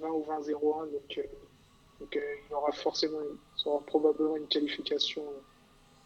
20 0.00 0.08
ou 0.08 0.24
20-01. 0.28 0.52
Donc, 0.92 1.18
euh, 1.18 1.22
donc 2.00 2.16
euh, 2.16 2.20
il 2.50 2.54
aura 2.54 2.72
forcément, 2.72 3.18
il 3.22 3.68
aura 3.68 3.80
probablement 3.86 4.36
une 4.36 4.46
qualification 4.48 5.22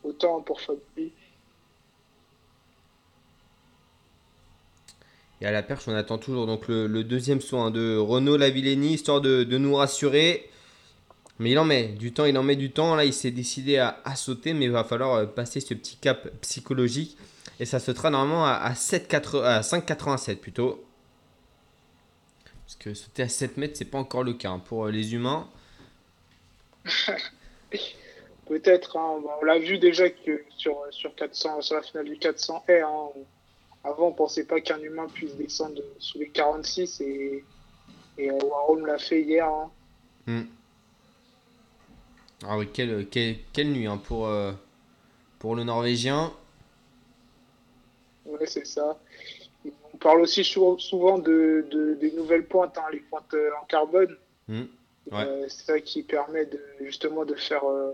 autant 0.05 0.41
pour 0.43 0.61
Fabuleux. 0.61 1.11
Et 5.43 5.47
à 5.47 5.51
la 5.51 5.63
perche, 5.63 5.87
on 5.87 5.95
attend 5.95 6.17
toujours 6.19 6.47
donc 6.47 6.67
le, 6.69 6.87
le 6.87 7.05
deuxième 7.05 7.41
saut 7.43 7.59
hein, 7.59 7.71
de 7.71 7.99
Renaud 7.99 8.39
Lavillenie, 8.39 8.95
histoire 8.95 9.21
de, 9.21 9.45
de 9.45 9.59
nous 9.59 9.75
rassurer. 9.75 10.49
Mais 11.39 11.51
il 11.51 11.59
en 11.59 11.65
met 11.65 11.89
du 11.89 12.13
temps, 12.13 12.25
il 12.25 12.37
en 12.39 12.43
met 12.43 12.57
du 12.57 12.71
temps. 12.71 12.95
Là, 12.95 13.05
il 13.05 13.13
s'est 13.13 13.31
décidé 13.31 13.77
à, 13.79 14.01
à 14.05 14.17
sauter, 14.17 14.55
mais 14.55 14.65
il 14.67 14.71
va 14.71 14.85
falloir 14.85 15.15
euh, 15.15 15.27
passer 15.27 15.61
ce 15.61 15.75
petit 15.75 15.97
cap 15.97 16.29
psychologique. 16.41 17.17
Et 17.61 17.65
ça 17.67 17.79
sautera 17.79 18.11
normalement 18.11 18.45
à, 18.47 18.53
à 18.53 18.73
7,80 18.73 19.43
à 19.43 19.61
5,87 19.61 20.37
plutôt. 20.37 20.83
Parce 22.65 22.77
que 22.77 22.95
sauter 22.95 23.23
à 23.23 23.29
7 23.29 23.57
mètres, 23.59 23.77
c'est 23.77 23.85
pas 23.85 23.99
encore 23.99 24.25
le 24.25 24.33
cas 24.35 24.51
hein, 24.51 24.59
pour 24.59 24.87
euh, 24.87 24.91
les 24.91 25.15
humains. 25.15 25.49
Peut-être, 28.47 28.97
hein, 28.97 29.21
on 29.41 29.45
l'a 29.45 29.59
vu 29.59 29.79
déjà 29.79 30.09
que 30.09 30.45
sur, 30.57 30.77
sur, 30.91 31.15
400, 31.17 31.63
sur 31.63 31.75
la 31.77 31.83
finale 31.83 32.05
du 32.07 32.17
400 32.17 32.65
R, 32.69 32.71
hein, 32.71 33.09
on- 33.17 33.27
avant 33.89 34.09
on 34.09 34.13
pensait 34.13 34.45
pas 34.45 34.61
qu'un 34.61 34.81
humain 34.81 35.07
puisse 35.13 35.35
descendre 35.37 35.81
sous 35.99 36.19
les 36.19 36.29
46 36.29 37.01
et, 37.03 37.45
et 38.19 38.31
euh, 38.31 38.35
Warholm 38.45 38.87
l'a 38.87 38.99
fait 38.99 39.23
hier. 39.23 39.47
hein. 39.49 39.71
Ah 42.45 42.59
oui, 42.59 42.69
quelle, 42.73 43.09
quelle, 43.09 43.37
quelle 43.53 43.73
nuit 43.73 43.87
hein, 43.87 43.99
pour, 43.99 44.27
euh, 44.27 44.53
pour 45.39 45.55
le 45.57 45.65
Norvégien. 45.65 46.33
Ouais, 48.25 48.47
c'est 48.47 48.67
ça. 48.67 48.99
On 49.95 49.97
parle 49.99 50.21
aussi 50.21 50.45
sou- 50.45 50.79
souvent 50.79 51.19
de, 51.19 51.67
de- 51.71 51.95
des 51.95 52.13
nouvelles 52.13 52.47
pointes, 52.47 52.77
hein, 52.79 52.85
les 52.93 53.01
pointes 53.01 53.33
euh, 53.35 53.51
en 53.63 53.67
carbone. 53.67 54.17
Hmm, 54.49 54.63
ouais. 55.13 55.25
Euh, 55.25 55.47
c'est 55.49 55.65
ça 55.67 55.81
qui 55.81 56.03
permet 56.03 56.47
de, 56.47 56.61
justement 56.81 57.25
de 57.25 57.35
faire 57.35 57.65
euh, 57.65 57.93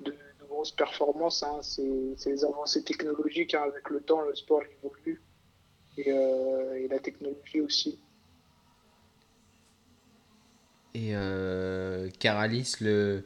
de, 0.00 0.10
de 0.12 0.46
grosses 0.48 0.72
performances. 0.72 1.42
hein. 1.42 1.58
C'est 1.62 2.14
c'est 2.16 2.30
les 2.30 2.44
avancées 2.44 2.84
technologiques. 2.84 3.54
hein. 3.54 3.62
Avec 3.64 3.88
le 3.90 4.00
temps, 4.00 4.22
le 4.22 4.34
sport 4.34 4.62
évolue. 4.84 5.22
Et, 5.98 6.10
et 6.10 6.88
la 6.88 6.98
technologie 7.00 7.60
aussi. 7.60 7.98
Et 10.94 11.12
Karalis, 12.18 12.76
le, 12.80 13.24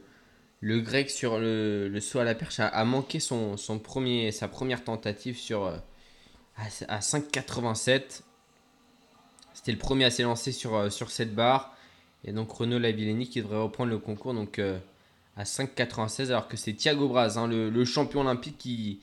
le 0.65 0.81
grec 0.81 1.11
sur 1.11 1.37
le, 1.37 1.95
saut 1.99 2.17
à 2.17 2.23
la 2.23 2.33
perche, 2.33 2.59
a, 2.59 2.85
manqué 2.85 3.19
sa 3.19 4.47
première 4.47 4.83
tentative 4.83 5.37
sur, 5.37 5.63
euh, 5.65 5.77
à, 6.57 6.63
à 6.87 6.99
5,87. 7.01 8.23
C'était 9.53 9.71
le 9.71 9.77
premier 9.77 10.05
à 10.05 10.09
s'élancer 10.09 10.51
sur, 10.51 10.75
euh, 10.75 10.89
cette 10.89 11.35
barre. 11.35 11.77
Et 12.23 12.31
donc 12.31 12.51
Renaud 12.51 12.79
Lavillenie 12.79 13.29
qui 13.29 13.43
devrait 13.43 13.59
reprendre 13.61 13.91
le 13.91 13.99
concours 13.99 14.33
donc, 14.33 14.57
euh, 14.57 14.79
à 15.37 15.43
5,96 15.43 16.29
alors 16.29 16.47
que 16.47 16.57
c'est 16.57 16.73
Thiago 16.73 17.09
Braz, 17.09 17.37
hein, 17.37 17.47
le, 17.47 17.85
champion 17.85 18.21
olympique 18.21 18.57
qui, 18.57 18.99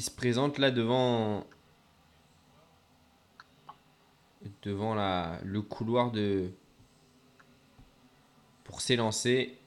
se 0.00 0.10
présente 0.10 0.56
là 0.56 0.70
devant, 0.70 1.44
le 4.64 5.60
couloir 5.60 6.12
de, 6.12 6.50
pour 8.64 8.80
s'élancer. 8.80 9.57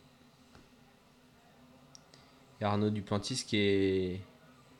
Arnaud 2.63 2.89
Duplantis 2.89 3.43
qui 3.47 3.57
est. 3.57 4.21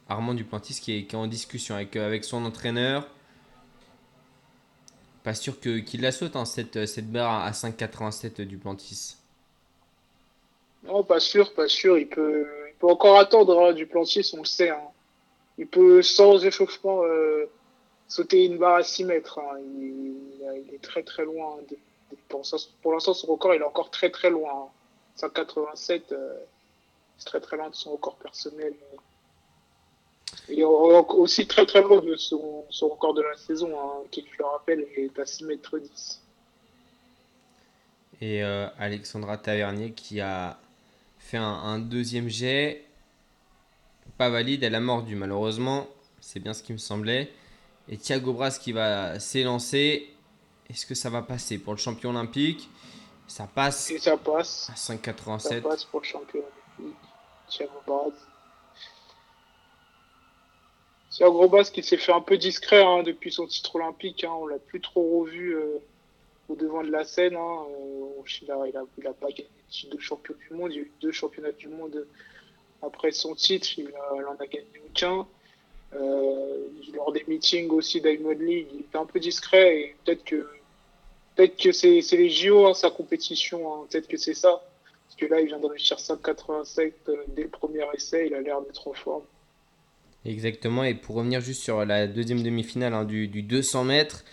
Armand 0.09 0.33
Duplantis 0.33 0.79
qui 0.81 0.93
est, 0.97 1.05
qui 1.05 1.15
est 1.15 1.19
en 1.19 1.27
discussion 1.27 1.75
avec, 1.75 1.95
euh, 1.95 2.05
avec 2.05 2.23
son 2.25 2.43
entraîneur. 2.45 3.07
Pas 5.23 5.33
sûr 5.35 5.59
qu'il 5.59 6.01
la 6.01 6.11
saute, 6.11 6.35
hein, 6.35 6.45
cette, 6.45 6.85
cette 6.85 7.11
barre 7.11 7.43
à 7.43 7.51
5,87 7.51 8.41
Duplantis. 8.41 9.15
Non, 10.83 11.03
pas 11.03 11.19
sûr, 11.19 11.53
pas 11.53 11.67
sûr. 11.67 11.97
Il 11.97 12.07
peut, 12.07 12.47
il 12.69 12.75
peut 12.79 12.87
encore 12.87 13.19
attendre 13.19 13.59
hein, 13.67 13.73
du 13.73 13.85
plantier, 13.85 14.23
on 14.33 14.39
le 14.39 14.45
sait. 14.45 14.69
hein. 14.69 14.81
Il 15.57 15.67
peut, 15.67 16.01
sans 16.01 16.43
échauffement, 16.43 17.03
euh, 17.03 17.45
sauter 18.07 18.45
une 18.45 18.57
barre 18.57 18.75
à 18.77 18.83
6 18.83 19.03
mètres. 19.05 19.39
hein. 19.39 19.59
Il, 19.59 20.73
est 20.73 20.81
très 20.81 21.03
très 21.03 21.23
loin 21.25 21.57
pour, 22.27 22.41
pour 22.81 22.93
l'instant, 22.93 23.13
son 23.13 23.27
record, 23.27 23.53
il 23.55 23.61
est 23.61 23.65
encore 23.65 23.91
très 23.91 24.09
très 24.09 24.29
loin. 24.29 24.51
hein. 24.53 24.69
187, 25.15 26.11
euh, 26.11 26.33
c'est 26.39 26.50
très 27.25 27.39
très 27.39 27.57
loin 27.57 27.69
de 27.69 27.75
son 27.75 27.91
record 27.91 28.15
personnel. 28.17 28.73
Il 30.49 30.59
est 30.59 30.63
au- 30.63 31.05
aussi 31.19 31.47
très 31.47 31.65
très 31.65 31.81
loin 31.81 32.01
de 32.01 32.15
son, 32.15 32.65
son 32.69 32.89
record 32.89 33.13
de 33.13 33.21
la 33.21 33.35
saison, 33.37 33.69
hein, 33.79 34.03
qui, 34.11 34.25
je 34.31 34.37
le 34.39 34.45
rappelle, 34.45 34.87
est 34.95 35.17
à 35.19 35.25
6 35.25 35.43
mètres 35.45 35.77
10. 35.77 36.21
Et 38.21 38.43
euh, 38.43 38.67
Alexandra 38.77 39.37
Tavernier 39.37 39.91
qui 39.93 40.21
a 40.21 40.59
fait 41.17 41.37
un, 41.37 41.43
un 41.43 41.79
deuxième 41.79 42.27
jet. 42.29 42.85
Pas 44.17 44.29
valide, 44.29 44.63
elle 44.63 44.75
a 44.75 44.79
mordu 44.79 45.15
malheureusement. 45.15 45.87
C'est 46.19 46.39
bien 46.39 46.53
ce 46.53 46.61
qui 46.63 46.73
me 46.73 46.77
semblait. 46.77 47.31
Et 47.89 47.97
Thiago 47.97 48.33
Bras 48.33 48.51
qui 48.51 48.71
va 48.73 49.19
s'élancer. 49.19 50.07
Est-ce 50.69 50.85
que 50.85 50.95
ça 50.95 51.09
va 51.09 51.21
passer 51.21 51.57
pour 51.57 51.73
le 51.73 51.79
champion 51.79 52.11
olympique? 52.11 52.69
Ça 53.27 53.47
passe 53.47 53.89
Et 53.91 53.97
ça 53.99 54.17
passe. 54.17 54.69
à 54.71 54.75
Ça 54.75 54.93
5,87. 54.95 55.61
passe 55.61 55.85
pour 55.85 56.01
le 56.01 56.05
champion 56.05 56.41
olympique. 56.79 56.97
Thiago. 57.51 58.13
Thiago 61.11 61.49
Braz 61.49 61.69
qui 61.71 61.83
s'est 61.83 61.97
fait 61.97 62.13
un 62.13 62.21
peu 62.21 62.37
discret 62.37 62.81
hein, 62.81 63.03
depuis 63.03 63.31
son 63.31 63.45
titre 63.45 63.75
olympique. 63.75 64.23
Hein, 64.23 64.31
on 64.39 64.47
l'a 64.47 64.59
plus 64.59 64.79
trop 64.79 65.19
revu 65.19 65.55
euh, 65.55 65.79
au 66.47 66.55
devant 66.55 66.83
de 66.83 66.89
la 66.89 67.03
scène. 67.03 67.35
Hein, 67.35 67.65
euh, 67.69 68.23
il, 68.41 68.51
a, 68.51 68.57
il, 68.67 69.07
a, 69.07 69.13
pas 69.13 69.27
gagné 69.29 69.49
le 69.57 69.71
titre 69.71 69.95
de 69.95 70.01
champion 70.01 70.33
du 70.47 70.55
monde. 70.55 70.71
Il 70.71 70.75
y 70.77 70.79
a 70.79 70.83
eu 70.83 70.91
deux 71.01 71.11
championnats 71.11 71.51
du 71.51 71.67
monde 71.67 72.07
après 72.81 73.11
son 73.11 73.35
titre. 73.35 73.67
Il, 73.77 73.87
a- 73.87 74.15
il 74.15 74.23
en 74.25 74.35
a 74.35 74.47
gagné 74.47 74.81
aucun. 74.87 75.27
Euh, 75.93 76.67
lors 76.93 77.11
des 77.11 77.25
meetings 77.27 77.69
aussi 77.71 77.99
Diamond 77.99 78.29
League, 78.29 78.67
il 78.73 78.79
était 78.79 78.97
un 78.97 79.05
peu 79.05 79.19
discret 79.19 79.77
et 79.77 79.95
peut-être 80.05 80.23
que 80.23 80.47
peut-être 81.35 81.61
que 81.61 81.73
c'est 81.73 82.01
c'est 82.01 82.15
les 82.15 82.29
JO, 82.29 82.65
hein, 82.65 82.73
sa 82.73 82.89
compétition. 82.89 83.85
peut-être 83.87 84.07
que 84.07 84.15
c'est 84.15 84.33
ça. 84.33 84.63
Que 85.21 85.27
là, 85.27 85.39
il 85.39 85.45
vient 85.45 85.59
de 85.59 85.67
réussir 85.67 85.97
5,87 85.97 86.93
euh, 87.09 87.15
dès 87.35 87.43
le 87.43 87.49
premier 87.49 87.83
essai. 87.93 88.25
Il 88.25 88.33
a 88.33 88.41
l'air 88.41 88.59
d'être 88.61 88.87
en 88.87 88.93
forme. 88.93 89.21
Exactement, 90.25 90.83
et 90.83 90.95
pour 90.95 91.15
revenir 91.15 91.41
juste 91.41 91.61
sur 91.61 91.85
la 91.85 92.07
deuxième 92.07 92.41
demi-finale 92.43 92.93
hein, 92.93 93.05
du, 93.05 93.27
du 93.27 93.41
200 93.43 93.83
mètres, 93.85 94.23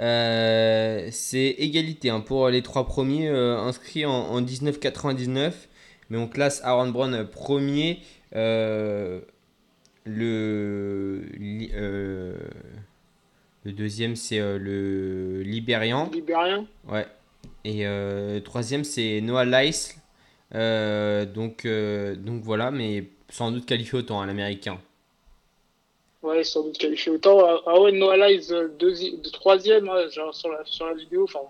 euh, 0.00 1.08
c'est 1.12 1.54
égalité 1.58 2.10
hein, 2.10 2.20
pour 2.20 2.48
les 2.48 2.62
trois 2.62 2.86
premiers 2.86 3.28
euh, 3.28 3.56
inscrits 3.58 4.04
en, 4.04 4.10
en 4.12 4.42
19,99. 4.42 5.52
Mais 6.10 6.18
on 6.18 6.26
classe 6.26 6.60
Aaron 6.64 6.88
Brown 6.90 7.24
premier. 7.26 8.00
euh, 8.34 9.20
le, 10.04 11.22
euh, 11.74 12.36
le 13.64 13.72
deuxième, 13.72 14.16
c'est 14.16 14.38
le 14.40 15.42
Libérian. 15.42 16.10
Libérien 16.12 16.66
Ouais. 16.88 17.06
Et 17.64 17.84
troisième, 18.42 18.82
c'est 18.82 19.20
Noah 19.20 19.44
Lyles. 19.44 20.01
Euh, 20.54 21.24
donc, 21.24 21.64
euh, 21.64 22.14
donc 22.14 22.42
voilà, 22.42 22.70
mais 22.70 23.04
sans 23.30 23.50
doute 23.50 23.64
qualifié 23.66 23.98
autant 23.98 24.20
à 24.20 24.26
l'américain. 24.26 24.78
Ouais, 26.22 26.44
sans 26.44 26.62
doute 26.62 26.78
qualifié 26.78 27.10
autant. 27.12 27.38
Ouais, 27.66 27.90
Lyles, 27.90 28.52
euh, 28.52 28.68
deuxi- 28.78 29.20
de 29.20 29.28
troisième, 29.30 29.88
hein, 29.88 30.08
genre 30.10 30.34
sur, 30.34 30.50
la, 30.50 30.64
sur 30.64 30.86
la 30.86 30.94
vidéo, 30.94 31.24
enfin, 31.24 31.40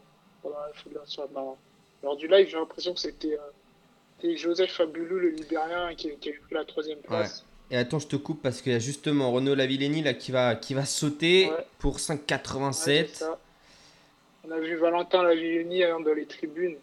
la- 0.44 1.04
sur 1.06 1.22
la- 1.34 1.54
lors 2.02 2.16
du 2.16 2.26
live, 2.26 2.48
j'ai 2.48 2.56
l'impression 2.56 2.94
que 2.94 3.00
c'était 3.00 3.34
euh, 3.34 3.38
c'était 4.20 4.36
Joseph 4.36 4.72
Fabulou, 4.72 5.18
le 5.18 5.28
Libérien, 5.30 5.94
qui, 5.94 6.10
qui 6.20 6.30
a 6.30 6.32
pris 6.32 6.54
la 6.54 6.64
troisième 6.64 6.98
place. 7.00 7.44
Et 7.70 7.76
attends, 7.76 7.98
je 7.98 8.06
te 8.06 8.16
coupe 8.16 8.40
parce 8.42 8.60
qu'il 8.62 8.72
y 8.72 8.74
a 8.74 8.78
justement 8.78 9.30
Renaud 9.32 9.54
Lavillenie 9.54 10.02
là, 10.02 10.14
qui, 10.14 10.30
va, 10.30 10.54
qui 10.54 10.74
va 10.74 10.84
sauter 10.84 11.48
Ouais. 11.50 11.66
pour 11.78 11.94
Ouais, 11.94 12.00
5,87. 12.00 13.08
c'est 13.08 13.24
ça. 13.24 13.38
On 14.44 14.50
a 14.50 14.58
vu 14.60 14.76
Valentin 14.76 15.22
Lavillenie 15.22 15.82
hein, 15.84 16.00
dans 16.00 16.12
les 16.14 16.26
tribunes. 16.26 16.76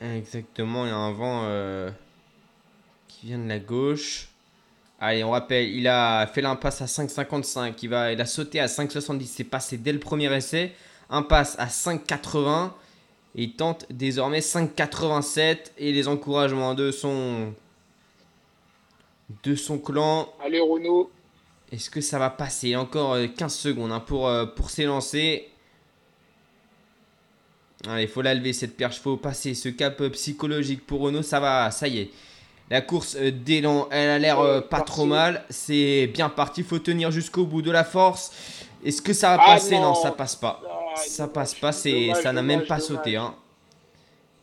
Exactement, 0.00 0.84
il 0.84 0.88
y 0.88 0.92
a 0.92 0.96
un 0.96 1.12
vent 1.12 1.42
euh, 1.44 1.90
qui 3.08 3.26
vient 3.26 3.38
de 3.38 3.48
la 3.48 3.58
gauche. 3.58 4.28
Allez, 4.98 5.24
on 5.24 5.30
rappelle, 5.30 5.68
il 5.68 5.88
a 5.88 6.26
fait 6.26 6.40
l'impasse 6.40 6.80
à 6.80 6.86
5,55. 6.86 7.74
Il, 7.82 7.88
va, 7.88 8.12
il 8.12 8.20
a 8.20 8.26
sauté 8.26 8.60
à 8.60 8.66
5,70. 8.66 9.24
C'est 9.26 9.44
passé 9.44 9.76
dès 9.76 9.92
le 9.92 9.98
premier 9.98 10.34
essai. 10.34 10.72
Impasse 11.10 11.56
à 11.58 11.66
5,80. 11.66 12.70
Et 13.34 13.44
il 13.44 13.52
tente 13.52 13.86
désormais 13.90 14.40
5,87. 14.40 15.72
Et 15.76 15.92
les 15.92 16.08
encouragements 16.08 16.74
de 16.74 16.90
son, 16.90 17.52
de 19.42 19.54
son 19.54 19.78
clan. 19.78 20.32
Allez, 20.42 20.60
Renaud. 20.60 21.10
Est-ce 21.72 21.90
que 21.90 22.00
ça 22.00 22.18
va 22.18 22.30
passer? 22.30 22.74
Encore 22.76 23.14
euh, 23.14 23.26
15 23.26 23.54
secondes 23.54 23.92
hein, 23.92 24.00
pour, 24.00 24.28
euh, 24.28 24.46
pour 24.46 24.70
s'élancer. 24.70 25.48
Allez, 27.88 28.02
il 28.04 28.08
faut 28.08 28.22
la 28.22 28.34
lever 28.34 28.52
cette 28.52 28.76
perche. 28.76 28.96
Il 28.98 29.02
faut 29.02 29.16
passer 29.16 29.54
ce 29.54 29.68
cap 29.68 30.00
euh, 30.00 30.10
psychologique 30.10 30.86
pour 30.86 31.00
Renault. 31.00 31.22
Ça 31.22 31.40
va, 31.40 31.70
ça 31.70 31.88
y 31.88 31.98
est. 32.00 32.10
La 32.70 32.80
course 32.80 33.16
euh, 33.20 33.30
d'élan, 33.30 33.88
elle 33.90 34.10
a 34.10 34.18
l'air 34.18 34.40
euh, 34.40 34.56
Ouais, 34.56 34.62
pas 34.62 34.78
parti. 34.78 34.92
trop 34.92 35.04
mal. 35.04 35.44
C'est 35.50 36.06
bien 36.08 36.28
parti. 36.28 36.62
Il 36.62 36.66
faut 36.66 36.78
tenir 36.78 37.10
jusqu'au 37.10 37.44
bout 37.44 37.62
de 37.62 37.70
la 37.70 37.84
force. 37.84 38.32
Est-ce 38.84 39.02
que 39.02 39.12
ça 39.12 39.36
va 39.36 39.42
Ah 39.42 39.54
passer? 39.54 39.74
Non. 39.76 39.82
non. 39.88 39.94
ça 39.94 40.10
passe 40.10 40.34
pas. 40.36 40.62
Ah, 40.68 40.94
ça 40.96 41.28
passe 41.28 41.54
pas. 41.54 41.72
C'est, 41.72 42.12
ça 42.22 42.32
n'a 42.32 42.42
même 42.42 42.60
pas 42.62 42.78
dommage. 42.78 42.82
sauté. 42.82 43.16
Hein. 43.16 43.34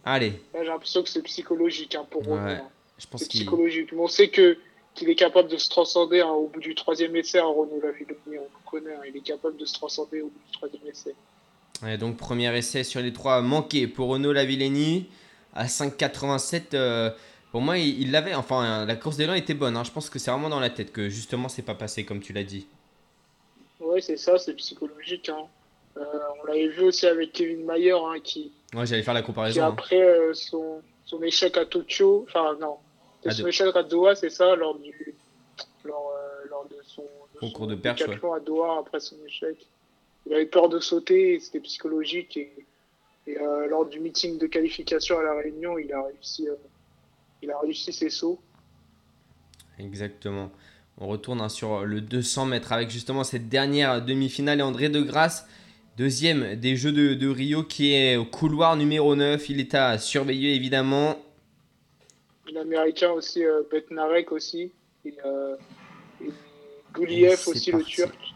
Allez, 0.05 0.41
j'ai 0.53 0.65
l'impression 0.65 1.01
que 1.01 1.09
c'est 1.09 1.21
psychologique 1.21 1.95
hein, 1.95 2.05
pour 2.11 2.21
hein. 2.33 2.59
je 2.97 3.07
pense 3.07 3.21
C'est 3.21 3.29
psychologique. 3.29 3.91
Mais 3.93 3.99
on 4.01 4.07
sait 4.07 4.27
que 4.29 4.57
qu'il 4.93 5.09
est 5.09 5.15
capable 5.15 5.49
de 5.49 5.57
se 5.57 5.69
transcender 5.69 6.19
hein, 6.21 6.27
au 6.29 6.47
bout 6.47 6.59
du 6.59 6.75
troisième 6.75 7.15
essai. 7.15 7.39
Hein, 7.39 7.45
Renaud 7.45 7.79
Lavillenie, 7.81 8.15
on 8.27 8.31
le 8.33 8.69
connaît. 8.69 8.93
hein, 8.93 9.01
il 9.07 9.15
est 9.17 9.21
capable 9.21 9.57
de 9.57 9.65
se 9.65 9.73
transcender 9.73 10.21
au 10.21 10.25
bout 10.27 10.39
du 10.45 10.51
troisième 10.57 10.81
essai. 10.87 11.15
Donc 11.99 12.17
premier 12.17 12.55
essai 12.57 12.83
sur 12.83 13.01
les 13.01 13.11
trois 13.11 13.41
manqué 13.41 13.87
pour 13.87 14.07
Renaud 14.09 14.31
Lavillenie 14.31 15.09
à 15.53 15.65
5,87. 15.65 16.73
euh, 16.75 17.11
pour 17.51 17.61
moi, 17.61 17.77
il 17.77 18.09
l'avait. 18.11 18.33
Enfin, 18.35 18.85
la 18.85 18.95
course 18.95 19.17
d'élan 19.17 19.33
était 19.33 19.53
bonne. 19.53 19.75
hein. 19.77 19.83
Je 19.83 19.91
pense 19.91 20.09
que 20.09 20.17
c'est 20.17 20.31
vraiment 20.31 20.49
dans 20.49 20.59
la 20.61 20.69
tête 20.69 20.91
que 20.91 21.09
justement 21.09 21.49
c'est 21.49 21.61
pas 21.61 21.75
passé 21.75 22.05
comme 22.05 22.19
tu 22.21 22.31
l'as 22.33 22.43
dit. 22.43 22.67
Ouais, 23.79 24.01
c'est 24.01 24.17
ça, 24.17 24.37
c'est 24.39 24.53
psychologique. 24.53 25.29
Hein. 25.29 25.45
Euh, 25.97 26.03
on 26.41 26.47
l'avait 26.47 26.69
vu 26.69 26.83
aussi 26.83 27.05
avec 27.05 27.33
Kevin 27.33 27.65
Mayer, 27.65 27.91
hein, 27.91 28.15
qui, 28.23 28.51
Ouais, 28.73 28.85
j'allais 28.87 29.03
faire 29.03 29.13
la 29.13 29.21
comparaison. 29.21 29.63
après 29.63 30.01
euh, 30.01 30.33
son, 30.33 30.81
son 31.05 31.21
échec 31.21 31.55
à 31.57 31.65
Tokyo, 31.65 32.25
enfin 32.27 32.57
non, 32.59 32.77
son 33.29 33.45
échec 33.47 33.75
à 33.75 33.83
Doha, 33.83 34.15
c'est 34.15 34.31
ça, 34.31 34.55
lors 34.55 34.79
du 34.79 35.13
lors, 35.83 36.11
lors 36.49 36.65
de 36.69 36.77
son, 36.87 37.03
de 37.35 37.39
Concours 37.39 37.65
son 37.65 37.71
de 37.71 37.75
perche, 37.75 38.01
à 38.01 38.39
Doha 38.39 38.79
après 38.79 38.99
son 39.01 39.17
échec. 39.27 39.57
Il 40.25 40.33
avait 40.33 40.45
peur 40.45 40.69
de 40.69 40.79
sauter, 40.79 41.39
c'était 41.39 41.59
psychologique 41.59 42.37
et, 42.37 42.65
et 43.27 43.37
euh, 43.39 43.67
lors 43.67 43.85
du 43.85 43.99
meeting 43.99 44.37
de 44.37 44.47
qualification 44.47 45.19
à 45.19 45.23
la 45.23 45.33
Réunion, 45.35 45.77
il 45.77 45.91
a 45.93 46.03
réussi, 46.03 46.47
euh, 46.47 46.55
il 47.41 47.51
a 47.51 47.59
réussi 47.59 47.93
ses 47.93 48.09
sauts. 48.09 48.39
Exactement. 49.79 50.51
On 50.99 51.07
retourne 51.07 51.41
hein, 51.41 51.49
sur 51.49 51.85
le 51.85 52.01
200 52.01 52.45
mètres 52.45 52.71
avec 52.71 52.89
justement 52.89 53.23
cette 53.23 53.49
dernière 53.49 54.03
demi-finale 54.03 54.59
et 54.59 54.61
André 54.61 54.89
de 54.89 55.01
Grasse, 55.01 55.47
deuxième 55.97 56.55
des 56.55 56.75
Jeux 56.75 56.91
de, 56.91 57.13
de 57.13 57.27
Rio 57.27 57.63
qui 57.63 57.93
est 57.93 58.17
au 58.17 58.25
couloir 58.25 58.75
numéro 58.75 59.15
9. 59.15 59.49
Il 59.49 59.59
est 59.59 59.73
à 59.73 59.97
surveiller 59.97 60.53
évidemment. 60.55 61.17
L'américain 62.51 63.11
aussi, 63.11 63.43
euh, 63.43 63.61
Betnarek 63.71 64.31
aussi, 64.31 64.71
et, 65.05 65.15
aussi, 67.47 67.71
le 67.71 67.83
turc. 67.83 68.32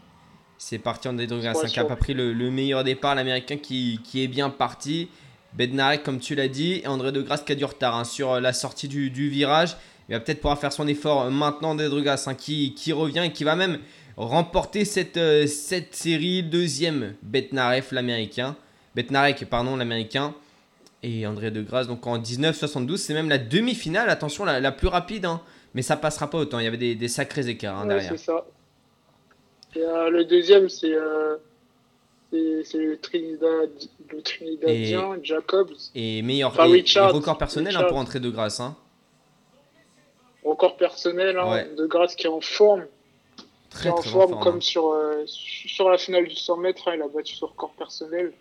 C'est 0.58 0.80
parti 0.80 1.08
Trois 1.08 1.14
hein, 1.14 1.54
qui 1.54 1.62
n'a 1.62 1.68
sur- 1.68 1.88
pas 1.88 1.96
pris 1.96 2.14
le, 2.14 2.34
le 2.34 2.50
meilleur 2.52 2.84
départ. 2.84 3.16
L'américain 3.16 3.58
qui, 3.58 4.00
qui 4.04 4.24
est 4.24 4.28
bien 4.28 4.50
parti. 4.50 5.10
Bednarek, 5.54 6.04
comme 6.04 6.20
tu 6.20 6.36
l'as 6.36 6.48
dit, 6.50 6.82
et 6.84 6.88
André 6.88 7.12
de 7.12 7.22
Grasse 7.22 7.42
qui 7.44 7.52
a 7.52 7.56
du 7.56 7.66
retard 7.66 7.96
hein, 7.96 8.04
sur 8.04 8.34
euh, 8.34 8.40
la 8.40 8.54
sortie 8.54 8.88
du, 8.88 9.10
du 9.10 9.30
virage. 9.30 9.76
Il 10.10 10.14
va 10.14 10.20
peut-être 10.20 10.40
pouvoir 10.42 10.60
faire 10.60 10.72
son 10.74 10.88
effort 10.88 11.24
euh, 11.24 11.30
maintenant, 11.30 11.70
André 11.72 11.90
de 11.90 12.00
Grasse, 12.02 12.28
hein, 12.28 12.36
qui, 12.36 12.74
qui 12.76 12.92
revient 12.94 13.24
et 13.26 13.32
qui 13.32 13.44
va 13.44 13.56
même 13.56 13.80
remporter 14.18 14.84
cette, 14.86 15.18
euh, 15.18 15.48
cette 15.48 15.96
série. 15.96 16.44
Deuxième, 16.44 17.14
Betnarek, 17.24 17.92
l'américain. 17.92 18.56
Betnarek, 18.96 19.46
pardon, 19.50 19.76
l'américain. 19.78 20.34
Et 21.04 21.26
André 21.28 21.52
de 21.52 21.62
Grasse, 21.62 21.88
donc 21.88 22.06
en 22.08 22.20
1972, 22.20 23.00
c'est 23.00 23.14
même 23.14 23.30
la 23.30 23.38
demi-finale, 23.38 24.10
attention, 24.10 24.44
la, 24.46 24.60
la 24.60 24.72
plus 24.72 24.88
rapide. 24.88 25.26
hein. 25.26 25.42
mais 25.76 25.82
ça 25.82 25.96
passera 25.96 26.30
pas 26.30 26.40
autant. 26.40 26.60
Il 26.60 26.66
y 26.66 26.68
avait 26.68 26.78
des, 26.78 26.96
des 26.96 27.08
sacrés 27.08 27.48
écarts 27.48 27.78
hein, 27.78 27.84
Ouais, 27.84 27.96
derrière. 27.96 28.12
c'est 28.12 28.18
ça. 28.26 28.46
Et, 29.78 29.82
euh, 29.84 30.10
le 30.10 30.26
deuxième, 30.26 30.70
c'est 30.70 30.94
euh, 30.94 31.38
c'est 32.32 32.78
le, 32.78 32.98
Trinidad, 32.98 33.70
le 34.12 34.22
Trinidadien 34.22 35.18
Jacobs. 35.24 35.72
Et 35.96 36.22
meilleur 36.22 36.50
Enfin, 36.50 36.66
et- 36.66 36.72
Richard, 36.74 37.10
et 37.10 37.14
record 37.14 37.38
personnel 37.38 37.76
hein, 37.78 37.84
pour 37.88 37.98
entrer 37.98 38.20
de 38.20 38.30
grâce. 38.30 38.60
Hein. 38.60 38.76
Record 40.44 40.78
personnel, 40.78 41.38
hein, 41.38 41.50
Ouais. 41.52 41.70
de 41.78 41.86
grâce 41.86 42.16
qui 42.16 42.26
est 42.26 42.30
en 42.30 42.42
forme. 42.42 42.86
Qui 43.70 43.78
Très 43.78 43.90
est 43.90 43.92
en 43.92 44.02
forme, 44.02 44.40
comme 44.40 44.62
sur, 44.62 44.88
euh, 44.92 45.24
sur 45.28 45.90
la 45.90 45.98
finale 45.98 46.28
du 46.28 46.36
100 46.36 46.58
mètres. 46.58 46.90
il 46.94 47.02
a 47.02 47.08
battu 47.08 47.36
son 47.36 47.48
record 47.48 47.72
personnel. 47.74 48.34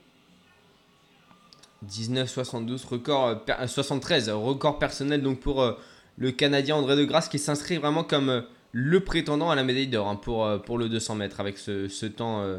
1972 1.82 2.84
record 2.86 3.26
euh, 3.26 3.34
per- 3.34 3.56
euh, 3.60 3.66
73 3.66 4.30
record 4.30 4.78
personnel 4.78 5.22
donc 5.22 5.40
pour 5.40 5.62
euh, 5.62 5.72
le 6.16 6.32
Canadien 6.32 6.76
André 6.76 6.96
de 6.96 7.04
Grasse 7.04 7.28
qui 7.28 7.38
s'inscrit 7.38 7.76
vraiment 7.76 8.02
comme 8.02 8.44
le 8.78 9.00
prétendant 9.00 9.48
à 9.48 9.54
la 9.54 9.64
médaille 9.64 9.86
d'or 9.86 10.06
hein, 10.06 10.16
pour, 10.16 10.44
euh, 10.44 10.58
pour 10.58 10.76
le 10.76 10.90
200 10.90 11.14
mètres 11.14 11.40
avec 11.40 11.56
ce, 11.56 11.88
ce 11.88 12.04
temps 12.04 12.42
euh, 12.42 12.58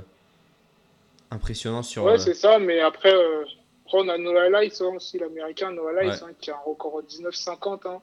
impressionnant 1.29 1.83
sur 1.83 2.05
Ouais, 2.05 2.13
euh, 2.13 2.17
c'est 2.17 2.33
ça, 2.33 2.57
mais 2.57 2.79
après, 2.79 3.13
euh, 3.13 3.43
Après, 3.85 3.99
on 3.99 4.09
a 4.09 4.17
Noah 4.17 4.49
Lyles 4.49 4.71
hein, 4.81 4.93
aussi, 4.95 5.19
l'américain 5.19 5.71
Noah 5.71 5.93
Ouais. 5.93 6.09
hein, 6.09 6.31
qui 6.41 6.49
a 6.49 6.55
un 6.55 6.59
record 6.65 7.03
19,50. 7.03 7.87
Hein. 7.87 8.01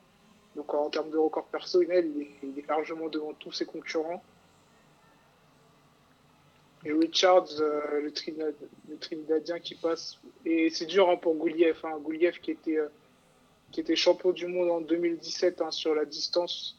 Donc 0.55 0.73
en 0.75 0.89
termes 0.91 1.11
de 1.11 1.17
record 1.19 1.47
personnel, 1.47 2.09
il 2.15 2.23
est, 2.23 2.31
il 2.45 2.59
est 2.61 2.69
largement 2.69 3.09
devant 3.09 3.33
tous 3.33 3.51
ses 3.51 3.67
concurrents. 3.67 4.23
Et 6.85 6.93
Richards, 6.93 7.49
le, 7.59 8.13
Trinidad- 8.13 8.55
le 8.91 8.97
Trinidadien 8.99 9.59
qui 9.59 9.75
passe. 9.75 10.19
Et 10.45 10.71
c'est 10.71 10.87
dur 10.87 11.19
pour 11.21 11.35
Gouliev. 11.35 11.79
Gouliev 12.03 12.39
qui 12.41 12.53
était, 12.53 12.79
qui 13.73 13.81
était 13.81 13.97
champion 13.97 14.31
du 14.31 14.47
monde 14.47 14.71
en 14.71 14.81
2017 14.83 15.63
hein, 15.63 15.73
sur 15.73 15.97
la 15.97 16.05
distance, 16.05 16.77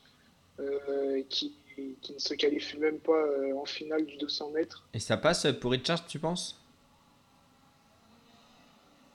qui, 1.29 1.55
qui 2.01 2.13
ne 2.13 2.19
se 2.19 2.33
qualifie 2.33 2.77
même 2.77 2.99
pas 2.99 3.11
euh, 3.13 3.53
en 3.57 3.65
finale 3.65 4.05
du 4.05 4.17
200 4.17 4.51
mètres. 4.51 4.87
Et 4.93 4.99
ça 4.99 5.17
passe 5.17 5.47
pour 5.59 5.71
Richard, 5.71 6.05
tu 6.07 6.19
penses? 6.19 6.61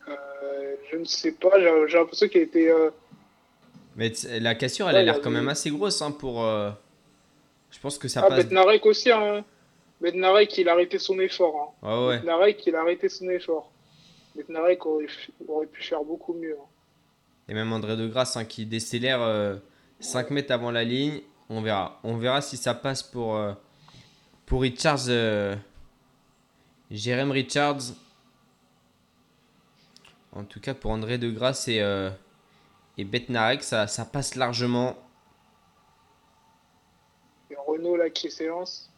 Euh, 0.08 0.76
je 0.90 0.96
ne 0.96 1.04
sais 1.04 1.32
pas, 1.32 1.58
j'ai 1.86 1.98
l'impression 1.98 2.28
qu'il 2.28 2.40
était. 2.42 2.68
euh, 2.70 2.90
Mais 3.96 4.12
la 4.40 4.54
cassure, 4.54 4.88
elle 4.88 4.94
Ouais, 4.96 5.00
a 5.00 5.04
l'air 5.04 5.20
quand 5.20 5.30
même 5.30 5.48
assez 5.48 5.70
grosse 5.70 6.02
hein, 6.02 6.10
pour. 6.10 6.44
euh, 6.44 6.70
Je 7.70 7.78
pense 7.80 7.98
que 7.98 8.08
ça 8.08 8.22
Ah, 8.24 8.28
passe. 8.28 8.44
Bednarek 8.44 8.84
aussi, 8.86 9.10
hein. 9.10 9.44
Bednarek, 10.00 10.56
il 10.58 10.68
a 10.68 10.72
arrêté 10.72 10.98
son 10.98 11.18
effort. 11.20 11.76
Hein. 11.82 12.06
Ouais. 12.08 12.18
Bednarek, 12.18 12.66
il 12.66 12.74
a 12.74 12.80
arrêté 12.80 13.08
son 13.08 13.28
effort. 13.30 13.70
Bednarek 14.34 14.84
aurait, 14.86 15.06
aurait 15.46 15.66
pu 15.66 15.82
faire 15.82 16.02
beaucoup 16.02 16.32
mieux. 16.32 16.56
hein. 16.58 16.66
Et 17.48 17.54
même 17.54 17.72
André 17.72 17.96
de 17.96 18.06
Grasse 18.06 18.36
hein, 18.36 18.44
qui 18.44 18.64
décélère 18.64 19.20
euh, 19.22 19.56
5 20.00 20.30
mètres 20.30 20.52
avant 20.52 20.70
la 20.70 20.84
ligne. 20.84 21.20
On 21.51 21.60
verra. 21.62 21.98
On 22.05 22.16
verra 22.16 22.40
si 22.40 22.56
ça 22.56 22.74
passe 22.74 23.02
pour, 23.02 23.36
euh, 23.36 23.52
pour 24.47 24.62
Richards. 24.62 25.09
Euh, 25.09 25.56
Jérém 26.93 27.31
Richards. 27.32 27.93
En 30.32 30.44
tout 30.44 30.60
cas, 30.60 30.74
pour 30.74 30.93
André 30.93 31.18
de 31.18 31.28
Grasse 31.28 31.66
et, 31.66 31.81
euh, 31.81 32.09
et 32.97 33.05
Betnarek, 33.05 33.64
ça, 33.64 33.89
ça 33.89 34.05
passe 34.05 34.36
largement. 34.36 34.97
Et 37.51 37.56
Renault, 37.66 37.97
là, 37.97 38.10
qui 38.10 38.31
s'élance. 38.31 38.89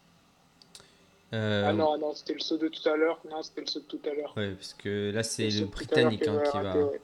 Euh, 1.32 1.64
Ah 1.68 1.72
non, 1.72 1.96
non, 1.96 2.14
c'était 2.14 2.34
le 2.34 2.40
saut 2.40 2.58
de 2.58 2.68
tout 2.68 2.86
à 2.86 2.96
l'heure. 2.96 3.18
Non, 3.30 3.42
c'était 3.42 3.62
le 3.62 3.66
saut 3.66 3.80
de 3.80 3.86
tout 3.86 4.00
à 4.04 4.12
l'heure. 4.12 4.34
ouais, 4.36 4.50
parce 4.50 4.74
que 4.74 5.10
là, 5.10 5.22
c'est 5.22 5.48
le 5.48 5.64
Britannique 5.64 6.28
hein, 6.28 6.42
qui 6.50 6.58
va. 6.58 6.62
raté, 6.64 6.82
ouais. 6.82 7.00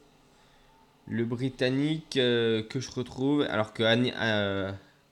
Le 1.07 1.25
Britannique 1.25 2.11
que 2.11 2.66
je 2.75 2.91
retrouve, 2.91 3.47
alors 3.49 3.73
que 3.73 3.83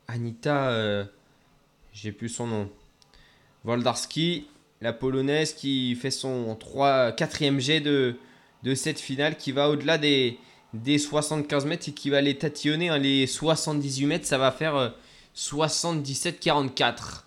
Anita, 0.08 0.70
euh, 0.70 1.04
j'ai 1.92 2.12
plus 2.12 2.28
son 2.28 2.46
nom. 2.46 2.68
Woldarski, 3.64 4.46
la 4.80 4.92
polonaise 4.92 5.52
qui 5.54 5.94
fait 5.96 6.10
son 6.10 6.54
3, 6.54 7.12
4 7.12 7.58
jet 7.58 7.80
de, 7.80 8.16
de 8.62 8.74
cette 8.74 9.00
finale, 9.00 9.36
qui 9.36 9.52
va 9.52 9.68
au-delà 9.70 9.98
des, 9.98 10.38
des 10.74 10.98
75 10.98 11.66
mètres 11.66 11.88
et 11.88 11.92
qui 11.92 12.10
va 12.10 12.20
les 12.20 12.36
tatillonner. 12.38 12.88
hein. 12.90 12.98
les 12.98 13.26
78 13.26 14.06
mètres, 14.06 14.26
ça 14.26 14.38
va 14.38 14.52
faire 14.52 14.76
euh, 14.76 14.90
77-44. 15.34 17.22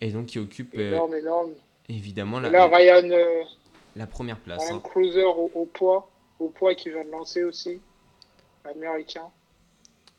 Et 0.00 0.10
donc, 0.12 0.26
qui 0.26 0.38
occupe 0.38 0.74
euh, 0.78 0.92
Énorme, 0.92 1.14
énorme. 1.16 1.50
évidemment 1.88 2.38
la, 2.40 2.50
là, 2.50 2.66
Ryan, 2.68 3.10
euh, 3.10 3.42
la 3.96 4.06
première 4.06 4.38
place. 4.38 4.62
Ryan 4.64 4.76
hein. 4.76 4.80
Cruiser 4.84 5.24
au, 5.24 5.50
au 5.54 5.64
poids. 5.66 6.08
Au 6.38 6.48
poids 6.48 6.74
qui 6.76 6.88
vient 6.90 7.04
de 7.04 7.10
lancer 7.10 7.42
aussi. 7.42 7.80
Américain. 8.64 9.24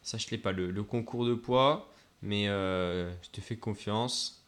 Ça, 0.01 0.17
je 0.17 0.27
l'ai 0.31 0.37
pas, 0.37 0.51
le, 0.51 0.71
le 0.71 0.83
concours 0.83 1.25
de 1.25 1.33
poids, 1.35 1.87
mais 2.21 2.47
euh, 2.47 3.11
je 3.23 3.29
te 3.31 3.41
fais 3.41 3.57
confiance. 3.57 4.43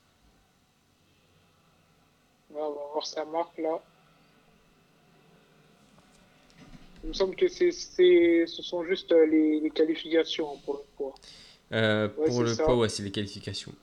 Ouais, 2.52 2.62
on 2.62 2.74
va 2.74 2.86
voir 2.94 3.06
sa 3.06 3.26
marque 3.26 3.58
là. 3.58 3.82
Il 7.04 7.10
me 7.10 7.14
semble 7.14 7.36
que 7.36 7.48
c'est, 7.48 7.72
c'est, 7.72 8.46
ce 8.48 8.62
sont 8.64 8.84
juste 8.86 9.12
euh, 9.12 9.26
les, 9.26 9.60
les 9.60 9.70
qualifications 9.72 10.58
pour 10.60 10.76
le 10.76 10.84
poids. 10.98 11.16
Euh, 11.74 12.10
Ouais, 12.18 12.30
pour 12.30 12.44
le 12.44 12.56
ça. 12.56 12.64
poids, 12.64 12.78
ouais, 12.78 12.90
c'est 12.90 13.04
les 13.04 13.12
qualifications. 13.12 13.74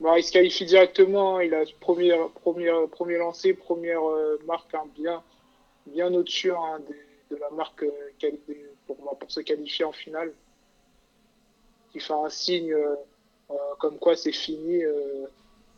Bah, 0.00 0.18
il 0.18 0.24
se 0.24 0.32
qualifie 0.32 0.66
directement. 0.66 1.40
Il 1.40 1.54
a 1.54 1.64
premier, 1.80 2.14
premier, 2.42 2.72
premier 2.90 3.18
lancé, 3.18 3.54
première 3.54 4.02
euh, 4.08 4.38
marque 4.46 4.74
hein, 4.74 4.84
bien, 4.94 5.22
bien 5.86 6.12
au-dessus 6.14 6.52
hein, 6.52 6.80
de, 6.88 7.36
de 7.36 7.40
la 7.40 7.50
marque 7.50 7.84
euh, 7.84 7.90
pour, 8.86 8.96
bah, 9.04 9.12
pour 9.18 9.30
se 9.30 9.40
qualifier 9.40 9.84
en 9.84 9.92
finale. 9.92 10.32
Il 11.94 12.00
fait 12.00 12.12
un 12.12 12.28
signe 12.28 12.72
euh, 12.72 12.94
euh, 13.50 13.54
comme 13.78 13.98
quoi 13.98 14.16
c'est 14.16 14.32
fini, 14.32 14.82
euh, 14.82 15.26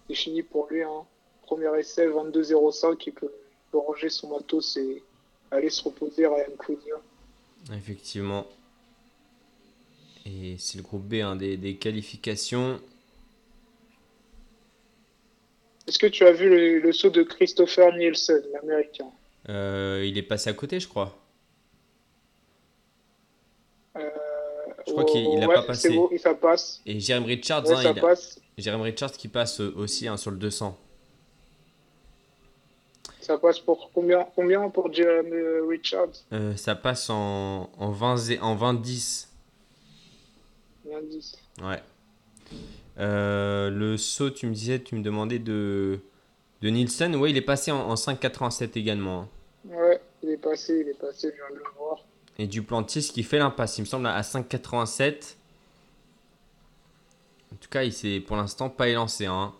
c'est 0.08 0.14
fini 0.14 0.42
pour 0.42 0.68
lui. 0.70 0.82
Hein. 0.82 1.04
Premier 1.42 1.78
essai 1.78 2.06
22-05, 2.06 3.02
il 3.06 3.12
peut, 3.12 3.30
il 3.32 3.70
peut 3.72 3.78
ranger 3.78 4.08
son 4.08 4.28
matos 4.28 4.76
et 4.76 5.02
aller 5.50 5.70
se 5.70 5.82
reposer 5.82 6.26
Ryan 6.26 6.56
Cruiser. 6.58 6.90
Effectivement. 7.72 8.46
Et 10.26 10.56
c'est 10.58 10.78
le 10.78 10.82
groupe 10.82 11.02
B 11.02 11.14
hein, 11.14 11.36
des, 11.36 11.56
des 11.56 11.76
qualifications. 11.76 12.80
Est-ce 15.86 15.98
que 15.98 16.06
tu 16.06 16.24
as 16.24 16.32
vu 16.32 16.48
le, 16.48 16.78
le 16.78 16.92
saut 16.92 17.10
de 17.10 17.22
Christopher 17.22 17.94
Nielsen, 17.96 18.42
l'américain? 18.54 19.10
Euh, 19.48 20.02
il 20.06 20.16
est 20.16 20.22
passé 20.22 20.48
à 20.48 20.54
côté, 20.54 20.80
je 20.80 20.88
crois. 20.88 21.18
Euh, 23.96 24.10
Je 24.86 24.92
crois 24.92 25.04
qu'il- 25.04 25.20
il 25.32 25.42
a 25.42 25.46
ouais, 25.46 25.54
pas 25.54 25.62
passé. 25.62 25.98
Ça 26.18 26.34
passe. 26.34 26.80
Et 26.86 27.00
Jeremy 27.00 27.26
Richards, 27.26 27.66
Ouais, 27.66 27.74
hein, 27.86 27.92
il 27.96 27.98
a-. 28.04 28.14
Jeremy 28.58 28.82
Richards 28.84 29.12
qui 29.12 29.28
passe 29.28 29.60
euh, 29.60 29.72
aussi 29.76 30.06
hein, 30.08 30.16
sur 30.16 30.30
le 30.30 30.36
200. 30.36 30.78
Ça 33.20 33.38
passe 33.38 33.58
pour 33.58 33.90
combien, 33.94 34.26
combien 34.36 34.68
pour 34.68 34.92
Jeremy 34.92 35.30
Richards? 35.68 36.08
Euh, 36.32 36.54
ça 36.56 36.74
passe 36.74 37.08
en, 37.08 37.70
en 37.78 37.90
20 37.90 38.16
zé- 38.16 38.40
en 38.40 38.54
20-10. 38.54 39.28
L'indice. 40.86 41.36
Ouais. 41.62 41.82
Euh, 42.98 43.70
le 43.70 43.96
saut, 43.96 44.30
tu 44.30 44.46
me 44.46 44.52
disais, 44.54 44.78
tu 44.82 44.94
me 44.94 45.02
demandais 45.02 45.38
de, 45.38 45.98
de 46.60 46.68
Nielsen. 46.68 47.16
Ouais, 47.16 47.30
il 47.30 47.36
est 47.38 47.40
passé 47.42 47.70
en, 47.72 47.78
en 47.90 47.94
5,87 47.94 48.78
également. 48.78 49.20
hein. 49.22 49.28
Ouais, 49.74 50.00
il 50.22 50.28
est 50.30 50.36
passé, 50.36 50.80
il 50.84 50.88
est 50.90 50.98
passé, 51.00 51.30
je 51.30 51.36
viens 51.36 51.50
de 51.50 51.56
le 51.64 51.64
voir. 51.78 52.04
Et 52.38 52.46
Duplantis 52.46 53.10
qui 53.12 53.22
fait 53.22 53.38
l'impasse, 53.38 53.78
il 53.78 53.82
me 53.82 53.86
semble, 53.86 54.06
à 54.06 54.20
5,87. 54.22 55.36
En 57.52 57.56
tout 57.56 57.68
cas, 57.68 57.84
il 57.84 57.92
s'est 57.92 58.20
pour 58.20 58.36
l'instant 58.36 58.68
pas 58.68 58.88
élancé. 58.88 59.26
Hein. 59.26 59.54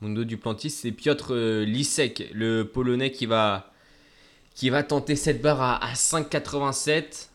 Mundo 0.00 0.24
Duplantis, 0.24 0.70
c'est 0.70 0.92
Piotr 0.92 1.32
euh, 1.32 1.64
Lisek, 1.64 2.30
le 2.32 2.64
Polonais 2.64 3.10
qui 3.10 3.26
va, 3.26 3.70
qui 4.54 4.70
va 4.70 4.82
tenter 4.82 5.16
cette 5.16 5.42
barre 5.42 5.60
à, 5.60 5.84
à 5.84 5.92
5,87. 5.92 7.28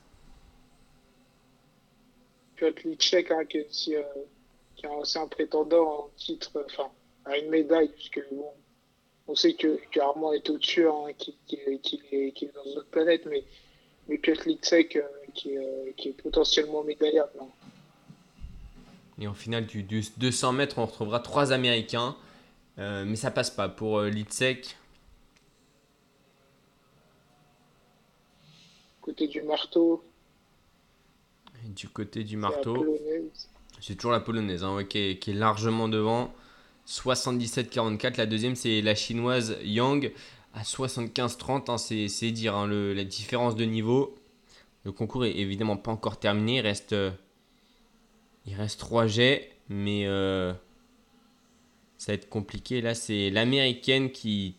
Piotr 2.56 2.88
Licek, 2.88 3.32
hein, 3.32 3.45
qui, 3.45 3.94
est 3.94 3.98
euh, 3.98 5.03
un 5.16 5.28
prétendant 5.28 6.06
en 6.06 6.10
titre, 6.18 6.66
enfin, 6.66 6.90
à 7.26 7.38
une 7.38 7.49
médaille, 7.49 7.90
puisque 7.90 8.22
bon, 8.32 8.49
on 9.28 9.36
sait 9.36 9.53
que, 9.53 9.80
que 9.91 9.99
Armand 9.99 10.34
est 10.34 10.49
au-dessus, 10.49 10.88
hein, 10.88 11.14
qu'il 11.18 11.60
est, 11.68 12.44
est 12.44 12.53
dans 12.53 12.64
une 12.64 12.78
autre 12.80 12.90
planète, 12.90 13.26
mais, 13.28 13.44
mais 14.07 14.18
Piotr 14.18 14.48
Licek, 14.48 14.95
euh, 14.98 15.02
qui, 15.34 15.52
est, 15.52 15.57
euh, 15.57 15.91
qui 15.98 16.10
est 16.10 16.22
potentiellement 16.22 16.84
médaillable. 16.84 17.32
hein. 17.41 17.48
Et 19.19 19.28
en 19.28 19.34
finale 19.34 19.65
du, 19.68 19.84
du 19.84 20.03
200 20.18 20.53
mètres, 20.53 20.80
on 20.80 20.86
retrouvera 20.86 21.19
trois 21.19 21.52
Américains. 21.53 22.15
Euh, 22.80 23.03
mais 23.06 23.15
ça 23.15 23.30
passe 23.32 23.52
pas 23.52 23.69
pour 23.69 23.99
euh, 23.99 24.10
Lisek. 24.10 24.78
Côté 29.02 29.28
du 29.28 29.41
marteau, 29.41 30.03
Et 31.65 31.69
du 31.69 31.90
côté 31.90 32.23
du 32.23 32.38
marteau. 32.38 32.98
C'est 33.80 33.95
toujours 33.95 34.11
la 34.11 34.19
polonaise 34.19 34.64
hein, 34.64 34.76
ouais, 34.76 34.88
qui, 34.88 34.99
est, 34.99 35.18
qui 35.19 35.32
est 35.32 35.36
largement 35.36 35.88
devant. 35.90 36.34
77-44. 36.88 38.18
La 38.18 38.26
deuxième, 38.26 38.56
c'est 38.56 38.82
la 38.82 38.95
chinoise 38.95 39.57
Yang 39.64 40.11
à 40.53 40.64
75-30. 40.64 41.69
hein, 41.69 41.78
c'est 41.78 42.32
dire 42.32 42.56
hein, 42.56 42.68
le- 42.68 42.94
la 42.94 43.03
différence 43.03 43.56
de 43.56 43.65
niveau. 43.65 44.15
Le 44.84 44.91
concours 44.91 45.26
est 45.26 45.36
évidemment 45.38 45.78
pas 45.78 45.91
encore 45.91 46.19
terminé. 46.19 46.57
Il 46.57 46.61
reste, 46.61 46.94
euh, 46.94 47.11
il 48.45 48.56
reste 48.56 48.80
3 48.80 49.07
jets. 49.07 49.52
Mais 49.69 50.06
euh, 50.06 50.53
ça 51.98 52.11
va 52.11 52.15
être 52.15 52.30
compliqué. 52.30 52.82
Là, 52.82 52.94
c'est 52.95 53.30
l'américaine 53.30 54.11
qui, 54.11 54.56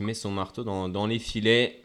met 0.00 0.14
son 0.14 0.30
marteau 0.32 0.64
dans, 0.64 1.06
les 1.06 1.18
filets. 1.18 1.82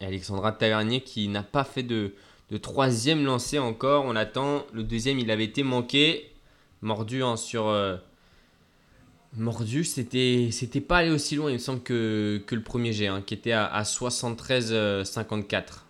Et 0.00 0.06
Alexandra 0.06 0.52
Tavernier 0.52 1.02
qui 1.02 1.28
n'a 1.28 1.42
pas 1.42 1.64
fait 1.64 1.82
de, 1.82 2.14
de 2.50 2.56
troisième 2.58 3.24
lancé 3.24 3.58
encore. 3.58 4.04
On 4.04 4.12
l'attend. 4.12 4.66
Le 4.72 4.82
deuxième, 4.82 5.18
il 5.18 5.30
avait 5.30 5.44
été 5.44 5.62
manqué. 5.62 6.32
Mordu 6.82 7.22
hein, 7.22 7.36
sur. 7.36 7.68
euh, 7.68 7.96
mordu, 9.36 9.84
c'était 9.84 10.48
c'était 10.52 10.80
pas 10.80 10.98
allé 10.98 11.10
aussi 11.10 11.36
loin, 11.36 11.50
il 11.50 11.54
me 11.54 11.58
semble, 11.58 11.82
que, 11.82 12.42
que 12.46 12.54
le 12.54 12.62
premier 12.62 12.92
jet, 12.92 13.06
hein, 13.06 13.22
qui 13.24 13.34
était 13.34 13.52
à, 13.52 13.66
à 13.66 13.82
73-54. 13.82 15.84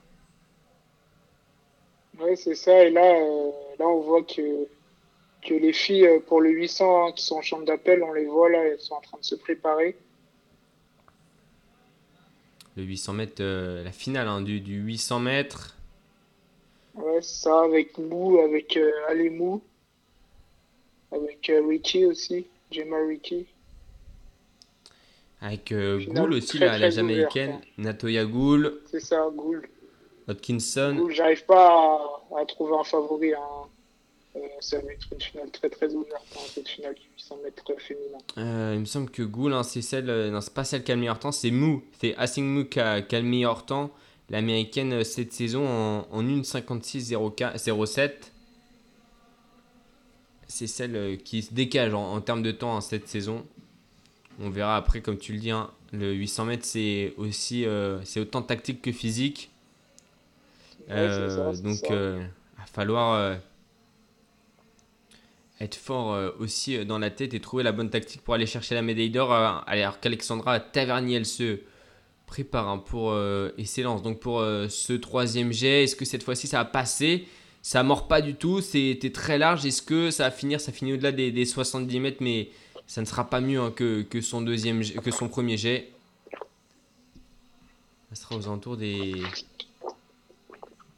Ouais, 2.18 2.36
c'est 2.36 2.54
ça. 2.54 2.84
Et 2.84 2.90
là, 2.90 3.02
euh, 3.02 3.50
là, 3.78 3.88
on 3.88 4.00
voit 4.00 4.22
que 4.22 4.66
que 5.42 5.54
les 5.54 5.72
filles 5.72 6.06
euh, 6.06 6.20
pour 6.20 6.40
le 6.40 6.50
800 6.50 7.06
hein, 7.06 7.12
qui 7.12 7.24
sont 7.24 7.36
en 7.36 7.42
chambre 7.42 7.64
d'appel, 7.64 8.02
on 8.02 8.12
les 8.12 8.26
voit 8.26 8.50
là, 8.50 8.58
elles 8.58 8.80
sont 8.80 8.94
en 8.94 9.00
train 9.00 9.18
de 9.18 9.24
se 9.24 9.34
préparer. 9.34 9.96
Le 12.76 12.82
800 12.84 13.12
mètres, 13.14 13.40
euh, 13.40 13.82
la 13.82 13.92
finale 13.92 14.28
hein, 14.28 14.42
du, 14.42 14.60
du 14.60 14.80
800 14.80 15.20
mètres. 15.20 15.76
Ouais, 16.94 17.22
ça, 17.22 17.62
avec 17.62 17.96
Mou, 17.98 18.38
avec 18.38 18.76
euh, 18.76 18.90
Alemou, 19.08 19.62
avec 21.12 21.48
euh, 21.50 21.66
Ricky 21.66 22.04
aussi, 22.04 22.46
Gemma 22.70 22.96
Ricky. 23.06 23.46
Avec 25.42 25.72
euh, 25.72 26.04
Gould 26.06 26.34
aussi, 26.34 26.58
très, 26.58 26.66
la, 26.66 26.72
la 26.72 26.78
très 26.78 26.90
jamaïcaine. 26.90 27.48
ouverte, 27.50 27.64
Natoya 27.78 28.24
Gould, 28.26 28.80
C'est 28.90 29.00
ça, 29.00 29.26
Gould. 29.34 29.62
J'arrive 31.10 31.44
pas 31.46 31.68
à, 31.68 32.40
à 32.40 32.44
trouver 32.46 32.76
un 32.78 32.84
favori. 32.84 33.32
Hein. 33.34 33.38
Euh, 34.36 34.40
ça 34.60 34.78
va 34.80 34.92
être 34.92 35.08
une 35.12 35.20
finale 35.20 35.50
très 35.50 35.68
très 35.70 35.92
ouverte, 35.92 36.24
hein, 36.36 36.40
cette 36.46 36.68
finale 36.68 36.94
du 36.94 37.00
800 37.16 37.38
mètres 37.42 37.64
féminin. 37.80 38.18
Euh, 38.38 38.72
il 38.74 38.80
me 38.80 38.84
semble 38.84 39.10
que 39.10 39.22
Gould, 39.22 39.52
hein, 39.52 39.62
c'est 39.64 39.82
celle. 39.82 40.08
euh, 40.10 40.30
non, 40.30 40.40
c'est 40.40 40.54
pas 40.54 40.62
celle 40.64 40.84
qui 40.84 40.92
a 40.92 40.94
le 40.94 41.00
meilleur 41.00 41.18
temps, 41.18 41.32
c'est 41.32 41.50
Mou. 41.50 41.82
C'est 42.00 42.14
Asing 42.16 42.44
Mou 42.46 42.64
qui 42.66 42.78
a, 42.78 43.00
qui 43.02 43.16
a 43.16 43.20
le 43.20 43.26
meilleur 43.26 43.64
temps. 43.66 43.90
L'américaine 44.28 44.92
euh, 44.92 45.02
cette 45.04 45.32
saison 45.32 45.66
en, 45.66 46.06
en 46.12 46.22
1,56,07. 46.22 48.10
C'est 50.50 50.66
celle 50.66 50.96
euh, 50.96 51.16
qui 51.16 51.42
se 51.42 51.54
décale 51.54 51.94
en, 51.94 52.12
en 52.12 52.20
termes 52.20 52.42
de 52.42 52.50
temps 52.50 52.76
hein, 52.76 52.80
cette 52.80 53.08
saison. 53.08 53.46
On 54.40 54.50
verra 54.50 54.76
après, 54.76 55.00
comme 55.00 55.18
tu 55.18 55.32
le 55.32 55.38
dis, 55.38 55.50
hein, 55.50 55.70
le 55.92 56.12
800 56.12 56.44
mètres 56.46 56.64
c'est 56.64 57.14
aussi 57.16 57.64
euh, 57.66 58.00
c'est 58.04 58.20
autant 58.20 58.42
tactique 58.42 58.80
que 58.82 58.92
physique. 58.92 59.50
Euh, 60.88 61.52
ça, 61.52 61.62
donc, 61.62 61.90
euh, 61.90 62.18
va 62.58 62.64
falloir 62.66 63.38
être 65.60 65.76
fort 65.76 66.18
aussi 66.40 66.84
dans 66.84 66.98
la 66.98 67.10
tête 67.10 67.34
et 67.34 67.40
trouver 67.40 67.62
la 67.62 67.72
bonne 67.72 67.90
tactique 67.90 68.22
pour 68.22 68.34
aller 68.34 68.46
chercher 68.46 68.74
la 68.74 68.82
médaille 68.82 69.10
d'or. 69.10 69.32
alors 69.32 70.00
qu'Alexandra 70.00 70.58
Tavernier, 70.58 71.16
elle 71.16 71.26
se 71.26 71.60
prépare 72.26 72.68
hein, 72.68 72.78
pour 72.78 73.16
et 73.16 73.64
s'élance 73.66 74.02
donc 74.02 74.20
pour 74.20 74.40
ce 74.40 74.92
troisième 74.94 75.52
jet. 75.52 75.84
Est-ce 75.84 75.96
que 75.96 76.04
cette 76.04 76.22
fois-ci 76.22 76.46
ça 76.46 76.58
va 76.58 76.64
passer? 76.64 77.28
Ça 77.62 77.82
mord 77.82 78.08
pas 78.08 78.22
du 78.22 78.34
tout. 78.34 78.60
C'était 78.60 79.10
très 79.12 79.38
large. 79.38 79.66
Est-ce 79.66 79.82
que 79.82 80.10
ça 80.10 80.24
va 80.24 80.30
finir 80.30 80.60
Ça 80.60 80.72
finit 80.72 80.94
au-delà 80.94 81.12
des, 81.12 81.30
des 81.30 81.44
70 81.44 82.00
mètres, 82.00 82.18
mais 82.20 82.48
ça 82.86 83.00
ne 83.00 83.06
sera 83.06 83.28
pas 83.28 83.40
mieux 83.40 83.60
hein, 83.60 83.70
que, 83.74 84.02
que 84.02 84.20
son 84.20 84.40
deuxième 84.42 84.82
que 84.82 85.10
son 85.10 85.28
premier 85.28 85.56
jet. 85.56 85.90
Ça 88.12 88.22
sera 88.22 88.36
aux 88.36 88.46
alentours 88.46 88.76
des 88.76 89.14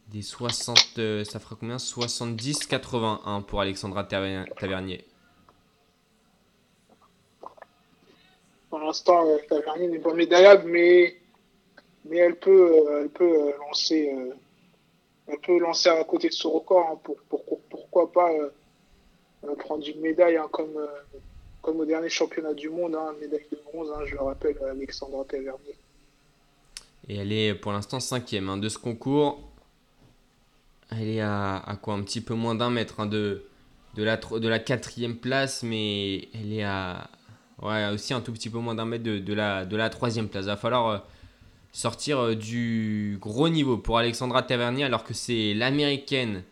des 0.08 0.22
60, 0.22 0.98
euh, 0.98 1.24
ça 1.24 1.40
fera 1.40 1.56
combien? 1.58 1.78
70, 1.78 2.66
81 2.66 3.40
pour 3.42 3.60
Alexandra 3.62 4.04
Taver- 4.04 4.44
Tavernier. 4.58 5.04
Pour 8.68 8.78
l'instant, 8.80 9.26
euh, 9.26 9.38
Tavernier 9.48 9.88
n'est 9.88 9.98
pas 9.98 10.14
médaillable, 10.14 10.64
mais, 10.68 11.16
mais 12.04 12.18
elle 12.18 12.36
peut, 12.36 12.72
euh, 12.88 13.02
elle 13.02 13.08
peut 13.10 13.52
lancer, 13.58 14.10
elle 15.26 15.38
peut 15.38 15.58
lancer 15.58 15.88
à 15.88 16.02
côté 16.04 16.28
de 16.28 16.34
son 16.34 16.50
record. 16.50 16.88
hein, 16.92 17.00
pour, 17.02 17.16
pour- 17.28 17.44
pour- 17.44 17.60
pourquoi 17.70 18.12
pas 18.12 18.30
euh, 18.30 18.50
euh, 19.44 19.54
prendre 19.56 19.86
une 19.86 20.00
médaille 20.00 20.36
hein, 20.36 20.48
comme, 20.50 20.76
euh, 20.76 20.86
comme 21.60 21.80
au 21.80 21.84
dernier 21.84 22.08
championnat 22.08 22.54
du 22.54 22.68
monde, 22.68 22.94
hein, 22.94 23.14
médaille 23.20 23.46
de 23.50 23.58
bronze. 23.64 23.90
hein, 23.94 24.02
je 24.06 24.14
le 24.14 24.22
rappelle, 24.22 24.58
Alexandra 24.70 25.24
Tavernier. 25.24 25.76
Et 27.08 27.16
elle 27.16 27.32
est 27.32 27.54
pour 27.54 27.72
l'instant 27.72 28.00
cinquième 28.00 28.60
de 28.60 28.68
ce 28.68 28.78
concours. 28.78 29.40
Elle 30.90 31.08
est 31.08 31.20
à, 31.20 31.78
quoi 31.80 31.94
Un 31.94 32.02
petit 32.02 32.20
peu 32.20 32.34
moins 32.34 32.54
d'un 32.54 32.70
mètre 32.70 33.06
de, 33.06 33.42
la, 33.96 34.58
quatrième 34.58 35.16
place, 35.16 35.62
mais 35.62 36.28
elle 36.34 36.52
est 36.52 36.64
à 36.64 37.08
ouais, 37.62 37.88
aussi 37.92 38.12
un 38.12 38.20
tout 38.20 38.32
petit 38.32 38.50
peu 38.50 38.58
moins 38.58 38.74
d'un 38.74 38.84
mètre 38.84 39.04
de, 39.04 39.32
la, 39.32 39.90
troisième 39.90 40.28
place. 40.28 40.44
Va 40.44 40.56
falloir 40.56 41.06
sortir 41.72 42.18
euh, 42.20 42.34
du 42.36 43.18
gros 43.20 43.48
niveau 43.48 43.78
pour 43.78 43.98
Alexandra 43.98 44.42
Tavernier, 44.42 44.84
alors 44.84 45.04
que 45.04 45.14
c'est 45.14 45.54
l'américaine 45.54 46.44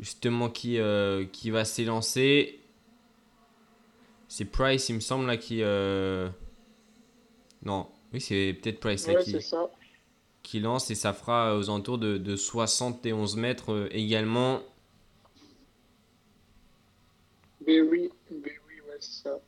justement 0.00 0.48
qui, 0.50 0.78
euh, 0.78 1.26
qui 1.32 1.50
va 1.50 1.64
s'élancer. 1.64 2.60
C'est 4.28 4.44
Price, 4.44 4.88
il 4.88 4.94
me 4.96 5.00
semble, 5.00 5.26
là, 5.26 5.36
qui. 5.36 5.62
euh, 5.62 6.28
Non, 7.62 7.88
oui, 8.12 8.20
c'est 8.20 8.58
peut-être 8.60 8.80
Price 8.80 9.06
là, 9.06 9.14
Ouais, 9.14 9.24
qui 10.42 10.60
lance 10.60 10.90
et 10.90 10.94
ça 10.94 11.12
fera 11.12 11.56
aux 11.56 11.64
alentours 11.70 11.98
de, 11.98 12.18
de 12.18 12.36
71 12.36 13.36
mètres 13.36 13.72
euh, 13.72 13.88
également. 13.92 14.60
Berry, 17.60 18.10
Berry, 18.30 18.80
ouais, 18.88 18.96
c'est 19.00 19.22
ça. 19.22 19.38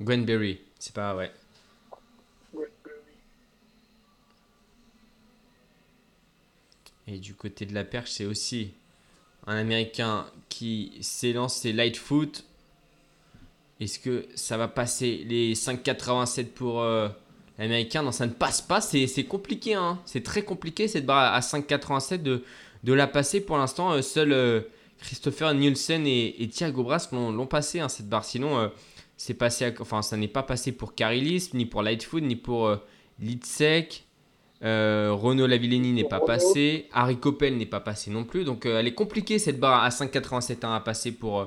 Gwen 0.00 0.24
Berry, 0.24 0.60
c'est 0.78 0.94
pas. 0.94 1.14
Ouais, 1.14 1.30
Berry. 2.52 3.16
Et 7.12 7.18
du 7.18 7.34
côté 7.34 7.66
de 7.66 7.74
la 7.74 7.82
perche, 7.82 8.10
c'est 8.10 8.24
aussi 8.24 8.70
un 9.46 9.56
Américain 9.56 10.26
qui 10.48 10.92
s'élance, 11.00 11.56
c'est 11.56 11.72
Lightfoot. 11.72 12.44
Est-ce 13.80 13.98
que 13.98 14.26
ça 14.36 14.56
va 14.56 14.68
passer 14.68 15.24
les 15.26 15.54
5,87 15.54 16.46
pour 16.46 16.82
euh, 16.82 17.08
l'Américain? 17.58 18.02
Non, 18.02 18.12
ça 18.12 18.26
ne 18.26 18.32
passe 18.32 18.60
pas. 18.60 18.80
C'est 18.80 19.24
compliqué. 19.24 19.74
Hein. 19.74 19.98
C'est 20.04 20.22
très 20.22 20.42
compliqué 20.42 20.86
cette 20.86 21.06
barre 21.06 21.34
à 21.34 21.40
5,87 21.40 22.22
de, 22.22 22.44
de 22.84 22.92
la 22.92 23.08
passer. 23.08 23.40
Pour 23.40 23.58
l'instant, 23.58 23.90
euh, 23.90 24.02
seul 24.02 24.32
euh, 24.32 24.60
Christopher 25.00 25.54
Nielsen 25.54 26.06
et, 26.06 26.48
Thiago 26.52 26.84
Brass 26.84 27.10
l'ont 27.10 27.46
passé, 27.46 27.80
hein, 27.80 27.88
cette 27.88 28.08
barre. 28.08 28.24
Sinon, 28.24 28.58
euh, 28.58 28.68
passé 29.36 29.74
enfin, 29.80 30.02
ça 30.02 30.16
n'est 30.16 30.28
pas 30.28 30.44
passé 30.44 30.70
pour 30.70 30.94
Carilis, 30.94 31.50
ni 31.54 31.66
pour 31.66 31.82
Lightfoot, 31.82 32.22
ni 32.22 32.36
pour 32.36 32.72
Lidsec. 33.18 34.04
Euh, 34.62 35.10
Renaud 35.12 35.46
Lavilleni 35.46 35.92
n'est 35.92 36.04
pas 36.04 36.20
passé. 36.20 36.86
Harry 36.92 37.18
Coppel 37.18 37.56
n'est 37.56 37.66
pas 37.66 37.80
passé 37.80 38.10
non 38.10 38.24
plus. 38.24 38.44
Donc, 38.44 38.66
euh, 38.66 38.78
elle 38.78 38.86
est 38.86 38.94
compliquée 38.94 39.38
cette 39.38 39.58
barre 39.58 39.82
à 39.82 39.88
5,87 39.90 40.64
hein, 40.64 40.74
à 40.74 40.80
passer 40.80 41.12
pour, 41.12 41.40
euh, 41.40 41.44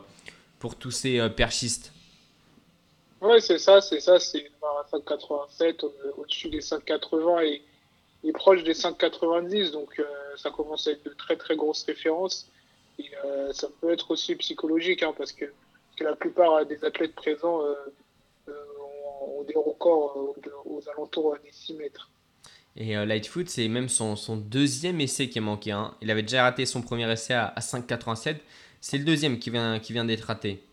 pour 0.59 0.75
tous 0.75 0.91
ces 0.91 1.19
euh, 1.19 1.29
perchistes. 1.29 1.91
Ouais, 3.21 3.39
c'est 3.39 3.57
ça, 3.59 3.79
c'est 3.81 3.99
ça, 3.99 4.19
c'est 4.19 4.39
une 4.39 4.51
barre 4.61 4.79
à 4.79 4.97
5,87 4.97 5.83
au- 5.85 5.93
au-dessus 6.17 6.49
des 6.49 6.59
5,80 6.61 7.41
et, 7.45 7.61
et 8.25 8.31
proche 8.33 8.63
des 8.63 8.73
5,90, 8.73 9.71
donc 9.71 9.97
euh, 9.99 10.03
ça 10.35 10.49
commence 10.51 10.87
à 10.87 10.91
être 10.91 11.03
de 11.05 11.11
très 11.13 11.37
très 11.37 11.55
grosses 11.55 11.83
références. 11.83 12.47
Et 12.99 13.05
euh, 13.25 13.53
ça 13.53 13.67
peut 13.79 13.91
être 13.91 14.11
aussi 14.11 14.35
psychologique, 14.35 15.03
hein, 15.03 15.13
parce, 15.17 15.31
que, 15.31 15.45
parce 15.45 15.95
que 15.97 16.03
la 16.03 16.15
plupart 16.15 16.53
euh, 16.53 16.65
des 16.65 16.83
athlètes 16.83 17.15
présents 17.15 17.61
euh, 17.63 17.73
euh, 18.49 18.53
ont, 19.21 19.39
ont 19.39 19.43
des 19.43 19.55
records 19.55 20.35
euh, 20.45 20.49
aux, 20.65 20.77
aux 20.79 20.89
alentours 20.89 21.35
des 21.43 21.51
6 21.51 21.75
mètres. 21.75 22.09
Et 22.75 22.97
euh, 22.97 23.05
Lightfoot, 23.05 23.47
c'est 23.49 23.67
même 23.67 23.89
son, 23.89 24.15
son 24.15 24.35
deuxième 24.35 24.99
essai 24.99 25.29
qui 25.29 25.37
est 25.37 25.41
manqué. 25.41 25.71
hein. 25.71 25.95
Il 26.01 26.09
avait 26.09 26.23
déjà 26.23 26.43
raté 26.43 26.65
son 26.65 26.81
premier 26.81 27.11
essai 27.11 27.33
à, 27.33 27.47
à 27.47 27.59
5,87. 27.59 28.37
C'est 28.81 28.97
le 28.97 29.05
deuxième 29.05 29.39
qui 29.39 29.49
vient, 29.49 29.79
qui 29.79 29.93
vient 29.93 30.05
d'être 30.05 30.23
raté. 30.23 30.63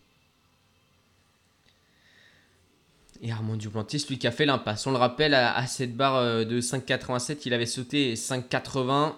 Et 3.23 3.31
Armand 3.31 3.57
Duplantis, 3.57 4.07
lui 4.09 4.19
qui 4.19 4.27
a 4.27 4.31
fait 4.31 4.47
l'impasse. 4.47 4.87
On 4.87 4.93
le 4.93 4.97
rappelle, 4.97 5.35
à, 5.35 5.67
cette 5.67 5.95
barre 5.95 6.17
euh, 6.17 6.45
de 6.45 6.61
5,87, 6.61 7.43
il 7.45 7.53
avait 7.53 7.67
sauté 7.67 8.15
5,80. 8.15 9.15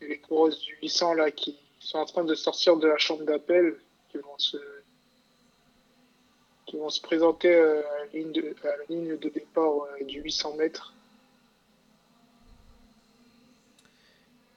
Et 0.00 0.06
les 0.08 0.16
du 0.16 0.78
800 0.82 1.14
là 1.14 1.30
qui 1.30 1.56
sont 1.80 1.98
en 1.98 2.06
train 2.06 2.24
de 2.24 2.34
sortir 2.34 2.78
de 2.78 2.88
la 2.88 2.96
chambre 2.96 3.24
d'appel, 3.24 3.76
qui 4.10 4.18
vont 4.18 4.38
se 4.38 4.56
qui 6.66 6.76
vont 6.76 6.90
se 6.90 7.00
présenter 7.00 7.54
euh, 7.54 7.80
à 7.80 7.98
la 7.98 8.06
ligne 8.14 8.32
de, 8.32 9.28
départ 9.28 9.72
euh, 10.00 10.04
du 10.04 10.20
800 10.20 10.56
mètres. 10.56 10.92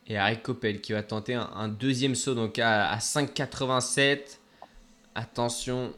Et 0.07 0.17
Harry 0.17 0.41
Coppel 0.41 0.79
qui 0.79 0.93
va 0.93 1.03
tenter 1.03 1.33
un, 1.33 1.67
deuxième 1.67 2.15
saut 2.15 2.33
donc 2.33 2.59
à, 2.59 2.89
à 2.89 2.97
5,87. 2.99 4.37
Attention, 5.15 5.93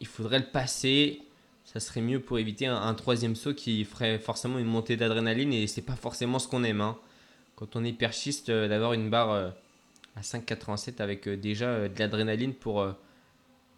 il 0.00 0.08
faudrait 0.08 0.40
le 0.40 0.46
passer. 0.46 1.22
Ça 1.64 1.78
serait 1.78 2.00
mieux 2.00 2.20
pour 2.20 2.38
éviter 2.38 2.66
un, 2.66 2.94
troisième 2.94 3.36
saut 3.36 3.54
qui 3.54 3.84
ferait 3.84 4.18
forcément 4.18 4.58
une 4.58 4.66
montée 4.66 4.96
d'adrénaline 4.96 5.52
et 5.52 5.66
c'est 5.68 5.82
pas 5.82 5.96
forcément 5.96 6.38
ce 6.38 6.48
qu'on 6.48 6.64
aime. 6.64 6.80
hein. 6.80 6.98
Quand 7.54 7.76
on 7.76 7.84
est 7.84 7.92
perchiste, 7.92 8.48
euh, 8.48 8.66
d'avoir 8.66 8.92
une 8.92 9.08
barre 9.08 9.52
à 10.16 10.20
5,87 10.20 11.00
avec 11.00 11.28
déjà 11.28 11.88
de 11.88 11.98
l'adrénaline 11.98 12.54
pour, 12.54 12.84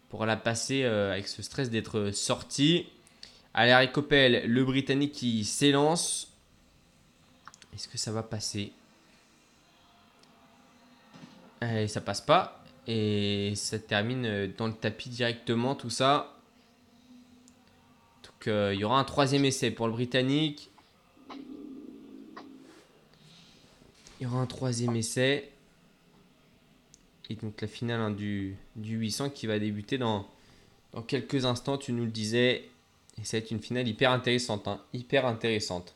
pour 0.09 0.25
la 0.25 0.37
passer 0.37 0.83
euh, 0.83 1.11
avec 1.11 1.27
ce 1.27 1.41
stress 1.41 1.69
d'être 1.69 2.11
sorti. 2.11 2.87
Allez, 3.53 3.71
Harry 3.71 3.91
Coppel, 3.91 4.45
le 4.45 4.63
Britannique 4.63 5.13
qui 5.13 5.43
s'élance. 5.43 6.31
Est-ce 7.73 7.87
que 7.87 7.97
ça 7.97 8.11
va 8.11 8.23
passer? 8.23 8.71
Allez, 11.61 11.87
ça 11.87 12.01
passe 12.01 12.21
pas. 12.21 12.63
Et 12.87 13.53
ça 13.55 13.79
termine 13.79 14.25
euh, 14.25 14.47
dans 14.57 14.67
le 14.67 14.73
tapis 14.73 15.09
directement, 15.09 15.75
tout 15.75 15.89
ça. 15.89 16.37
Donc 18.23 18.47
euh, 18.47 18.73
il 18.73 18.79
y 18.79 18.83
aura 18.83 18.99
un 18.99 19.03
troisième 19.03 19.43
essai 19.43 19.71
pour 19.71 19.87
le 19.87 19.93
Britannique. 19.93 20.69
Il 24.19 24.23
y 24.23 24.25
aura 24.25 24.39
un 24.39 24.45
troisième 24.45 24.95
essai. 24.95 25.51
Et 27.29 27.35
donc 27.35 27.61
la 27.61 27.67
finale 27.67 27.99
hein, 27.99 28.11
du, 28.11 28.55
du 28.75 28.95
800 28.97 29.31
qui 29.31 29.47
va 29.47 29.59
débuter 29.59 29.97
dans, 29.97 30.25
dans 30.93 31.01
quelques 31.01 31.45
instants, 31.45 31.77
tu 31.77 31.91
nous 31.91 32.05
le 32.05 32.11
disais. 32.11 32.69
Et 33.19 33.23
ça 33.25 33.37
va 33.37 33.43
être 33.43 33.51
une 33.51 33.61
finale 33.61 33.87
hyper 33.87 34.11
intéressante. 34.11 34.67
hein, 34.67 34.81
hyper 34.93 35.25
intéressante. 35.25 35.95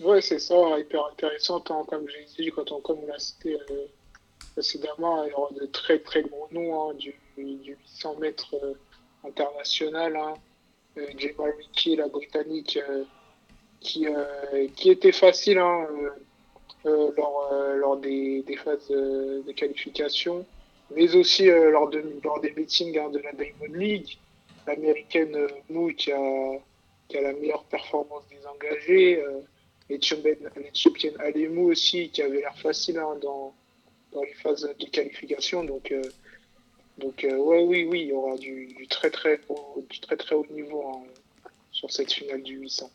Ouais, 0.00 0.20
c'est 0.20 0.38
ça, 0.38 0.78
hyper 0.78 1.06
intéressante, 1.06 1.70
hein, 1.70 1.84
comme 1.88 2.06
j'ai 2.08 2.24
dit, 2.44 2.50
quand 2.50 2.70
on, 2.70 2.80
comme 2.80 2.98
on 3.02 3.06
l'a 3.06 3.18
cité 3.18 3.58
euh, 3.70 3.86
précédemment, 4.52 5.24
il 5.24 5.30
y 5.30 5.34
aura 5.34 5.50
de 5.52 5.66
très 5.66 5.98
très 5.98 6.22
gros 6.22 6.48
noms 6.52 6.90
hein, 6.90 6.94
du, 6.94 7.14
du 7.36 7.76
800 7.96 8.16
mètres 8.20 8.54
euh, 8.62 8.74
international. 9.24 10.16
Hein. 10.16 10.34
Euh, 10.98 11.06
Jamal 11.16 11.52
la 11.96 12.08
britannique, 12.08 12.78
euh, 12.88 13.04
qui, 13.80 14.06
qui 14.74 14.90
était 14.90 15.12
facile 15.12 15.58
hein, 15.58 15.86
lors, 16.84 17.48
euh, 17.52 17.76
lors 17.76 17.96
des, 17.98 18.42
des 18.42 18.56
phases 18.56 18.90
euh, 18.90 19.42
de 19.42 19.52
qualification, 19.52 20.46
mais 20.94 21.14
aussi 21.16 21.50
euh, 21.50 21.70
lors, 21.70 21.88
de, 21.90 22.02
lors 22.24 22.40
des 22.40 22.52
meetings 22.52 22.98
hein, 22.98 23.10
de 23.10 23.18
la 23.18 23.32
Diamond 23.32 23.74
League. 23.74 24.18
L'américaine 24.66 25.34
euh, 25.34 25.48
Mou 25.70 25.88
qui 25.94 26.12
a, 26.12 26.52
qui 27.08 27.16
a 27.18 27.22
la 27.22 27.32
meilleure 27.32 27.64
performance 27.64 28.24
des 28.30 28.46
engagés. 28.46 29.22
euh, 29.22 29.40
l'Éthiopienne 29.88 30.50
l'Éthiopienne 30.56 31.14
Alemou 31.20 31.70
aussi, 31.70 32.10
qui 32.10 32.22
avait 32.22 32.40
l'air 32.40 32.56
facile 32.58 32.98
hein, 32.98 33.16
dans, 33.22 33.54
dans 34.12 34.22
les 34.22 34.34
phases 34.34 34.62
de 34.78 34.86
qualification. 34.86 35.64
Donc, 35.64 35.90
euh, 35.92 36.02
donc 36.98 37.24
euh, 37.24 37.36
ouais, 37.36 37.62
oui, 37.64 37.84
oui, 37.90 38.00
il 38.02 38.08
y 38.08 38.12
aura 38.12 38.36
du, 38.36 38.66
du 38.66 38.86
très 38.88 39.10
très 39.10 39.40
haut, 39.48 39.84
du 39.88 40.00
très 40.00 40.16
très 40.16 40.34
haut 40.34 40.46
niveau 40.50 40.82
hein, 40.88 41.02
sur 41.72 41.90
cette 41.90 42.12
finale 42.12 42.42
du 42.42 42.56
800. 42.58 42.90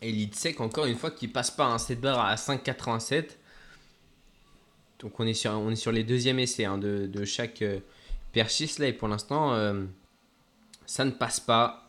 Et 0.00 0.12
Lidsec, 0.12 0.60
encore 0.60 0.86
une 0.86 0.96
fois, 0.96 1.10
qui 1.10 1.28
passe 1.28 1.50
pas 1.50 1.66
un 1.66 1.78
7 1.78 2.00
barre 2.00 2.20
à 2.20 2.34
5,87. 2.36 3.30
Donc 5.00 5.18
on 5.20 5.26
est 5.26 5.34
sur, 5.34 5.52
on 5.52 5.70
est 5.70 5.76
sur 5.76 5.92
les 5.92 6.04
deuxièmes 6.04 6.38
essais 6.38 6.64
hein, 6.64 6.78
de, 6.78 7.06
de 7.06 7.24
chaque 7.24 7.62
euh, 7.62 7.80
perchiste 8.32 8.78
là. 8.78 8.88
Et 8.88 8.92
pour 8.92 9.08
l'instant, 9.08 9.54
euh, 9.54 9.84
ça 10.86 11.04
ne 11.04 11.10
passe 11.10 11.40
pas. 11.40 11.84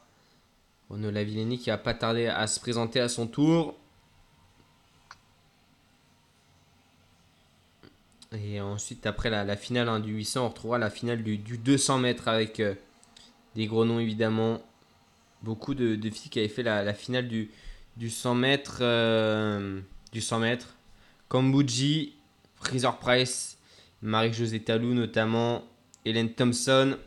Ono 0.90 1.12
Lavilleni 1.12 1.60
qui 1.60 1.70
va 1.70 1.78
pas 1.78 1.94
tarder 1.94 2.28
à 2.28 2.48
se 2.48 2.60
présenter 2.60 3.00
à 3.00 3.10
son 3.10 3.28
tour. 3.28 3.78
Et 8.32 8.62
ensuite, 8.62 9.06
après 9.06 9.30
la, 9.30 9.44
la 9.44 9.56
finale 9.56 9.90
hein, 9.90 10.00
du 10.00 10.14
800, 10.14 10.46
on 10.46 10.50
retrouvera 10.50 10.78
la 10.78 10.90
finale 10.90 11.24
du, 11.24 11.38
du 11.38 11.58
200 11.58 12.00
mètres 12.00 12.28
avec 12.28 12.60
euh, 12.60 12.76
des 13.56 13.68
gros 13.68 13.86
noms 13.86 14.00
évidemment. 14.00 14.62
Beaucoup 15.42 15.74
de, 15.74 15.96
de 15.96 16.10
filles 16.10 16.30
qui 16.30 16.40
avaient 16.40 16.50
fait 16.50 16.64
la, 16.64 16.84
la 16.84 16.94
finale 16.94 17.28
du, 17.28 17.50
du 17.98 18.10
100 18.10 18.36
mètres. 18.36 18.80
euh, 18.82 19.82
du 20.12 20.22
100 20.22 20.40
mètres. 20.40 20.76
Kambuji, 21.30 22.16
Fraser 22.56 22.90
Price, 23.00 23.58
Marie-Josée 24.02 24.62
Talou 24.64 24.94
notamment, 24.94 25.64
Hélène 26.06 26.34
Thompson. 26.34 26.98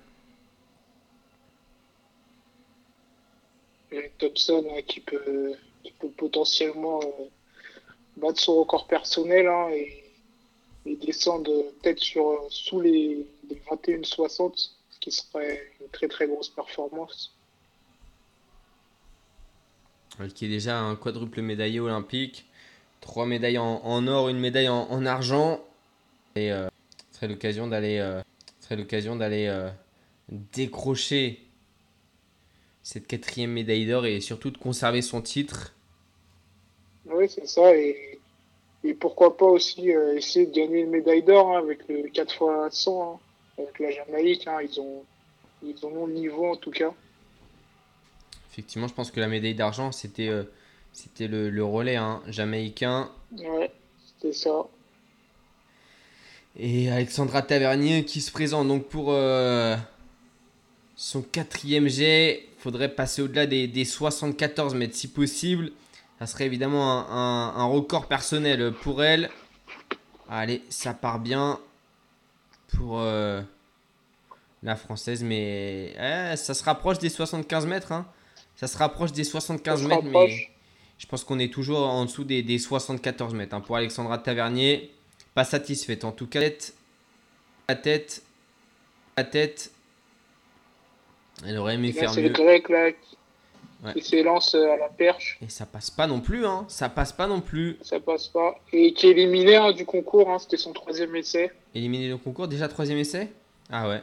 Et 3.90 4.10
Thompson 4.18 4.64
qui, 4.86 5.00
peut, 5.00 5.54
qui 5.82 5.92
peut 5.92 6.08
potentiellement 6.10 7.00
euh, 7.02 7.24
battre 8.16 8.40
son 8.40 8.56
record 8.60 8.86
personnel 8.86 9.46
hein, 9.48 9.68
et, 9.70 10.04
et 10.86 10.96
descendre 10.96 11.50
peut-être 11.82 12.00
sur 12.00 12.28
euh, 12.30 12.46
sous 12.48 12.80
les, 12.80 13.26
les 13.50 13.56
21-60, 13.70 14.70
ce 14.90 14.98
qui 15.00 15.10
serait 15.10 15.72
une 15.80 15.88
très 15.88 16.08
très 16.08 16.26
grosse 16.26 16.48
performance. 16.48 17.34
Elle 20.20 20.32
qui 20.32 20.46
est 20.46 20.48
déjà 20.48 20.78
un 20.78 20.96
quadruple 20.96 21.42
médaillé 21.42 21.80
olympique. 21.80 22.46
Trois 23.00 23.26
médailles 23.26 23.58
en, 23.58 24.06
or, 24.06 24.28
une 24.28 24.38
médaille 24.38 24.68
en, 24.68 24.88
en 24.90 25.06
argent. 25.06 25.60
Et 26.36 26.52
euh, 26.52 26.68
ce 27.10 27.16
serait 27.16 27.26
l'occasion 27.26 27.66
d'aller 27.66 27.98
euh, 27.98 28.20
euh, 28.70 29.70
décrocher 30.28 31.40
cette 32.82 33.06
quatrième 33.06 33.52
médaille 33.52 33.86
d'or 33.86 34.06
et 34.06 34.20
surtout 34.20 34.50
de 34.50 34.58
conserver 34.58 35.02
son 35.02 35.20
titre. 35.20 35.74
Oui, 37.06 37.28
c'est 37.28 37.46
ça. 37.46 37.76
Et, 37.76 38.18
et 38.84 38.94
pourquoi 38.94 39.36
pas 39.36 39.46
aussi 39.46 39.92
euh, 39.92 40.16
essayer 40.16 40.46
de 40.46 40.52
gagner 40.52 40.80
une 40.80 40.90
médaille 40.90 41.22
d'or 41.22 41.56
hein, 41.56 41.58
avec 41.58 41.86
le 41.88 42.08
4 42.08 42.68
x 42.68 42.76
100 42.84 43.02
hein, 43.02 43.18
avec 43.58 43.78
la 43.78 43.90
Jamaïque. 43.90 44.46
hein, 44.46 44.58
ils 44.62 44.80
ont 44.80 45.04
ils 45.64 45.86
ont 45.86 46.08
niveau 46.08 46.46
en 46.46 46.56
tout 46.56 46.70
cas. 46.72 46.92
Effectivement, 48.52 48.86
je 48.88 48.94
pense 48.94 49.10
que 49.10 49.20
la 49.20 49.28
médaille 49.28 49.54
d'argent, 49.54 49.92
c'était 49.92 50.28
euh, 50.28 50.44
c'était 50.92 51.26
le, 51.26 51.48
le 51.50 51.64
relais 51.64 51.96
hein, 51.96 52.22
jamaïcain. 52.28 53.10
Ouais, 53.32 53.72
c'était 54.06 54.32
ça. 54.34 54.64
Et 56.58 56.90
Alexandra 56.90 57.40
Tavernier 57.42 58.04
qui 58.04 58.20
se 58.20 58.30
présente 58.30 58.68
donc 58.68 58.86
pour 58.88 59.06
euh, 59.12 59.74
son 60.96 61.22
quatrième 61.22 61.88
jet. 61.88 62.46
Faudrait 62.58 62.90
passer 62.94 63.22
au-delà 63.22 63.46
des, 63.46 63.66
des 63.66 63.84
74 63.84 64.74
mètres 64.74 64.94
si 64.94 65.08
possible. 65.08 65.72
Ça 66.18 66.26
serait 66.26 66.46
évidemment 66.46 66.92
un, 66.92 67.06
un- 67.10 67.56
un 67.56 67.64
record 67.64 68.06
personnel 68.06 68.72
pour 68.82 69.02
elle. 69.02 69.30
Allez, 70.28 70.62
ça 70.68 70.94
part 70.94 71.18
bien 71.18 71.58
pour 72.76 73.00
euh, 73.00 73.42
la 74.62 74.76
française, 74.76 75.22
mais 75.24 75.92
eh, 75.98 76.36
ça 76.36 76.54
se 76.54 76.62
rapproche 76.64 76.98
des 76.98 77.08
75 77.08 77.66
mètres. 77.66 77.92
hein. 77.92 78.06
Ça 78.62 78.68
se 78.68 78.78
rapproche 78.78 79.10
des 79.10 79.24
75 79.24 79.76
Ça 79.76 79.82
se 79.82 79.88
mètres, 79.88 80.04
mais 80.04 80.48
je 80.96 81.06
pense 81.08 81.24
qu'on 81.24 81.40
est 81.40 81.52
toujours 81.52 81.80
en 81.80 82.04
dessous 82.04 82.22
des, 82.22 82.44
des 82.44 82.58
74 82.58 83.34
mètres. 83.34 83.56
hein. 83.56 83.60
Pour 83.60 83.74
Alexandra 83.74 84.18
Tavernier, 84.18 84.92
pas 85.34 85.42
satisfaite. 85.42 86.04
En 86.04 86.12
tout 86.12 86.28
cas, 86.28 86.38
tête, 86.38 86.72
la 87.68 87.74
tête, 87.74 88.22
la 89.16 89.24
tête. 89.24 89.72
Elle 91.44 91.58
aurait 91.58 91.74
aimé 91.74 91.88
Là, 91.88 92.00
faire 92.02 92.14
c'est 92.14 92.22
le 92.22 92.28
mieux. 92.28 92.34
grec 92.34 92.68
là 92.68 92.92
qui, 92.92 92.98
Ouais. 93.84 93.94
qui 93.94 94.02
s'élance 94.02 94.54
euh, 94.54 94.70
à 94.70 94.76
la 94.76 94.88
perche. 94.88 95.38
Et 95.42 95.48
ça 95.48 95.66
passe 95.66 95.90
pas 95.90 96.06
non 96.06 96.20
plus, 96.20 96.46
hein. 96.46 96.64
Ça 96.68 96.88
passe 96.88 97.12
pas 97.12 97.26
non 97.26 97.40
plus. 97.40 97.78
Ça 97.82 97.98
passe 97.98 98.28
pas. 98.28 98.54
Et 98.72 98.92
qui 98.92 99.08
est 99.08 99.10
éliminé 99.10 99.56
hein, 99.56 99.72
du 99.72 99.84
concours. 99.84 100.30
hein, 100.30 100.38
C'était 100.38 100.56
son 100.56 100.72
troisième 100.72 101.16
essai. 101.16 101.50
Éliminé 101.74 102.08
le 102.08 102.16
concours, 102.16 102.46
déjà 102.46 102.68
troisième 102.68 102.98
essai? 102.98 103.32
Ah 103.72 103.88
ouais. 103.88 104.02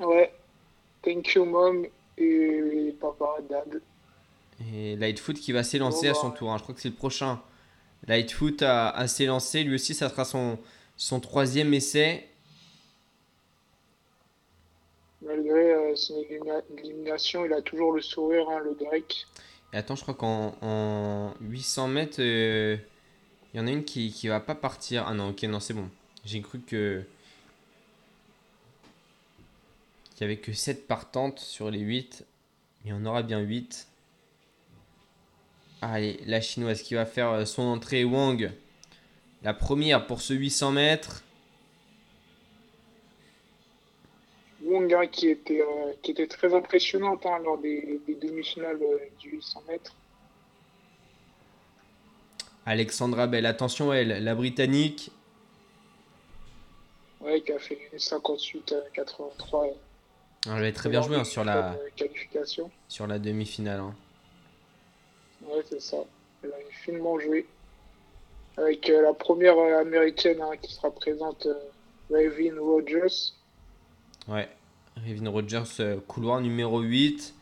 Ouais. 0.00 0.32
Thank 1.04 1.34
you, 1.34 1.44
mom. 1.44 1.86
Et 2.18 2.92
papa, 3.00 3.36
dad. 3.48 3.80
Et 4.60 4.96
Lightfoot 4.96 5.36
qui 5.36 5.52
va 5.52 5.62
s'élancer 5.62 6.08
à 6.08 6.14
son 6.14 6.30
tour. 6.30 6.52
hein. 6.52 6.58
Je 6.58 6.62
crois 6.62 6.74
que 6.74 6.80
c'est 6.80 6.88
le 6.90 6.94
prochain. 6.94 7.40
Lightfoot 8.06 8.62
a, 8.62 8.90
a 8.90 9.06
s'élancé. 9.08 9.62
Lui 9.64 9.74
aussi, 9.74 9.94
ça 9.94 10.08
sera 10.08 10.24
son, 10.24 10.58
son 10.96 11.20
troisième 11.20 11.72
essai. 11.74 12.28
Malgré 15.22 15.72
euh, 15.74 15.96
son 15.96 16.14
élimina- 16.22 16.62
élimination, 16.78 17.44
il 17.44 17.52
a 17.52 17.60
toujours 17.62 17.92
le 17.92 18.00
sourire, 18.00 18.48
hein, 18.50 18.60
le 18.60 18.74
grec. 18.74 19.26
Et 19.72 19.76
attends, 19.76 19.94
je 19.96 20.02
crois 20.02 20.14
qu'en 20.14 20.56
en 20.62 21.34
800 21.42 21.88
mètres, 21.88 22.20
euh, 22.20 22.76
il 23.52 23.58
y 23.58 23.60
en 23.60 23.66
a 23.66 23.70
une 23.70 23.84
qui, 23.84 24.12
qui 24.12 24.28
va 24.28 24.40
pas 24.40 24.54
partir. 24.54 25.04
Ah 25.06 25.14
non, 25.14 25.30
ok, 25.30 25.42
non, 25.44 25.60
c'est 25.60 25.74
bon. 25.74 25.88
J'ai 26.24 26.40
cru 26.42 26.60
que. 26.60 27.02
Qu'il 30.14 30.22
y 30.22 30.24
avait 30.24 30.38
que 30.38 30.52
7 30.52 30.86
partantes 30.86 31.38
sur 31.38 31.70
les 31.70 31.80
8. 31.80 32.24
Il 32.84 32.90
y 32.90 32.92
en 32.92 33.04
aura 33.06 33.22
bien 33.22 33.40
8. 33.40 33.86
Allez, 35.82 36.20
la 36.26 36.40
chinoise 36.40 36.82
qui 36.82 36.94
va 36.94 37.06
faire 37.06 37.30
euh, 37.30 37.44
son 37.44 37.62
entrée, 37.62 38.04
Wang. 38.04 38.50
La 39.42 39.54
première 39.54 40.06
pour 40.06 40.20
ce 40.20 40.34
800 40.34 40.72
mètres. 40.72 41.22
Wong 44.62 44.92
hein, 44.92 45.06
qui, 45.06 45.28
était, 45.28 45.62
euh, 45.62 45.92
qui 46.02 46.10
était 46.10 46.26
très 46.26 46.54
impressionnante 46.54 47.24
hein, 47.24 47.38
lors 47.42 47.58
des, 47.58 48.00
des 48.06 48.14
demi-finales 48.14 48.78
euh, 48.82 48.98
du 49.18 49.30
800 49.30 49.62
mètres. 49.68 49.94
Alexandra 52.66 53.26
Bell, 53.26 53.46
attention 53.46 53.92
elle, 53.92 54.22
la 54.22 54.34
britannique. 54.34 55.10
Ouais, 57.20 57.40
qui 57.40 57.52
a 57.52 57.58
fait 57.58 57.78
une 57.92 57.98
58 57.98 58.72
euh, 58.72 58.80
83 58.94 59.64
euh, 59.64 59.70
Elle 60.46 60.52
avait 60.52 60.72
très 60.72 60.88
bien 60.88 61.02
joué 61.02 61.16
hein, 61.16 61.24
sur 61.24 61.44
la, 61.44 61.76
qualification. 61.96 62.70
sur 62.88 63.06
la 63.06 63.18
demi-finale. 63.18 63.82
Ouais, 65.42 65.62
c'est 65.68 65.80
ça. 65.80 65.98
Elle 66.42 66.52
avait 66.52 66.64
finement 66.84 67.18
joué. 67.18 67.46
Avec 68.56 68.90
euh, 68.90 69.02
la 69.02 69.14
première 69.14 69.56
euh, 69.58 69.80
américaine 69.80 70.40
hein, 70.42 70.56
qui 70.60 70.72
sera 70.74 70.90
présente, 70.90 71.46
euh, 71.46 71.54
Ravin 72.10 72.60
Rogers. 72.60 73.32
Ouais, 74.28 74.48
Revin 74.96 75.30
Rogers, 75.30 76.00
couloir 76.06 76.40
numéro 76.40 76.80
8. 76.80 77.34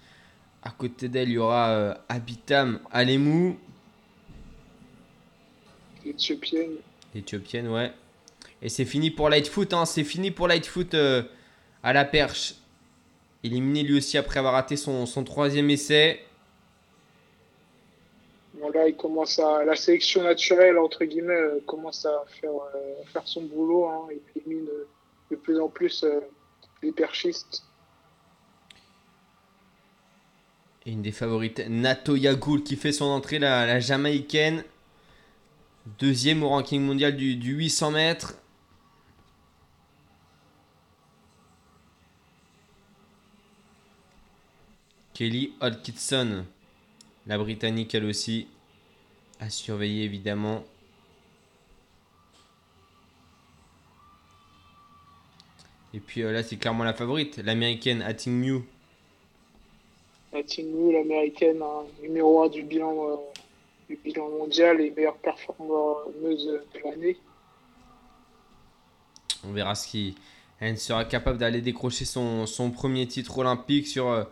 À 0.62 0.70
côté 0.70 1.08
d'elle, 1.08 1.28
il 1.28 1.34
y 1.34 1.38
aura 1.38 1.70
euh, 1.70 1.94
Abitam 2.08 2.80
Alemou, 2.90 3.56
éthiopienne. 6.04 6.76
éthiopienne, 7.14 7.68
ouais. 7.68 7.92
Et 8.60 8.68
c'est 8.68 8.84
fini 8.84 9.10
pour 9.10 9.28
Lightfoot, 9.28 9.72
hein, 9.72 9.84
c'est 9.84 10.04
fini 10.04 10.30
pour 10.30 10.48
Lightfoot 10.48 10.94
euh, 10.94 11.22
à 11.82 11.92
la 11.92 12.04
perche. 12.04 12.54
Éliminé 13.44 13.82
lui 13.84 13.96
aussi 13.98 14.18
après 14.18 14.40
avoir 14.40 14.54
raté 14.54 14.76
son, 14.76 15.06
son 15.06 15.22
troisième 15.22 15.70
essai. 15.70 16.24
Là, 18.74 18.88
il 18.88 18.96
commence 18.96 19.38
à 19.38 19.64
la 19.64 19.76
sélection 19.76 20.22
naturelle 20.22 20.78
entre 20.78 21.04
guillemets 21.04 21.32
euh, 21.32 21.60
commence 21.66 22.04
à 22.04 22.24
faire 22.40 22.50
euh, 22.50 23.04
faire 23.06 23.26
son 23.26 23.42
boulot. 23.44 23.86
Hein, 23.86 24.08
il 24.10 24.40
élimine 24.42 24.68
euh, 24.68 24.88
de 25.30 25.36
plus 25.36 25.60
en 25.60 25.68
plus 25.68 26.04
les 26.82 26.92
perchistes. 26.92 27.64
Et 30.86 30.92
une 30.92 31.02
des 31.02 31.12
favorites, 31.12 31.62
Nato 31.68 32.16
Yagoul, 32.16 32.62
qui 32.62 32.76
fait 32.76 32.92
son 32.92 33.06
entrée, 33.06 33.38
la, 33.38 33.66
la 33.66 33.78
Jamaïcaine. 33.78 34.64
Deuxième 35.98 36.42
au 36.42 36.48
ranking 36.48 36.82
mondial 36.82 37.16
du, 37.16 37.36
du 37.36 37.54
800 37.54 37.90
mètres. 37.92 38.34
Kelly 45.14 45.52
Hodgkinson, 45.60 46.44
la 47.28 47.38
Britannique 47.38 47.94
elle 47.94 48.06
aussi, 48.06 48.48
à 49.38 49.50
surveiller 49.50 50.04
évidemment. 50.04 50.64
Et 55.94 56.00
puis 56.00 56.22
euh, 56.22 56.32
là 56.32 56.42
c'est 56.42 56.56
clairement 56.56 56.84
la 56.84 56.94
favorite, 56.94 57.36
l'américaine 57.38 58.02
Ating 58.02 58.32
Mew. 58.32 58.62
La 60.32 60.42
Team 60.42 60.92
l'américaine, 60.92 61.62
hein, 61.62 61.84
numéro 62.02 62.42
1 62.42 62.48
du 62.48 62.62
bilan, 62.62 63.10
euh, 63.10 63.16
du 63.88 63.96
bilan 63.96 64.28
mondial 64.28 64.78
et 64.80 64.90
meilleure 64.90 65.16
performeuse 65.16 66.46
de 66.46 66.80
l'année. 66.84 67.16
On 69.44 69.52
verra 69.52 69.74
ce 69.74 69.88
qui. 69.88 70.16
Elle 70.60 70.76
sera 70.76 71.04
capable 71.04 71.38
d'aller 71.38 71.62
décrocher 71.62 72.04
son, 72.04 72.44
son 72.44 72.70
premier 72.70 73.06
titre 73.06 73.38
olympique 73.38 73.86
sur 73.86 74.08
euh, 74.08 74.24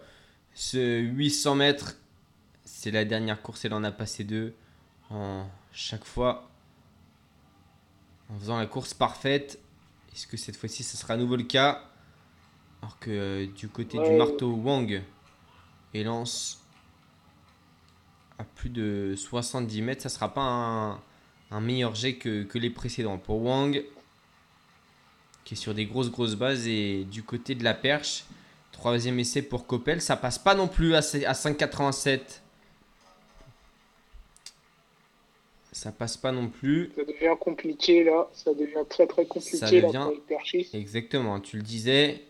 ce 0.55 1.01
800 1.01 1.55
mètres. 1.55 1.97
C'est 2.67 2.91
la 2.91 3.05
dernière 3.05 3.41
course, 3.43 3.65
elle 3.65 3.75
en 3.75 3.85
a 3.85 3.93
passé 3.93 4.25
deux. 4.25 4.53
En 5.09 5.47
chaque 5.71 6.05
fois, 6.05 6.51
en 8.29 8.37
faisant 8.41 8.59
la 8.59 8.67
course 8.67 8.93
parfaite. 8.93 9.61
Est-ce 10.13 10.27
que 10.27 10.37
cette 10.37 10.57
fois-ci, 10.57 10.83
ce 10.83 10.97
sera 10.97 11.15
à 11.15 11.17
nouveau 11.17 11.37
le 11.37 11.45
cas? 11.45 11.85
Alors 12.83 12.99
que 12.99 13.11
euh, 13.11 13.47
du 13.47 13.69
côté 13.69 13.99
du 13.99 14.11
marteau, 14.17 14.51
Wang 14.51 15.01
élance 15.95 16.61
à 18.37 18.43
plus 18.43 18.69
de 18.69 19.15
70 19.17 19.83
mètres. 19.83 20.03
Ça 20.03 20.09
sera 20.09 20.35
pas 20.35 20.43
un, 20.43 21.01
un 21.53 21.61
meilleur 21.61 21.95
jet 21.95 22.17
que, 22.17 22.43
que 22.43 22.59
les 22.59 22.71
précédents. 22.71 23.17
Pour 23.17 23.43
Wang, 23.43 23.85
qui 25.45 25.55
est 25.55 25.57
sur 25.57 25.73
des 25.73 25.87
grosses 25.87 26.11
grosses 26.11 26.35
bases 26.35 26.67
et 26.67 27.05
du 27.05 27.23
côté 27.23 27.55
de 27.55 27.63
la 27.63 27.75
perche 27.75 28.25
troisième 28.73 29.19
essai 29.19 29.41
pour 29.41 29.67
Coppel 29.67 30.03
ça 30.03 30.17
passe 30.17 30.39
pas 30.39 30.55
non 30.55 30.69
plus 30.69 30.95
à, 30.95 30.99
à 30.99 31.01
5,87 31.01 32.21
ça 35.77 35.93
passe 35.93 36.17
pas 36.17 36.33
non 36.33 36.49
plus 36.49 36.91
Ça 36.97 37.05
devient 37.05 37.37
compliqué 37.39 38.03
là, 38.05 38.27
ça 38.33 38.55
devient 38.55 38.85
très 38.89 39.07
très 39.07 39.27
compliqué 39.27 39.57
Ça 39.59 39.71
là 39.71 39.83
pour 39.89 40.11
les 40.11 40.17
perchistes. 40.27 40.75
exactement 40.75 41.39
tu 41.41 41.57
le 41.59 41.63
disais 41.63 42.23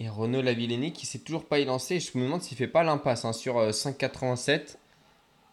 et 0.00 0.08
Renaud 0.08 0.42
Lavillenie 0.42 0.92
qui 0.92 1.06
s'est 1.06 1.20
toujours 1.20 1.44
pas 1.44 1.58
élancé 1.60 2.00
je 2.00 2.18
me 2.18 2.24
demande 2.24 2.42
s'il 2.42 2.56
fait 2.58 2.66
pas 2.66 2.82
l'impasse 2.82 3.24
hein, 3.24 3.32
sur 3.32 3.58
euh, 3.58 3.70
5,87 3.70 4.76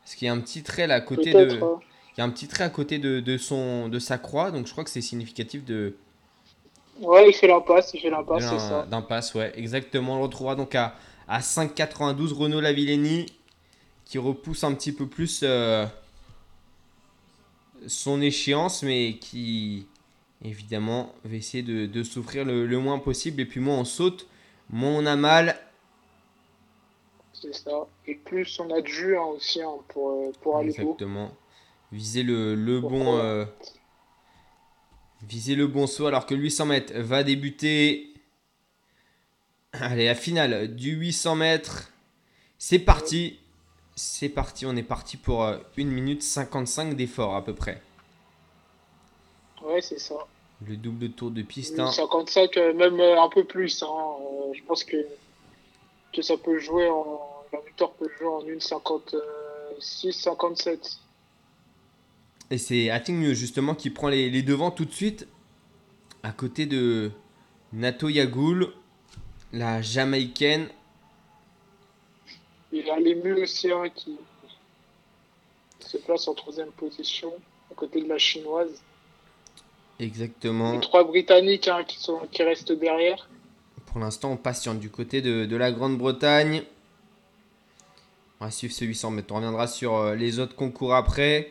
parce 0.01 0.15
qu'il 0.15 0.25
y 0.25 0.29
a 0.29 0.33
un 0.33 0.39
petit 0.39 0.63
trait 0.63 0.87
là 0.87 0.95
à 0.95 1.01
côté 1.01 1.33
de 1.33 1.61
hein. 1.61 1.79
il 2.15 2.19
y 2.19 2.21
a 2.21 2.23
un 2.23 2.29
petit 2.29 2.47
trait 2.47 2.63
à 2.63 2.69
côté 2.69 2.97
de, 2.97 3.19
de 3.19 3.37
son 3.37 3.87
de 3.87 3.99
sa 3.99 4.17
croix 4.17 4.49
donc 4.51 4.65
je 4.65 4.71
crois 4.71 4.83
que 4.83 4.89
c'est 4.89 5.01
significatif 5.01 5.63
de 5.65 5.95
Ouais, 7.01 7.29
il 7.29 7.33
fait 7.33 7.47
l'impasse, 7.47 7.93
il 7.93 8.01
fait 8.01 8.09
l'impasse, 8.09 8.43
c'est 8.49 8.59
ça. 8.59 8.85
D'un 8.91 9.01
pass, 9.01 9.33
ouais, 9.33 9.53
exactement. 9.55 10.15
On 10.15 10.17
le 10.17 10.23
retrouvera 10.23 10.57
donc 10.57 10.75
à, 10.75 10.95
à 11.29 11.39
5,92 11.39 12.33
Renault 12.33 12.59
Lavillenie 12.59 13.27
qui 14.03 14.17
repousse 14.17 14.65
un 14.65 14.73
petit 14.73 14.91
peu 14.91 15.07
plus 15.07 15.39
euh, 15.43 15.85
son 17.87 18.21
échéance, 18.21 18.83
mais 18.83 19.17
qui 19.19 19.87
évidemment 20.43 21.13
va 21.25 21.35
essayer 21.35 21.63
de, 21.63 21.85
de 21.85 22.03
souffrir 22.03 22.45
le, 22.45 22.65
le 22.65 22.79
moins 22.79 22.99
possible. 22.99 23.41
Et 23.41 23.45
puis 23.45 23.59
moins 23.59 23.77
on 23.77 23.85
saute, 23.85 24.27
moins 24.69 24.91
on 24.91 25.05
a 25.05 25.15
mal. 25.15 25.59
C'est 27.33 27.53
ça. 27.53 27.87
Et 28.05 28.15
plus 28.15 28.59
on 28.59 28.69
a 28.73 28.81
de 28.81 28.87
jus 28.87 29.17
hein, 29.17 29.23
aussi 29.23 29.61
hein, 29.61 29.77
pour, 29.89 30.09
euh, 30.11 30.31
pour 30.41 30.57
aller. 30.57 30.69
Exactement. 30.69 31.31
Viser 31.91 32.23
le, 32.23 32.55
le 32.55 32.81
bon. 32.81 33.17
Euh, 33.17 33.45
viser 35.27 35.55
le 35.55 35.67
bon 35.67 35.87
saut 35.87 36.07
alors 36.07 36.25
que 36.25 36.33
le 36.33 36.41
800 36.41 36.65
mètres 36.65 36.93
va 36.97 37.23
débuter. 37.23 38.13
Allez, 39.73 40.05
la 40.05 40.15
finale 40.15 40.75
du 40.75 40.91
800 40.91 41.35
mètres. 41.35 41.91
C'est 42.57 42.79
parti. 42.79 43.39
C'est 44.01 44.29
parti. 44.29 44.65
On 44.65 44.77
est 44.77 44.83
parti 44.83 45.17
pour 45.17 45.43
euh, 45.43 45.57
1 45.77 45.83
minute 45.83 46.23
55 46.23 46.95
d'effort 46.95 47.35
à 47.35 47.43
peu 47.43 47.53
près. 47.53 47.81
Ouais, 49.61 49.81
c'est 49.81 49.99
ça. 49.99 50.15
Le 50.65 50.77
double 50.77 51.09
tour 51.09 51.31
de 51.31 51.41
piste. 51.41 51.77
hein. 51.81 51.91
55, 51.91 52.55
euh, 52.55 52.73
même 52.73 52.97
euh, 53.01 53.21
un 53.21 53.27
peu 53.27 53.43
plus. 53.43 53.83
Hein. 53.83 53.87
Euh, 53.89 54.53
je 54.53 54.63
pense 54.63 54.85
que, 54.85 54.95
que 56.13 56.21
ça 56.21 56.37
peut 56.37 56.59
jouer 56.59 56.87
en. 56.87 57.19
La 57.51 57.59
victoire 57.59 57.91
peut 57.91 58.07
jouer 58.17 58.27
en 58.27 58.41
1,56, 58.43 60.11
57. 60.13 60.97
Et 62.51 62.57
c'est 62.57 62.89
Atting 62.91 63.33
justement 63.33 63.75
qui 63.75 63.89
prend 63.89 64.07
les, 64.07 64.29
les 64.29 64.43
devants 64.43 64.71
tout 64.71 64.85
de 64.85 64.93
suite. 64.93 65.27
À 66.23 66.31
côté 66.31 66.65
de 66.67 67.11
Nato 67.73 68.07
Yagoul, 68.07 68.71
la 69.51 69.81
Jamaïcaine. 69.81 70.69
Il 72.71 72.85
y 72.85 72.89
a 72.89 72.99
l'ému 72.99 73.41
aussi 73.41 73.71
hein, 73.71 73.89
qui 73.93 74.17
se 75.79 75.97
place 75.97 76.27
en 76.27 76.33
troisième 76.33 76.71
position, 76.71 77.33
à 77.71 77.75
côté 77.75 78.01
de 78.01 78.07
la 78.07 78.17
chinoise. 78.17 78.81
Exactement. 79.99 80.73
Les 80.73 80.79
trois 80.79 81.03
britanniques 81.03 81.67
hein, 81.67 81.83
qui, 81.87 81.99
sont, 81.99 82.19
qui 82.31 82.43
restent 82.43 82.71
derrière. 82.71 83.27
Pour 83.87 83.99
l'instant, 83.99 84.31
on 84.31 84.37
patiente 84.37 84.79
du 84.79 84.89
côté 84.89 85.21
de, 85.21 85.45
de 85.45 85.55
la 85.55 85.71
Grande-Bretagne. 85.71 86.63
On 88.39 88.45
va 88.45 88.51
suivre 88.51 88.73
ce 88.73 88.85
800 88.85 89.11
mètres. 89.11 89.33
On 89.33 89.37
reviendra 89.37 89.67
sur 89.67 89.95
euh, 89.95 90.15
les 90.15 90.39
autres 90.39 90.55
concours 90.55 90.93
après. 90.95 91.49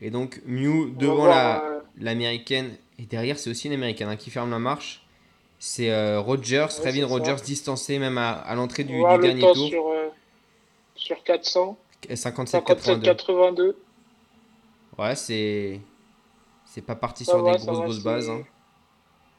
Et 0.00 0.10
donc, 0.10 0.40
Mew 0.46 0.94
devant 0.96 1.26
la- 1.26 1.62
euh, 1.64 1.80
l'américaine. 1.98 2.76
Et 2.98 3.02
derrière, 3.02 3.38
c'est 3.38 3.50
aussi 3.50 3.66
une 3.66 3.74
américaine 3.74 4.08
hein, 4.08 4.16
qui 4.16 4.30
ferme 4.30 4.50
la 4.50 4.58
marche. 4.58 5.04
C'est 5.58 5.90
euh, 5.90 6.20
Rogers, 6.20 6.68
Ouais, 6.84 6.92
ça. 7.00 7.06
Rogers, 7.06 7.36
distancé 7.44 7.98
même 7.98 8.16
à, 8.16 8.30
à 8.32 8.54
l'entrée 8.54 8.84
du, 8.84 8.98
dernier 8.98 9.40
tour. 9.40 9.68
sur, 9.68 9.88
euh, 9.88 10.08
sur 10.94 11.22
400. 11.22 11.76
57-82. 12.08 13.02
57-82. 13.02 13.74
Ouais, 14.98 15.14
c'est. 15.14 15.80
C'est 16.64 16.82
pas 16.82 16.94
parti 16.94 17.24
Ça 17.24 17.32
sur 17.32 17.42
va, 17.42 17.52
des 17.52 17.64
grosses, 17.64 17.78
va, 17.78 17.84
grosses 17.84 18.02
bases. 18.02 18.30
hein. 18.30 18.42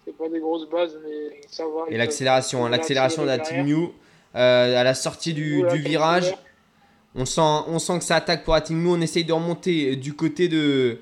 C'est 0.06 0.18
pas 0.18 0.28
des 0.28 0.40
grosses 0.40 0.70
bases, 0.70 0.98
mais 1.04 1.42
ça 1.48 1.64
va. 1.64 1.86
Et 1.90 1.98
l'accélération, 1.98 2.66
hein, 2.66 2.70
l'accélération 2.70 3.22
de 3.22 3.28
la 3.28 3.40
Team 3.40 3.66
New 3.66 3.94
euh, 4.36 4.80
à 4.80 4.84
la 4.84 4.94
sortie 4.94 5.34
du, 5.34 5.66
virage. 5.76 6.34
On 7.16 7.26
sent, 7.26 7.42
on 7.42 7.80
sent 7.80 8.00
que 8.00 8.04
ça 8.04 8.18
attaque 8.18 8.44
pour 8.44 8.54
la 8.54 8.62
Team 8.62 8.84
New. 8.84 8.96
On 8.96 9.02
essaye 9.02 9.24
de 9.24 9.34
remonter 9.34 9.96
du 9.96 10.14
côté 10.14 10.48
de, 10.50 11.00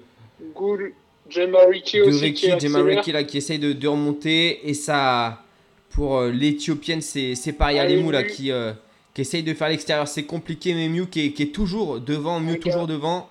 Gould, 0.54 0.92
Gemma 1.30 1.60
Ricky 1.68 1.98
de 1.98 2.04
aussi 2.04 2.26
Ricky, 2.26 2.42
qui 2.42 2.60
Gemma 2.60 2.80
accélère. 2.80 2.98
Ricky 2.98 3.12
là, 3.12 3.24
qui 3.24 3.38
essaye 3.38 3.60
de, 3.60 3.74
de 3.74 3.88
remonter. 3.88 4.68
Et 4.70 4.74
ça, 4.74 5.44
pour 5.92 6.18
euh, 6.18 6.32
l'Éthiopienne, 6.32 7.02
c'est 7.02 7.54
pareil. 7.58 7.80
Alemou 7.80 8.12
là, 8.12 8.24
qui, 8.24 8.52
euh, 8.52 8.74
qui 9.20 9.24
essaye 9.24 9.44
de 9.44 9.54
faire 9.54 9.68
l'extérieur. 9.68 10.08
C'est 10.08 10.24
compliqué, 10.24 10.74
mais 10.74 10.88
Mew 10.88 11.06
qui 11.08 11.26
est, 11.26 11.32
qui 11.34 11.44
est 11.44 11.54
toujours 11.54 12.00
devant. 12.00 12.40
Mew 12.40 12.58
toujours 12.58 12.88
devant. 12.88 13.28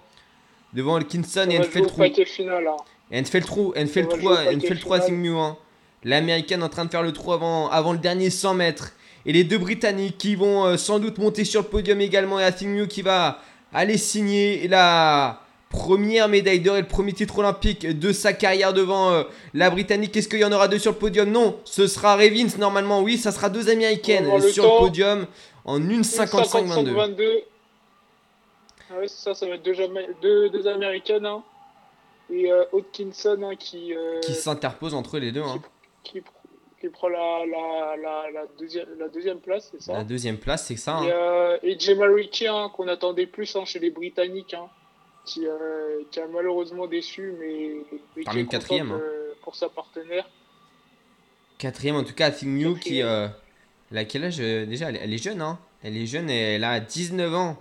Devant 0.74 0.98
Elkinson 0.98 1.46
et 1.50 1.54
elle 1.54 1.64
fait 1.64 1.80
le 1.80 1.86
trou. 1.86 2.02
paquet 2.02 2.26
final. 2.26 2.66
hein. 2.66 2.76
Et 3.10 3.16
elle 3.16 3.24
fait 3.24 3.40
le 3.40 3.46
trou, 3.46 3.72
elle 3.74 3.88
fait 3.88 4.02
le 4.02 4.08
trou, 4.08 4.28
elle 4.34 4.60
fait 4.60 4.74
le 4.74 4.80
trou 4.80 4.92
à 4.92 5.00
final. 5.00 5.08
Sigmu. 5.18 5.38
Hein. 5.38 5.56
L'américaine 6.04 6.62
en 6.62 6.68
train 6.68 6.84
de 6.84 6.90
faire 6.90 7.02
le 7.02 7.12
trou 7.12 7.32
avant, 7.32 7.70
avant 7.70 7.92
le 7.92 7.98
dernier 7.98 8.28
100 8.28 8.52
mètres. 8.52 8.92
Et 9.24 9.32
les 9.32 9.44
deux 9.44 9.56
britanniques 9.56 10.18
qui 10.18 10.34
vont 10.34 10.66
euh, 10.66 10.76
sans 10.76 10.98
doute 10.98 11.16
monter 11.16 11.44
sur 11.46 11.62
le 11.62 11.68
podium 11.68 12.02
également. 12.02 12.38
Et 12.38 12.44
Athingmu 12.44 12.86
qui 12.86 13.00
va 13.00 13.40
aller 13.72 13.96
signer 13.96 14.68
la 14.68 15.40
première 15.70 16.28
médaille 16.28 16.60
d'or 16.60 16.76
et 16.76 16.80
le 16.80 16.86
premier 16.86 17.12
titre 17.12 17.38
olympique 17.38 17.86
de 17.86 18.12
sa 18.12 18.32
carrière 18.32 18.72
devant 18.72 19.10
euh, 19.10 19.22
la 19.54 19.70
britannique. 19.70 20.16
Est-ce 20.16 20.28
qu'il 20.28 20.38
y 20.38 20.44
en 20.44 20.52
aura 20.52 20.68
deux 20.68 20.78
sur 20.78 20.92
le 20.92 20.98
podium? 20.98 21.30
Non, 21.30 21.56
ce 21.64 21.86
sera 21.86 22.16
Revins 22.16 22.58
normalement. 22.58 23.00
Oui, 23.00 23.18
ça 23.18 23.32
sera 23.32 23.48
deux 23.50 23.68
américaines 23.68 24.28
le 24.34 24.40
sur 24.50 24.64
le 24.64 24.78
podium 24.78 25.26
en 25.64 25.78
1,55-22. 25.80 26.94
22. 26.94 27.42
Ah 28.90 28.98
ouais, 28.98 29.08
c'est 29.08 29.22
ça, 29.22 29.34
ça 29.34 29.46
va 29.46 29.54
être 29.56 29.62
deux, 29.62 29.74
deux, 30.22 30.48
deux 30.50 30.66
américaines. 30.66 31.26
hein. 31.26 31.42
Et 32.30 32.50
euh, 32.52 32.64
hein, 32.72 33.56
qui, 33.58 33.94
euh, 33.94 34.20
Qui 34.20 34.34
s'interpose 34.34 34.94
entre 34.94 35.18
les 35.18 35.32
deux. 35.32 35.42
hein. 35.42 35.60
qui, 36.04 36.20
pr- 36.20 36.24
qui 36.80 36.88
prend 36.88 37.08
la, 37.08 37.44
la, 37.46 37.96
la, 37.96 38.30
la, 38.30 38.46
deuxième, 38.58 38.86
la 38.98 39.08
deuxième 39.08 39.40
place, 39.40 39.68
c'est 39.72 39.82
ça? 39.82 39.92
La 39.94 40.04
deuxième 40.04 40.38
place, 40.38 40.66
c'est 40.66 40.76
ça. 40.76 41.00
Et, 41.04 41.10
hein. 41.10 41.14
euh, 41.14 41.58
et 41.62 41.78
Gemma 41.78 42.06
Ricky, 42.06 42.46
hein, 42.46 42.70
qu'on 42.74 42.86
attendait 42.88 43.26
plus 43.26 43.54
hein, 43.56 43.64
chez 43.64 43.78
les 43.78 43.90
Britanniques, 43.90 44.54
hein, 44.54 44.68
qui, 45.24 45.46
euh, 45.46 46.02
qui 46.10 46.20
a 46.20 46.26
malheureusement 46.26 46.86
déçu, 46.86 47.34
mais, 47.38 47.70
mais 48.16 48.22
qui 48.24 48.30
est 48.30 48.32
contente, 48.44 48.50
quatrième, 48.50 48.92
hein. 48.92 49.00
euh, 49.02 49.32
pour 49.42 49.56
sa 49.56 49.68
partenaire. 49.68 50.28
Quatrième, 51.58 51.96
en 51.96 52.04
tout 52.04 52.14
cas, 52.14 52.26
Athingmu 52.26 52.74
qui. 52.78 52.98
Quatrième. 53.00 53.32
Elle 53.90 53.98
a 53.98 54.04
quel 54.04 54.24
âge 54.24 54.38
euh, 54.40 54.66
déjà? 54.66 54.88
Elle, 54.90 54.96
est- 54.96 55.00
elle 55.00 55.14
est 55.14 55.22
jeune, 55.22 55.40
hein? 55.40 55.58
Elle 55.82 55.96
est 55.96 56.06
jeune 56.06 56.28
et 56.30 56.54
elle 56.54 56.64
a 56.64 56.80
19 56.80 57.34
ans. 57.34 57.56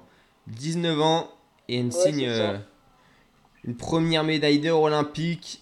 19 0.48 1.00
ans. 1.02 1.30
Et 1.70 1.78
une 1.78 1.88
Ouais, 1.88 1.92
signe 1.92 2.26
euh, 2.28 2.58
une 3.66 3.76
première 3.76 4.24
médaille 4.24 4.60
d'or 4.60 4.82
olympique 4.84 5.62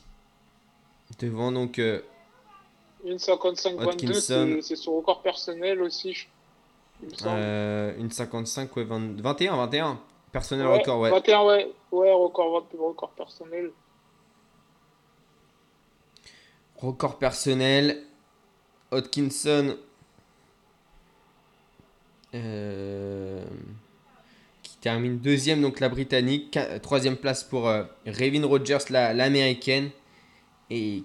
devant 1.19 1.51
donc 1.51 1.79
euh, 1.79 2.01
Une 3.03 3.17
55-22, 3.17 3.87
Hodgkinson. 3.87 4.59
c'est 4.61 4.75
son 4.75 4.97
record 4.97 5.21
personnel 5.23 5.81
aussi, 5.81 6.27
il 7.01 7.07
me 7.09 7.13
euh, 7.25 7.93
une 7.97 8.11
55 8.11 8.75
ouais, 8.77 8.83
20 8.83 9.19
21 9.21 9.55
21 9.57 9.99
personnel 10.31 10.67
Ouais, 10.67 10.77
record 10.79 10.99
ouais. 10.99 11.09
21, 11.09 11.43
ouais, 11.45 11.71
ouais, 11.91 12.11
record, 12.13 12.63
record 12.77 13.11
personnel. 13.11 13.71
Record 16.77 17.17
personnel. 17.17 18.03
Hodkinson. 18.91 19.77
Euh, 22.35 23.43
qui 24.61 24.77
termine 24.77 25.17
deuxième, 25.19 25.61
donc 25.61 25.79
la 25.79 25.89
britannique. 25.89 26.51
Qua- 26.53 26.79
Troisième 26.79 27.15
place 27.17 27.43
pour 27.43 27.67
euh, 27.67 27.83
Revin 28.05 28.45
Rogers, 28.45 28.77
la- 28.89 29.13
l'américaine. 29.13 29.89
et 30.69 31.03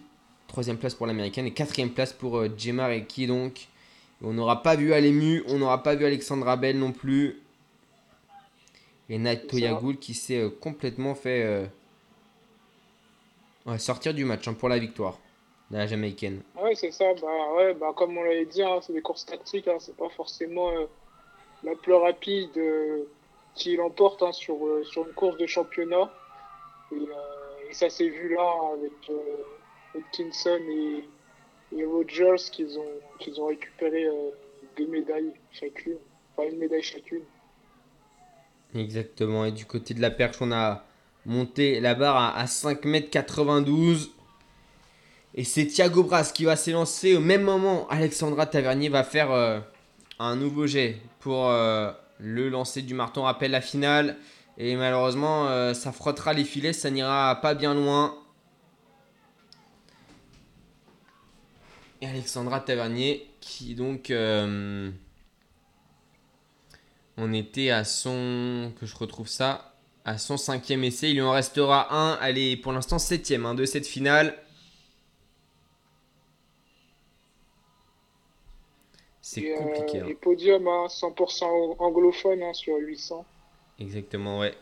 troisième 0.49 0.79
place 0.79 0.95
pour 0.95 1.07
l'américaine. 1.07 1.47
Et 1.47 1.53
quatrième 1.53 1.91
place 1.91 2.13
pour 2.13 2.39
euh, 2.39 2.49
Gemma 2.59 2.87
Reiki, 2.87 3.27
donc. 3.27 3.69
On 4.23 4.33
n'aura 4.35 4.63
pas 4.63 4.77
vu 4.77 4.93
Alemu, 4.93 5.43
on 5.49 5.57
n'aura 5.59 5.83
pas 5.83 5.95
vu 5.95 6.05
Alexandra 6.05 6.57
Bell 6.59 6.79
non 6.79 6.93
plus. 6.93 7.41
Et 9.09 9.17
Natoya 9.19 9.71
ça. 9.75 9.81
Gould 9.81 9.99
qui 9.99 10.13
s'est 10.15 10.39
euh, 10.41 10.51
complètement 10.51 11.15
fait 11.15 11.43
euh, 11.43 11.65
ouais, 13.67 13.79
sortir 13.79 14.13
du 14.15 14.25
match 14.25 14.47
hein, 14.49 14.55
pour 14.55 14.69
la 14.69 14.79
victoire 14.79 15.19
de 15.71 15.77
la 15.79 15.87
Jamaïcaine. 15.87 16.43
Ouais, 16.61 16.75
c'est 16.75 16.91
ça. 16.91 17.05
Bah, 17.21 17.55
ouais, 17.57 17.75
bah, 17.75 17.93
comme 17.97 18.17
on 18.19 18.23
l'avait 18.23 18.45
dit, 18.47 18.63
hein, 18.63 18.81
c'est 18.83 18.93
des 18.93 19.01
courses 19.03 19.25
tactiques. 19.25 19.69
Hein, 19.69 19.77
c'est 19.79 19.97
pas 19.97 20.09
forcément 20.11 20.71
euh, 20.71 20.87
la 21.65 21.75
plus 21.75 21.95
rapide 21.95 22.57
euh, 22.57 23.05
qui 23.55 23.77
l'emporte 23.77 24.23
hein, 24.23 24.33
sur, 24.33 24.55
euh, 24.67 24.83
sur 24.85 25.07
une 25.07 25.13
course 25.13 25.37
de 25.37 25.47
championnat. 25.47 26.13
Et, 26.93 26.97
euh, 26.97 27.73
ça 27.73 27.89
s'est 27.89 28.09
vu 28.09 28.35
là 28.35 28.53
avec 28.75 28.93
Hodgkinson 29.95 30.59
et, 30.69 31.05
Rogers 31.85 32.51
qu'ils 32.51 32.77
ont, 32.79 33.43
ont 33.43 33.47
récupéré 33.47 34.05
deux 34.77 34.89
médailles 34.89 35.33
chacune. 35.53 35.99
Enfin, 36.37 36.49
une 36.51 36.59
médaille 36.59 36.83
chacune. 36.83 37.23
Exactement. 38.75 39.45
Et 39.45 39.53
du 39.53 39.67
côté 39.67 39.95
de 39.95 40.01
la 40.01 40.11
perche, 40.11 40.39
on 40.41 40.51
a 40.51 40.85
monté 41.27 41.79
la 41.79 41.95
barre 41.95 42.17
à, 42.17 42.37
à 42.37 42.47
5m92. 42.47 44.11
Et 45.37 45.45
c'est 45.45 45.67
Thiago 45.67 46.03
Bras 46.03 46.25
qui 46.25 46.45
va 46.45 46.57
s'élancer 46.57 47.15
au 47.15 47.21
même 47.21 47.43
moment. 47.43 47.87
Alexandra 47.89 48.47
Tavernier 48.47 48.89
va 48.89 49.05
faire 49.05 49.63
un 50.21 50.37
nouveau 50.37 50.67
jet 50.67 51.01
pour 51.19 51.49
euh, 51.49 51.91
le 52.19 52.49
lancer 52.49 52.83
du 52.83 52.95
marteau. 52.95 53.23
On 53.23 53.25
rappelle 53.25 53.51
la 53.51 53.63
finale. 53.63 54.17
Et 54.59 54.77
malheureusement, 54.77 55.49
euh, 55.49 55.73
ça 55.75 55.91
frottera 55.91 56.35
les 56.35 56.45
filets. 56.45 56.75
Ça 56.75 56.91
n'ira 56.91 57.41
pas 57.41 57.55
bien 57.55 57.75
loin. 57.75 58.15
Et 62.03 62.07
Alexandra 62.07 62.61
Tavernier 62.61 63.27
qui 63.41 63.75
donc... 63.75 64.11
euh, 64.11 64.91
on 67.17 67.33
était 67.33 67.71
à 67.71 67.85
son. 67.85 68.73
Que 68.79 68.87
je 68.87 68.97
retrouve 68.97 69.29
ça. 69.29 69.75
À 70.05 70.19
son 70.19 70.37
cinquième 70.37 70.85
essai. 70.85 71.11
Il 71.11 71.15
lui 71.15 71.23
en 71.23 71.33
restera 71.33 71.95
un. 71.95 72.19
Elle 72.21 72.39
est 72.39 72.57
pour 72.57 72.73
l'instant 72.73 72.99
septième 72.99 73.47
hein, 73.47 73.55
de 73.55 73.65
cette 73.65 73.87
finale. 73.87 74.37
C'est 79.23 79.53
euh, 79.55 79.59
compliqué. 79.59 80.01
hein. 80.01 80.07
et 80.09 80.15
podium 80.15 80.67
hein, 80.67 80.87
100% 80.89 81.77
anglophone 81.79 82.43
hein, 82.43 82.53
sur 82.55 82.77
800. 82.77 83.25
Exactement, 83.79 84.39
ouais. 84.39 84.55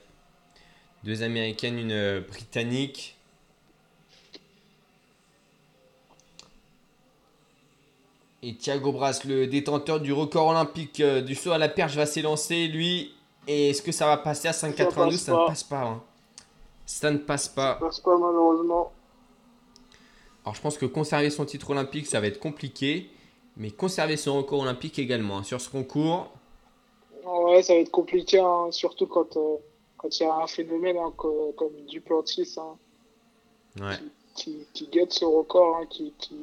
Deux 1.05 1.23
américaines, 1.23 1.79
une 1.79 1.93
euh, 1.93 2.21
britannique. 2.21 3.17
Et 8.43 8.55
Thiago 8.55 8.93
Bras, 8.93 9.13
le 9.25 9.47
détenteur 9.47 10.01
du 10.01 10.13
record 10.13 10.49
olympique 10.49 11.01
euh, 11.01 11.21
du 11.21 11.35
saut 11.35 11.51
à 11.51 11.59
la 11.59 11.69
perche, 11.69 11.97
va 11.97 12.07
s'élancer, 12.07 12.69
lui. 12.69 13.13
Et 13.49 13.71
est-ce 13.71 13.83
que 13.83 13.91
ça 13.93 14.07
va 14.07 14.17
passer 14.17 14.49
à 14.49 14.53
5,92 14.53 14.95
passe 14.95 15.17
Ça 15.25 15.33
ne 15.33 15.37
pas. 15.37 15.47
passe 15.47 15.65
pas. 15.65 15.83
hein. 15.83 16.03
Ça 16.87 17.11
ne 17.11 17.19
passe 17.19 17.49
pas. 17.49 17.75
Ça 17.75 17.87
passe 17.87 18.01
pas 18.01 18.17
malheureusement. 18.17 18.93
Alors 20.45 20.55
je 20.55 20.61
pense 20.61 20.79
que 20.79 20.87
conserver 20.87 21.31
son 21.31 21.45
titre 21.45 21.71
olympique, 21.71 22.07
ça 22.07 22.21
va 22.21 22.27
être 22.29 22.39
compliqué. 22.39 23.11
Mais 23.59 23.71
conserver 23.71 24.17
son 24.17 24.37
record 24.37 24.61
olympique 24.61 24.99
également. 24.99 25.39
hein. 25.39 25.43
Sur 25.45 25.61
ce 25.61 25.69
concours, 25.69 26.31
Ouais, 27.25 27.63
ça 27.63 27.75
va 27.75 27.81
être 27.81 27.91
compliqué, 27.91 28.39
hein, 28.41 28.69
surtout 28.71 29.07
quand 29.07 29.37
euh, 29.37 29.57
quand 29.99 30.19
il 30.19 30.23
y 30.23 30.27
a 30.27 30.35
un 30.35 30.47
phénomène 30.47 30.97
hein, 30.97 31.13
co- 31.17 31.53
comme 31.59 31.73
Duplantis 31.89 32.55
hein, 32.57 32.77
ouais. 33.81 33.97
qui, 34.37 34.65
qui 34.73 34.87
guette 34.87 35.13
ce 35.13 35.25
record, 35.27 35.87
qui, 35.91 36.15
qui, 36.19 36.37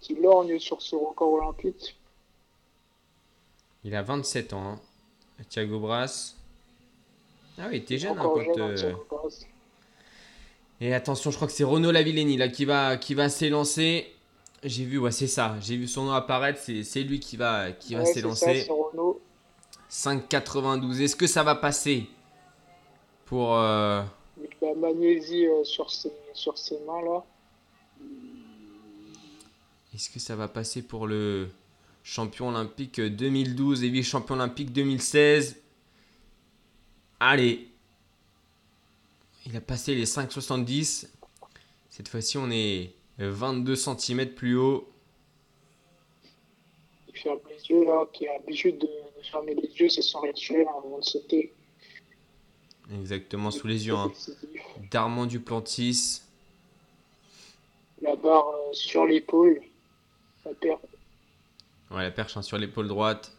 qui 0.00 0.14
lorgne 0.16 0.58
sur 0.58 0.80
ce 0.82 0.96
record 0.96 1.34
olympique. 1.34 1.94
il 3.84 3.94
a 3.94 4.02
27 4.02 4.52
ans. 4.54 4.62
hein. 4.72 4.80
Thiago 5.50 5.78
Bras. 5.78 6.32
Ah 7.58 7.66
oui, 7.70 7.84
t'es 7.84 7.98
jeune 7.98 8.18
hein, 8.18 8.22
quand, 8.22 8.40
jeune, 8.40 8.60
euh, 8.60 8.74
Thiago 8.74 9.06
Bras. 9.10 9.28
Et 10.80 10.92
attention, 10.94 11.30
je 11.30 11.36
crois 11.36 11.46
que 11.46 11.52
c'est 11.54 11.64
Renaud 11.64 11.92
Lavillenie 11.92 12.36
là 12.36 12.48
qui 12.48 12.64
va, 12.64 12.96
qui 12.96 13.14
va 13.14 13.28
s'élancer. 13.28 14.12
J'ai 14.64 14.84
vu, 14.84 14.98
ouais, 14.98 15.10
c'est 15.10 15.26
ça. 15.26 15.56
J'ai 15.60 15.76
vu 15.76 15.86
son 15.86 16.04
nom 16.06 16.12
apparaître. 16.12 16.58
C'est, 16.60 17.02
lui 17.02 17.20
qui 17.20 17.36
va, 17.36 17.70
qui 17.72 17.96
Ouais, 17.96 18.04
s'élancer. 18.06 18.64
c'est 18.66 18.70
Renault. 18.72 19.20
5,92. 19.90 21.00
Est-ce 21.02 21.16
que 21.16 21.26
ça 21.26 21.42
va 21.42 21.54
passer 21.54 22.06
pour. 23.26 23.54
euh, 23.56 24.02
Avec 24.38 24.56
la 24.62 24.74
magnésie 24.74 25.46
euh, 25.46 25.62
sur 25.64 25.90
ses, 25.90 26.10
sur 26.32 26.56
ses 26.56 26.78
mains 26.86 27.02
là. 27.02 27.22
Est-ce 29.94 30.10
que 30.10 30.18
ça 30.18 30.34
va 30.34 30.48
passer 30.48 30.82
pour 30.82 31.06
le 31.06 31.48
champion 32.02 32.48
olympique 32.48 33.00
2012 33.00 33.84
et 33.84 33.88
vice-champion 33.90 34.34
olympique 34.34 34.72
2016 34.72 35.56
Allez. 37.20 37.68
Il 39.46 39.56
a 39.56 39.60
passé 39.60 39.94
les 39.94 40.06
5,70. 40.06 41.06
Cette 41.90 42.08
fois-ci, 42.08 42.38
on 42.38 42.50
est 42.50 42.92
22 43.18 43.76
cm 43.76 44.26
plus 44.34 44.56
haut. 44.56 44.88
Il 47.08 47.16
ferme 47.20 47.38
les 47.48 47.64
yeux 47.70 47.84
là, 47.84 48.04
qui 48.12 48.26
a 48.26 48.32
l'habitude 48.34 48.78
de, 48.78 48.86
de 48.86 49.26
fermer 49.30 49.54
les 49.54 49.68
yeux, 49.80 49.88
c'est 49.88 50.02
son 50.02 50.20
rituel 50.20 50.66
avant 50.68 50.98
de 50.98 51.04
sauter. 51.04 51.52
Exactement, 52.92 53.50
sous 53.50 53.66
les 53.66 53.86
yeux. 53.86 53.94
hein. 53.94 54.08
Décisif. 54.08 54.62
Darman 54.90 55.26
Duplantis. 55.28 56.20
La 58.02 58.16
barre 58.16 58.48
euh, 58.48 58.72
sur 58.72 59.06
l'épaule. 59.06 59.62
La 60.44 60.52
paire. 60.54 60.78
Ouais, 61.90 62.02
la 62.02 62.10
perche 62.10 62.36
hein, 62.36 62.42
sur 62.42 62.58
l'épaule 62.58 62.88
droite. 62.88 63.32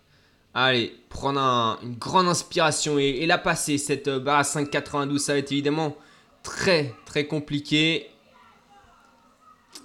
Allez, 0.54 0.96
prendre 1.10 1.40
un- 1.40 1.78
une 1.84 1.96
grande 1.96 2.28
inspiration 2.28 2.98
et, 2.98 3.04
et 3.04 3.26
la 3.28 3.38
passer. 3.38 3.78
Cette 3.78 4.08
euh, 4.08 4.20
barre 4.20 4.40
à 4.40 4.42
5,92, 4.44 5.18
ça 5.20 5.34
va 5.34 5.40
être 5.40 5.52
évidemment 5.52 5.96
très 6.42 6.94
très 7.06 7.28
compliqué. 7.28 8.08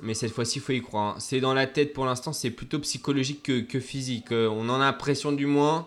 Mais 0.03 0.15
cette 0.15 0.33
fois-ci, 0.33 0.59
il 0.59 0.63
faut 0.63 0.73
y 0.73 0.81
croire. 0.83 1.15
hein. 1.17 1.19
C'est 1.19 1.41
dans 1.41 1.53
la 1.55 1.67
tête 1.67 1.93
pour 1.93 2.07
l'instant, 2.07 2.33
c'est 2.33 2.51
plutôt 2.51 2.79
psychologique 2.79 3.43
que, 3.43 3.61
que 3.61 3.81
physique. 3.81 4.33
Euh, 4.33 4.49
on 4.49 4.69
en 4.69 4.77
a 4.77 4.87
l'impression 4.87 5.31
du 5.33 5.47
moins. 5.47 5.87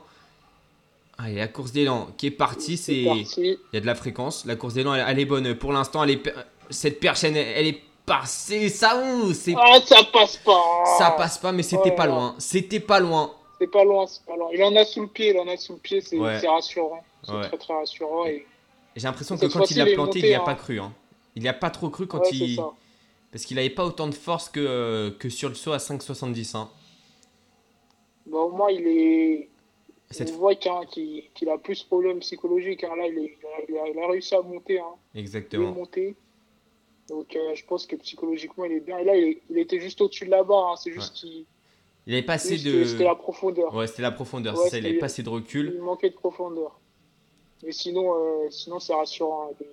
Allez, 1.18 1.36
la 1.36 1.48
course 1.48 1.72
d'élan 1.72 2.10
qui 2.18 2.28
est 2.28 2.32
partie, 2.32 2.78
c'est. 2.78 2.94
Il 2.94 3.58
y 3.74 3.78
a 3.78 3.80
de 3.80 3.86
la 3.86 3.96
fréquence. 3.96 4.46
La 4.46 4.56
course 4.56 4.74
d'élan, 4.76 4.94
elle, 4.96 5.06
elle 5.08 5.20
est 5.20 5.26
bonne. 5.26 5.56
Pour 5.56 5.72
l'instant, 5.74 6.04
elle 6.04 6.12
est, 6.12 6.34
cette 6.70 7.00
perche, 7.00 7.24
elle, 7.24 7.38
elle 7.38 7.68
est 7.68 7.82
passée. 8.06 8.70
Ça, 8.70 9.02
ouh, 9.02 9.34
c'est 9.34 9.56
Ah, 9.58 9.80
ça 9.84 10.04
passe 10.12 10.38
pas. 10.38 10.62
ça 10.98 11.12
passe 11.12 11.38
pas, 11.38 11.52
mais 11.52 11.64
c'était 11.64 11.92
Oh 11.94 11.96
pas 11.96 12.06
loin. 12.08 12.36
C'était 12.38 12.80
pas 12.80 13.00
loin. 13.00 13.32
C'est 13.60 13.68
pas 13.72 13.84
loin, 13.84 14.06
c'est 14.08 14.26
pas 14.26 14.36
loin. 14.36 14.50
Il 14.54 14.62
en 14.64 14.76
a 14.76 14.84
sous 14.86 15.02
le 15.02 15.08
pied, 15.08 15.30
il 15.34 15.40
en 15.40 15.48
a 15.48 15.56
sous 15.58 15.74
le 15.74 15.80
pied, 15.80 16.02
c'est 16.02 16.18
Ouais. 16.18 16.38
rassurant. 16.46 17.04
C'est 17.24 17.32
Ouais. 17.32 17.48
très 17.48 17.58
très 17.58 17.74
rassurant. 17.74 18.26
Et... 18.26 18.46
J'ai 18.96 19.04
l'impression 19.08 19.38
que 19.38 19.46
quand 19.46 19.72
il 19.72 19.80
a 19.80 19.86
il 19.86 19.90
est 19.92 19.94
planté, 19.96 20.20
monté, 20.20 20.20
il 20.20 20.26
n'y 20.30 20.34
a 20.36 20.42
hein. 20.42 20.46
pas 20.46 20.56
cru. 20.56 20.80
hein. 20.80 20.92
Il 21.36 21.42
n'y 21.44 21.48
a 21.48 21.54
pas 21.54 21.70
trop 21.70 21.90
cru 21.90 22.06
quand 22.08 22.22
il. 22.32 22.60
Parce 23.34 23.44
qu'il 23.46 23.56
n'avait 23.56 23.70
pas 23.72 23.84
autant 23.86 24.08
de 24.08 24.14
force 24.14 24.48
que, 24.48 24.60
euh, 24.62 25.10
que 25.12 25.28
sur 25.28 25.50
le 25.50 25.56
saut 25.56 25.74
à 25.74 25.80
5,70. 25.80 26.56
hein. 26.56 26.70
Bah, 28.28 28.38
au 28.38 28.52
moins, 28.52 28.70
il 28.72 28.88
est. 28.88 29.50
Cette 30.12 30.30
On 30.30 30.38
voit 30.38 30.54
qu'il 30.56 31.50
a 31.50 31.58
plus 31.58 31.82
de 31.82 31.88
problèmes 31.88 32.20
psychologiques. 32.20 32.84
hein. 32.84 32.96
Là, 32.96 33.08
il, 33.08 33.18
est- 33.18 33.38
il 33.68 33.78
a, 33.78 33.88
il 33.90 34.00
réussi 34.12 34.36
à 34.36 34.42
monter. 34.42 34.80
Hein. 34.80 34.94
Il 35.14 35.18
est 35.18 35.22
Exactement. 35.22 35.72
monté. 35.72 36.16
Donc, 37.10 37.36
euh, 37.36 37.56
je 37.56 37.66
pense 37.66 37.88
que 37.88 37.96
psychologiquement, 37.98 38.66
il 38.66 38.74
est 38.74 38.80
bien. 38.80 39.00
Et 39.00 39.04
là, 39.04 39.18
il, 39.18 39.40
il 39.50 39.58
était 39.58 39.80
juste 39.80 40.00
au-dessus 40.02 40.26
de 40.26 40.30
la 40.32 40.44
barre. 40.44 40.70
hein. 40.74 40.76
C'est 40.78 40.92
juste 40.92 41.14
qu'il 41.16 41.46
Il 42.06 42.14
avait 42.14 42.22
pas 42.22 42.34
assez 42.34 42.60
de. 42.60 42.86
C'était 42.86 43.04
la 43.04 43.16
profondeur. 43.16 43.74
Ouais, 43.74 43.88
c'était 43.88 44.04
la 44.04 44.12
profondeur. 44.12 44.56
Ouais, 44.58 44.70
ça, 44.70 44.78
il 44.78 44.86
avait 44.86 45.00
pas 45.00 45.08
assez 45.08 45.24
de 45.24 45.30
recul. 45.30 45.72
Il 45.76 45.82
manquait 45.82 46.12
de 46.12 46.16
profondeur. 46.16 46.80
Mais 47.64 47.72
sinon, 47.72 48.14
euh, 48.16 48.50
sinon 48.52 48.80
c'est 48.80 48.94
rassurant. 48.94 49.50
hein. 49.50 49.66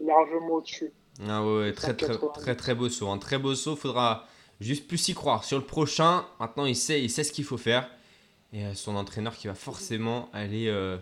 Il 0.00 0.02
est 0.02 0.06
largement 0.06 0.54
au-dessus. 0.54 0.90
Ah 1.26 1.42
ouais, 1.44 1.58
ouais, 1.58 1.72
très, 1.72 1.94
très, 1.94 2.14
180. 2.14 2.32
très, 2.42 2.54
très 2.56 2.74
beau 2.74 2.88
saut. 2.88 3.08
Un 3.08 3.18
très 3.18 3.38
beau 3.38 3.54
saut. 3.54 3.74
Faudra 3.76 4.26
juste 4.60 4.86
plus 4.86 5.08
y 5.08 5.14
croire. 5.14 5.44
Sur 5.44 5.58
le 5.58 5.64
prochain, 5.64 6.24
maintenant, 6.38 6.64
il 6.66 6.76
sait, 6.76 7.02
il 7.02 7.10
sait 7.10 7.24
ce 7.24 7.32
qu'il 7.32 7.44
faut 7.44 7.56
faire. 7.58 7.88
Et 8.52 8.64
euh, 8.64 8.74
son 8.74 8.96
entraîneur 8.96 9.36
qui 9.36 9.46
va 9.48 9.54
forcément 9.54 10.28
aller 10.32 10.68
euh, 10.68 10.96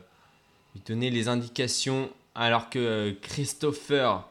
lui 0.75 0.83
donner 0.87 1.11
les 1.11 1.29
indications 1.29 2.11
alors 2.35 2.71
que 2.71 2.79
euh, 2.79 3.13
Christopher 3.23 4.25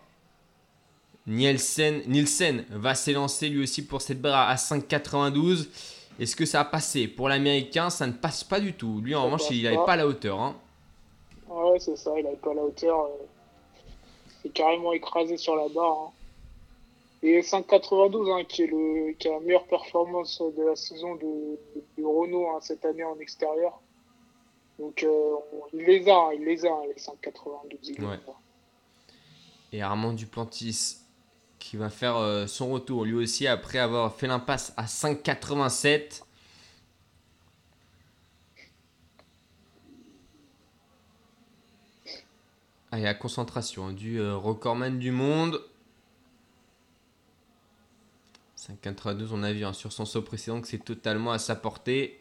Nielsen, 1.28 2.02
Nielsen 2.08 2.66
va 2.70 2.94
s'élancer 2.94 3.50
lui 3.50 3.64
aussi 3.64 3.84
pour 3.86 4.02
cette 4.02 4.22
barre 4.22 4.50
à 4.50 4.56
5,92. 4.56 5.68
Est-ce 6.20 6.36
que 6.36 6.46
ça 6.46 6.62
a 6.62 6.66
passé? 6.66 7.08
Pour 7.08 7.30
l'américain, 7.30 7.90
ça 7.90 8.06
ne 8.08 8.12
passe 8.14 8.44
pas 8.44 8.60
du 8.60 8.74
tout. 8.74 9.02
Lui, 9.02 9.16
en 9.16 9.20
Ça 9.22 9.26
revanche, 9.26 9.42
il 9.52 9.64
n'avait 9.64 9.76
pas. 9.78 9.86
pas 9.86 9.96
la 9.96 10.08
hauteur. 10.08 10.40
hein. 10.40 10.56
Ouais, 11.50 11.80
c'est 11.80 11.98
ça, 11.98 12.12
il 12.20 12.26
avait 12.28 12.36
pas 12.38 12.54
la 12.54 12.62
hauteur. 12.62 13.00
euh, 13.06 13.26
Carrément 14.54 14.94
écrasé 14.94 15.38
sur 15.38 15.56
la 15.56 15.68
barre. 15.70 15.98
hein. 16.08 16.12
Et 17.24 17.40
5,92, 17.42 18.32
hein, 18.32 18.44
qui, 18.48 18.64
est 18.64 18.68
le, 18.68 19.14
qui 19.14 19.28
a 19.28 19.32
la 19.32 19.40
meilleure 19.40 19.66
performance 19.66 20.42
de 20.56 20.64
la 20.64 20.76
saison 20.76 21.16
de, 21.16 21.58
de 21.98 22.04
Renault 22.06 22.48
hein, 22.50 22.60
cette 22.62 22.86
année 22.86 23.04
en 23.04 23.18
extérieur. 23.20 23.82
Donc, 24.78 25.02
euh, 25.04 25.36
il 25.74 25.84
les 25.86 26.08
a, 26.10 26.30
il 26.36 26.44
les 26.44 26.66
a, 26.66 26.82
les 26.88 26.94
5,92. 27.02 27.78
il 27.84 27.96
les 27.96 28.06
Ouais. 28.06 28.14
a. 28.14 28.34
Et 29.74 29.82
Armand 29.82 30.14
Duplantis 30.14 30.98
qui 31.58 31.78
va 31.78 31.90
faire 31.90 32.18
euh, 32.18 32.46
son 32.46 32.72
retour 32.72 33.06
lui 33.06 33.16
aussi 33.16 33.48
après 33.48 33.80
avoir 33.80 34.14
fait 34.14 34.28
l'impasse 34.28 34.74
à 34.78 34.86
5,87. 34.86 36.22
Allez, 42.92 43.04
la 43.04 43.14
concentration 43.14 43.88
hein, 43.88 43.94
du 43.94 44.20
euh, 44.20 44.36
recordman 44.36 45.00
du 45.00 45.12
monde. 45.12 45.62
5,92, 48.58 49.30
on 49.32 49.44
a 49.44 49.54
vu 49.54 49.66
hein, 49.66 49.74
sur 49.74 49.92
son 49.92 50.06
saut 50.06 50.22
précédent 50.22 50.62
que 50.62 50.68
c'est 50.68 50.84
totalement 50.84 51.32
à 51.32 51.40
sa 51.40 51.56
portée. 51.56 52.20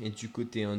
Et 0.00 0.10
du 0.10 0.30
côté 0.30 0.64
hein, 0.64 0.76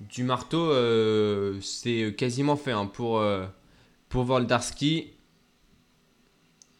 du 0.00 0.24
marteau, 0.24 0.70
euh, 0.70 1.60
c'est 1.60 2.14
quasiment 2.16 2.56
fait 2.56 2.72
hein, 2.72 2.86
pour, 2.86 3.18
euh, 3.18 3.46
pour 4.08 4.24
Voldarski. 4.24 5.12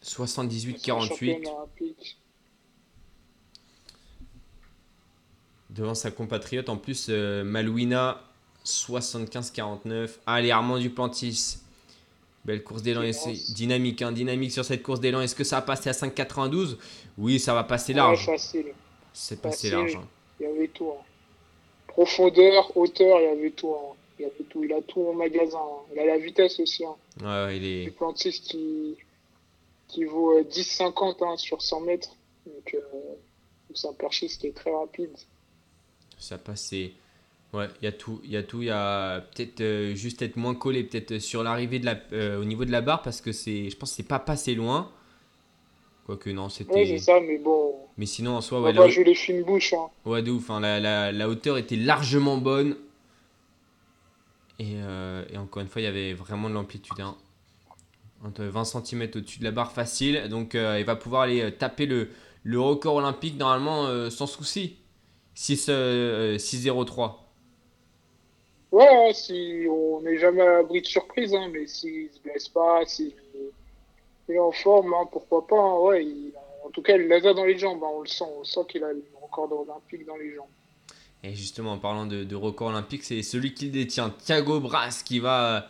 C'est 0.01 0.21
un 0.21 0.25
78-48 0.25 1.07
champion 1.07 1.57
olympique. 1.57 2.17
Devant 5.75 5.95
sa 5.95 6.11
compatriote. 6.11 6.69
En 6.69 6.77
plus, 6.77 7.07
euh, 7.09 7.43
Malouina 7.43 8.21
75-49. 8.65 10.09
Allez, 10.25 10.51
Armand 10.51 10.77
Duplantis. 10.79 11.57
Belle 12.45 12.63
course 12.63 12.83
d'élan. 12.83 13.01
Dynamique, 13.55 14.01
hein, 14.01 14.11
dynamique 14.11 14.51
sur 14.51 14.63
cette 14.65 14.83
course 14.83 14.99
d'élan. 14.99 15.21
Est-ce 15.21 15.35
que 15.35 15.43
ça 15.43 15.57
va 15.57 15.61
passer 15.63 15.89
à 15.89 15.93
5,92 15.93 16.77
Oui, 17.17 17.39
ça 17.39 17.53
va 17.53 17.63
passer 17.63 17.93
large. 17.93 18.25
facile. 18.25 18.67
C'est 19.13 19.41
passé 19.41 19.69
large. 19.69 19.95
hein. 19.95 20.07
Il 20.39 20.43
y 20.43 20.49
avait 20.49 20.67
tout. 20.67 20.89
hein. 20.91 21.01
Profondeur, 21.87 22.75
hauteur, 22.77 23.19
il 23.19 23.23
y 23.23 23.27
avait 23.27 23.51
tout. 23.51 23.73
hein. 23.73 23.95
Il 24.19 24.23
y 24.23 24.25
avait 24.25 24.43
tout. 24.49 24.63
Il 24.63 24.73
a 24.73 24.81
tout 24.81 25.01
en 25.07 25.13
magasin. 25.13 25.59
Il 25.93 25.99
a 25.99 26.05
la 26.05 26.17
vitesse 26.17 26.59
aussi. 26.59 26.83
Ouais, 26.85 27.25
ouais, 27.25 27.57
il 27.57 27.65
est... 27.65 27.83
Duplantis 27.85 28.41
qui, 28.41 28.95
qui 29.87 30.03
vaut 30.05 30.37
euh, 30.37 30.43
10,50 30.43 31.25
hein, 31.25 31.37
sur 31.37 31.61
100 31.61 31.79
mètres. 31.81 32.09
Donc, 32.45 32.75
euh, 32.75 32.79
c'est 33.73 33.87
un 33.87 33.93
perchiste 33.93 34.41
qui 34.41 34.47
est 34.47 34.55
très 34.55 34.71
rapide. 34.71 35.11
Ça 36.17 36.37
passe, 36.37 36.61
c'est- 36.69 36.93
Ouais, 37.53 37.69
il 37.81 37.85
y 37.85 37.87
a 37.87 37.91
tout. 37.93 38.19
Il 38.25 38.31
y 38.31 38.37
a 38.37 38.43
tout. 38.43 38.61
Il 38.61 38.65
y 38.67 38.71
a 38.71 39.21
peut-être 39.21 39.61
euh, 39.61 39.95
juste 39.95 40.21
être 40.21 40.35
moins 40.35 40.55
collé, 40.55 40.83
peut-être 40.83 41.19
sur 41.19 41.41
l'arrivée 41.43 41.79
de 41.79 41.85
la, 41.85 41.95
euh, 42.11 42.39
au 42.41 42.43
niveau 42.45 42.65
de 42.65 42.71
la 42.71 42.81
barre, 42.81 43.01
parce 43.01 43.21
que 43.21 43.31
c'est, 43.31 43.69
je 43.69 43.77
pense 43.77 43.91
que 43.91 43.95
c'est 43.97 44.03
pas 44.07 44.19
passé 44.19 44.55
loin. 44.55 44.91
Quoique 46.05 46.29
non, 46.29 46.49
c'était. 46.49 46.73
Oui, 46.73 46.87
c'est 46.87 46.97
ça, 46.99 47.19
mais 47.21 47.37
bon, 47.37 47.73
Mais 47.97 48.05
sinon, 48.05 48.35
en 48.35 48.41
soi, 48.41 48.59
on 48.59 48.63
ouais, 48.63 48.73
la, 48.73 48.87
jouer 48.89 49.05
les 49.05 49.15
fines 49.15 49.43
bouches. 49.43 49.73
Hein. 49.73 49.87
ouais, 50.05 50.21
de 50.21 50.31
ouf. 50.31 50.49
hein, 50.49 50.59
la, 50.59 50.79
la- 50.79 51.11
la 51.11 51.29
hauteur 51.29 51.57
était 51.57 51.77
largement 51.77 52.37
bonne. 52.37 52.75
Et, 54.59 54.75
euh, 54.75 55.23
et 55.31 55.37
encore 55.37 55.61
une 55.61 55.67
fois, 55.67 55.81
il 55.81 55.85
y 55.85 55.87
avait 55.87 56.13
vraiment 56.13 56.49
de 56.49 56.53
l'amplitude. 56.55 56.99
hein. 56.99 57.15
Entre 58.23 58.43
20 58.43 58.65
cm 58.65 59.11
au-dessus 59.15 59.39
de 59.39 59.43
la 59.43 59.51
barre 59.51 59.71
facile. 59.71 60.27
Donc, 60.29 60.53
il 60.55 60.83
va 60.85 60.95
pouvoir 60.95 61.23
aller 61.23 61.51
taper 61.53 61.85
le, 61.85 62.09
le 62.43 62.59
record 62.59 62.95
olympique 62.95 63.37
normalement 63.37 64.09
sans 64.09 64.25
souci. 64.27 64.77
6, 65.35 65.67
euh, 65.69 66.37
6-0-3. 66.39 67.21
Ouais, 68.71 68.89
ouais, 68.89 69.13
si 69.13 69.65
on 69.69 70.01
n'est 70.01 70.17
jamais 70.17 70.41
à 70.41 70.57
l'abri 70.57 70.81
de 70.81 70.87
surprise, 70.87 71.33
hein, 71.33 71.49
mais 71.51 71.67
s'il 71.67 72.09
se 72.11 72.19
blesse 72.19 72.49
pas, 72.49 72.85
s'il 72.85 73.13
est 74.29 74.39
en 74.39 74.51
forme, 74.51 74.93
hein, 74.93 75.07
pourquoi 75.11 75.45
pas. 75.47 75.59
hein, 75.59 75.79
ouais, 75.79 76.05
il- 76.05 76.33
en 76.65 76.69
tout 76.71 76.81
cas, 76.81 76.97
il 76.97 77.07
les 77.07 77.25
a 77.27 77.33
dans 77.33 77.45
les 77.45 77.57
jambes. 77.57 77.83
hein, 77.83 77.89
on 77.93 78.01
le 78.01 78.07
sent, 78.07 78.25
on 78.39 78.43
sent 78.43 78.61
qu'il 78.67 78.83
a 78.83 78.91
le 78.91 79.03
record 79.21 79.51
olympique 79.51 80.05
dans 80.05 80.17
les 80.17 80.33
jambes. 80.33 80.47
Et 81.23 81.33
justement, 81.35 81.73
en 81.73 81.77
parlant 81.79 82.05
de, 82.05 82.23
de 82.23 82.35
record 82.35 82.67
olympique, 82.69 83.03
c'est 83.03 83.21
celui 83.23 83.53
qui 83.53 83.65
le 83.65 83.71
détient, 83.71 84.09
Thiago 84.09 84.59
Bras, 84.59 84.89
qui 85.05 85.19
va, 85.19 85.67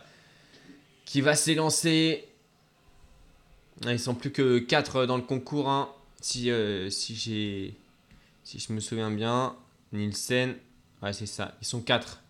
qui 1.04 1.20
va 1.20 1.34
s'élancer. 1.34 2.24
Ah, 3.84 3.92
Ils 3.92 4.00
sont 4.00 4.14
plus 4.14 4.32
que 4.32 4.58
4 4.58 5.06
dans 5.06 5.16
le 5.16 5.22
concours, 5.22 5.68
hein, 5.68 5.90
si, 6.20 6.50
euh, 6.50 6.90
si, 6.90 7.14
j'ai, 7.14 7.74
si 8.46 8.60
je 8.60 8.72
me 8.72 8.78
souviens 8.78 9.10
bien. 9.10 9.56
Nielsen, 9.92 10.54
ouais, 11.02 11.12
c'est 11.12 11.26
ça, 11.26 11.54
ils 11.60 11.66
sont 11.66 11.80
4. 11.80 12.20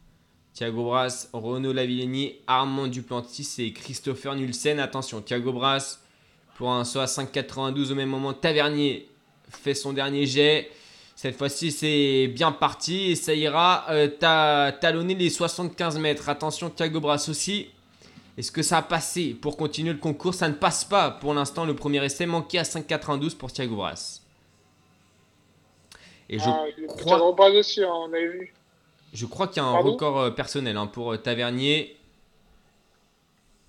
Thiago 0.55 0.84
Bras, 0.84 1.26
Renaud 1.34 1.74
Lavillenie, 1.74 2.36
Armand 2.47 2.86
Duplantis 2.86 3.47
et 3.59 3.72
Christopher 3.74 4.34
Nielsen. 4.34 4.80
Attention, 4.80 5.20
Thiago 5.20 5.52
Bras 5.52 5.98
pour 6.56 6.72
un 6.72 6.84
saut 6.84 7.01
à 7.01 7.05
5,92 7.05 7.93
au 7.93 7.94
même 7.94 8.09
moment. 8.09 8.32
Tavernier 8.32 9.06
fait 9.51 9.74
son 9.74 9.93
dernier 9.93 10.24
jet. 10.24 10.70
Cette 11.14 11.36
fois-ci, 11.36 11.70
c'est 11.72 12.28
bien 12.28 12.52
parti 12.52 13.10
et 13.10 13.14
ça 13.16 13.34
ira 13.34 13.84
euh, 13.90 14.09
ta- 14.09 14.72
talonner 14.80 15.14
les 15.14 15.28
75 15.28 15.98
mètres. 15.98 16.30
Attention, 16.30 16.70
Thiago 16.70 17.01
Bras 17.01 17.22
aussi. 17.28 17.66
Est-ce 18.38 18.51
que 18.52 18.62
ça 18.62 18.78
a 18.78 18.82
passé 18.82 19.34
pour 19.38 19.59
continuer 19.59 19.93
le 19.93 19.98
concours? 19.98 20.32
Ça 20.34 20.48
ne 20.48 20.55
passe 20.55 20.84
pas 20.86 21.10
pour 21.10 21.34
l'instant. 21.34 21.66
Le 21.66 21.74
premier 21.76 22.02
essai 22.05 22.24
manqué 22.24 22.59
à 22.59 22.62
5,92 22.62 23.34
pour 23.36 23.52
Thiago 23.52 23.76
Bras. 23.76 24.20
Et 26.28 26.39
je, 26.39 26.44
Ah, 26.48 26.65
il 26.77 26.86
crois- 26.86 27.16
crois... 27.19 27.32
Bras 27.32 27.51
aussi, 27.51 27.82
hein, 27.82 27.90
on 27.93 28.12
avait 28.12 28.27
vu. 28.28 28.55
je 29.12 29.27
crois 29.27 29.47
qu'il 29.48 29.62
y 29.62 29.65
a 29.65 29.69
un 29.69 29.73
Pardon 29.74 29.93
record 29.93 30.19
euh, 30.20 30.31
personnel 30.31 30.77
hein, 30.77 30.86
pour 30.86 31.12
euh, 31.12 31.16
Tavernier. 31.19 31.97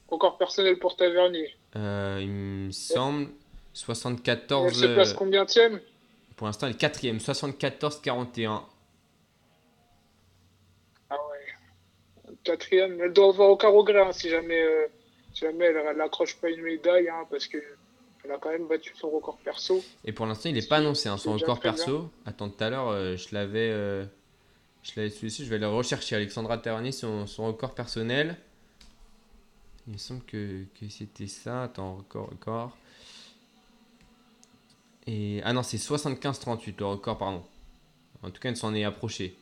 Encore 0.09 0.37
personnel 0.37 0.79
pour 0.79 0.95
Tavernier. 0.95 1.53
Euh, 1.75 2.19
il 2.21 2.29
me 2.29 2.71
semble. 2.71 3.23
Elle 3.23 3.29
74. 3.73 4.73
se 4.73 4.85
place 4.87 5.13
combien 5.13 5.45
tième? 5.45 5.79
pour 6.35 6.45
l'instant, 6.47 6.67
elle 6.67 6.73
est 6.73 6.77
quatrième. 6.77 7.17
74-41. 7.17 8.61
Ah 11.09 11.15
ouais. 11.15 12.33
Quatrième, 12.43 12.99
elle 13.01 13.13
doit 13.13 13.29
avoir 13.29 13.49
aucun 13.49 13.69
regret 13.69 14.01
hein, 14.01 14.11
si 14.11 14.29
jamais, 14.29 14.61
euh, 14.61 14.85
si 15.33 15.41
jamais 15.41 15.65
elle, 15.65 15.77
elle 15.89 16.01
accroche 16.01 16.35
pas 16.37 16.49
une 16.49 16.61
médaille, 16.61 17.09
hein, 17.09 17.25
parce 17.29 17.47
que 17.47 17.57
elle 18.27 18.33
a 18.33 18.37
quand 18.37 18.49
même 18.49 18.67
battu 18.67 18.93
son 18.95 19.09
record 19.09 19.37
perso. 19.37 19.83
Et 20.03 20.11
pour 20.11 20.25
l'instant, 20.25 20.49
il 20.49 20.55
n'est 20.55 20.61
pas 20.61 20.77
annoncé, 20.77 21.07
hein, 21.09 21.17
son 21.17 21.33
record 21.33 21.59
perso. 21.59 22.11
Attends, 22.25 22.49
tout 22.49 22.63
à 22.63 22.69
l'heure, 22.69 22.89
euh, 22.89 23.15
je 23.15 23.33
l'avais 23.33 23.69
euh, 23.71 24.05
je 24.83 24.91
l'avais 24.97 25.09
yeux, 25.09 25.29
je 25.29 25.43
vais 25.43 25.57
le 25.57 25.67
rechercher. 25.67 26.15
Alexandra 26.15 26.57
Tavernier, 26.57 26.91
son, 26.91 27.25
son 27.25 27.47
record 27.47 27.73
personnel. 27.73 28.37
Il 29.87 29.93
me 29.93 29.97
semble 29.97 30.23
que, 30.23 30.65
que 30.79 30.89
c'était 30.89 31.27
ça. 31.27 31.63
Attends, 31.63 31.95
record, 31.95 32.29
record. 32.29 32.77
Et, 35.07 35.41
ah 35.45 35.53
non, 35.53 35.63
c'est 35.63 35.77
75-38 35.77 36.75
le 36.79 36.85
record, 36.85 37.17
pardon. 37.17 37.43
En 38.23 38.29
tout 38.29 38.41
cas, 38.41 38.49
elle 38.49 38.57
s'en 38.57 38.73
est 38.75 38.83
approchée. 38.83 39.37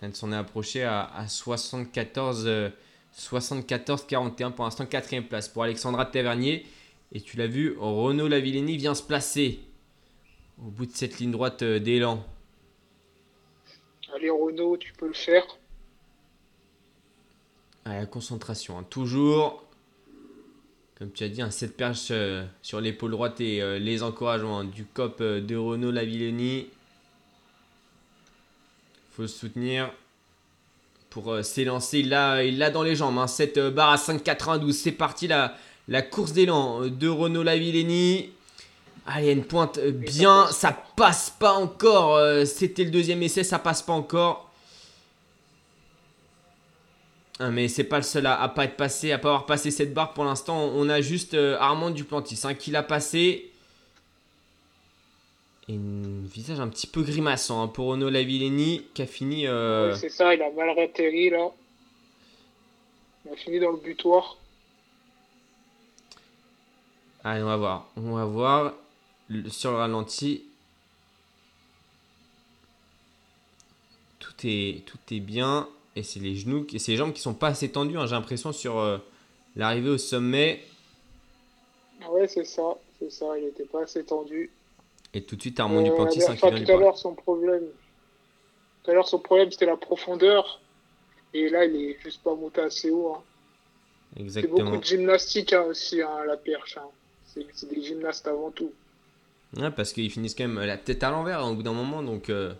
Elle 0.00 0.14
s'en 0.14 0.30
est 0.30 0.36
approchée 0.36 0.84
à, 0.84 1.12
à 1.12 1.26
74, 1.26 2.44
euh, 2.46 2.70
74-41 3.18 4.52
pour 4.52 4.64
l'instant, 4.64 4.86
quatrième 4.86 5.24
place 5.24 5.48
pour 5.48 5.64
Alexandra 5.64 6.06
Tavernier. 6.06 6.66
Et 7.14 7.20
tu 7.20 7.36
l'as 7.36 7.46
vu, 7.46 7.76
Renaud 7.78 8.26
Lavillenie 8.28 8.76
vient 8.76 8.94
se 8.94 9.02
placer 9.02 9.60
au 10.58 10.68
bout 10.70 10.86
de 10.86 10.92
cette 10.92 11.18
ligne 11.18 11.30
droite 11.30 11.62
euh, 11.62 11.78
d'élan. 11.78 12.24
Allez 14.14 14.30
Renault, 14.30 14.76
tu 14.76 14.92
peux 14.92 15.06
le 15.08 15.12
faire. 15.14 15.44
À 17.84 17.94
la 17.98 18.06
concentration, 18.06 18.78
hein. 18.78 18.84
toujours. 18.88 19.62
Comme 20.98 21.10
tu 21.12 21.24
as 21.24 21.28
dit, 21.28 21.42
un 21.42 21.50
7 21.50 21.76
perches 21.76 22.08
euh, 22.10 22.44
sur 22.62 22.80
l'épaule 22.80 23.10
droite 23.10 23.40
et 23.40 23.60
euh, 23.60 23.78
les 23.78 24.02
encouragements 24.02 24.60
hein, 24.60 24.64
du 24.64 24.84
cop 24.84 25.18
euh, 25.20 25.40
de 25.40 25.56
Renaud 25.56 25.90
Lavillenie. 25.90 26.68
faut 29.10 29.26
se 29.26 29.38
soutenir 29.38 29.92
pour 31.10 31.44
s'élancer. 31.44 32.00
Il 32.00 32.08
l'a 32.08 32.42
il 32.44 32.58
l'a 32.58 32.70
dans 32.70 32.82
les 32.82 32.96
jambes. 32.96 33.18
hein. 33.18 33.26
Cette 33.26 33.58
euh, 33.58 33.70
barre 33.70 33.90
à 33.90 33.96
5,92. 33.96 34.72
C'est 34.72 34.92
parti 34.92 35.26
la, 35.26 35.56
la 35.88 36.02
course 36.02 36.32
d'élan 36.32 36.82
euh, 36.82 36.90
de 36.90 37.08
Renaud 37.08 37.42
Lavillenie. 37.42 38.30
Allez, 39.06 39.32
une 39.32 39.44
pointe 39.44 39.78
euh, 39.78 39.90
bien. 39.90 40.46
Ça 40.48 40.72
passe 40.96 41.30
pas 41.30 41.52
encore. 41.52 42.16
euh, 42.16 42.44
C'était 42.44 42.84
le 42.84 42.90
deuxième 42.90 43.22
essai, 43.22 43.44
ça 43.44 43.58
passe 43.58 43.82
pas 43.82 43.92
encore. 43.92 44.50
Ah, 47.40 47.50
mais 47.50 47.66
c'est 47.68 47.84
pas 47.84 47.96
le 47.96 48.04
seul 48.04 48.26
à, 48.26 48.40
à 48.40 48.48
pas 48.48 48.64
être 48.64 48.76
passé, 48.76 49.10
à 49.10 49.18
pas 49.18 49.28
avoir 49.30 49.46
passé 49.46 49.70
cette 49.72 49.92
barre 49.92 50.14
pour 50.14 50.24
l'instant. 50.24 50.56
On 50.74 50.88
a 50.88 51.00
juste 51.00 51.34
euh, 51.34 51.56
Armand 51.58 51.90
Duplantis 51.90 52.40
hein, 52.44 52.54
qui 52.54 52.70
l'a 52.70 52.82
passé. 52.84 53.50
Et 55.68 55.74
un 55.74 56.26
visage 56.26 56.60
un 56.60 56.68
petit 56.68 56.86
peu 56.86 57.02
grimaçant 57.02 57.62
hein, 57.62 57.68
pour 57.68 57.86
Renaud 57.86 58.10
Lavillenie 58.10 58.86
qui 58.94 59.02
a 59.02 59.06
fini. 59.06 59.46
euh, 59.46 59.94
c'est 59.96 60.10
ça, 60.10 60.32
il 60.34 60.42
a 60.42 60.50
mal 60.52 60.78
atterri 60.78 61.30
là. 61.30 61.48
Il 63.26 63.32
a 63.32 63.36
fini 63.36 63.58
dans 63.58 63.70
le 63.72 63.78
butoir. 63.78 64.36
Allez, 67.24 67.42
on 67.42 67.46
va 67.46 67.56
voir. 67.56 67.88
On 67.96 68.14
va 68.14 68.24
voir 68.24 68.74
sur 69.48 69.70
le 69.72 69.78
ralenti. 69.78 70.44
Tout 74.18 74.34
est, 74.44 74.84
tout 74.86 74.98
est 75.10 75.20
bien. 75.20 75.68
Et 75.96 76.02
c'est 76.02 76.18
les 76.20 76.34
genoux 76.34 76.66
et 76.72 76.78
c'est 76.80 76.92
les 76.92 76.98
jambes 76.98 77.12
qui 77.12 77.20
sont 77.20 77.34
pas 77.34 77.48
assez 77.48 77.70
tendues. 77.70 77.96
hein, 77.98 78.06
J'ai 78.06 78.16
l'impression 78.16 78.52
sur 78.52 78.78
euh, 78.78 78.98
l'arrivée 79.54 79.90
au 79.90 79.98
sommet. 79.98 80.64
Ouais, 82.08 82.28
c'est 82.28 82.44
ça, 82.44 82.76
c'est 82.98 83.10
ça, 83.10 83.38
il 83.38 83.46
était 83.46 83.64
pas 83.64 83.82
assez 83.82 84.04
tendu. 84.04 84.50
Et 85.14 85.24
tout 85.24 85.36
de 85.36 85.40
suite, 85.40 85.60
Armand 85.60 85.80
Euh, 85.80 85.84
Duplantis 85.84 86.22
enfin, 86.28 86.50
tout 86.50 86.72
à 86.72 86.76
l'heure, 86.76 86.98
son 86.98 87.14
problème. 87.14 87.64
Tout 88.82 88.90
à 88.90 88.94
l'heure, 88.94 89.08
son 89.08 89.18
problème, 89.20 89.50
c'était 89.50 89.66
la 89.66 89.76
profondeur. 89.76 90.60
Et 91.32 91.48
là, 91.48 91.64
il 91.64 91.76
est 91.76 91.98
juste 92.00 92.22
pas 92.22 92.34
monté 92.34 92.60
assez 92.60 92.90
haut. 92.90 93.14
hein. 93.14 93.22
C'est 94.16 94.48
beaucoup 94.48 94.76
Exactement. 94.76 94.78
de 94.78 94.84
gymnastique 94.84 95.52
hein, 95.52 95.62
aussi, 95.62 96.02
hein, 96.02 96.24
la 96.26 96.36
perche. 96.36 96.76
hein. 96.78 96.88
C'est 97.52 97.68
des 97.68 97.82
gymnastes 97.82 98.26
avant 98.28 98.50
tout. 98.50 98.72
Ouais, 99.56 99.70
parce 99.70 99.92
qu'ils 99.92 100.10
finissent 100.10 100.34
quand 100.34 100.48
même 100.48 100.64
la 100.64 100.76
tête 100.78 101.02
à 101.02 101.10
l'envers 101.10 101.40
hein, 101.40 101.50
au 101.50 101.54
bout 101.54 101.62
d'un 101.62 101.72
moment. 101.72 102.02
Donc 102.02 102.28
euh, 102.30 102.54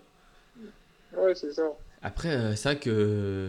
Ouais, 1.17 1.35
c'est 1.35 1.53
ça. 1.53 1.63
après, 2.03 2.31
euh, 2.37 2.55
c'est 2.57 2.69
vrai 2.71 2.79
que 2.81 3.49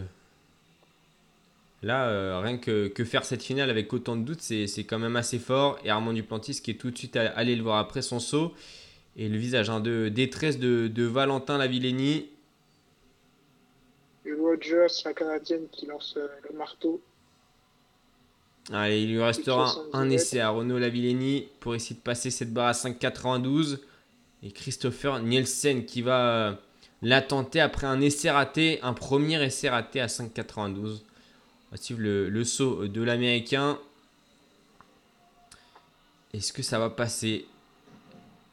là, 1.82 2.08
euh, 2.08 2.38
rien 2.40 2.58
que, 2.58 2.88
que 2.88 3.04
faire 3.04 3.24
cette 3.24 3.42
finale 3.42 3.70
avec 3.70 3.92
autant 3.92 4.16
de 4.16 4.22
doutes, 4.22 4.40
c'est 4.40 4.84
quand 4.84 4.98
même 4.98 5.16
assez 5.16 5.38
fort. 5.38 5.78
Et 5.84 5.90
Armand 5.90 6.12
Duplantis 6.12 6.60
qui 6.62 6.70
est 6.72 6.74
tout 6.74 6.90
de 6.90 6.98
suite 6.98 7.16
allé 7.16 7.56
le 7.56 7.62
voir 7.62 7.78
après 7.78 8.02
son 8.02 8.18
saut. 8.20 8.52
Et 9.16 9.28
le 9.28 9.38
visage 9.38 9.70
hein, 9.70 9.80
de 9.80 10.08
détresse 10.08 10.58
de, 10.58 10.88
de 10.88 11.04
Valentin 11.04 11.56
Lavillenie. 11.58 12.28
Et 14.26 14.32
Rogers, 14.32 14.86
la 15.04 15.14
canadienne, 15.14 15.66
qui 15.72 15.86
lance 15.86 16.18
le 16.50 16.56
marteau. 16.56 17.00
Allez, 18.72 19.02
il 19.02 19.12
lui 19.12 19.22
restera 19.22 19.68
70 19.68 19.90
un 19.96 20.10
essai 20.10 20.40
à 20.40 20.50
Renaud 20.50 20.78
Lavillenie 20.78 21.48
pour 21.60 21.74
essayer 21.74 21.94
de 21.96 22.00
passer 22.00 22.30
cette 22.30 22.52
barre 22.52 22.68
à 22.68 22.72
5,92. 22.72 23.78
Et 24.42 24.50
Christopher 24.50 25.20
Nielsen 25.20 25.84
qui 25.86 26.02
va 26.02 26.18
euh, 26.48 26.52
la 27.02 27.22
tenter 27.22 27.60
après 27.60 27.86
un 27.86 28.00
essai 28.00 28.30
raté, 28.30 28.80
un 28.82 28.92
premier 28.92 29.42
essai 29.44 29.68
raté 29.68 30.00
à 30.00 30.06
5,92. 30.06 30.98
On 30.98 31.00
va 31.70 31.76
suivre 31.76 32.00
le, 32.00 32.28
le 32.28 32.44
saut 32.44 32.86
de 32.88 33.02
l'américain. 33.02 33.78
Est-ce 36.34 36.52
que 36.52 36.62
ça 36.62 36.78
va 36.78 36.90
passer? 36.90 37.46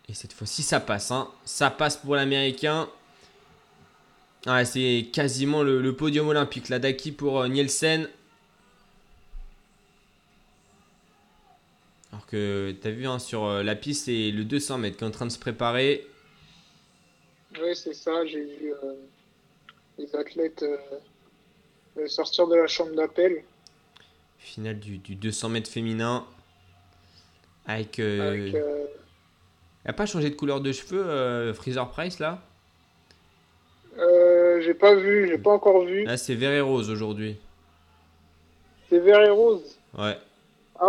Et 0.09 0.13
cette 0.13 0.33
fois-ci, 0.33 0.63
ça 0.63 0.79
passe. 0.79 1.11
hein. 1.11 1.27
Ça 1.45 1.69
passe 1.69 1.97
pour 1.97 2.15
l'américain. 2.15 2.87
Ah, 4.45 4.63
c'est 4.65 5.07
quasiment 5.11 5.63
le, 5.63 5.81
le 5.81 5.95
podium 5.95 6.27
olympique. 6.27 6.69
La 6.69 6.79
Daki 6.79 7.11
pour 7.11 7.39
euh, 7.41 7.47
Nielsen. 7.47 8.07
Alors 12.13 12.27
que 12.27 12.75
tu 12.79 12.87
as 12.87 12.91
vu 12.91 13.07
hein, 13.07 13.17
sur 13.17 13.45
euh, 13.45 13.63
la 13.63 13.75
piste, 13.75 14.05
c'est 14.05 14.29
le 14.29 14.43
200 14.43 14.77
mètres 14.77 14.97
qui 14.97 15.03
est 15.03 15.07
en 15.07 15.11
train 15.11 15.25
de 15.25 15.31
se 15.31 15.39
préparer. 15.39 16.05
Ouais, 17.59 17.73
c'est 17.73 17.95
ça. 17.95 18.23
J'ai 18.27 18.43
vu 18.43 18.71
euh, 18.71 18.93
les 19.97 20.15
athlètes 20.15 20.63
euh, 21.97 22.07
sortir 22.07 22.47
de 22.47 22.55
la 22.55 22.67
chambre 22.67 22.93
d'appel. 22.95 23.43
Finale 24.37 24.79
du, 24.79 24.99
du 24.99 25.15
200 25.15 25.49
mètres 25.49 25.71
féminin. 25.71 26.27
Avec. 27.65 27.97
euh, 27.97 28.29
avec, 28.29 28.53
Elle 28.53 29.89
a 29.89 29.93
pas 29.93 30.05
changé 30.05 30.29
de 30.29 30.35
couleur 30.35 30.61
de 30.61 30.71
cheveux, 30.71 31.03
euh, 31.03 31.51
Freezer 31.55 31.89
Price 31.89 32.19
là? 32.19 32.43
Euh, 33.97 34.61
j'ai 34.61 34.75
pas 34.75 34.93
vu, 34.93 35.27
j'ai 35.29 35.39
pas 35.39 35.51
encore 35.51 35.83
vu. 35.83 36.03
Là, 36.03 36.17
c'est 36.17 36.35
vert 36.35 36.51
et 36.51 36.61
rose 36.61 36.91
aujourd'hui. 36.91 37.37
C'est 38.87 38.99
vert 38.99 39.23
et 39.23 39.29
rose? 39.31 39.79
Ouais. 39.97 40.15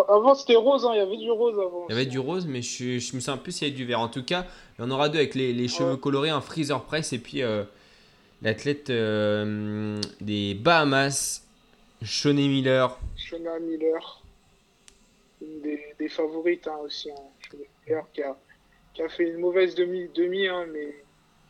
Avant, 0.08 0.34
c'était 0.34 0.56
rose, 0.56 0.84
hein, 0.86 0.90
il 0.94 0.98
y 0.98 1.00
avait 1.00 1.16
du 1.16 1.30
rose 1.30 1.54
avant. 1.58 1.86
Il 1.88 1.92
y 1.92 1.96
avait 1.96 2.06
du 2.06 2.18
rose, 2.18 2.46
mais 2.46 2.62
je, 2.62 2.98
je 2.98 3.14
me 3.14 3.20
sens 3.20 3.38
plus 3.38 3.52
s'il 3.52 3.68
y 3.68 3.70
a 3.70 3.74
du 3.74 3.84
vert. 3.84 4.00
En 4.00 4.08
tout 4.08 4.24
cas, 4.24 4.46
il 4.78 4.82
y 4.82 4.84
en 4.84 4.90
aura 4.90 5.08
deux 5.08 5.18
avec 5.18 5.34
les, 5.34 5.52
les 5.52 5.68
cheveux 5.68 5.92
Ouais. 5.92 5.98
colorés 6.00 6.30
un 6.30 6.40
Freezer 6.40 6.82
Price 6.84 7.12
et 7.12 7.18
puis 7.18 7.42
euh, 7.42 7.64
l'athlète 8.42 8.90
euh, 8.90 10.00
des 10.20 10.54
Bahamas, 10.54 11.42
Shawnee 12.02 12.48
Miller. 12.48 12.98
Shona 13.16 13.58
Miller, 13.60 14.22
une 15.40 15.60
des, 15.62 15.80
des 15.98 16.08
favorites 16.08 16.66
hein, 16.66 16.76
aussi. 16.84 17.10
Hein, 17.10 17.14
Shona 17.50 17.62
Miller 17.86 18.04
qui 18.12 18.22
a, 18.22 18.36
qui 18.94 19.02
a 19.02 19.08
fait 19.08 19.24
une 19.28 19.38
mauvaise 19.38 19.74
demi, 19.74 20.08
demi 20.14 20.46
hein, 20.48 20.66
mais 20.72 20.94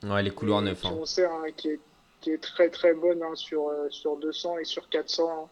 Ouais, 0.09 0.23
les 0.23 0.31
couloirs 0.31 0.61
neufs. 0.61 0.81
qui, 0.83 0.87
hein. 0.87 0.97
on 1.01 1.07
sait, 1.07 1.27
qui, 1.57 1.69
est, 1.71 1.81
qui 2.21 2.31
est 2.33 2.39
très 2.43 2.69
très 2.69 2.93
bonne 2.93 3.23
sur, 3.37 3.69
euh, 3.69 3.89
sur 3.91 4.17
200 4.19 4.59
et 4.59 4.65
sur 4.65 4.89
400. 4.91 5.31
hein. 5.31 5.49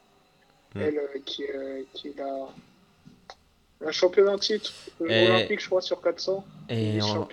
Mm. 0.75 0.81
Elle 0.81 1.01
qui, 1.25 1.45
euh, 1.45 1.83
qui 1.95 2.09
est 2.09 2.19
la, 2.19 2.49
la 3.85 3.93
championne 3.93 4.29
en 4.29 4.39
titre 4.39 4.73
Et- 5.07 5.29
olympique, 5.29 5.61
je 5.61 5.67
crois, 5.67 5.81
sur 5.83 6.01
400. 6.01 6.45
Et 6.69 7.01
on- 7.03 7.29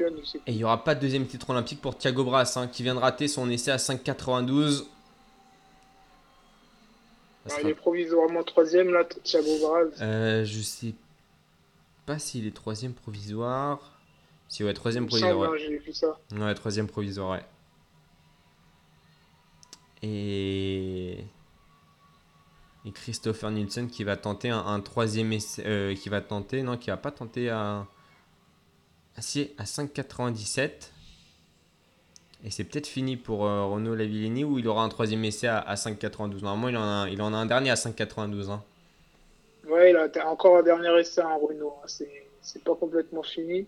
il 0.47 0.55
n'y 0.55 0.63
aura 0.63 0.84
pas 0.84 0.95
de 0.95 0.99
deuxième 1.01 1.26
titre 1.27 1.49
olympique 1.49 1.81
pour 1.81 1.97
Thiago 1.97 2.23
Brass, 2.23 2.57
hein, 2.57 2.67
qui 2.67 2.84
vient 2.84 2.95
de 2.95 2.99
rater 2.99 3.27
son 3.27 3.49
essai 3.49 3.71
à 3.71 3.77
5,92. 3.77 4.80
Ça 4.80 4.85
Ah, 7.45 7.49
sera- 7.49 7.61
Elle 7.61 7.67
est 7.69 7.73
provisoirement 7.76 8.43
troisième, 8.43 8.89
là, 8.91 9.03
Thiago 9.05 9.47
Braz. 9.61 9.88
Euh, 10.01 10.43
je 10.45 10.61
sais 10.61 10.93
pas 12.05 12.19
s'il 12.19 12.45
est 12.47 12.55
troisième 12.55 12.93
provisoire. 12.93 13.80
Si, 14.47 14.63
ouais, 14.63 14.73
troisième 14.73 15.03
Il 15.03 15.05
me 15.05 15.09
provisoire. 15.09 15.34
semble, 15.34 15.47
Ouais, 15.57 15.63
hein, 15.63 15.65
J'ai 15.69 15.77
vu 15.77 15.93
ça. 15.93 16.19
Ouais, 16.31 16.53
troisième 16.55 16.88
provisoire, 16.88 17.31
ouais. 17.31 17.45
Et. 20.01 21.23
Et 22.85 22.91
Christopher 22.91 23.51
Nielsen 23.51 23.88
qui 23.89 24.03
va 24.03 24.15
tenter 24.15 24.49
un, 24.49 24.80
troisième 24.80 25.34
essai. 25.34 25.64
euh, 25.65 25.95
qui 25.95 26.10
va 26.10 26.22
tenter. 26.22 26.64
Non, 26.64 26.77
qui 26.77 26.89
va 26.89 26.97
pas 26.97 27.11
tenter 27.11 27.49
à. 27.49 27.85
Ah, 29.18 29.22
à 29.57 29.64
5,97. 29.65 30.91
Et 32.45 32.51
c'est 32.51 32.64
peut-être 32.64 32.88
fini 32.88 33.18
pour 33.18 33.45
euh, 33.45 33.65
Renaud 33.65 33.95
Lavillenie 33.95 34.45
où 34.45 34.60
il 34.60 34.68
aura 34.69 34.84
un 34.84 34.89
troisième 34.89 35.26
essai 35.26 35.47
à, 35.47 35.60
à 35.60 35.76
5,92. 35.76 36.41
Normalement, 36.41 36.69
il 36.69 36.77
en, 36.77 36.81
a, 36.84 36.85
un- 36.85 37.10
il 37.10 37.22
en 37.22 37.34
a 37.34 37.38
un 37.38 37.45
dernier 37.45 37.69
à 37.72 37.76
5,92. 37.76 38.49
Hein. 38.49 38.64
Ouais, 39.68 39.91
il 39.91 39.97
a 39.97 40.30
encore 40.30 40.57
un 40.57 40.64
dernier 40.64 40.97
essai 40.99 41.19
à 41.22 41.35
Renault. 41.35 41.76
hein. 41.84 41.88
C'est 42.41 42.64
pas 42.64 42.76
complètement 42.76 43.23
fini. 43.23 43.68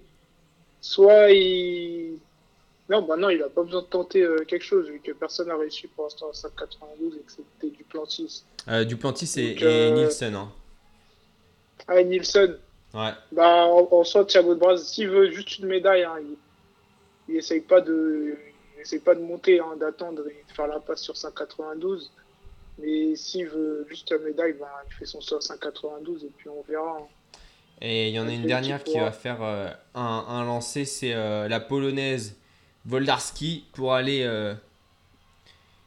Soit 0.80 1.32
il. 1.32 2.18
Non, 2.90 3.02
bah 3.04 3.16
non, 3.16 3.30
il 3.30 3.42
a 3.42 3.48
pas 3.50 3.64
besoin 3.64 3.82
de 3.82 3.88
tenter 3.88 4.22
euh, 4.24 4.44
quelque 4.46 4.66
chose, 4.66 4.88
vu 4.90 5.00
que 5.00 5.12
personne 5.14 5.48
n'a 5.48 5.56
réussi 5.56 5.88
pour 5.88 6.04
l'instant 6.06 6.28
à 6.28 6.32
5,92 6.34 7.16
et 7.16 7.20
que 7.22 7.32
c'était 7.32 7.76
du 7.76 7.84
Plantis. 7.86 8.44
Euh, 8.68 8.84
Duplantis 8.84 9.32
et, 9.38 9.54
Donc, 9.54 9.62
et 9.62 9.66
euh, 9.66 9.92
Nielsen. 9.96 10.36
Hein. 10.36 10.52
Ah, 11.88 12.00
et 12.02 12.06
Nielsen. 12.06 12.58
Ouais. 12.94 13.12
Bah, 13.32 13.66
en, 13.68 13.88
en 13.92 14.04
soi, 14.04 14.26
Thiago 14.26 14.56
de 14.56 14.60
Braz, 14.60 14.78
s'il 14.84 15.08
veut 15.10 15.32
juste 15.32 15.60
une 15.60 15.68
médaille, 15.68 16.04
hein, 16.04 16.16
il, 16.20 16.36
il 17.34 17.38
essaye 17.38 17.62
pas 17.62 17.82
de. 17.82 18.36
Pas 19.06 19.14
de 19.14 19.22
monter, 19.22 19.60
hein, 19.60 19.76
d'attendre 19.80 20.24
et 20.28 20.44
de 20.50 20.54
faire 20.56 20.66
la 20.66 20.80
passe 20.80 21.02
sur 21.04 21.14
5,92. 21.14 22.10
Mais 22.80 23.16
s'il 23.16 23.48
veut 23.48 23.86
juste 23.88 24.10
la 24.10 24.18
médaille, 24.18 24.54
bah, 24.60 24.72
il 24.90 24.94
fait 24.96 25.06
son 25.06 25.22
saut 25.22 25.36
à 25.36 25.40
5,92 25.40 26.26
et 26.26 26.30
puis 26.36 26.50
on 26.50 26.64
verra. 26.68 26.98
hein. 27.00 27.08
Et 27.80 28.10
il 28.10 28.16
y 28.16 28.20
en 28.20 28.28
a 28.28 28.32
une 28.32 28.48
dernière 28.48 28.84
qui 28.84 28.98
va 28.98 29.12
faire 29.12 29.44
euh, 29.44 29.70
un, 29.94 30.26
un 30.28 30.44
lancer, 30.46 30.86
c'est 30.86 31.14
euh, 31.14 31.48
la 31.48 31.60
polonaise 31.60 32.36
Woldarski 32.86 33.66
pour 33.74 33.94
aller 33.94 34.24
euh, 34.24 34.56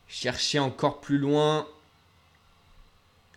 chercher 0.06 0.58
encore 0.58 1.00
plus 1.00 1.18
loin. 1.18 1.66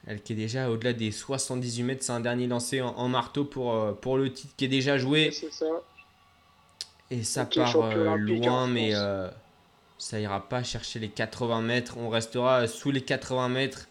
Elle 0.05 0.21
qui 0.21 0.34
est 0.34 0.38
déjà 0.38 0.69
au-delà 0.69 0.93
des 0.93 1.11
78 1.11 1.84
mètres, 1.84 2.03
c'est 2.03 2.13
un 2.13 2.19
dernier 2.19 2.47
lancé 2.47 2.81
en, 2.81 2.95
en 2.95 3.09
marteau 3.09 3.43
pour, 3.43 3.73
euh, 3.73 3.93
pour 3.93 4.17
le 4.17 4.31
titre 4.31 4.53
qui 4.55 4.65
est 4.65 4.69
déjà 4.69 4.97
joué. 4.97 5.31
C'est 5.31 5.51
ça. 5.51 5.65
Et 7.09 7.23
ça 7.23 7.45
part 7.45 7.75
euh, 7.75 8.15
loin, 8.15 8.63
hein, 8.63 8.67
mais 8.67 8.93
ça 9.97 10.19
ira 10.19 10.47
pas 10.47 10.63
chercher 10.63 10.99
les 10.99 11.09
80 11.09 11.61
mètres. 11.61 11.97
On 11.97 12.09
restera 12.09 12.67
sous 12.67 12.91
les 12.91 13.01
80 13.01 13.49
mètres. 13.49 13.88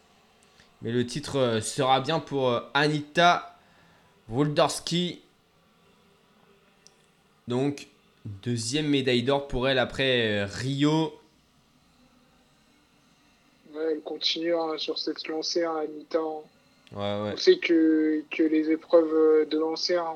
Mais 0.83 0.93
le 0.93 1.05
titre 1.07 1.61
sera 1.63 2.01
bien 2.01 2.21
pour 2.21 2.61
Anita 2.75 3.57
Woldorski. 4.29 5.23
Donc, 7.49 7.89
deuxième 8.43 8.89
médaille 8.89 9.23
d'or 9.23 9.49
pour 9.49 9.69
elle 9.69 9.79
après 9.79 10.43
euh, 10.43 10.47
Rio. 10.47 11.13
Ouais, 13.75 13.93
elle 13.93 14.01
continue 14.01 14.55
hein, 14.55 14.79
sur 14.79 14.99
cette 14.99 15.27
lancée, 15.29 15.65
hein. 15.65 15.85
Ouais, 16.15 16.99
ouais. 16.99 17.33
On 17.33 17.37
sait 17.37 17.59
que, 17.59 18.23
que 18.31 18.43
les 18.43 18.71
épreuves 18.71 19.13
euh, 19.13 19.45
de 19.47 19.59
lancer, 19.59 19.97
hein, 19.97 20.15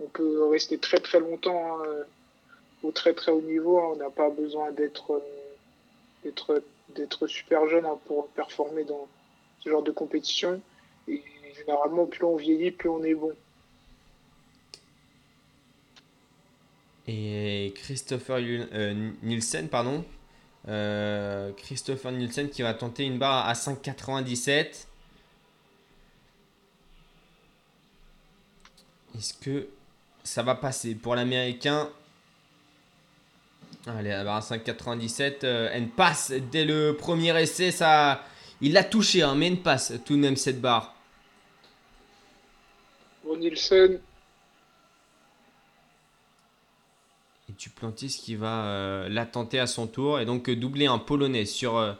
on, 0.00 0.04
on 0.04 0.08
peut 0.08 0.48
rester 0.48 0.78
très 0.78 0.98
très 0.98 1.18
longtemps 1.18 1.78
hein, 1.78 1.82
euh, 1.86 2.04
au 2.82 2.92
très 2.92 3.14
très 3.14 3.32
haut 3.32 3.40
niveau. 3.40 3.78
On 3.78 3.96
n'a 3.96 4.10
pas 4.10 4.30
besoin 4.30 4.70
d'être 4.72 5.22
d'être 6.24 6.62
d'être 6.94 7.26
super 7.26 7.68
jeune 7.68 7.86
pour 8.06 8.28
performer 8.28 8.84
dans 8.84 9.08
ce 9.60 9.70
genre 9.70 9.82
de 9.82 9.90
compétition. 9.90 10.60
Et 11.08 11.22
généralement, 11.56 12.06
plus 12.06 12.24
on 12.24 12.36
vieillit, 12.36 12.70
plus 12.70 12.88
on 12.88 13.02
est 13.02 13.14
bon. 13.14 13.32
Et 17.10 17.72
Christopher 17.74 18.36
euh, 18.38 19.10
Nielsen, 19.22 19.68
pardon. 19.68 20.04
Euh, 20.68 21.50
Christopher 21.56 22.12
Nielsen 22.12 22.50
qui 22.50 22.60
va 22.60 22.74
tenter 22.74 23.04
une 23.04 23.18
barre 23.18 23.48
à 23.48 23.54
5,97. 23.54 24.84
Est-ce 29.16 29.32
que 29.32 29.68
ça 30.22 30.42
va 30.42 30.54
passer 30.54 30.94
pour 30.94 31.14
l'américain? 31.14 31.88
Allez, 33.86 34.10
la 34.10 34.24
barre 34.24 34.36
à 34.36 34.40
5,97. 34.40 35.44
euh, 35.44 35.70
elle 35.72 35.88
passe 35.88 36.30
dès 36.52 36.66
le 36.66 36.94
premier 36.94 37.40
essai. 37.40 37.70
Ça, 37.70 38.22
il 38.60 38.74
l'a 38.74 38.84
touché, 38.84 39.22
hein, 39.22 39.34
mais 39.34 39.46
elle 39.46 39.62
passe 39.62 39.94
tout 40.04 40.14
de 40.14 40.20
même 40.20 40.36
cette 40.36 40.60
barre. 40.60 40.94
Bon, 43.24 43.34
Nielsen, 43.38 43.98
Et 47.58 47.62
Duplantis 47.62 48.20
qui 48.22 48.36
va 48.36 48.64
euh, 48.66 49.08
la 49.08 49.26
tenter 49.26 49.58
à 49.58 49.66
son 49.66 49.86
tour 49.86 50.20
et 50.20 50.24
donc 50.24 50.48
euh, 50.48 50.56
doubler 50.56 50.86
un 50.86 50.98
polonais 50.98 51.44
sur. 51.44 51.76
euh, 51.76 51.92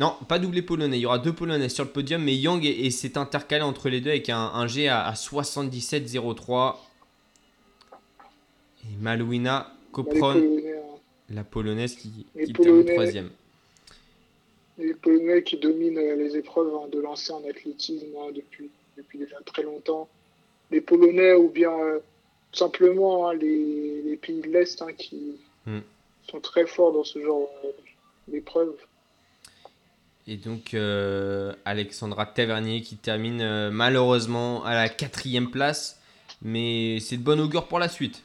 Non, 0.00 0.14
pas 0.28 0.38
doubler 0.38 0.62
polonais. 0.62 0.98
Il 0.98 1.02
y 1.02 1.06
aura 1.06 1.18
deux 1.18 1.32
polonais 1.32 1.68
sur 1.68 1.84
le 1.84 1.90
podium, 1.90 2.22
mais 2.22 2.34
Yang 2.36 2.64
et, 2.66 2.86
et 2.86 2.90
s'est 2.90 3.16
intercalé 3.18 3.62
entre 3.62 3.88
les 3.88 4.00
deux 4.00 4.10
avec 4.10 4.28
un, 4.28 4.38
un 4.38 4.66
G 4.66 4.88
à, 4.88 5.06
à 5.06 5.12
77,03. 5.14 6.76
Et 8.84 8.96
Malouina 9.00 9.72
Polonais, 9.92 10.74
hein. 10.76 10.98
la 11.30 11.44
polonaise 11.44 11.94
qui, 11.96 12.26
termine 12.54 12.84
troisième. 12.84 13.30
les 14.78 14.94
Polonais 14.94 15.42
qui 15.42 15.56
dominent 15.56 15.98
euh, 15.98 16.16
les 16.16 16.36
épreuves 16.36 16.72
hein, 16.74 16.88
de 16.92 17.00
lancer 17.00 17.32
en 17.32 17.42
athlétisme 17.48 18.06
hein, 18.18 18.30
depuis, 18.34 18.70
depuis 18.96 19.18
déjà 19.18 19.36
très 19.46 19.62
longtemps. 19.62 20.08
Les 20.70 20.80
Polonais 20.80 21.32
ou 21.34 21.48
bien 21.48 21.70
euh, 21.72 22.00
tout 22.56 22.64
simplement 22.64 23.28
hein, 23.28 23.34
les, 23.34 24.02
les 24.02 24.16
pays 24.16 24.40
de 24.40 24.48
l'Est 24.48 24.80
hein, 24.82 24.92
qui 24.96 25.36
Hmm. 25.66 25.80
sont 26.30 26.38
très 26.38 26.64
forts 26.64 26.92
dans 26.92 27.02
ce 27.02 27.20
genre 27.20 27.48
d'épreuves. 28.28 28.76
Et 30.28 30.36
donc 30.36 30.74
euh, 30.74 31.52
Alexandra 31.64 32.24
Tavernier 32.24 32.82
qui 32.82 32.96
termine 32.96 33.40
euh, 33.42 33.70
malheureusement 33.72 34.64
à 34.64 34.74
la 34.76 34.88
quatrième 34.88 35.50
place. 35.50 36.00
Mais 36.40 37.00
c'est 37.00 37.16
de 37.16 37.22
bon 37.24 37.40
augure 37.40 37.66
pour 37.66 37.80
la 37.80 37.88
suite. 37.88 38.22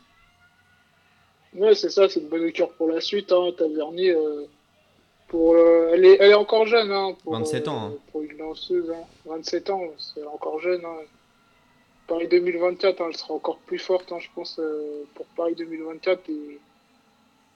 Ouais, 1.55 1.73
c'est 1.73 1.89
ça, 1.89 2.07
c'est 2.09 2.19
une 2.19 2.27
bonne 2.27 2.51
cœur 2.51 2.69
pour 2.73 2.87
la 2.87 3.01
suite. 3.01 3.31
Hein, 3.31 3.49
Tavernier, 3.57 4.11
euh, 4.11 4.45
pour, 5.27 5.57
elle, 5.57 6.05
est, 6.05 6.17
elle 6.19 6.29
est 6.31 6.35
encore 6.35 6.67
jeune. 6.67 6.91
Hein, 6.91 7.15
pour, 7.23 7.33
27 7.33 7.67
ans, 7.69 7.87
hein. 7.87 7.93
Pour 8.11 8.21
une 8.21 8.37
lanceuse. 8.37 8.91
Hein. 8.91 9.03
27 9.25 9.69
ans, 9.71 9.81
c'est 9.97 10.23
encore 10.27 10.59
jeune. 10.61 10.85
Hein. 12.11 12.15
Paris 12.15 12.27
2024, 12.27 13.01
hein, 13.01 13.05
elle 13.09 13.17
sera 13.17 13.33
encore 13.33 13.57
plus 13.59 13.79
forte, 13.79 14.11
hein, 14.11 14.17
je 14.19 14.27
pense, 14.35 14.59
euh, 14.59 15.03
pour 15.15 15.25
Paris 15.27 15.55
2024. 15.55 16.29
Et 16.29 16.59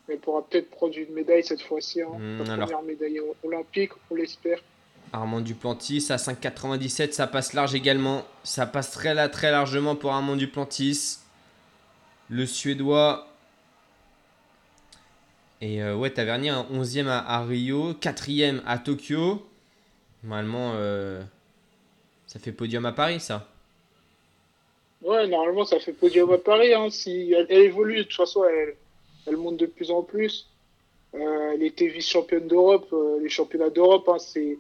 elle 0.07 0.19
pourra 0.19 0.43
peut-être 0.45 0.69
prendre 0.69 0.97
une 0.97 1.13
médaille 1.13 1.43
cette 1.43 1.61
fois-ci. 1.61 2.01
Hein, 2.01 2.07
Hmm, 2.17 2.43
la 2.43 2.53
alors. 2.53 2.67
première 2.67 2.83
médaille 2.83 3.19
olympique, 3.43 3.91
on 4.09 4.15
l'espère. 4.15 4.59
Armand 5.13 5.41
Duplantis 5.41 6.07
à 6.09 6.17
5,97, 6.17 7.11
ça 7.13 7.27
passe 7.27 7.53
large 7.53 7.75
également. 7.75 8.23
Ça 8.43 8.65
passe 8.65 8.91
très, 8.91 9.13
là, 9.13 9.29
très 9.29 9.51
largement 9.51 9.95
pour 9.95 10.11
Armand 10.11 10.35
Duplantis. 10.35 11.19
Le 12.29 12.45
Suédois. 12.45 13.27
Et 15.61 15.81
euh, 15.81 15.95
ouais, 15.95 16.09
Tavernier, 16.09 16.49
un 16.49 16.63
11e 16.63 17.07
à, 17.07 17.19
à 17.19 17.43
Rio, 17.45 17.93
4e 17.93 18.61
à 18.65 18.77
Tokyo. 18.77 19.47
Normalement, 20.23 20.73
euh, 20.75 21.23
ça 22.27 22.39
fait 22.39 22.51
podium 22.51 22.85
à 22.85 22.91
Paris, 22.91 23.19
ça. 23.19 23.47
Ouais, 25.05 25.27
normalement, 25.27 25.65
ça 25.65 25.79
fait 25.79 25.93
podium 25.93 26.31
à 26.31 26.39
Paris. 26.39 26.73
Hein. 26.73 26.89
Si 26.89 27.31
elle, 27.31 27.51
évolue, 27.51 27.97
de 27.97 28.03
toute 28.03 28.15
façon, 28.15 28.43
elle, 28.43 29.37
monte 29.37 29.57
de 29.57 29.67
plus 29.67 29.91
en 29.91 30.01
plus. 30.01 30.49
Euh, 31.13 31.51
elle 31.53 31.61
était 31.61 31.87
vice-championne 31.87 32.47
d'Europe. 32.47 32.87
euh, 32.91 33.19
les 33.21 33.29
championnats 33.29 33.69
d'Europe, 33.69 34.09
hein, 34.09 34.17
c'est 34.17 34.57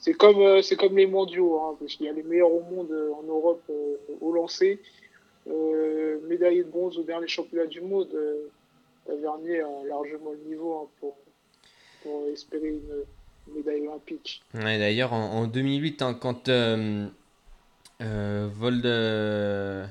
c'est 0.00 0.14
comme 0.14 0.40
euh, 0.40 0.60
comme 0.76 0.96
les 0.96 1.06
mondiaux, 1.06 1.60
hein, 1.60 1.76
parce 1.78 1.94
qu'il 1.94 2.06
y 2.06 2.08
a 2.08 2.12
les 2.12 2.24
meilleurs 2.24 2.52
au 2.52 2.62
monde 2.62 2.92
en 3.16 3.22
Europe 3.22 3.62
au 4.20 4.32
lancer. 4.32 4.80
Médaillé 6.28 6.64
de 6.64 6.68
bronze 6.68 6.98
au 6.98 7.02
dernier 7.02 7.28
championnat 7.28 7.66
du 7.66 7.80
monde. 7.80 8.08
Tavernier 9.06 9.60
a 9.60 9.84
largement 9.88 10.32
le 10.32 10.50
niveau 10.50 10.74
hein, 10.74 10.88
pour, 11.00 11.16
espérer 12.32 12.68
une, 12.68 13.54
médaille 13.54 13.86
olympique. 13.88 14.42
D'ailleurs, 14.54 15.12
en, 15.12 15.42
en 15.42 15.46
2008, 15.46 16.02
hein, 16.02 16.14
quand 16.14 16.48
euh, 18.00 18.04
euh, 18.04 18.48
Vold, 18.52 18.86
euh, 18.86 19.86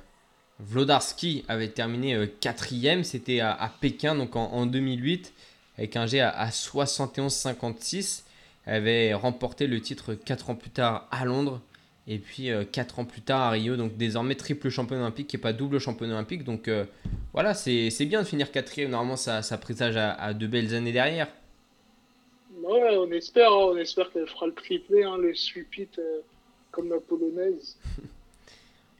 Vlodarski 0.59 1.45
avait 1.47 1.69
terminé 1.69 2.15
euh, 2.15 2.27
quatrième, 2.39 3.03
c'était 3.03 3.39
à, 3.39 3.71
Pékin, 3.79 4.15
donc 4.15 4.35
en, 4.35 4.51
en 4.51 4.65
2008, 4.65 5.33
avec 5.77 5.95
un 5.95 6.05
G 6.05 6.19
à, 6.19 6.29
à 6.29 6.49
71,56. 6.49 8.23
Elle 8.65 8.75
avait 8.75 9.13
remporté 9.13 9.67
le 9.67 9.79
titre 9.81 10.13
4 10.13 10.49
ans 10.51 10.55
plus 10.55 10.69
tard 10.69 11.07
à 11.11 11.25
Londres, 11.25 11.61
et 12.07 12.17
puis 12.17 12.49
4 12.71 12.99
ans 12.99 13.05
plus 13.05 13.21
tard 13.21 13.41
à 13.41 13.51
Rio, 13.51 13.77
donc 13.77 13.95
désormais 13.95 14.35
triple 14.35 14.69
championne 14.69 14.99
olympique 14.99 15.33
et 15.35 15.37
pas 15.37 15.53
double 15.53 15.79
championne 15.79 16.11
olympique. 16.11 16.43
Donc 16.43 16.67
euh, 16.67 16.85
voilà, 17.33 17.53
c'est 17.53 18.05
bien 18.05 18.21
de 18.21 18.27
finir 18.27 18.51
quatrième, 18.51 18.91
normalement 18.91 19.15
ça, 19.15 19.43
ça 19.43 19.57
présage 19.57 19.95
à, 19.95 20.13
à 20.13 20.33
de 20.33 20.47
belles 20.47 20.73
années 20.73 20.91
derrière. 20.91 21.27
Ouais, 22.63 22.97
on 22.97 23.11
espère, 23.11 23.51
hein, 23.51 23.69
on 23.73 23.77
espère 23.77 24.11
qu'elle 24.11 24.27
fera 24.27 24.47
le 24.47 24.53
triplé, 24.53 25.03
hein, 25.03 25.17
le 25.17 25.33
sweep-it 25.33 25.97
euh, 25.99 26.21
comme 26.79 26.89
la 26.89 26.99
polonaise. 26.99 27.77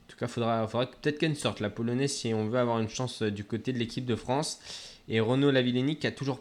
En 0.02 0.12
tout 0.12 0.18
cas, 0.18 0.26
il 0.26 0.32
faudra, 0.32 0.66
faudra 0.66 0.86
peut-être 0.86 1.18
qu'elle 1.18 1.36
sorte, 1.36 1.60
la 1.60 1.70
polonaise, 1.70 2.12
si 2.12 2.34
on 2.34 2.48
veut 2.48 2.58
avoir 2.58 2.80
une 2.80 2.88
chance 2.88 3.22
euh, 3.22 3.30
du 3.30 3.44
côté 3.44 3.72
de 3.72 3.78
l'équipe 3.78 4.04
de 4.04 4.16
France. 4.16 4.58
Et 5.08 5.20
Renaud 5.20 5.52
Lavillenie 5.52 5.98
qui 5.98 6.06
a 6.08 6.10
toujours. 6.10 6.40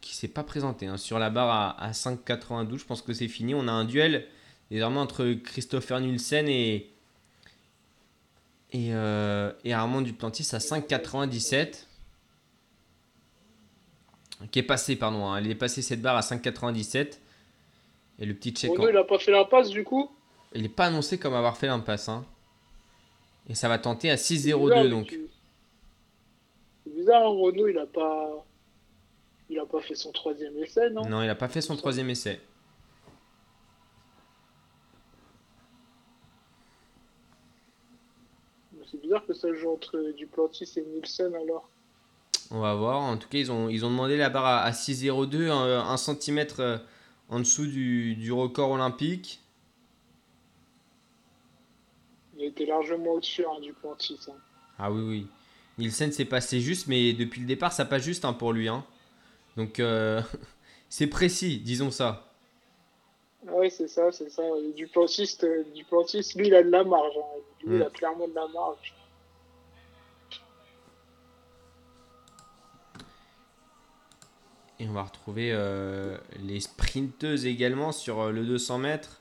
qui 0.00 0.14
s'est 0.14 0.28
pas 0.28 0.42
présenté 0.42 0.86
hein, 0.86 0.96
sur 0.96 1.18
la 1.18 1.28
barre 1.28 1.50
à, 1.50 1.82
à 1.84 1.90
5,92. 1.92 2.78
Je 2.78 2.84
pense 2.86 3.02
que 3.02 3.12
c'est 3.12 3.28
fini. 3.28 3.54
On 3.54 3.68
a 3.68 3.70
un 3.72 3.84
duel 3.84 4.26
désormais 4.70 4.98
entre 4.98 5.30
Christopher 5.34 6.00
Nielsen 6.00 6.48
et. 6.48 6.90
Et, 8.72 8.94
euh, 8.94 9.52
et 9.64 9.74
Armand 9.74 10.00
Duplantis 10.00 10.48
à 10.54 10.58
5,97. 10.58 11.84
Qui 14.50 14.58
est 14.58 14.62
passé, 14.62 14.96
pardon. 14.96 15.26
hein, 15.26 15.40
il 15.40 15.50
est 15.50 15.54
passé 15.54 15.82
cette 15.82 16.00
barre 16.00 16.16
à 16.16 16.20
5,97. 16.20 17.18
Et 18.20 18.24
le 18.26 18.32
petit 18.34 18.52
check. 18.52 18.70
Renaud, 18.70 18.88
il 18.88 18.96
a 18.96 19.04
pas 19.04 19.18
fait 19.18 19.32
la 19.32 19.44
passe 19.44 19.68
du 19.68 19.84
coup? 19.84 20.10
Il 20.56 20.62
n'est 20.62 20.68
pas 20.68 20.86
annoncé 20.86 21.18
comme 21.18 21.34
avoir 21.34 21.56
fait 21.56 21.66
l'impasse. 21.66 22.08
Hein. 22.08 22.24
Et 23.48 23.54
ça 23.54 23.68
va 23.68 23.78
tenter 23.78 24.10
à 24.10 24.16
C'est 24.16 24.34
bizarre, 24.34 24.58
6-0-2 24.60 24.82
mais 24.84 24.88
donc. 24.90 25.06
tu- 25.06 25.26
C'est 26.84 26.94
bizarre, 26.94 27.30
Renaud, 27.30 27.68
il 27.68 27.78
a 27.78 27.86
pas. 27.86 28.44
Il 29.48 29.58
a 29.60 29.66
pas 29.66 29.80
fait 29.80 29.94
son 29.94 30.10
troisième 30.10 30.56
essai, 30.58 30.90
non? 30.90 31.06
Non, 31.08 31.22
il 31.22 31.26
n'a 31.28 31.36
pas 31.36 31.48
fait 31.48 31.60
son 31.60 31.76
troisième 31.76 32.10
essai. 32.10 32.40
C'est 38.90 39.00
bizarre 39.00 39.24
que 39.26 39.34
ça 39.34 39.52
joue 39.52 39.70
entre 39.70 40.12
Duplantis 40.16 40.70
et 40.76 40.82
Nielsen 40.82 41.34
alors. 41.34 41.68
On 42.50 42.60
va 42.60 42.74
voir. 42.74 43.00
En 43.00 43.16
tout 43.16 43.28
cas, 43.28 43.38
ils 43.38 43.50
ont, 43.50 43.68
ils 43.68 43.84
ont 43.84 43.90
demandé 43.90 44.16
la 44.16 44.30
barre 44.30 44.44
à, 44.46 44.62
à 44.62 44.70
6-0-2, 44.70 45.50
1 45.50 45.96
cm 45.96 46.46
en 47.28 47.40
dessous 47.40 47.66
du, 47.66 48.14
du 48.14 48.30
record 48.32 48.70
olympique. 48.70 49.40
Il 52.46 52.50
était 52.50 52.66
largement 52.66 53.14
au-dessus 53.14 53.44
hein, 53.44 53.60
Duplantis. 53.60 54.20
Hein. 54.28 54.34
Ah 54.78 54.92
oui, 54.92 55.02
oui. 55.02 55.26
Nielsen 55.78 56.12
s'est 56.12 56.24
passé 56.26 56.60
juste, 56.60 56.86
mais 56.86 57.12
depuis 57.12 57.40
le 57.40 57.46
départ, 57.48 57.72
ça 57.72 57.84
passe 57.84 58.04
juste 58.04 58.24
hein, 58.24 58.32
pour 58.32 58.52
lui. 58.52 58.68
hein. 58.68 58.84
Donc, 59.56 59.80
euh, 59.80 60.22
c'est 60.88 61.08
précis, 61.08 61.58
disons 61.58 61.90
ça. 61.90 62.22
Ouais, 63.48 63.68
c'est 63.68 63.88
ça, 63.88 64.12
c'est 64.12 64.30
ça. 64.30 64.42
Et 64.62 64.72
Duplantis, 64.74 65.36
euh, 65.42 65.64
lui, 66.36 66.46
il 66.46 66.54
a 66.54 66.62
de 66.62 66.70
la 66.70 66.84
marge. 66.84 67.14
hein. 67.16 67.40
Lui, 67.64 67.76
il 67.78 67.82
a 67.82 67.88
Mm. 67.88 67.92
clairement 67.92 68.28
de 68.28 68.34
la 68.34 68.46
marge. 68.46 68.94
Et 74.78 74.86
on 74.88 74.92
va 74.92 75.02
retrouver 75.04 75.52
euh, 75.52 76.18
les 76.42 76.60
sprinteuses 76.60 77.46
également 77.46 77.92
sur 77.92 78.30
le 78.30 78.44
200 78.44 78.78
mètres 78.78 79.20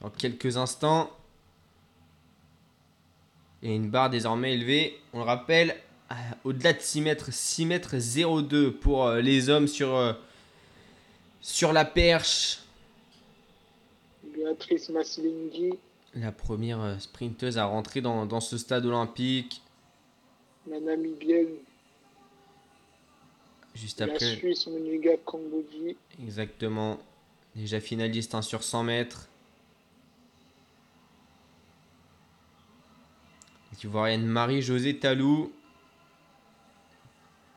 dans 0.00 0.10
quelques 0.10 0.56
instants. 0.56 1.10
Et 3.62 3.74
une 3.74 3.90
barre 3.90 4.10
désormais 4.10 4.54
élevée, 4.54 4.98
on 5.12 5.18
le 5.18 5.24
rappelle, 5.24 5.76
au-delà 6.44 6.72
de 6.72 6.80
6 6.80 7.00
mètres, 7.02 7.32
6 7.32 7.66
mètres 7.66 7.96
02 7.96 8.72
pour 8.72 9.06
euh, 9.06 9.20
les 9.20 9.50
hommes 9.50 9.68
sur, 9.68 9.94
euh, 9.94 10.12
sur 11.40 11.72
la 11.72 11.84
perche. 11.84 12.60
Béatrice 14.24 14.90
La 16.14 16.32
première 16.32 16.80
euh, 16.80 16.98
sprinteuse 16.98 17.58
à 17.58 17.66
rentrer 17.66 18.00
dans, 18.00 18.26
dans 18.26 18.40
ce 18.40 18.56
stade 18.56 18.86
olympique. 18.86 19.62
la 20.66 20.80
Namibienne, 20.80 21.56
Juste 23.74 24.00
la 24.00 24.06
après, 24.06 24.36
Suisse 24.36 24.66
Muniga 24.66 25.12
exactement. 26.22 26.98
Déjà 27.54 27.80
finaliste 27.80 28.34
hein, 28.34 28.42
sur 28.42 28.62
100 28.62 28.84
mètres. 28.84 29.29
L'ivoirienne 33.82 34.26
Marie-Josée 34.26 34.98
Talou. 34.98 35.52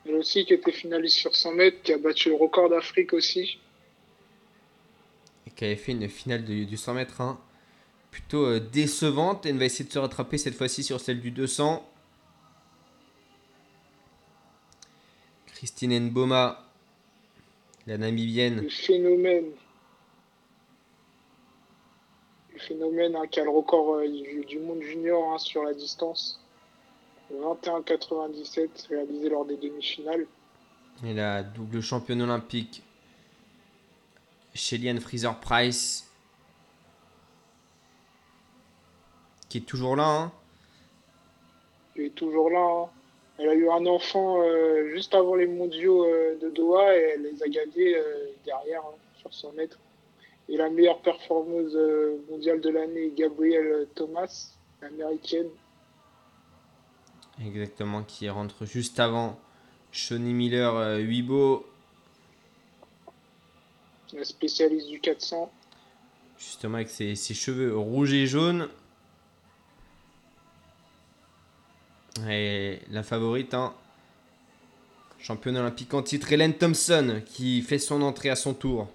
aussi, 0.10 0.45
qui 0.45 0.54
était 0.54 0.72
finaliste 0.72 1.18
sur 1.18 1.36
100 1.36 1.54
mètres, 1.54 1.82
qui 1.82 1.91
a 1.94 1.98
battu 1.98 2.30
le 2.30 2.36
record 2.36 2.70
d'Afrique 2.70 3.14
aussi. 3.14 3.60
Et 5.48 5.52
qui 5.52 5.66
avait 5.66 5.76
fait 5.76 5.91
une 5.94 6.08
finale 6.10 6.44
de- 6.45 6.64
du 6.66 6.78
100 6.78 6.94
mètres 6.94 7.20
hein, 7.22 7.40
plutôt 8.12 8.45
euh, 8.45 8.60
décevante. 8.60 9.45
Elle 9.45 9.58
va 9.58 9.66
essayer 9.66 9.86
de 9.86 9.91
se 9.94 10.00
rattraper 10.00 10.38
cette 10.38 10.56
fois-ci 10.56 10.84
sur 10.84 11.00
celle 11.00 11.20
du 11.22 11.32
200. 11.32 11.90
Christine 15.48 16.00
Mboma, 16.10 16.66
la 17.88 17.98
Namibienne. 17.98 18.62
Le 18.64 18.70
phénomène. 18.70 19.45
Le 22.52 22.52
phénomène 22.68 23.15
hein, 23.15 23.27
qui 23.27 23.40
a 23.40 23.44
le 23.44 23.49
record 23.49 23.95
euh, 23.95 24.07
du, 24.07 24.44
du 24.45 24.60
monde 24.60 24.81
junior 24.81 25.34
hein, 25.34 25.38
sur 25.38 25.64
la 25.64 25.73
distance. 25.73 26.40
21,97 27.34 28.88
réalisé 28.90 29.30
lors 29.30 29.45
des 29.45 29.57
demi-finales. 29.57 30.26
Et 31.03 31.14
la 31.14 31.41
double 31.41 31.81
championne 31.81 32.22
olympique, 32.22 32.84
Shelly 34.53 34.99
Freezer 34.99 35.40
Price, 35.40 36.07
qui 39.49 39.57
est 39.60 39.61
toujours 39.61 39.95
là. 39.95 40.06
hein. 40.07 40.31
Elle 41.95 42.03
est 42.06 42.10
toujours 42.15 42.49
là. 42.49 42.60
hein. 42.60 42.90
Elle 43.40 43.49
a 43.49 43.53
eu 43.56 43.68
un 43.69 43.85
enfant 43.88 44.41
euh, 44.44 44.90
juste 44.94 45.15
avant 45.15 45.34
les 45.35 45.48
mondiaux 45.48 46.06
euh, 46.06 46.38
de 46.40 46.49
Doha 46.52 46.95
et 46.95 47.14
elle 47.15 47.23
les 47.23 47.41
a 47.41 47.48
gagnés 47.48 47.98
derrière 48.45 48.81
hein, 48.81 48.95
sur 49.19 49.34
100 49.34 49.53
mètres. 49.53 49.80
Et 50.53 50.57
la 50.57 50.69
meilleure 50.69 51.01
performeuse 51.01 51.75
euh, 51.75 52.23
mondiale 52.30 52.61
de 52.61 52.69
l'année, 52.69 53.11
Gabrielle 53.17 53.88
Thomas, 53.95 54.51
américaine. 54.84 55.47
Exactement, 57.43 58.03
qui 58.03 58.30
rentre 58.30 58.63
juste 58.65 58.99
avant 58.99 59.39
Shawnee 59.91 60.34
Miller 60.34 60.75
euh, 60.75 60.97
Huibo, 60.99 61.65
la 64.13 64.23
spécialiste 64.23 64.89
du 64.89 64.99
400. 64.99 65.51
justement 66.38 66.75
avec 66.75 66.89
ses, 66.89 67.15
ses 67.15 67.34
cheveux 67.34 67.75
rouges 67.75 68.13
et 68.13 68.27
jaunes. 68.27 68.69
Et 72.30 72.77
la 72.91 73.01
favorite, 73.01 73.55
hein, 73.55 73.73
championne 75.17 75.57
olympique 75.57 75.95
en 75.95 76.03
titre, 76.03 76.31
Hélène 76.31 76.53
Thompson, 76.53 77.23
qui 77.25 77.63
fait 77.63 77.80
son 77.80 78.03
entrée 78.03 78.30
à 78.30 78.35
son 78.35 78.53
tour. 78.53 78.88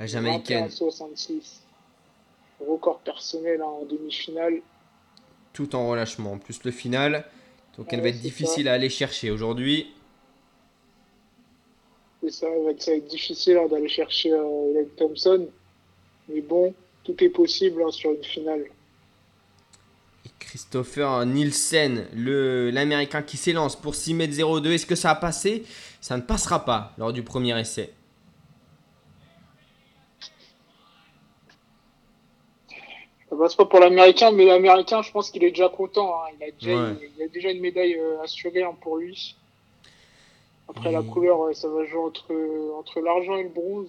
La 0.00 0.06
Jamaïcaine, 0.06 0.66
21,66. 0.66 1.60
Record 2.66 3.00
personnel 3.00 3.60
hein, 3.60 3.64
en 3.64 3.84
demi-finale. 3.84 4.60
tout 5.52 5.74
en 5.76 5.88
relâchement. 5.88 6.32
En 6.32 6.38
plus, 6.38 6.64
le 6.64 6.70
final, 6.70 7.24
donc 7.76 7.86
elle 7.92 8.00
Ouais, 8.00 8.10
va 8.10 8.16
être 8.16 8.20
difficile 8.20 8.68
à 8.68 8.72
aller 8.74 8.88
chercher 8.90 9.30
aujourd'hui. 9.30 9.92
Ça 12.28 12.46
va 12.48 12.70
être, 12.70 12.82
ça 12.82 12.90
va 12.90 12.96
être 12.98 13.06
difficile 13.08 13.56
hein, 13.56 13.66
d'aller 13.70 13.88
chercher 13.88 14.32
euh, 14.32 14.70
Hélène 14.70 14.88
Thompson. 14.96 15.48
Mais 16.28 16.40
bon, 16.42 16.74
tout 17.04 17.22
est 17.24 17.30
possible 17.30 17.82
hein, 17.82 17.90
sur 17.90 18.10
une 18.12 18.22
finale. 18.24 18.64
Et 20.26 20.30
Christopher 20.38 21.24
Nielsen, 21.26 22.06
l'américain 22.14 23.22
qui 23.22 23.36
s'élance 23.38 23.74
pour 23.76 23.94
6m02. 23.94 24.66
Est-ce 24.72 24.86
que 24.86 24.94
ça 24.94 25.10
a 25.10 25.14
passé? 25.14 25.64
Ça 26.00 26.16
ne 26.16 26.22
passera 26.22 26.64
pas 26.64 26.92
lors 26.98 27.12
du 27.12 27.22
premier 27.22 27.58
essai. 27.58 27.92
Ça 33.30 33.36
passe 33.36 33.54
pas 33.54 33.64
pour 33.64 33.78
l'américain, 33.80 34.32
mais 34.32 34.44
l'américain, 34.44 35.02
je 35.02 35.12
pense 35.12 35.30
qu'il 35.30 35.44
est 35.44 35.50
déjà 35.50 35.68
content. 35.68 36.12
hein. 36.22 36.28
Il, 36.38 36.44
a 36.44 36.50
déjà, 36.50 36.82
Ouais. 36.90 36.96
il, 37.00 37.10
il 37.16 37.22
a 37.22 37.28
déjà 37.28 37.50
une 37.52 37.60
médaille 37.60 37.94
euh, 37.94 38.20
assurée 38.22 38.62
hein, 38.64 38.74
pour 38.80 38.96
lui. 38.98 39.36
Après, 40.68 40.90
la 40.92 41.02
couleur, 41.02 41.54
ça 41.54 41.68
va 41.68 41.84
jouer 41.84 42.00
entre, 42.00 42.32
entre 42.78 43.00
l'argent 43.00 43.36
et 43.36 43.44
le 43.44 43.48
bronze. 43.48 43.88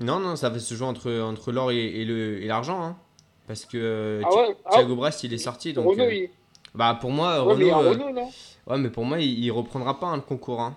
Non, 0.00 0.18
non, 0.20 0.36
ça 0.36 0.50
va 0.50 0.58
se 0.58 0.74
jouer 0.74 0.86
entre, 0.86 1.10
entre 1.20 1.52
l'or 1.52 1.70
et, 1.72 1.84
et 2.00 2.04
le- 2.04 2.42
et 2.42 2.46
l'argent. 2.46 2.82
hein. 2.82 2.96
Parce 3.46 3.64
que 3.64 3.76
euh, 3.78 4.22
Ah 4.24 4.48
ah, 4.66 4.70
Thiago 4.72 4.96
Brast, 4.96 5.22
il 5.24 5.32
est 5.32 5.38
sorti. 5.38 5.72
Donc, 5.72 5.88
Renault, 5.88 6.04
euh, 6.04 6.12
il... 6.14 6.30
bah, 6.74 6.98
pour 7.00 7.10
moi, 7.10 7.44
ouais, 7.44 7.56
mais 7.56 7.72
Renault, 7.72 7.82
euh, 7.86 7.90
Renault, 7.90 8.10
non? 8.10 8.30
ouais, 8.66 8.78
mais 8.78 8.90
pour 8.90 9.04
moi, 9.04 9.20
il, 9.20 9.42
il 9.44 9.50
reprendra 9.52 9.98
pas 9.98 10.08
hein, 10.08 10.16
le 10.16 10.22
concours. 10.22 10.60
hein. 10.60 10.76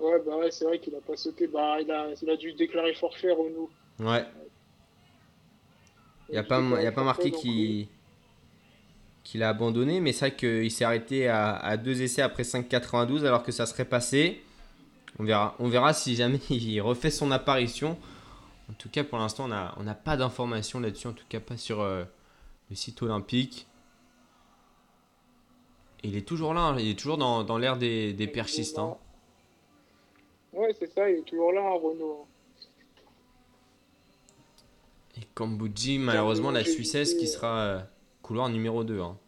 Ouais, 0.00 0.20
bah 0.26 0.36
ouais, 0.36 0.50
c'est 0.50 0.64
vrai 0.64 0.78
qu'il 0.78 0.94
a 0.94 1.00
pas 1.00 1.16
sauté. 1.16 1.46
Bah, 1.46 1.80
il 1.80 1.90
a, 1.90 2.08
il 2.20 2.30
a 2.30 2.36
dû 2.36 2.52
déclarer 2.52 2.94
forfait, 2.94 3.30
Renault. 3.32 3.70
Ouais. 4.00 4.24
Il 6.28 6.32
n'y 6.32 6.38
a, 6.38 6.42
pas, 6.42 6.60
y 6.60 6.86
a 6.86 6.92
pas 6.92 7.04
marqué 7.04 7.30
qu'il 7.32 7.88
qu'il 9.24 9.42
a 9.42 9.50
abandonné, 9.50 10.00
mais 10.00 10.12
c'est 10.12 10.28
vrai 10.30 10.36
qu'il 10.36 10.70
s'est 10.70 10.84
arrêté 10.84 11.28
à, 11.28 11.54
à 11.56 11.76
deux 11.76 12.00
essais 12.02 12.22
après 12.22 12.44
5,92 12.44 13.26
alors 13.26 13.42
que 13.42 13.52
ça 13.52 13.66
serait 13.66 13.84
passé. 13.84 14.42
On 15.18 15.24
verra, 15.24 15.54
on 15.58 15.68
verra 15.68 15.92
si 15.94 16.16
jamais 16.16 16.40
il 16.50 16.80
refait 16.80 17.10
son 17.10 17.30
apparition. 17.30 17.98
En 18.70 18.74
tout 18.74 18.88
cas, 18.90 19.04
pour 19.04 19.18
l'instant, 19.18 19.44
on 19.44 19.48
n'a 19.48 19.74
on 19.78 19.84
pas 19.94 20.16
d'informations 20.16 20.80
là-dessus, 20.80 21.08
en 21.08 21.12
tout 21.12 21.24
cas 21.28 21.40
pas 21.40 21.56
sur 21.56 21.80
euh, 21.80 22.04
le 22.70 22.76
site 22.76 23.02
olympique. 23.02 23.66
Et 26.02 26.08
il 26.08 26.16
est 26.16 26.26
toujours 26.26 26.54
là, 26.54 26.60
hein, 26.60 26.76
il 26.78 26.88
est 26.90 26.98
toujours 26.98 27.18
dans, 27.18 27.44
dans 27.44 27.58
l'ère 27.58 27.76
des, 27.76 28.12
des 28.12 28.26
perchistes. 28.26 28.78
hein. 28.78 28.96
Ouais, 30.52 30.74
c'est 30.78 30.92
ça, 30.92 31.08
il 31.10 31.18
est 31.18 31.22
toujours 31.22 31.52
là, 31.52 31.62
hein, 31.62 31.78
Renault. 31.82 32.26
Et 35.20 35.24
Kambuji, 35.34 35.98
malheureusement, 35.98 36.50
la 36.50 36.64
Suissesse 36.64 37.14
qui 37.14 37.26
sera 37.26 37.58
euh, 37.58 37.80
couloir 38.22 38.48
numéro 38.48 38.84
2. 38.84 39.00
Hein. 39.00 39.18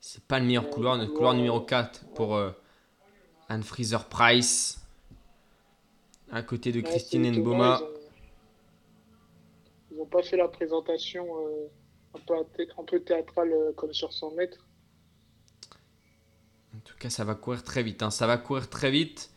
C'est 0.00 0.22
pas 0.24 0.38
le 0.38 0.46
meilleur 0.46 0.64
Ouais, 0.64 0.70
couloir, 0.70 0.96
notre 0.98 1.12
couloir, 1.14 1.34
numéro 1.34 1.58
euh, 1.58 1.64
4 1.66 2.04
pour 2.14 2.34
euh, 2.36 2.50
Anne 3.48 3.62
Fraser 3.62 3.98
Price. 4.08 4.80
À 6.30 6.42
côté 6.42 6.72
de 6.72 6.78
Ouais, 6.78 6.82
Christine 6.84 7.24
c'est 7.24 7.30
étonnant, 7.30 7.54
Mboma. 7.56 7.80
Ils 7.80 7.84
ont... 7.84 7.90
ils 9.92 10.00
ont 10.00 10.06
pas 10.06 10.22
fait 10.22 10.36
la 10.36 10.48
présentation 10.48 11.26
euh, 11.46 11.66
un, 12.14 12.20
peu, 12.26 12.34
athé- 12.34 12.68
un 12.78 12.84
peu 12.84 13.00
théâtrale 13.00 13.52
euh, 13.52 13.72
comme 13.72 13.92
sur 13.92 14.12
100 14.12 14.32
mètres. 14.32 14.66
En 16.76 16.80
tout 16.84 16.96
cas, 16.98 17.10
ça 17.10 17.24
va 17.24 17.34
courir 17.34 17.62
très 17.64 17.82
vite. 17.82 18.02
hein. 18.02 18.10
Ça 18.10 18.26
va 18.26 18.36
courir 18.36 18.68
très 18.70 18.90
vite. 18.90 19.30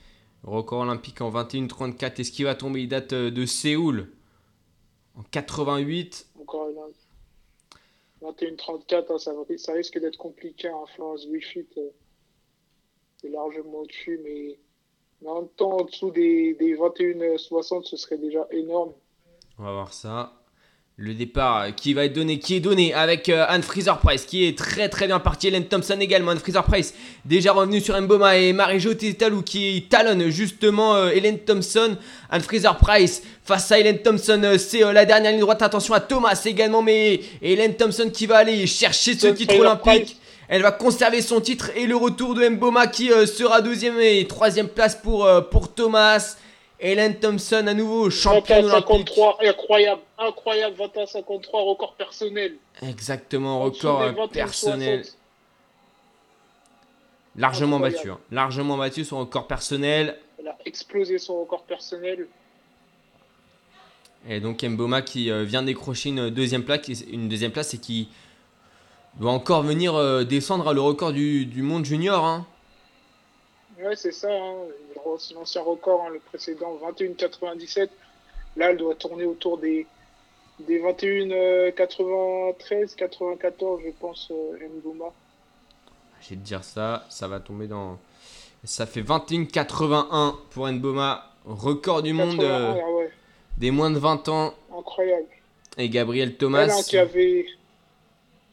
Record 0.44 0.82
olympique 0.82 1.22
en 1.22 1.32
21-34. 1.32 2.20
Est-ce 2.20 2.32
qu'il 2.32 2.46
va 2.46 2.56
tomber 2.56 2.82
Il 2.82 2.90
date 2.90 3.14
euh, 3.14 3.32
de 3.32 3.46
Séoul 3.46 4.12
en 5.16 5.24
88. 5.24 6.28
Encore 6.40 6.70
une 6.70 6.76
21-34, 8.22 9.14
hein, 9.14 9.58
ça, 9.58 9.74
risque 9.74 10.00
d'être 10.00 10.18
compliqué. 10.18 10.68
Hein. 10.70 10.84
Florence 10.96 11.28
Griffith 11.28 11.78
euh, 11.78 11.90
est 13.24 13.30
largement 13.30 13.80
au-dessus, 13.80 14.20
mais... 14.24 14.60
mais 15.22 15.30
en 15.30 15.42
même 15.42 15.50
temps, 15.50 15.78
en 15.80 15.86
dessous 15.86 16.12
des, 16.12 16.54
des 16.56 16.76
21-60, 16.76 17.86
ce 17.86 17.98
serait 17.98 18.18
déjà 18.18 18.48
énorme. 18.52 18.94
On 19.58 19.64
va 19.64 19.72
voir 19.72 19.94
ça. 19.94 20.43
Le 20.96 21.16
départ 21.16 21.62
euh, 21.62 21.72
qui 21.72 21.96
va 21.96 22.06
être 22.06 22.14
donné, 22.14 22.38
qui 22.38 22.56
est 22.56 22.60
donné 22.60 22.94
avec 22.94 23.28
euh, 23.28 23.46
Anne 23.50 23.64
Fraser 23.64 23.94
Price, 24.04 24.26
qui 24.26 24.46
est 24.46 24.56
très 24.56 24.90
très 24.90 25.08
bien 25.08 25.20
parti. 25.20 25.48
Hélène 25.48 25.66
Thompson 25.66 25.98
également. 26.00 26.32
Anne 26.32 26.40
Fraser 26.40 26.62
Price 26.68 26.94
déjà 27.26 27.52
revenu 27.52 27.82
sur 27.82 28.00
Mboma 28.00 28.38
et 28.38 28.54
Marie-Jo 28.54 28.94
Tétalou 28.94 29.42
qui 29.42 29.88
talonne 29.90 30.30
justement 30.30 30.96
euh, 30.96 31.10
Hélène 31.10 31.40
Thompson. 31.40 31.98
Anne 32.30 32.42
Fraser 32.42 32.70
Price 32.80 33.24
face 33.44 33.72
à 33.72 33.80
Hélène 33.80 34.00
Thompson, 34.00 34.40
euh, 34.44 34.58
c'est 34.58 34.84
euh, 34.84 34.94
la 34.94 35.06
dernière 35.06 35.32
ligne 35.32 35.42
droite. 35.42 35.64
Attention 35.64 35.96
à 35.96 36.00
Thomas 36.00 36.40
également, 36.46 36.82
mais 36.84 37.22
Hélène 37.42 37.76
Thompson 37.76 38.10
qui 38.14 38.28
va 38.28 38.38
aller 38.38 38.68
chercher 38.68 39.18
ce 39.18 39.28
titre 39.28 39.58
olympique. 39.58 40.18
Elle 40.50 40.62
va 40.62 40.72
conserver 40.72 41.22
son 41.22 41.42
titre 41.42 41.72
et 41.76 41.88
le 41.88 41.96
retour 41.96 42.36
de 42.36 42.48
Mboma 42.48 42.88
qui 42.88 43.12
euh, 43.12 43.26
sera 43.26 43.62
deuxième 43.62 44.00
et 44.00 44.28
troisième 44.28 44.68
place 44.68 44.96
pour, 44.96 45.26
euh, 45.26 45.42
pour 45.42 45.74
Thomas. 45.74 46.36
Hélène 46.80 47.18
Thompson 47.20 47.66
à 47.68 47.74
nouveau 47.74 48.10
championne 48.10 48.66
olympique. 48.66 49.10
21-53, 49.10 49.48
incroyable, 49.48 50.02
incroyable, 50.18 50.76
21-53, 50.78 51.70
record 51.70 51.96
personnel. 51.96 52.56
Exactement, 52.82 53.62
record 53.62 54.02
euh, 54.02 54.12
21-60. 54.12 54.30
personnel. 54.32 55.04
Largement 57.36 57.78
Incroyable. 57.78 57.98
battu. 57.98 58.12
hein. 58.12 58.20
Largement 58.32 58.78
battu 58.78 59.06
son 59.06 59.20
record 59.20 59.48
personnel. 59.48 60.20
Elle 60.40 60.48
a 60.50 60.58
explosé 60.66 61.18
son 61.18 61.40
record 61.42 61.64
personnel. 61.64 62.28
Et 64.28 64.40
donc 64.40 64.62
Mboma 64.64 65.02
qui 65.02 65.32
euh, 65.32 65.44
vient 65.44 65.64
décrocher 65.64 66.10
une 66.10 66.30
deuxième 66.30 66.64
place, 66.64 66.88
une 67.12 67.28
deuxième 67.30 67.52
place 67.52 67.74
et 67.74 67.78
qui 67.80 68.10
doit 69.20 69.32
encore 69.32 69.64
venir 69.64 69.96
euh, 69.96 70.24
descendre 70.24 70.68
à 70.68 70.74
le 70.74 70.82
record 70.82 71.12
du, 71.12 71.46
du 71.46 71.62
monde 71.62 71.86
junior. 71.86 72.24
hein. 72.24 72.46
Ouais, 73.84 73.96
c'est 73.96 74.12
ça. 74.12 74.32
Hein. 74.32 74.56
L'ancien 75.36 75.62
record, 75.62 76.06
hein, 76.06 76.10
le 76.14 76.20
précédent, 76.20 76.78
21,97. 76.84 77.90
Là, 78.56 78.72
elle 78.72 78.78
doit 78.78 78.96
tourner 78.96 79.26
autour 79.26 79.58
des, 79.58 79.86
des 80.60 80.80
21,93, 80.80 82.96
94, 82.96 83.82
je 83.84 83.90
pense, 84.00 84.32
euh, 84.32 84.58
Mboma. 84.78 85.12
Je 86.22 86.30
vais 86.30 86.36
te 86.36 86.42
dire 86.42 86.64
ça, 86.64 87.06
ça 87.10 87.28
va 87.28 87.40
tomber 87.40 87.68
dans... 87.68 87.98
Ça 88.64 88.86
fait 88.86 89.02
21,81 89.02 90.36
pour 90.52 90.68
Mboma, 90.68 91.32
record 91.46 92.02
du 92.02 92.14
monde 92.14 92.38
81, 92.38 92.50
euh, 92.50 92.74
ah 92.82 92.92
ouais, 92.92 93.12
des 93.58 93.72
moins 93.72 93.92
de 93.92 94.00
20 94.00 94.30
ans. 94.30 94.54
incroyable. 94.78 95.28
Et 95.78 95.90
Gabriel 95.90 96.38
Thomas. 96.38 96.70
Hein, 96.70 96.82
qui 96.88 96.98
avait, 96.98 97.46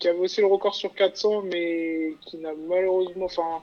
qui 0.00 0.08
avait 0.08 0.18
aussi 0.18 0.40
le 0.40 0.48
record 0.48 0.74
sur 0.74 0.92
400, 0.94 1.42
mais 1.42 2.14
qui 2.22 2.38
n'a 2.38 2.50
malheureusement, 2.68 3.26
enfin, 3.26 3.62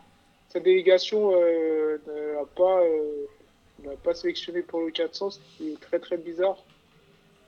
délégation 0.59 1.31
euh, 1.35 1.97
n'a 2.07 2.45
pas, 2.55 2.81
euh, 2.81 3.95
pas 4.03 4.13
sélectionné 4.13 4.61
pour 4.61 4.81
le 4.81 4.91
400, 4.91 5.31
ce 5.31 5.39
qui 5.57 5.71
est 5.73 5.79
très 5.79 5.99
très 5.99 6.17
bizarre, 6.17 6.57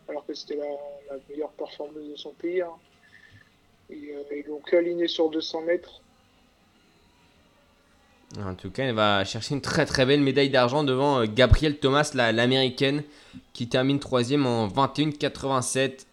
alors 0.07 0.26
que 0.26 0.34
c'était 0.34 0.56
la, 0.57 1.15
meilleure 1.30 1.52
performance 1.52 1.95
de 1.95 2.15
son 2.15 2.31
pays. 2.31 2.61
hein. 2.61 2.69
Et 3.90 4.11
euh, 4.14 4.23
ils 4.38 4.45
l'ont 4.48 4.61
aligné 4.72 5.07
sur 5.07 5.30
200 5.30 5.61
mètres. 5.61 6.02
En 8.38 8.53
tout 8.53 8.69
cas, 8.69 8.84
elle 8.84 8.94
va 8.94 9.26
chercher 9.26 9.56
une 9.56 9.61
très 9.61 9.88
très 9.88 10.06
belle 10.06 10.22
médaille 10.22 10.52
d'argent 10.52 10.84
devant 10.84 11.19
euh, 11.22 11.26
Gabrielle 11.27 11.80
Thomas, 11.80 12.11
la- 12.14 12.31
l'américaine, 12.31 13.03
qui 13.53 13.68
termine 13.68 13.99
troisième 13.99 14.45
en 14.45 14.68
21,87. 14.68 16.06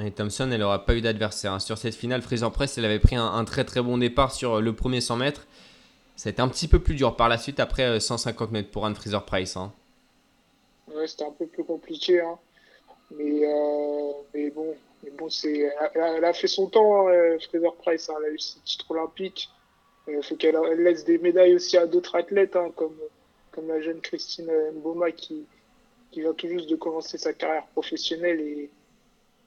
Et 0.00 0.10
Thompson, 0.10 0.48
elle 0.50 0.60
n'aura 0.60 0.84
pas 0.86 0.94
eu 0.94 1.00
d'adversaire. 1.02 1.52
hein. 1.52 1.58
Sur 1.58 1.76
cette 1.76 1.94
finale, 1.94 2.22
Fraser 2.22 2.48
Price, 2.52 2.78
elle 2.78 2.84
avait 2.86 2.98
pris 2.98 3.16
un, 3.16 3.44
très 3.44 3.64
très 3.64 3.82
bon 3.82 3.98
départ 3.98 4.32
sur 4.32 4.54
euh, 4.54 4.60
le 4.60 4.72
premier 4.74 5.00
100 5.00 5.16
mètres. 5.16 5.46
Ça 6.16 6.28
a 6.28 6.32
été 6.32 6.40
un 6.40 6.48
petit 6.48 6.68
peu 6.68 6.78
plus 6.78 6.94
dur 6.94 7.14
par 7.16 7.28
la 7.28 7.36
suite 7.36 7.60
après 7.60 7.82
euh, 7.84 8.00
150 8.00 8.52
mètres 8.52 8.70
pour 8.70 8.86
Anne 8.86 8.94
Fraser 8.94 9.18
Price. 9.26 9.56
hein. 9.56 9.72
Ouais, 10.88 11.06
c'était 11.06 11.24
un 11.24 11.32
peu 11.32 11.46
plus 11.46 11.64
compliqué, 11.64 12.20
hein. 12.20 12.38
Mais, 13.10 13.44
euh, 13.44 14.12
mais 14.32 14.50
bon, 14.50 14.74
elle, 15.04 16.24
a- 16.24 16.32
fait 16.32 16.46
son 16.46 16.66
temps, 16.68 17.08
hein, 17.08 17.36
Fraser 17.50 17.68
Price. 17.82 18.10
Elle 18.18 18.24
a 18.24 18.30
eu 18.30 18.38
ses 18.38 18.60
titres 18.60 18.90
olympiques. 18.90 19.50
Il 20.08 20.22
faut 20.22 20.36
qu'elle 20.36 20.56
elle 20.70 20.82
laisse 20.82 21.04
des 21.04 21.18
médailles 21.18 21.54
aussi 21.54 21.76
à 21.76 21.86
d'autres 21.86 22.16
athlètes, 22.16 22.56
comme, 22.76 22.96
la 23.68 23.80
jeune 23.82 24.00
Christine 24.00 24.50
Mboma 24.76 25.12
qui, 25.12 25.44
vient 26.16 26.32
tout 26.32 26.48
juste 26.48 26.68
de 26.68 26.76
commencer 26.76 27.18
sa 27.18 27.32
carrière 27.32 27.66
professionnelle 27.68 28.40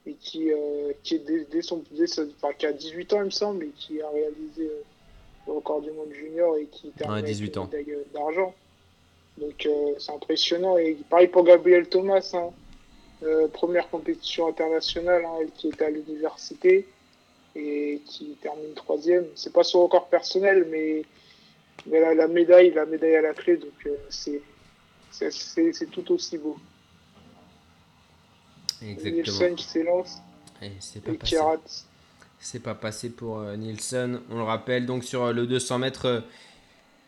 et 0.06 0.14
qui, 0.14 0.52
euh, 0.52 0.92
qui, 1.02 1.16
est 1.16 1.18
dès, 1.18 1.44
dès 1.50 1.62
son, 1.62 1.82
dès 1.90 2.06
ce- 2.06 2.22
enfin, 2.36 2.52
qui 2.56 2.66
a 2.66 2.72
18 2.72 3.12
ans, 3.12 3.18
il 3.20 3.26
me 3.26 3.30
semble, 3.30 3.64
et 3.64 3.70
qui 3.76 4.00
a 4.00 4.08
réalisé 4.10 4.62
euh, 4.68 4.82
le 5.46 5.52
record 5.54 5.80
du 5.82 5.90
monde 5.90 6.12
junior 6.12 6.56
et 6.56 6.66
qui 6.66 6.90
termine 6.90 7.18
avec 7.18 7.26
18 7.26 7.54
une 7.56 7.62
ans. 7.62 7.64
médaille 7.72 7.92
euh, 7.94 8.04
d'argent. 8.14 8.54
Donc 9.38 9.66
euh, 9.66 9.94
c'est 9.98 10.12
impressionnant. 10.12 10.78
Et 10.78 10.96
pareil 11.10 11.28
pour 11.28 11.44
Gabriel 11.44 11.88
Thomas, 11.88 12.30
hein. 12.34 12.50
Euh, 13.22 13.48
première 13.48 13.88
compétition 13.88 14.46
internationale, 14.46 15.24
hein, 15.24 15.38
elle 15.40 15.50
qui 15.50 15.68
est 15.68 15.80
à 15.80 15.88
l'université 15.88 16.86
et 17.54 18.02
qui 18.06 18.36
termine 18.42 18.74
troisième. 18.74 19.24
C'est 19.34 19.52
pas 19.54 19.64
son 19.64 19.82
record 19.84 20.08
personnel, 20.08 20.66
mais, 20.70 21.02
mais 21.86 21.98
la, 22.00 22.12
la 22.14 22.28
médaille, 22.28 22.72
la 22.72 22.84
médaille 22.84 23.16
à 23.16 23.22
la 23.22 23.32
clé, 23.32 23.56
donc 23.56 23.72
euh, 23.86 23.96
c'est 24.10 24.42
tout 25.90 26.12
aussi 26.12 26.36
beau. 26.36 26.58
Nielsen 28.82 29.54
qui 29.54 29.64
s'élance 29.64 30.18
Et 30.62 30.72
c'est 30.80 31.02
pas 31.02 31.12
passé. 31.12 31.26
qui 31.26 31.38
rate. 31.38 31.84
C'est 32.38 32.60
pas 32.62 32.74
passé 32.74 33.10
pour 33.10 33.38
euh, 33.38 33.56
Nielsen. 33.56 34.20
On 34.30 34.36
le 34.36 34.42
rappelle 34.42 34.86
donc 34.86 35.04
sur 35.04 35.24
euh, 35.24 35.32
le 35.32 35.46
200 35.46 35.78
mètres, 35.78 36.06
euh, 36.06 36.20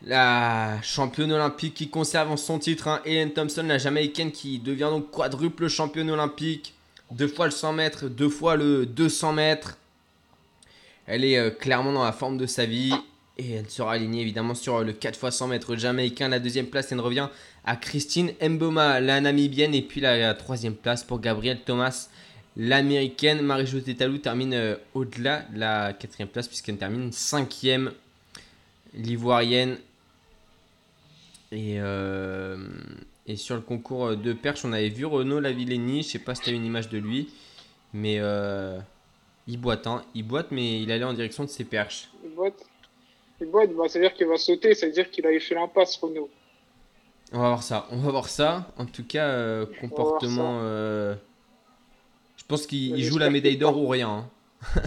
la 0.02 0.80
championne 0.82 1.32
olympique 1.32 1.74
qui 1.74 1.90
conserve 1.90 2.34
son 2.36 2.58
titre, 2.58 2.88
hein, 2.88 3.00
Helen 3.04 3.32
Thompson, 3.32 3.64
la 3.64 3.78
jamaïcaine 3.78 4.32
qui 4.32 4.58
devient 4.58 4.88
donc 4.90 5.10
quadruple 5.10 5.68
championne 5.68 6.10
olympique. 6.10 6.74
Deux 7.10 7.28
fois 7.28 7.46
le 7.46 7.52
100 7.52 7.72
mètres, 7.72 8.08
deux 8.08 8.28
fois 8.28 8.56
le 8.56 8.84
200 8.84 9.32
mètres. 9.32 9.78
Elle 11.06 11.24
est 11.24 11.38
euh, 11.38 11.50
clairement 11.50 11.92
dans 11.92 12.04
la 12.04 12.12
forme 12.12 12.36
de 12.36 12.46
sa 12.46 12.66
vie. 12.66 12.92
Et 13.38 13.52
elle 13.52 13.70
sera 13.70 13.92
alignée 13.92 14.20
évidemment 14.20 14.54
sur 14.54 14.76
euh, 14.76 14.84
le 14.84 14.92
4 14.92 15.24
x 15.24 15.36
100 15.36 15.46
mètres 15.46 15.76
jamaïcain. 15.76 16.28
La 16.28 16.40
deuxième 16.40 16.66
place, 16.66 16.90
elle 16.90 17.00
revient 17.00 17.28
à 17.64 17.76
Christine 17.76 18.32
Mboma, 18.42 19.00
la 19.00 19.20
namibienne. 19.20 19.74
Et 19.74 19.82
puis 19.82 20.00
la, 20.00 20.34
troisième 20.34 20.74
place 20.74 21.04
pour 21.04 21.20
Gabrielle 21.20 21.60
Thomas, 21.64 22.08
L'américaine 22.56 23.40
Marie-Jo 23.40 23.78
Tétalou 23.78 24.18
termine 24.18 24.52
euh, 24.52 24.74
au-delà 24.92 25.42
de 25.42 25.60
la 25.60 25.92
quatrième 25.92 26.28
place 26.28 26.48
puisqu'elle 26.48 26.76
termine 26.76 27.12
cinquième. 27.12 27.92
L'ivoirienne. 28.94 29.78
Et, 31.52 31.76
euh, 31.78 32.56
et 33.28 33.36
sur 33.36 33.54
le 33.54 33.60
concours 33.60 34.16
de 34.16 34.32
perche, 34.32 34.64
on 34.64 34.72
avait 34.72 34.88
vu 34.88 35.04
Renaud 35.04 35.38
Lavillenie. 35.38 36.02
Je 36.02 36.08
sais 36.08 36.18
pas 36.18 36.34
si 36.34 36.42
tu 36.42 36.50
as 36.50 36.52
une 36.52 36.64
image 36.64 36.88
de 36.88 36.98
lui. 36.98 37.28
Mais 37.92 38.16
euh, 38.18 38.80
il 39.46 39.58
boite. 39.58 39.86
Hein. 39.86 40.02
Il 40.14 40.24
boite, 40.24 40.48
mais 40.50 40.82
il 40.82 40.90
allait 40.90 41.04
en 41.04 41.12
direction 41.12 41.44
de 41.44 41.48
ses 41.48 41.64
perches. 41.64 42.08
Il 42.24 42.34
boite. 42.34 42.67
Bah, 43.40 43.60
c'est-à-dire 43.88 44.14
qu'il 44.14 44.26
va 44.26 44.36
sauter, 44.36 44.74
c'est-à-dire 44.74 45.10
qu'il 45.10 45.24
avait 45.26 45.38
fait 45.40 45.54
l'impasse, 45.54 45.96
Renault. 45.96 46.28
On 47.32 47.38
va 47.38 47.48
voir 47.48 47.62
ça. 47.62 47.86
On 47.90 47.98
va 47.98 48.10
voir 48.10 48.28
ça. 48.28 48.72
En 48.78 48.86
tout 48.86 49.04
cas, 49.04 49.26
euh, 49.28 49.66
comportement. 49.80 50.58
euh, 50.62 51.14
je 52.36 52.44
pense 52.44 52.66
qu'il 52.66 53.02
joue 53.04 53.18
la 53.18 53.30
médaille 53.30 53.56
d'or 53.58 53.78
ou 53.78 53.86
rien. 53.88 54.08
hein. 54.74 54.82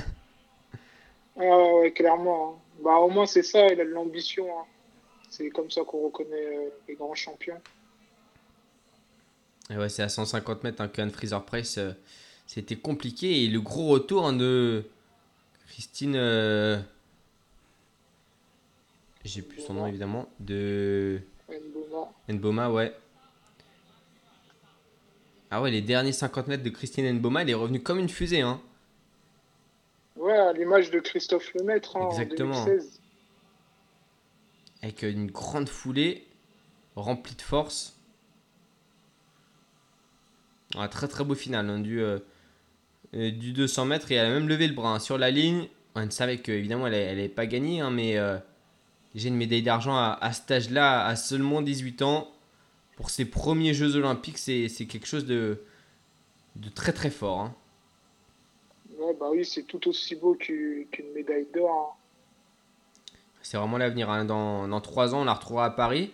Ah 1.39 1.73
ouais, 1.75 1.91
clairement. 1.91 2.55
hein. 2.55 2.81
Bah, 2.83 2.95
au 2.97 3.09
moins, 3.09 3.25
c'est 3.25 3.43
ça, 3.43 3.67
il 3.67 3.79
a 3.79 3.85
de 3.85 3.89
l'ambition. 3.89 4.45
hein. 4.59 4.65
C'est 5.29 5.49
comme 5.49 5.71
ça 5.71 5.83
qu'on 5.83 6.01
reconnaît 6.05 6.57
euh, 6.57 6.69
les 6.89 6.95
grands 6.95 7.15
champions. 7.15 7.61
Et 9.69 9.77
ouais, 9.77 9.87
c'est 9.87 10.03
à 10.03 10.09
150 10.09 10.63
mètres 10.65 10.85
que 10.91 11.01
Anne 11.01 11.11
Fraser 11.11 11.37
Price. 11.45 11.79
C'était 12.47 12.75
compliqué. 12.75 13.45
Et 13.45 13.47
le 13.47 13.61
gros 13.61 13.87
retour 13.87 14.33
de 14.33 14.83
Christine. 15.69 16.15
Euh, 19.21 19.25
J'ai 19.25 19.41
plus 19.41 19.61
son 19.61 19.73
nom 19.75 19.87
évidemment. 19.87 20.27
De 20.39 21.21
Mboma. 21.49 22.11
Nboma, 22.29 22.71
ouais. 22.71 22.95
Ah 25.49 25.61
ouais, 25.61 25.71
les 25.71 25.81
derniers 25.81 26.13
50 26.13 26.47
mètres 26.47 26.63
de 26.63 26.69
Christine 26.69 27.11
Nboma, 27.13 27.41
elle 27.41 27.49
est 27.49 27.53
revenue 27.53 27.81
comme 27.81 27.99
une 27.99 28.09
fusée. 28.09 28.41
Hein. 28.41 28.61
Ouais, 30.15 30.37
à 30.37 30.53
l'image 30.53 30.91
de 30.91 30.99
Christophe 30.99 31.53
Lemaître 31.53 31.97
hein, 31.97 32.07
Exactement. 32.09 32.55
en 32.55 32.65
2016. 32.65 33.01
Avec 34.81 35.01
une 35.03 35.29
grande 35.29 35.69
foulée, 35.69 36.25
remplie 36.95 37.35
de 37.35 37.41
force. 37.41 37.97
Un 40.75 40.87
très 40.87 41.07
très 41.07 41.23
beau 41.25 41.35
final 41.35 41.69
hein, 41.69 41.79
du, 41.79 42.01
euh, 42.01 42.19
euh, 43.13 43.29
du 43.31 43.51
200 43.51 43.85
mètres 43.85 44.11
et 44.11 44.15
elle 44.15 44.25
a 44.25 44.29
même 44.29 44.47
levé 44.47 44.67
le 44.67 44.73
bras 44.73 44.95
hein, 44.95 44.99
sur 44.99 45.17
la 45.17 45.31
ligne. 45.31 45.67
On 45.95 46.09
savait 46.09 46.37
qu'évidemment 46.37 46.87
elle 46.87 46.93
n'avait 46.93 47.27
pas 47.27 47.45
gagné, 47.45 47.81
hein, 47.81 47.91
mais 47.91 48.17
euh, 48.17 48.37
j'ai 49.15 49.29
une 49.29 49.35
médaille 49.35 49.63
d'argent 49.63 49.95
à, 49.95 50.17
à 50.21 50.33
cet 50.33 50.51
âge-là, 50.51 51.05
à 51.05 51.15
seulement 51.15 51.61
18 51.61 52.01
ans. 52.01 52.31
Pour 52.97 53.09
ses 53.09 53.25
premiers 53.25 53.73
Jeux 53.73 53.95
Olympiques, 53.95 54.37
c'est 54.37 54.67
quelque 54.87 55.07
chose 55.07 55.25
de, 55.25 55.63
de 56.57 56.69
très 56.69 56.93
très 56.93 57.09
fort. 57.11 57.41
hein. 57.41 57.55
Ouais, 58.97 59.13
bah 59.19 59.29
oui, 59.31 59.43
c'est 59.45 59.63
tout 59.63 59.87
aussi 59.87 60.15
beau 60.15 60.35
qu'u- 60.35 60.87
qu'une 60.91 61.11
médaille 61.13 61.47
d'or. 61.53 61.97
hein. 61.97 61.97
C'est 63.41 63.57
vraiment 63.57 63.77
l'avenir. 63.77 64.09
hein. 64.09 64.25
Dans, 64.25 64.67
dans 64.67 64.81
3 64.81 65.15
ans, 65.15 65.21
on 65.21 65.25
la 65.25 65.33
retrouvera 65.33 65.65
à 65.65 65.69
Paris. 65.71 66.11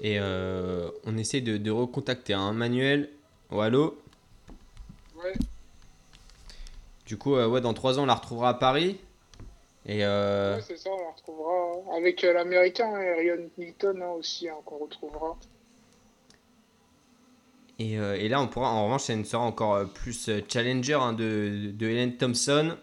Et 0.00 0.18
euh, 0.18 0.90
on 1.04 1.16
essaie 1.18 1.40
de, 1.40 1.56
de 1.58 1.70
recontacter 1.70 2.32
un 2.34 2.52
Manuel. 2.52 3.10
Oh, 3.50 3.60
allô? 3.60 3.98
Ouais, 5.14 5.34
Du 7.06 7.18
coup, 7.18 7.34
euh, 7.36 7.46
ouais, 7.48 7.60
dans 7.60 7.74
3 7.74 7.98
ans, 7.98 8.04
on 8.04 8.06
la 8.06 8.14
retrouvera 8.14 8.50
à 8.50 8.54
Paris. 8.54 8.98
Et 9.86 10.04
euh, 10.04 10.56
ouais, 10.56 10.62
c'est 10.62 10.76
ça, 10.76 10.90
on 10.90 10.98
la 10.98 11.10
retrouvera 11.12 11.54
hein. 11.54 11.96
avec 11.96 12.22
l'américain, 12.22 12.92
hein, 12.94 13.14
Ryan 13.16 13.48
Newton 13.58 14.02
hein, 14.02 14.10
aussi, 14.10 14.48
hein, 14.48 14.56
qu'on 14.64 14.78
retrouvera. 14.78 15.36
Et, 17.78 17.94
et 17.94 18.28
là, 18.28 18.40
on 18.42 18.48
pourra, 18.48 18.70
en 18.72 18.84
revanche, 18.84 19.08
elle 19.08 19.24
sera 19.24 19.42
encore 19.42 19.74
euh, 19.74 19.84
plus 19.86 20.30
challenger 20.48 20.98
de, 21.16 21.70
de 21.72 21.86
Helen 21.86 22.16
Thompson. 22.16 22.76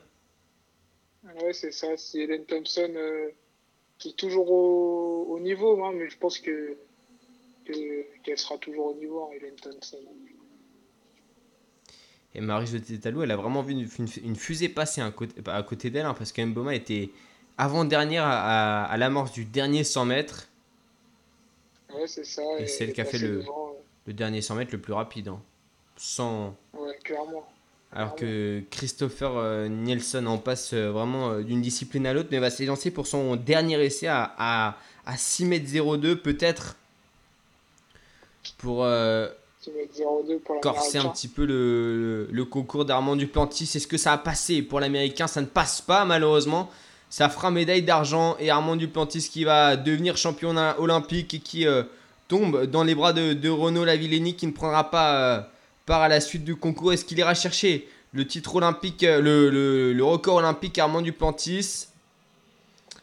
Ouais, 1.24 1.54
c'est 1.54 1.72
ça, 1.72 1.96
c'est 1.98 2.20
Helen 2.20 2.46
Thompson 2.46 2.92
qui 4.00 4.10
est 4.10 4.18
toujours 4.18 4.52
au, 4.52 5.26
au 5.30 5.40
niveau, 5.40 5.84
hein, 5.84 5.92
mais 5.96 6.10
je 6.10 6.18
pense 6.18 6.40
que 6.40 6.78
que- 7.68 8.06
qu'elle 8.24 8.38
sera 8.38 8.58
toujours 8.58 8.88
au 8.88 8.96
niveau, 8.96 9.24
hein, 9.24 9.36
Helen 9.36 9.56
Thompson. 9.56 9.98
Et 12.36 12.42
Marie-Jo 12.42 12.80
Tétalou, 12.80 13.24
elle 13.24 13.32
a 13.32 13.36
vraiment 13.38 13.62
vu 13.64 13.74
une, 13.74 13.88
une- 14.00 14.24
une 14.26 14.36
fusée 14.36 14.70
passer 14.70 15.02
à 15.02 15.12
côté, 15.64 15.90
d'elle, 15.90 16.06
hein, 16.06 16.14
parce 16.14 16.32
que 16.32 16.42
Mboma 16.42 16.76
était 16.76 17.10
avant-dernière 17.58 18.24
à, 18.26 18.84
à- 18.84 18.86
à 18.86 18.98
l'amorce 18.98 19.32
du 19.32 19.46
dernier 19.46 19.84
100 19.84 20.06
mètres, 20.06 20.48
Ouais, 21.94 22.06
c'est 22.06 22.26
ça. 22.26 22.42
Et 22.60 22.68
celle 22.68 22.92
qui 22.92 23.00
a 23.02 23.06
fait 23.06 23.18
le- 23.18 23.38
devant, 23.38 23.74
le 24.06 24.14
dernier 24.14 24.42
100 24.42 24.56
mètres 24.56 24.72
le 24.74 24.78
plus 24.82 24.92
rapide. 24.94 25.30
hein. 25.30 25.42
Sans... 25.96 26.54
Ouais, 26.74 26.96
clairement. 27.04 27.48
Alors 27.94 28.14
que 28.16 28.62
Christopher 28.70 29.38
euh, 29.38 29.68
Nielsen 29.70 30.28
en 30.28 30.38
passe 30.38 30.74
euh, 30.74 30.92
vraiment 30.92 31.30
euh, 31.32 31.44
d'une 31.44 31.62
discipline 31.62 32.06
à 32.06 32.14
l'autre, 32.14 32.28
mais 32.30 32.40
va 32.40 32.50
s'élancer 32.50 32.92
pour 32.92 33.08
son 33.08 33.38
dernier 33.38 33.82
essai 33.84 34.08
à, 34.08 34.36
à, 34.38 34.78
à 35.06 35.18
6 35.18 35.46
mètres 35.46 35.66
02, 35.72 36.22
peut-être 36.22 36.76
pour... 38.58 38.84
euh, 38.86 39.28
6 39.62 39.72
mètres 39.72 39.94
02 40.28 40.40
pour 40.40 40.62
corser 40.62 40.98
un 40.98 41.10
petit 41.10 41.28
peu 41.28 41.46
le, 41.46 42.26
le- 42.26 42.28
le 42.32 42.46
concours 42.46 42.86
d'Armand 42.86 43.16
Duplantis. 43.16 43.64
Est-ce 43.76 43.88
que 43.88 43.98
ça 43.98 44.14
a 44.14 44.18
passé 44.18 44.62
pour 44.62 44.80
l'américain? 44.80 45.28
Ça 45.28 45.42
ne 45.42 45.46
passe 45.48 45.82
pas 45.82 46.06
malheureusement. 46.06 46.70
Ça 47.10 47.28
fera 47.30 47.52
médaille 47.52 47.82
d'argent 47.84 48.36
et 48.40 48.50
Armand 48.50 48.76
Duplantis 48.76 49.30
qui 49.32 49.44
va 49.46 49.76
devenir 49.78 50.16
champion 50.18 50.56
olympique 50.78 51.34
et 51.34 51.40
qui 51.40 51.66
euh, 51.66 51.84
tombe 52.28 52.66
dans 52.66 52.84
les 52.84 52.96
bras 52.96 53.14
de, 53.14 53.34
de 53.34 53.50
Renaud 53.50 53.86
Lavillenie 53.86 54.36
qui 54.36 54.46
ne 54.48 54.52
prendra 54.52 54.90
pas 54.92 55.38
euh, 55.38 55.42
part 55.86 56.02
à 56.02 56.08
la 56.10 56.20
suite 56.22 56.44
du 56.44 56.56
concours. 56.56 56.94
Est-ce 56.94 57.06
qu'il 57.06 57.18
ira 57.18 57.34
chercher 57.34 57.88
le 58.14 58.26
titre 58.28 58.56
olympique, 58.56 59.02
le, 59.04 59.50
le- 59.50 59.94
le 59.94 60.04
record 60.04 60.36
olympique 60.36 60.78
Armand 60.78 61.02
Duplantis? 61.02 61.88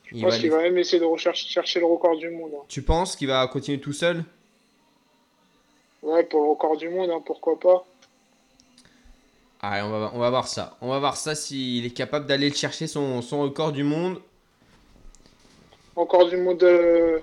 Je 0.05 0.17
Il 0.17 0.23
pense 0.23 0.33
va 0.35 0.39
qu'il 0.39 0.51
va 0.51 0.59
même 0.63 0.79
essayer 0.79 1.01
de 1.01 1.05
rechercher 1.05 1.49
chercher 1.49 1.81
le 1.81 1.87
record 1.87 2.17
du 2.17 2.29
monde. 2.31 2.51
hein. 2.55 2.63
Tu 2.69 2.83
penses 2.83 3.17
qu'il 3.17 3.29
va 3.29 3.47
continuer 3.49 3.81
tout 3.81 3.93
seul? 3.93 4.23
Ouais, 6.05 6.23
pour 6.25 6.43
le 6.43 6.51
record 6.51 6.77
du 6.77 6.89
monde, 6.89 7.11
hein, 7.11 7.21
pourquoi 7.25 7.59
pas. 7.59 7.85
Allez, 9.61 9.83
on 9.83 9.89
va, 9.91 10.11
on 10.15 10.19
va 10.19 10.31
voir 10.31 10.47
ça. 10.47 10.77
On 10.83 10.89
va 10.91 10.99
voir 10.99 11.17
ça 11.17 11.35
s'il 11.35 11.87
est 11.87 11.91
capable 11.91 12.27
d'aller 12.27 12.51
le 12.51 12.55
chercher 12.55 12.87
son, 12.87 13.23
son 13.23 13.41
record 13.43 13.73
du 13.73 13.83
monde. 13.83 14.21
Encore 15.97 16.29
du 16.29 16.37
monde 16.37 16.63
euh, 16.63 17.21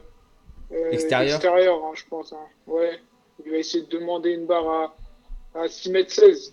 euh, 0.71 0.91
Extérieur 0.91 1.35
extérieur, 1.35 1.75
hein, 1.85 1.91
je 1.93 2.03
pense. 2.09 2.33
hein. 2.33 2.37
Ouais. 2.65 2.99
Il 3.45 3.51
va 3.51 3.57
essayer 3.57 3.83
de 3.83 3.89
demander 3.89 4.31
une 4.31 4.45
barre 4.45 4.93
à, 5.55 5.61
à 5.63 5.67
6 5.67 5.89
mètres 5.91 6.11
16. 6.11 6.51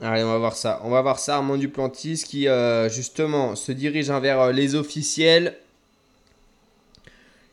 Allez, 0.00 0.24
on 0.24 0.28
va 0.32 0.38
voir 0.38 0.56
ça. 0.56 0.80
On 0.84 0.90
va 0.90 1.02
voir 1.02 1.18
ça, 1.20 1.36
Armand 1.36 1.56
Duplantis 1.56 2.24
qui 2.26 2.48
euh, 2.48 2.88
justement 2.88 3.54
se 3.54 3.70
dirige 3.70 4.10
hein, 4.10 4.18
vers 4.20 4.52
les 4.52 4.74
officiels. 4.74 5.56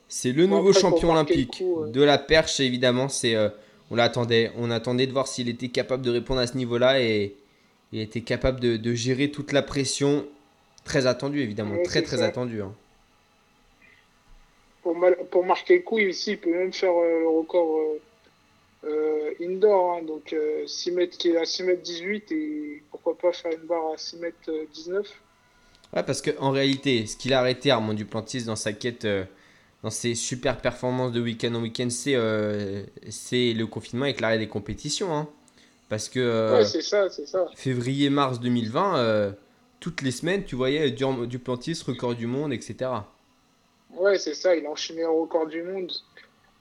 C'est 0.09 0.31
le 0.33 0.45
Bon, 0.47 0.57
nouveau 0.57 0.69
après, 0.69 0.81
champion 0.81 1.11
olympique 1.11 1.57
coup, 1.59 1.83
euh. 1.83 1.87
de 1.87 2.01
la 2.01 2.17
perche, 2.17 2.59
évidemment. 2.59 3.07
C'est, 3.09 3.35
euh, 3.35 3.49
on 3.91 3.95
l'attendait. 3.95 4.51
On 4.57 4.71
attendait 4.71 5.07
de 5.07 5.11
voir 5.13 5.27
s'il 5.27 5.47
était 5.49 5.69
capable 5.69 6.03
de 6.03 6.11
répondre 6.11 6.41
à 6.41 6.47
ce 6.47 6.57
niveau-là 6.57 6.99
et 7.01 7.35
il 7.91 7.99
était 8.01 8.21
capable 8.21 8.59
de, 8.59 8.75
de 8.77 8.93
gérer 8.93 9.31
toute 9.31 9.51
la 9.51 9.61
pression. 9.61 10.25
Très 10.83 11.05
attendu, 11.07 11.41
évidemment. 11.41 11.75
Ouais, 11.75 11.83
très, 11.83 12.01
très 12.01 12.17
ça. 12.17 12.25
attendu. 12.25 12.61
hein. 12.61 12.73
Pour, 14.81 14.95
mal- 14.97 15.17
pour 15.29 15.45
marquer 15.45 15.77
le 15.77 15.81
coup, 15.83 15.99
ici, 15.99 16.31
il 16.31 16.39
peut 16.39 16.51
même 16.51 16.73
faire 16.73 16.93
euh, 16.93 17.19
le 17.19 17.27
record 17.29 17.79
euh, 18.85 19.31
indoor. 19.41 19.97
hein. 19.97 20.01
donc, 20.03 20.33
euh, 20.33 20.65
6 20.65 20.91
mètres 20.91 21.17
qui 21.17 21.29
est 21.29 21.37
à 21.37 21.45
6 21.45 21.63
mètres 21.63 21.81
18 21.83 22.31
et 22.31 22.83
pourquoi 22.89 23.17
pas 23.17 23.33
faire 23.33 23.51
une 23.51 23.67
barre 23.67 23.91
à 23.93 23.97
6 23.97 24.17
mètres 24.17 24.37
euh, 24.49 24.65
19. 24.73 25.05
Ouais, 25.93 26.03
parce 26.03 26.21
qu'en 26.21 26.51
réalité, 26.51 27.05
ce 27.07 27.17
qu'il 27.17 27.33
a 27.33 27.39
arrêté, 27.39 27.71
Armand 27.71 27.93
Duplantis, 27.93 28.43
dans 28.43 28.55
sa 28.55 28.73
quête, 28.73 29.05
dans 29.83 29.89
ses 29.89 30.15
super 30.15 30.57
performances 30.61 31.11
de 31.11 31.21
week-end 31.21 31.53
en 31.55 31.61
week-end, 31.61 31.89
c'est 31.89 32.15
euh, 32.15 32.83
le 33.03 33.63
confinement 33.65 34.05
avec 34.05 34.19
l'arrêt 34.19 34.37
des 34.39 34.47
compétitions. 34.47 35.13
hein. 35.15 35.27
Parce 35.87 36.09
que 36.09 36.19
euh, 36.19 36.57
Ouais, 36.57 36.65
ça, 36.65 37.09
ça. 37.09 37.47
février-mars 37.55 38.39
2020, 38.39 38.97
euh, 38.97 39.31
toutes 39.79 40.01
les 40.01 40.11
semaines, 40.11 40.43
tu 40.43 40.55
voyais 40.55 40.91
Duplantis, 40.91 41.81
record 41.85 42.13
du 42.15 42.27
monde, 42.27 42.53
etc. 42.53 42.91
Ouais, 43.95 44.19
c'est 44.19 44.35
ça, 44.35 44.55
il 44.55 44.65
a 44.65 44.69
enchaîné 44.69 45.01
le 45.01 45.09
record 45.09 45.47
du 45.47 45.63
monde. 45.63 45.91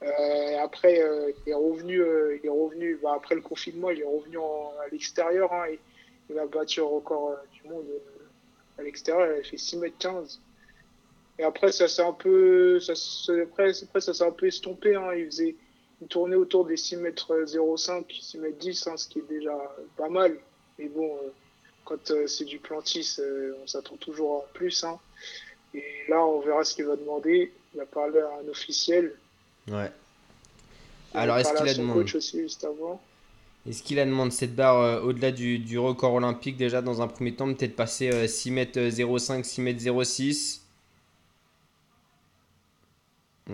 Et 0.01 0.55
après, 0.55 1.03
il 1.45 1.51
est 1.51 1.53
revenu, 1.53 2.01
il 2.41 2.45
est 2.45 2.49
revenu 2.49 2.97
bah, 3.03 3.13
après 3.17 3.35
le 3.35 3.41
confinement, 3.41 3.89
il 3.89 3.99
est 3.99 4.05
revenu 4.05 4.37
en- 4.37 4.71
à 4.83 4.87
l'extérieur. 4.91 5.51
hein, 5.53 5.65
et 5.69 5.77
il 6.29 6.39
a 6.39 6.45
battu 6.47 6.79
le 6.79 6.85
record 6.85 7.35
du 7.51 7.69
monde 7.69 7.85
à 8.77 8.81
l'extérieur, 8.83 9.27
il 9.35 9.41
a 9.41 9.43
fait 9.43 9.57
6 9.57 9.75
mètres 9.77 9.97
15. 9.99 10.39
Et 11.39 11.43
après, 11.43 11.71
ça 11.71 11.87
s'est 11.87 12.03
un 12.03 12.13
peu, 12.13 12.79
ça, 12.79 12.93
après, 13.43 13.71
après, 13.83 14.01
ça 14.01 14.13
s'est 14.13 14.23
un 14.23 14.31
peu 14.31 14.47
estompé. 14.47 14.95
Hein, 14.95 15.13
il 15.17 15.25
faisait 15.25 15.55
une 16.01 16.07
tournée 16.07 16.35
autour 16.35 16.65
des 16.65 16.77
6 16.77 16.97
mètres 16.97 17.45
05, 17.45 18.05
6 18.09 18.37
mètres 18.39 18.57
10, 18.59 18.87
hein, 18.87 18.97
ce 18.97 19.07
qui 19.07 19.19
est 19.19 19.29
déjà 19.29 19.57
pas 19.97 20.09
mal. 20.09 20.37
Mais 20.77 20.87
bon, 20.89 21.07
euh, 21.07 21.29
quand 21.85 22.11
euh, 22.11 22.27
c'est 22.27 22.45
du 22.45 22.59
plantis, 22.59 23.15
euh, 23.19 23.53
on 23.63 23.67
s'attend 23.67 23.95
toujours 23.95 24.43
à 24.43 24.53
plus. 24.53 24.83
Hein. 24.83 24.99
Et 25.73 25.83
là, 26.09 26.23
on 26.25 26.41
verra 26.41 26.63
ce 26.63 26.75
qu'il 26.75 26.85
va 26.85 26.95
demander. 26.95 27.51
Il 27.73 27.81
a 27.81 27.85
parlé 27.85 28.19
à 28.19 28.29
un 28.43 28.47
officiel. 28.49 29.15
Ouais. 29.67 29.91
Il 31.13 31.19
Alors, 31.19 31.37
est-ce 31.37 31.53
qu'il 31.53 31.67
a 31.67 31.73
demandé 31.73 32.01
coach 32.01 32.15
aussi 32.15 32.39
juste 32.41 32.63
avant. 32.63 33.01
Est-ce 33.67 33.83
qu'il 33.83 33.99
a 33.99 34.05
demandé 34.05 34.31
cette 34.31 34.55
barre 34.55 34.79
euh, 34.79 35.01
au-delà 35.01 35.31
du, 35.31 35.59
du 35.59 35.77
record 35.77 36.13
olympique 36.13 36.57
déjà 36.57 36.81
dans 36.81 37.01
un 37.01 37.07
premier 37.07 37.35
temps 37.35 37.53
Peut-être 37.53 37.75
passer 37.75 38.09
euh, 38.11 38.27
6 38.27 38.51
mètres 38.51 38.79
05, 38.89 39.45
6 39.45 39.61
mètres 39.61 40.03
06 40.03 40.65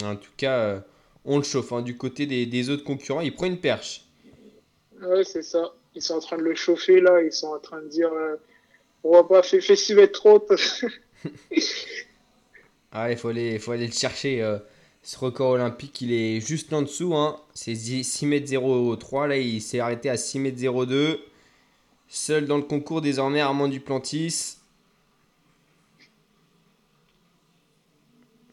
En 0.04 0.16
tout 0.16 0.32
cas, 0.38 0.58
euh, 0.60 0.80
on 1.26 1.38
le 1.38 1.44
chauffe. 1.44 1.72
hein. 1.74 1.82
Du 1.82 1.98
côté 1.98 2.26
des, 2.26 2.46
des 2.46 2.70
autres 2.70 2.84
concurrents, 2.84 3.22
il 3.22 3.34
prend 3.34 3.46
une 3.46 3.60
perche. 3.60 4.04
Ouais, 5.02 5.24
c'est 5.24 5.42
ça. 5.44 5.74
Ils 5.96 6.02
sont 6.02 6.16
en 6.16 6.20
train 6.20 6.38
de 6.38 6.44
le 6.44 6.56
chauffer 6.56 7.00
là. 7.02 7.22
Ils 7.22 7.32
sont 7.32 7.48
en 7.48 7.60
train 7.60 7.82
de 7.82 7.88
dire 7.88 8.12
euh, 8.12 8.36
on 9.04 9.12
va 9.14 9.24
pas 9.24 9.44
faire 9.44 9.62
6 9.78 9.96
mètres 9.96 10.14
trop. 10.20 10.46
Ah, 12.92 13.12
il 13.12 13.18
faut 13.18 13.30
aller, 13.30 13.60
faut 13.60 13.72
aller 13.72 13.88
le 13.88 13.94
chercher. 13.94 14.42
euh, 14.42 14.58
ce 15.04 15.20
record 15.20 15.52
olympique, 15.52 16.02
il 16.02 16.12
est 16.14 16.40
juste 16.40 16.74
en 16.74 16.82
dessous. 16.82 17.16
Hein. 17.16 17.40
C'est 17.54 17.76
6 17.76 18.26
mètres 18.26 18.48
03. 18.98 19.28
Là, 19.28 19.38
il 19.38 19.62
s'est 19.62 19.80
arrêté 19.80 20.10
à 20.10 20.18
6 20.18 20.40
mètres 20.40 20.58
02. 20.58 21.20
Seul 22.08 22.46
dans 22.48 22.58
le 22.58 22.64
concours 22.64 23.02
désormais, 23.02 23.42
Armand 23.42 23.68
Duplantis. 23.68 24.58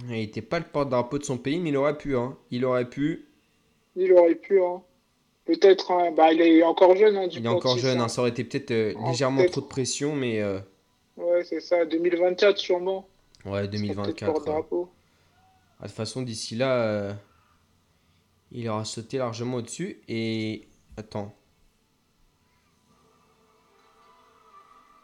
Il 0.05 0.11
n'était 0.13 0.43
pas 0.43 0.59
le 0.59 0.65
porte-drapeau 0.65 1.19
de 1.19 1.25
son 1.25 1.39
pays, 1.39 1.61
mais 1.61 1.69
il 1.71 1.77
aurait 1.77 1.97
pu. 1.97 2.17
Hein. 2.17 2.37
Il 2.51 2.65
aurait 2.65 2.89
pu. 2.89 3.27
Il 3.97 4.13
aurait 4.13 4.35
pu. 4.35 4.61
Hein. 4.63 4.83
Peut-être. 5.45 5.91
hein. 5.93 6.11
Bah, 6.13 6.33
il 6.33 6.41
est 6.41 6.63
encore 6.63 6.97
jeune. 6.97 7.17
Hein, 7.17 7.29
Il 7.31 7.45
est 7.45 7.49
encore 7.49 7.79
jeune. 7.79 8.01
hein. 8.01 8.09
Ça 8.09 8.21
aurait 8.23 8.31
été 8.31 8.43
peut-être 8.45 8.71
euh, 8.73 8.95
légèrement 9.07 9.45
trop 9.47 9.61
de 9.61 9.67
pression, 9.67 10.15
mais 10.17 10.41
euh, 10.41 10.59
Ouais, 11.17 11.45
c'est 11.45 11.61
ça. 11.61 11.85
2024 11.85 12.59
sûrement. 12.59 13.09
ouais, 13.45 13.63
C'est 13.65 13.69
peut-être 13.69 13.71
2024. 13.71 14.23
ouais. 14.29 14.33
porte-drapeau. 14.35 14.89
Ah, 15.79 15.83
De 15.85 15.89
toute 15.89 15.97
façon, 15.97 16.23
d'ici 16.23 16.57
là, 16.57 16.83
euh, 16.83 17.13
il 18.51 18.69
aura 18.69 18.85
sauté 18.85 19.19
largement 19.19 19.59
au-dessus. 19.59 20.01
Et 20.09 20.69
attends. 20.97 21.35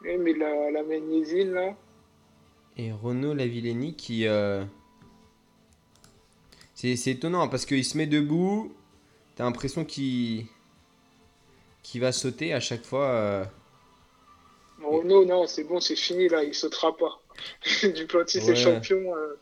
Ouais, 0.03 0.17
mais 0.17 0.33
la, 0.33 0.71
la 0.71 0.83
magnésienne 0.83 1.51
là. 1.51 1.75
Et 2.77 2.91
Renaud 2.91 3.33
Lavillenie 3.33 3.95
qui. 3.95 4.27
euh, 4.27 4.63
C'est 6.81 7.11
étonnant 7.11 7.49
parce 7.49 7.65
qu'il 7.65 7.83
se 7.83 7.97
met 7.97 8.07
debout. 8.07 8.73
T'as 9.35 9.43
l'impression 9.43 9.83
qu'il. 9.83 10.45
va 11.95 12.11
sauter 12.13 12.53
à 12.53 12.61
chaque 12.61 12.85
fois. 12.85 13.05
euh. 13.07 13.45
Renault, 14.81 15.25
non, 15.25 15.45
c'est 15.45 15.65
bon, 15.65 15.81
c'est 15.81 15.97
fini 15.97 16.29
là. 16.29 16.41
Il 16.43 16.53
sautera 16.55 16.95
pas. 16.95 17.19
Duplantis 17.95 18.39
Ouais. 18.39 18.51
est 18.51 18.55
champion. 18.55 19.13
euh, 19.13 19.35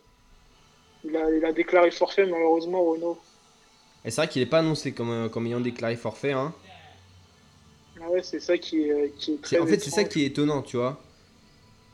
Il 1.04 1.16
a, 1.16 1.30
il 1.32 1.46
a 1.46 1.54
déclaré 1.54 1.92
forfait 1.92 2.26
malheureusement 2.26 2.84
Renault. 2.84 3.20
Et 4.04 4.10
c'est 4.10 4.22
vrai 4.22 4.28
qu'il 4.28 4.42
n'est 4.42 4.50
pas 4.50 4.60
annoncé 4.60 4.92
comme, 4.94 5.12
euh, 5.12 5.30
comme 5.30 5.46
ayant 5.46 5.60
déclaré 5.60 5.96
forfait. 5.96 6.32
Hein. 6.32 6.54
Ah 8.02 8.10
ouais, 8.10 8.24
c'est 8.24 8.40
ça 8.40 8.58
qui 8.58 8.82
est, 8.82 9.14
qui 9.18 9.34
est 9.34 9.42
très 9.42 9.58
C'est- 9.58 9.62
En 9.62 9.68
fait, 9.68 9.80
c'est 9.80 9.92
ça 9.92 10.04
qui 10.06 10.24
est 10.24 10.28
étonnant, 10.28 10.64
tu 10.64 10.78
vois. 10.78 11.00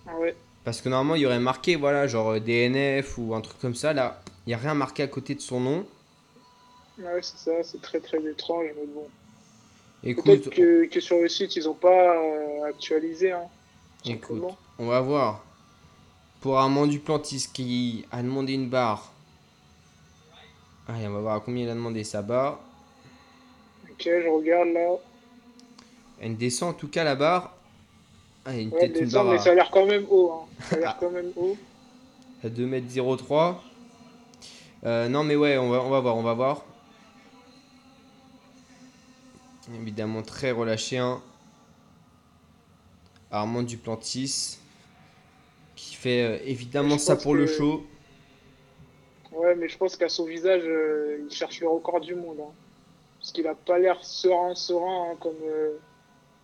Ah 0.07 0.17
ouais. 0.19 0.35
Parce 0.63 0.79
que 0.79 0.87
normalement, 0.87 1.15
il 1.15 1.21
y 1.23 1.25
aurait 1.25 1.39
marqué, 1.39 1.75
voilà, 1.75 2.07
genre 2.07 2.29
euh, 2.29 2.39
DNF 2.39 3.17
ou 3.17 3.35
un 3.35 3.41
truc 3.41 3.59
comme 3.59 3.75
ça. 3.75 3.91
Là, 3.91 4.21
il 4.45 4.49
n'y 4.49 4.53
a 4.53 4.57
rien 4.57 4.73
marqué 4.73 5.03
à 5.03 5.07
côté 5.07 5.35
de 5.35 5.41
son 5.41 5.59
nom. 5.59 5.85
Ouais, 6.99 7.21
c'est 7.21 7.37
ça, 7.37 7.63
c'est 7.63 7.81
très 7.81 7.99
très 7.99 8.19
étrange, 8.25 8.67
mais 8.75 8.85
bon. 8.93 9.07
Écoute, 10.03 10.49
que, 10.49 10.85
que 10.85 10.99
sur 10.99 11.17
le 11.19 11.29
site, 11.29 11.55
ils 11.55 11.67
ont 11.67 11.73
pas 11.73 12.17
euh, 12.17 12.63
actualisé, 12.65 13.31
hein. 13.31 13.43
Écoute, 14.05 14.43
on 14.77 14.87
va 14.87 14.99
voir. 14.99 15.43
Pour 16.41 16.59
Armand 16.59 16.87
Duplantis 16.87 17.47
qui 17.53 18.05
a 18.11 18.21
demandé 18.21 18.53
une 18.53 18.67
barre. 18.67 19.13
Allez, 20.89 21.07
on 21.07 21.13
va 21.13 21.19
voir 21.21 21.35
à 21.35 21.39
combien 21.39 21.63
il 21.63 21.69
a 21.69 21.73
demandé 21.73 22.03
sa 22.03 22.21
barre. 22.21 22.59
Ok, 23.89 24.03
je 24.03 24.27
regarde 24.27 24.67
là. 24.69 24.97
Elle 26.19 26.35
descend 26.35 26.71
en 26.71 26.73
tout 26.73 26.89
cas 26.89 27.05
la 27.05 27.15
barre. 27.15 27.55
Ah, 28.45 28.53
une 28.57 28.69
Ouais, 28.73 28.79
tête 28.89 28.99
une 28.99 29.09
barre 29.09 29.23
mais 29.23 29.37
ça 29.39 29.51
a 29.51 29.55
l'air 29.55 29.71
quand 29.71 29.85
même 29.85 30.05
haut, 30.09 30.31
hein. 30.33 30.45
Ça 30.69 30.75
a 30.75 30.79
l'air 30.79 30.97
quand 30.99 31.11
même 31.11 31.31
haut. 31.37 31.57
à, 32.43 32.47
à 32.47 32.49
2m03. 32.49 33.55
Euh, 34.85 35.07
non 35.07 35.23
mais 35.23 35.35
ouais, 35.35 35.57
on 35.57 35.69
va, 35.69 35.81
on 35.81 35.89
va 35.89 35.99
voir, 35.99 36.17
on 36.17 36.23
va 36.23 36.33
voir. 36.33 36.65
Évidemment 39.73 40.21
très 40.21 40.51
relâché. 40.51 40.97
Hein. 40.97 41.21
Armand 43.31 43.63
Duplantis. 43.63 44.59
Qui 45.75 45.95
fait 45.95 46.21
euh, 46.21 46.37
évidemment 46.45 46.97
ça 46.97 47.15
pour 47.15 47.33
le 47.33 47.47
show. 47.47 47.85
Ouais, 49.31 49.55
mais 49.55 49.67
je 49.67 49.77
pense 49.77 49.97
qu'à 49.97 50.09
son 50.09 50.25
visage, 50.25 50.61
euh, 50.65 51.25
il 51.25 51.35
cherche 51.35 51.59
le 51.59 51.67
record 51.67 51.99
du 51.99 52.13
monde, 52.13 52.37
hein. 52.39 52.51
Parce 53.19 53.31
qu'il 53.31 53.47
a 53.47 53.55
pas 53.55 53.79
l'air 53.79 54.03
serein, 54.03 54.53
serein, 54.53 55.11
hein, 55.11 55.15
comme, 55.19 55.41
euh, 55.43 55.77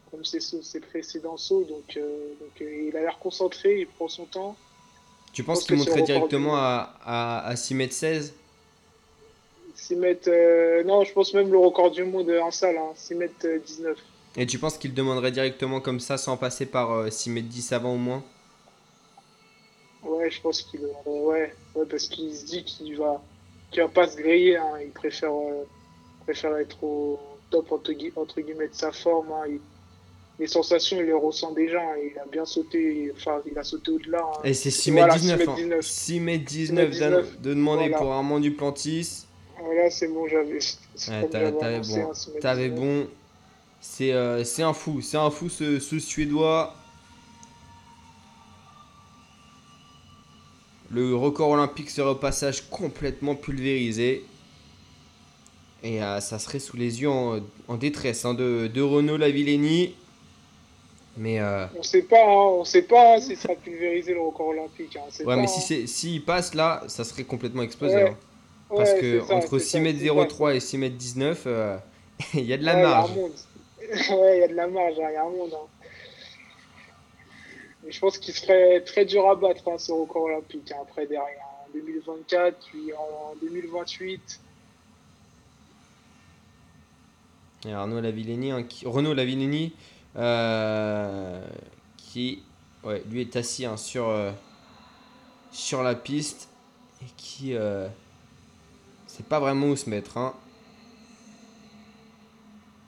comme 0.10 0.26
ses, 0.26 0.40
ses 0.40 0.80
précédents 0.80 1.38
sauts. 1.38 1.66
Donc, 1.66 1.99
donc 2.40 2.61
euh, 2.61 2.88
il 2.88 2.98
a 2.98 3.02
l'air 3.02 3.20
concentré, 3.20 3.82
il 3.82 3.88
prend 3.88 4.07
son 4.07 4.26
temps. 4.26 4.56
Tu 5.34 5.43
penses 5.43 5.60
pense 5.60 5.68
qu'il 5.68 5.76
monterait 5.77 6.01
directement 6.03 6.56
à, 6.57 6.95
à, 7.03 7.47
à 7.47 7.56
6m16 7.56 8.34
6 9.76 9.95
mètres. 9.95 10.30
euh, 10.30 10.84
non, 10.84 11.03
je 11.03 11.14
pense 11.14 11.34
même 11.34 11.51
le 11.51 11.57
record 11.57 11.91
du 11.91 12.03
monde 12.03 12.30
en 12.41 12.51
salle, 12.51 12.77
hein, 12.77 12.91
6 12.95 13.15
mètres 13.15 13.45
euh, 13.45 13.60
19. 13.60 13.97
Et 14.38 14.45
tu 14.45 14.60
penses 14.60 14.77
qu'il 14.77 14.93
demanderait 14.93 15.31
directement 15.31 15.80
comme 15.81 15.99
ça 15.99 16.18
sans 16.18 16.38
passer 16.38 16.65
par 16.65 16.91
euh, 16.91 17.10
6 17.10 17.30
mètres 17.30 17.47
10 17.47 17.72
avant 17.72 17.93
au 17.93 17.97
moins? 17.97 18.23
Ouais, 20.03 20.30
je 20.31 20.41
pense 20.41 20.61
qu'il. 20.61 20.81
euh, 20.84 21.10
ouais, 21.10 21.53
ouais, 21.76 21.85
parce 21.85 22.07
qu'il 22.07 22.34
se 22.35 22.45
dit 22.45 22.64
qu'il 22.64 22.97
va, 22.97 23.22
va 23.76 23.88
pas 23.88 24.07
se 24.07 24.18
griller. 24.18 24.57
Hein. 24.57 24.80
Il 24.81 24.91
préfère, 24.91 25.31
euh, 25.34 25.65
préfère 26.26 26.56
être 26.57 26.84
au 26.84 27.19
top 27.49 27.72
entre, 27.72 27.91
gui- 27.93 28.14
entre 28.15 28.41
guillemets 28.41 28.68
de 28.69 28.73
sa 28.73 28.91
forme. 28.91 29.31
hein. 29.31 29.43
Il- 29.47 29.61
les 30.40 30.48
sensations, 30.48 30.98
il 30.99 31.06
les 31.06 31.14
ressent 31.14 31.52
déjà. 31.52 31.82
hein. 31.82 31.95
Il 32.11 32.18
a 32.18 32.26
bien 32.32 32.45
sauté. 32.45 33.11
Enfin, 33.16 33.41
il 33.49 33.57
a 33.57 33.64
sauté 33.64 33.91
au-delà. 33.91 34.20
hein. 34.24 34.40
Et 34.44 34.53
c'est 34.53 34.72
6 34.72 34.91
Voilà, 34.91 35.14
mètres 35.16 35.20
19. 35.22 35.38
6 35.40 35.40
mètres 35.40 35.52
hein. 35.52 35.56
19. 35.56 35.82
6 35.86 36.20
mètres 36.20 36.45
19 36.45 36.78
mètres 36.78 36.91
19. 36.91 37.41
de 37.41 37.49
demander 37.53 37.82
Voilà. 37.90 37.98
pour 37.98 38.11
Armand 38.14 38.40
Duplantis. 38.40 39.26
Voilà, 39.61 39.90
c'est 39.90 40.07
bon, 40.07 40.26
j'avais. 40.28 40.53
Ouais, 40.53 41.28
t'avais- 41.30 41.52
bon. 41.52 41.64
hein, 41.66 41.82
6 41.84 41.95
mètres 42.30 42.40
T'avais 42.41 42.70
19. 42.70 42.80
bon. 42.80 43.07
C'est 43.82 44.11
euh, 44.14 44.44
c'est 44.44 44.64
un 44.64 44.74
fou. 44.74 45.02
C'est 45.02 45.18
un 45.18 45.30
fou 45.30 45.49
ce, 45.49 45.80
ce 45.80 45.99
Suédois. 45.99 46.74
Le 50.91 51.16
record 51.16 51.49
olympique 51.52 51.90
serait 51.90 52.10
au 52.10 52.16
passage 52.16 52.68
complètement 52.70 53.36
pulvérisé. 53.36 54.26
Et 55.84 56.02
euh, 56.03 56.20
ça 56.20 56.40
serait 56.40 56.60
sous 56.60 56.76
les 56.78 57.02
yeux 57.02 57.10
en, 57.10 57.40
en 57.68 57.76
détresse 57.78 58.26
hein, 58.26 58.34
de, 58.34 58.68
de 58.74 58.82
Renaud 58.82 59.18
Lavillenie. 59.18 59.95
Mais 61.18 61.40
euh, 61.40 61.65
On 61.77 61.84
sait 61.84 62.03
pas, 62.03 62.23
hein, 62.23 62.27
on 62.60 62.64
sait 62.64 62.81
pas 62.84 63.15
hein, 63.15 63.19
s'il 63.19 63.36
sera 63.38 63.56
pulvérisé 63.56 64.14
le 64.14 64.22
record 64.22 64.48
olympique. 64.49 64.95
Hein, 64.95 65.02
ouais, 65.19 65.26
pas, 65.26 65.36
mais 65.36 65.48
si 65.48 65.60
c'est 65.61 65.86
s'il 65.88 66.23
passe 66.23 66.53
là, 66.53 66.84
ça 66.88 67.03
serait 67.03 67.23
complètement 67.26 67.64
explosé. 67.64 67.95
Ouais. 67.95 68.15
Parce 68.69 68.91
Ouais, 68.94 68.99
que 69.02 69.22
ça, 69.26 69.34
entre 69.36 69.57
c'est 69.60 69.65
6 69.65 69.72
ça, 69.72 69.80
mètres 69.80 69.99
c'est 69.99 70.07
ça. 70.07 70.26
03 70.27 70.56
et 70.56 70.60
6 70.60 70.77
mètres 70.77 70.95
19, 70.95 71.44
euh, 71.48 71.77
il 72.36 72.45
y 72.45 72.53
a 72.53 72.57
de 72.57 72.64
la 72.64 72.77
marge. 72.77 73.11
Il 73.11 73.18
y 73.18 73.19
a 73.19 73.22
un 73.22 73.22
monde. 73.22 74.22
ouais, 74.22 74.38
il 74.38 74.40
y 74.41 74.44
a 74.44 74.48
de 74.48 74.53
la 74.56 74.68
marge, 74.68 74.94
il 74.98 75.02
y 75.02 75.15
a 75.15 75.22
un 75.26 75.30
monde. 75.30 75.53
hein. 75.53 75.68
Mais 77.84 77.91
je 77.91 77.99
pense 77.99 78.18
qu'il 78.18 78.34
serait 78.34 78.81
très 78.81 79.06
dur 79.06 79.27
à 79.30 79.36
battre, 79.36 79.64
ce 79.80 79.91
record 79.91 80.23
olympique, 80.23 80.72
après 80.81 81.06
derrière. 81.07 81.45
En 81.65 81.72
2024, 81.73 82.57
puis 82.72 82.94
en 82.94 83.36
2028. 83.41 84.40
Et 87.68 87.73
Arnaud 87.73 87.99
Lavillenie, 88.02 88.52
hein, 88.52 88.64
qui, 88.64 88.86
Renaud 88.86 89.14
Lavillenie, 89.14 89.73
euh, 90.15 91.45
qui, 91.98 92.44
ouais, 92.84 93.03
lui 93.10 93.22
est 93.22 93.36
assis 93.36 93.65
hein, 93.65 93.77
sur, 93.77 94.10
euh, 94.10 94.31
sur 95.52 95.84
la 95.84 95.95
piste 95.95 96.49
et 97.02 97.10
qui, 97.18 97.53
euh, 97.53 97.88
sait 99.07 99.23
pas 99.23 99.40
vraiment 99.40 99.68
où 99.68 99.76
se 99.76 99.90
mettre. 99.90 100.18
Hein. 100.18 100.34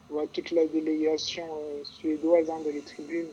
On 0.09 0.13
voit 0.15 0.27
toute 0.27 0.51
la 0.51 0.65
délégation 0.65 1.43
euh, 1.43 1.83
suédoise 1.83 2.49
hein, 2.49 2.59
dans 2.63 2.71
les 2.71 2.81
tribunes. 2.81 3.27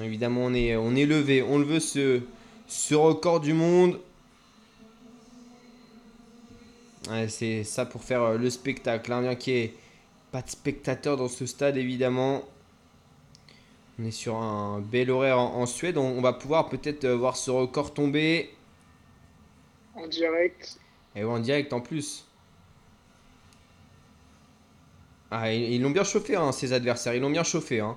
Évidemment, 0.00 0.42
on 0.44 0.54
est, 0.54 0.76
on 0.76 0.94
est 0.94 1.06
levé, 1.06 1.42
on 1.42 1.58
le 1.58 1.64
veut 1.64 1.80
ce, 1.80 2.20
ce 2.66 2.94
record 2.94 3.40
du 3.40 3.52
monde. 3.52 4.00
Ouais, 7.10 7.28
c'est 7.28 7.64
ça 7.64 7.84
pour 7.84 8.02
faire 8.02 8.32
le 8.32 8.48
spectacle. 8.48 9.12
Hein, 9.12 9.20
bien 9.20 9.34
qu'il 9.34 9.54
n'y 9.54 9.60
ait 9.60 9.74
pas 10.32 10.40
de 10.40 10.48
spectateurs 10.48 11.18
dans 11.18 11.28
ce 11.28 11.44
stade, 11.44 11.76
évidemment. 11.76 12.42
On 13.98 14.04
est 14.04 14.10
sur 14.10 14.36
un 14.36 14.80
bel 14.80 15.10
horaire 15.10 15.38
en, 15.38 15.54
en 15.54 15.66
Suède. 15.66 15.96
On, 15.98 16.02
on 16.18 16.20
va 16.20 16.32
pouvoir 16.32 16.68
peut-être 16.68 17.04
euh, 17.04 17.16
voir 17.16 17.36
ce 17.36 17.50
record 17.50 17.94
tomber. 17.94 18.50
En 19.94 20.06
direct. 20.08 20.78
Et 21.14 21.22
en 21.22 21.38
direct 21.38 21.72
en 21.72 21.80
plus. 21.80 22.26
Ah, 25.30 25.52
ils 25.52 25.80
l'ont 25.80 25.90
bien 25.90 26.04
chauffé, 26.04 26.36
hein, 26.36 26.52
ces 26.52 26.72
adversaires. 26.72 27.14
Ils 27.14 27.20
l'ont 27.20 27.30
bien 27.30 27.44
chauffé. 27.44 27.80
Hein. 27.80 27.96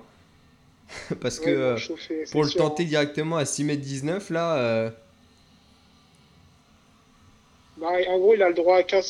Parce 1.20 1.38
que 1.40 1.50
Ouais, 1.50 1.56
euh, 1.56 2.26
pour 2.32 2.42
le 2.44 2.48
sûr, 2.48 2.60
tenter 2.60 2.84
hein. 2.84 2.86
directement 2.86 3.36
à 3.36 3.44
6 3.44 3.64
mètres 3.64 3.82
19, 3.82 4.30
là. 4.30 4.56
euh, 4.56 4.90
Bah, 7.76 7.88
en 8.08 8.18
gros, 8.18 8.34
il 8.34 8.42
a 8.42 8.48
le 8.48 8.54
droit 8.54 8.82
qu'à- 8.82 9.00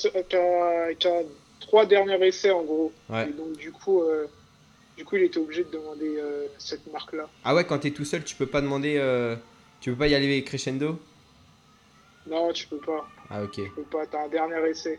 trois 1.61 1.87
derniers 1.87 2.27
essais, 2.27 2.51
en 2.51 2.63
gros. 2.65 2.93
Ouais. 3.11 3.29
Et 3.29 3.33
donc, 3.33 3.57
du 3.59 3.73
coup, 3.73 4.03
euh, 4.03 4.27
du 4.99 5.05
coup, 5.05 5.17
il 5.17 5.23
était 5.23 5.39
obligé 5.39 5.63
de 5.65 5.71
demander 5.71 6.17
euh, 6.19 6.47
cette 6.59 6.87
marque-là. 6.93 7.29
Ah 7.45 7.55
ouais, 7.55 7.65
quand 7.65 7.79
t'es 7.79 7.93
tout 7.93 8.05
seul, 8.05 8.25
tu 8.25 8.35
peux 8.35 8.47
pas 8.47 8.61
demander. 8.61 8.97
euh, 8.99 9.37
Tu 9.81 9.91
peux 9.93 9.97
pas 9.97 10.09
y 10.09 10.15
aller 10.17 10.43
crescendo? 10.43 10.99
Non, 12.27 12.53
tu 12.53 12.67
peux 12.67 12.79
pas. 12.79 13.09
Ah 13.31 13.45
ok. 13.45 13.53
Tu 13.55 13.71
peux 13.77 13.83
pas. 13.85 14.07
T'as 14.07 14.25
un 14.25 14.29
dernier 14.29 14.57
essai. 14.69 14.99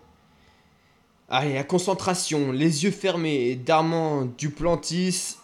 Allez, 1.28 1.54
la 1.54 1.64
concentration, 1.66 2.52
les 2.54 2.86
yeux 2.86 2.92
fermés 2.92 3.56
d'Armand 3.56 4.24
Duplantis. 4.26 5.36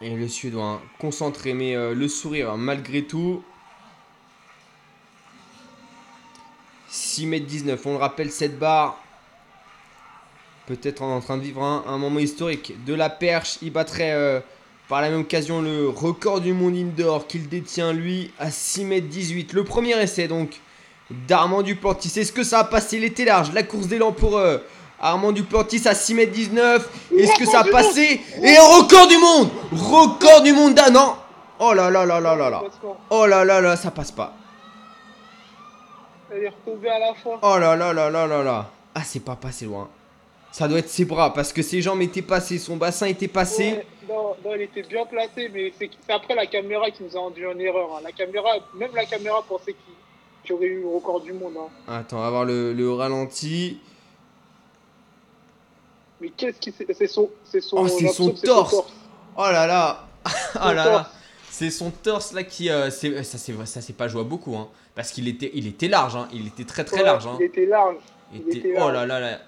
Et 0.00 0.16
le 0.16 0.28
Suédois, 0.28 0.64
hein, 0.64 0.80
concentré, 0.98 1.52
mais 1.54 1.76
euh, 1.76 1.94
le 1.94 2.08
sourire 2.08 2.50
hein, 2.52 2.56
malgré 2.56 3.04
tout. 3.04 3.44
6 6.88 7.26
mètres 7.26 7.46
19, 7.46 7.84
on 7.86 7.92
le 7.92 7.96
rappelle, 7.98 8.30
cette 8.30 8.58
barre. 8.58 9.02
Peut-être 10.66 11.02
en 11.02 11.20
train 11.20 11.36
de 11.36 11.42
vivre 11.42 11.62
un, 11.62 11.84
un 11.86 11.96
moment 11.98 12.18
historique 12.18 12.74
de 12.84 12.94
la 12.94 13.08
perche. 13.08 13.58
Il 13.62 13.72
battrait 13.72 14.12
euh, 14.12 14.40
par 14.88 15.00
la 15.00 15.10
même 15.10 15.20
occasion 15.20 15.62
le 15.62 15.88
record 15.88 16.40
du 16.40 16.52
monde 16.52 16.74
indoor 16.76 17.26
qu'il 17.26 17.48
détient 17.48 17.92
lui 17.92 18.32
à 18.38 18.50
6 18.50 18.84
mètres 18.84 19.06
18. 19.06 19.52
Le 19.52 19.64
premier 19.64 19.92
essai 20.00 20.26
donc 20.26 20.50
d'Armand 21.10 21.62
Duplantis. 21.62 22.12
Est-ce 22.18 22.32
que 22.32 22.42
ça 22.42 22.60
a 22.60 22.64
passé 22.64 22.98
l'été 22.98 23.24
large 23.24 23.52
La 23.52 23.62
course 23.62 23.86
d'élan 23.86 24.10
pour 24.10 24.36
euh, 24.38 24.58
Armand 25.00 25.30
Duplantis 25.30 25.86
à 25.86 25.94
6 25.94 26.14
mètres 26.14 26.32
19. 26.32 26.88
Est-ce 27.16 27.38
que 27.38 27.46
ça 27.46 27.60
a 27.60 27.64
passé? 27.64 28.20
Et 28.42 28.56
un 28.56 28.62
record 28.62 29.06
du 29.06 29.18
monde 29.18 29.50
Record 29.72 30.42
du 30.42 30.52
monde 30.52 30.74
d'un 30.74 30.94
an 30.96 31.16
Oh 31.60 31.72
là 31.72 31.90
là 31.90 32.04
là 32.04 32.20
là 32.20 32.34
là 32.34 32.50
là 32.50 32.62
Oh 33.10 33.24
là 33.26 33.44
là 33.44 33.60
là, 33.60 33.76
ça 33.76 33.90
passe 33.90 34.10
pas. 34.10 34.34
Elle 36.30 36.42
est 36.44 36.48
retombée 36.48 36.88
à 36.90 36.98
la 36.98 37.14
fin. 37.14 37.30
Oh 37.40 37.56
là 37.56 37.76
là 37.76 37.92
là 37.92 38.10
là 38.10 38.26
là 38.26 38.42
là. 38.42 38.70
Ah, 38.94 39.02
c'est 39.04 39.20
pas 39.20 39.36
passé 39.36 39.64
loin. 39.66 39.88
Ça 40.56 40.68
doit 40.68 40.78
être 40.78 40.88
ses 40.88 41.04
bras 41.04 41.34
parce 41.34 41.52
que 41.52 41.60
ses 41.60 41.82
jambes 41.82 42.00
étaient 42.00 42.22
passées, 42.22 42.58
son 42.58 42.78
bassin 42.78 43.04
était 43.08 43.28
passé. 43.28 43.72
Ouais, 43.72 43.86
non, 44.08 44.34
non, 44.42 44.54
elle 44.54 44.62
était 44.62 44.80
bien 44.84 45.04
placée, 45.04 45.50
mais 45.52 45.70
c'est 45.78 45.90
après 46.10 46.34
la 46.34 46.46
caméra 46.46 46.90
qui 46.90 47.02
nous 47.02 47.14
a 47.14 47.20
rendu 47.20 47.46
en 47.46 47.58
erreur. 47.58 47.90
hein. 47.94 48.00
La 48.02 48.10
caméra, 48.10 48.48
même 48.74 48.94
la 48.94 49.04
caméra 49.04 49.44
pensait 49.46 49.74
qu'il 49.74 49.94
qu'il 50.44 50.54
aurait 50.54 50.64
eu 50.64 50.80
le 50.80 50.88
record 50.88 51.20
du 51.20 51.34
monde. 51.34 51.52
hein. 51.58 51.68
Attends, 51.98 52.16
on 52.16 52.20
va 52.20 52.30
voir 52.30 52.44
le, 52.46 52.72
le 52.72 52.90
ralenti. 52.90 53.80
Mais 56.22 56.30
qu'est-ce 56.30 56.58
qui 56.58 56.72
c'est 56.72 57.06
son, 57.06 57.28
c'est 57.44 57.60
son, 57.60 57.76
Oh, 57.76 57.88
c'est 57.88 58.08
son 58.08 58.30
torse. 58.30 58.76
Oh 59.36 59.42
là 59.42 59.66
là 59.66 60.06
Oh 60.54 60.58
là 60.72 60.72
là. 60.74 61.10
C'est 61.50 61.68
son 61.70 61.90
torse 61.90 62.32
là 62.32 62.44
qui. 62.44 62.70
euh, 62.70 62.88
c'est- 62.90 63.22
ça, 63.24 63.36
c'est 63.36 63.52
ça 63.66 63.82
c'est 63.82 63.92
pas 63.92 64.08
joué 64.08 64.22
à 64.22 64.24
beaucoup. 64.24 64.56
Hein, 64.56 64.68
parce 64.94 65.10
qu'il 65.10 65.28
était, 65.28 65.50
il 65.52 65.66
était 65.66 65.88
large. 65.88 66.16
Hein, 66.16 66.28
il 66.32 66.46
était 66.46 66.64
très 66.64 66.84
très 66.84 66.96
Ouais, 66.98 67.02
large. 67.02 67.26
Hein. 67.26 67.36
Il 67.40 67.44
était 67.44 67.66
large. 67.66 67.96
Il 68.32 68.40
il 68.40 68.48
était- 68.48 68.58
était 68.70 68.72
oh 68.76 68.88
large. 68.88 68.94
là 68.94 69.06
là 69.06 69.20
là. 69.20 69.38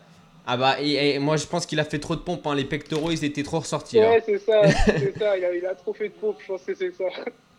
Ah 0.51 0.57
bah, 0.57 0.81
et, 0.81 1.15
et 1.15 1.19
moi 1.19 1.37
je 1.37 1.45
pense 1.45 1.67
qu'il 1.67 1.79
a 1.79 1.85
fait 1.85 1.99
trop 1.99 2.17
de 2.17 2.23
pompes. 2.23 2.47
Hein. 2.47 2.55
Les 2.55 2.65
pectoraux 2.65 3.11
ils 3.11 3.23
étaient 3.23 3.43
trop 3.43 3.61
ressortis. 3.61 3.99
Ouais, 3.99 4.23
c'est 4.25 4.39
ça, 4.39 4.63
c'est 4.87 5.19
ça. 5.19 5.37
Il 5.37 5.45
a, 5.45 5.55
il 5.55 5.67
a 5.67 5.75
trop 5.75 5.93
fait 5.93 6.09
de 6.09 6.15
pompe, 6.15 6.39
je 6.41 6.47
pense 6.47 6.63
que 6.63 6.75
c'est 6.75 6.91
ça. 6.97 7.05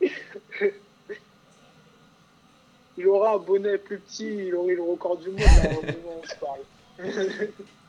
il 2.97 3.07
aura 3.07 3.35
un 3.35 3.37
bonnet 3.37 3.77
plus 3.77 3.99
petit, 3.99 4.47
il 4.47 4.55
aurait 4.55 4.73
le 4.73 4.81
record 4.81 5.17
du 5.17 5.29
monde. 5.29 5.39
là, 5.39 5.69
au 5.69 5.81
moment 5.85 6.15
où 6.17 6.21
on 6.23 6.27
se 6.27 6.35
parle. 6.35 6.61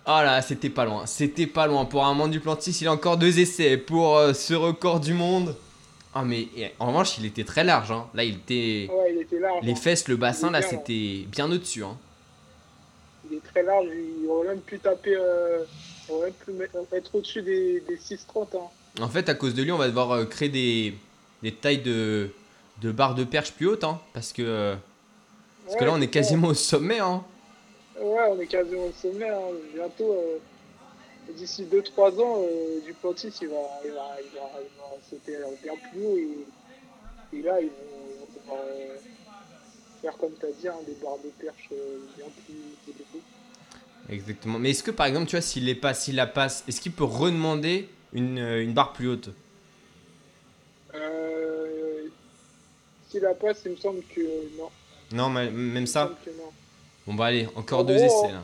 Oh 0.07 0.23
là, 0.23 0.43
c'était 0.43 0.69
pas 0.69 0.85
loin. 0.85 1.07
C'était 1.07 1.47
pas 1.47 1.67
loin. 1.67 1.87
Pour 1.87 2.05
Armand 2.05 2.29
Duplantis, 2.29 2.77
il 2.83 2.87
a 2.87 2.93
encore 2.93 3.17
deux 3.17 3.39
essais 3.39 3.79
pour 3.79 4.19
euh, 4.19 4.35
ce 4.35 4.53
record 4.53 5.01
du 5.01 5.15
monde. 5.15 5.57
Ah 6.15 6.25
mais 6.25 6.43
et, 6.59 6.73
en 6.79 6.89
revanche, 6.89 7.17
il 7.17 7.25
était 7.25 7.45
très 7.45 7.65
large. 7.65 7.91
Hein. 7.91 8.07
Là, 8.13 8.25
il 8.25 8.35
était. 8.35 8.91
Ouais, 8.93 9.15
il 9.15 9.23
était 9.23 9.39
large. 9.39 9.65
Les 9.65 9.73
hein. 9.73 9.77
fesses, 9.77 10.09
le 10.09 10.17
bassin, 10.17 10.51
là, 10.51 10.61
bien, 10.61 10.69
c'était 10.69 11.25
bien 11.27 11.51
au-dessus. 11.51 11.85
Hein. 11.85 11.97
Très 13.51 13.63
large, 13.63 13.87
il 13.93 14.29
aurait 14.29 14.49
même 14.49 14.61
pu 14.61 14.79
taper, 14.79 15.17
euh, 15.17 15.65
même 16.49 16.69
être 16.93 17.15
au-dessus 17.15 17.43
des, 17.43 17.81
des 17.81 17.97
6,30. 17.97 18.57
Hein. 18.57 19.03
En 19.03 19.09
fait, 19.09 19.29
à 19.29 19.35
cause 19.35 19.55
de 19.55 19.63
lui, 19.63 19.73
on 19.73 19.79
va 19.79 19.89
devoir 19.89 20.13
euh, 20.13 20.25
créer 20.25 20.49
des, 20.49 20.95
des 21.43 21.53
tailles 21.53 21.83
de, 21.83 22.31
de 22.81 22.93
barres 22.93 23.15
de 23.15 23.25
perche 23.25 23.53
plus 23.53 23.67
hautes. 23.67 23.85
Hein, 23.85 24.01
parce 24.15 24.33
que, 24.33 24.43
euh, 24.43 24.77
parce 25.67 25.77
que 25.77 25.85
là, 25.85 25.93
on 25.95 26.01
est 26.01 26.09
quasiment 26.09 26.49
au 26.49 26.55
sommet. 26.55 27.01
Hein. 27.01 27.25
Ouais, 28.01 28.25
on 28.31 28.41
est 28.41 28.47
quasiment 28.47 28.87
au 28.87 28.93
sommet. 28.93 29.29
Hein. 29.29 29.41
Bientôt, 29.75 30.13
euh, 30.13 30.39
d'ici 31.35 31.65
2-3 31.65 32.21
ans, 32.21 32.43
euh, 32.43 32.81
Duplantis, 32.85 33.33
il 33.43 33.49
va, 33.49 33.57
il, 33.85 33.91
va, 33.91 34.17
il, 34.21 34.39
va, 34.39 34.51
il 34.61 34.79
va 34.79 34.97
sauter 35.09 35.37
bien 35.63 35.75
plus 35.91 36.07
haut. 36.07 36.17
Et, 36.17 37.37
et 37.37 37.43
là, 37.43 37.61
ils 37.61 37.69
vont, 37.69 37.75
ils 38.13 38.19
vont 38.21 38.41
devoir 38.41 38.59
euh, 38.65 38.97
faire, 40.03 40.17
comme 40.19 40.33
tu 40.39 40.47
as 40.47 40.53
dit, 40.53 40.69
hein, 40.69 40.75
des 40.87 40.95
barres 41.03 41.19
de 41.25 41.31
perche 41.45 41.69
bien 42.17 42.27
plus 42.45 42.93
élevées. 42.93 43.25
Exactement. 44.11 44.59
Mais 44.59 44.71
est-ce 44.71 44.83
que, 44.83 44.91
par 44.91 45.07
exemple, 45.07 45.27
tu 45.27 45.37
vois, 45.37 45.43
s'il 45.43 45.65
les 45.65 45.75
passe, 45.75 46.05
s'il 46.05 46.17
la 46.17 46.27
passe, 46.27 46.65
est-ce 46.67 46.81
qu'il 46.81 46.93
peut 46.93 47.05
redemander 47.05 47.89
une, 48.13 48.39
euh, 48.39 48.63
une 48.63 48.73
barre 48.73 48.93
plus 48.93 49.09
haute? 49.09 49.31
Euh, 50.95 52.09
si 53.09 53.21
la 53.21 53.35
passe, 53.35 53.63
il 53.65 53.73
me 53.73 53.77
semble 53.77 54.03
que 54.15 54.21
non. 54.59 54.71
Non, 55.13 55.31
mais 55.31 55.51
même 55.51 55.87
ça? 55.87 56.17
Bon, 57.07 57.15
bah 57.15 57.27
allez, 57.27 57.47
encore 57.55 57.81
En 57.81 57.85
deux 57.85 57.97
gros, 57.97 58.05
essais 58.05 58.33
là. 58.33 58.43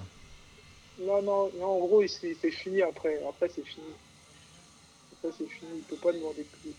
Non, 1.01 1.23
non, 1.23 1.51
non, 1.59 1.67
en 1.67 1.79
gros, 1.87 2.03
c'est 2.07 2.51
fini 2.51 2.83
après. 2.83 3.21
Après, 3.29 3.49
c'est 3.55 3.65
fini. 3.65 3.87
Après, 5.13 5.37
c'est 5.37 5.49
fini. 5.49 5.71
Il 5.77 5.83
peut 5.83 5.97
pas 5.97 6.13
demander 6.13 6.45
plus. 6.63 6.73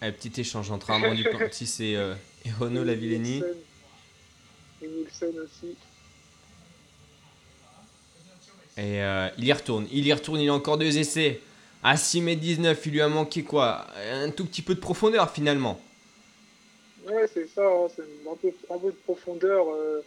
Un 0.00 0.10
petit 0.10 0.40
échange 0.40 0.70
entre 0.72 0.90
Armand 0.90 1.14
Duplantis 1.14 1.76
et, 1.80 1.96
euh, 1.96 2.14
et 2.44 2.50
Renaud 2.50 2.82
Lavillenie. 2.82 3.42
Et 4.82 4.88
Nielsen 4.88 5.38
aussi. 5.40 5.76
Et 8.78 9.02
euh, 9.02 9.28
il 9.38 9.44
y 9.44 9.52
retourne, 9.52 9.86
il 9.92 10.06
y 10.06 10.12
retourne, 10.12 10.40
il 10.40 10.48
a 10.48 10.54
encore 10.54 10.78
deux 10.78 10.96
essais. 10.98 11.40
À 11.84 11.96
6 11.96 12.18
m 12.20 12.34
19, 12.38 12.86
il 12.86 12.92
lui 12.92 13.00
a 13.00 13.08
manqué 13.08 13.42
quoi? 13.42 13.86
Un 14.12 14.30
tout 14.30 14.44
petit 14.46 14.62
peu 14.62 14.74
de 14.74 14.80
profondeur 14.80 15.30
finalement. 15.30 15.80
Ouais, 17.06 17.28
c'est 17.32 17.48
ça. 17.48 17.62
hein, 17.66 17.88
c'est 17.94 18.02
un 18.30 18.36
peu, 18.36 18.52
un 18.70 18.78
peu 18.78 18.90
de 18.92 18.96
profondeur. 19.04 19.66
euh. 19.68 20.00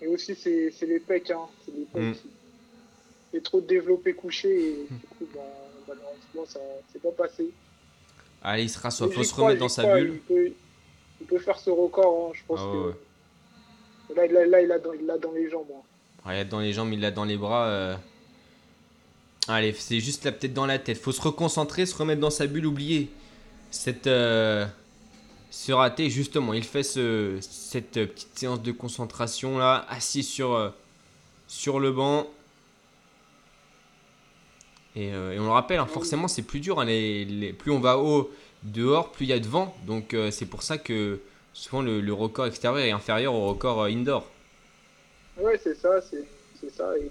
Et 0.00 0.06
aussi, 0.06 0.34
c'est 0.34 0.70
c'est 0.70 0.86
les 0.86 1.00
pecs. 1.00 1.30
Hein. 1.30 1.46
C'est 1.64 1.72
les 1.72 1.84
pecs 1.84 2.02
Mm. 2.02 2.12
qui- 2.14 2.30
Il 3.34 3.36
est 3.36 3.42
trop 3.42 3.60
développé 3.60 4.14
couché 4.14 4.48
et 4.48 4.86
du 4.90 5.06
coup, 5.18 5.28
bah, 5.34 5.40
malheureusement, 5.86 6.46
ça 6.46 6.60
c'est 6.90 7.02
pas 7.02 7.10
passé. 7.12 7.50
Allez, 8.42 8.62
il 8.62 8.70
se 8.70 8.78
rassoit, 8.78 9.06
Mais 9.08 9.12
faut 9.14 9.22
se 9.22 9.34
remettre 9.34 9.60
dans 9.60 9.68
sa 9.68 9.82
crois, 9.82 9.98
bulle. 10.00 10.14
Il 10.14 10.20
peut, 10.20 10.52
il 11.20 11.26
peut 11.26 11.38
faire 11.38 11.58
ce 11.58 11.70
record, 11.70 12.28
hein, 12.28 12.32
je 12.34 12.40
pense 12.46 12.60
Ah 12.62 12.68
ouais, 12.70 12.92
que. 12.92 14.14
Là, 14.14 14.26
là, 14.26 14.46
là, 14.46 14.60
il 14.62 14.68
l'a 14.68 14.78
dans, 14.78 14.92
dans 15.20 15.32
les 15.32 15.50
jambes. 15.50 15.66
hein. 15.74 15.82
Regarde 16.24 16.48
dans 16.48 16.60
les 16.60 16.72
jambes, 16.72 16.92
il 16.92 17.00
l'a 17.00 17.10
dans 17.10 17.24
les 17.24 17.36
bras. 17.36 17.66
euh. 17.66 17.96
Allez, 19.48 19.72
c'est 19.72 20.00
juste 20.00 20.24
là 20.24 20.32
peut-être 20.32 20.52
dans 20.54 20.66
la 20.66 20.78
tête. 20.78 20.98
Faut 20.98 21.12
se 21.12 21.20
reconcentrer, 21.22 21.86
se 21.86 21.94
remettre 21.96 22.20
dans 22.20 22.30
sa 22.30 22.46
bulle, 22.46 22.66
oublier 22.66 23.08
cette 23.70 24.06
euh, 24.06 24.66
ce 25.50 25.72
raté 25.72 26.10
justement. 26.10 26.52
Il 26.52 26.64
fait 26.64 26.82
ce, 26.82 27.38
cette 27.40 27.96
euh, 27.96 28.06
petite 28.06 28.38
séance 28.38 28.62
de 28.62 28.72
concentration 28.72 29.56
là, 29.58 29.86
assis 29.88 30.22
sur 30.22 30.52
euh, 30.54 30.68
sur 31.46 31.80
le 31.80 31.92
banc. 31.92 32.26
Et, 34.96 35.08
et 35.08 35.38
on 35.38 35.44
le 35.44 35.50
rappelle, 35.50 35.78
hein, 35.78 35.86
forcément 35.86 36.28
c'est 36.28 36.42
plus 36.42 36.60
dur. 36.60 36.80
hein, 36.80 36.84
les- 36.84 37.24
les- 37.24 37.52
plus 37.52 37.70
on 37.70 37.78
va 37.80 37.98
haut 37.98 38.30
dehors, 38.62 39.12
plus 39.12 39.26
il 39.26 39.28
y 39.28 39.32
a 39.32 39.38
de 39.38 39.46
vent. 39.46 39.74
Donc 39.86 40.14
euh, 40.14 40.30
c'est 40.30 40.46
pour 40.46 40.62
ça 40.62 40.78
que 40.78 41.20
souvent 41.52 41.82
le, 41.82 42.00
le 42.00 42.12
record 42.12 42.46
extérieur 42.46 42.84
est 42.84 42.90
inférieur 42.90 43.34
au 43.34 43.48
record 43.48 43.82
euh, 43.82 43.88
indoor. 43.88 44.28
Ouais, 45.36 45.58
c'est 45.62 45.74
ça, 45.74 46.00
c'est 46.02 46.70
ça. 46.74 46.92
Et, 46.98 47.10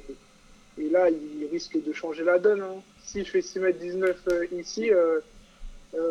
et 0.82 0.90
là, 0.90 1.10
il 1.10 1.48
risque 1.52 1.82
de 1.82 1.94
changer 1.94 2.24
la 2.24 2.40
donne. 2.40 2.62
Hein. 2.62 2.82
S'il 3.04 3.26
fait 3.26 3.40
6m19 3.40 4.16
euh, 4.28 4.46
ici, 4.52 4.92
euh, 4.92 5.22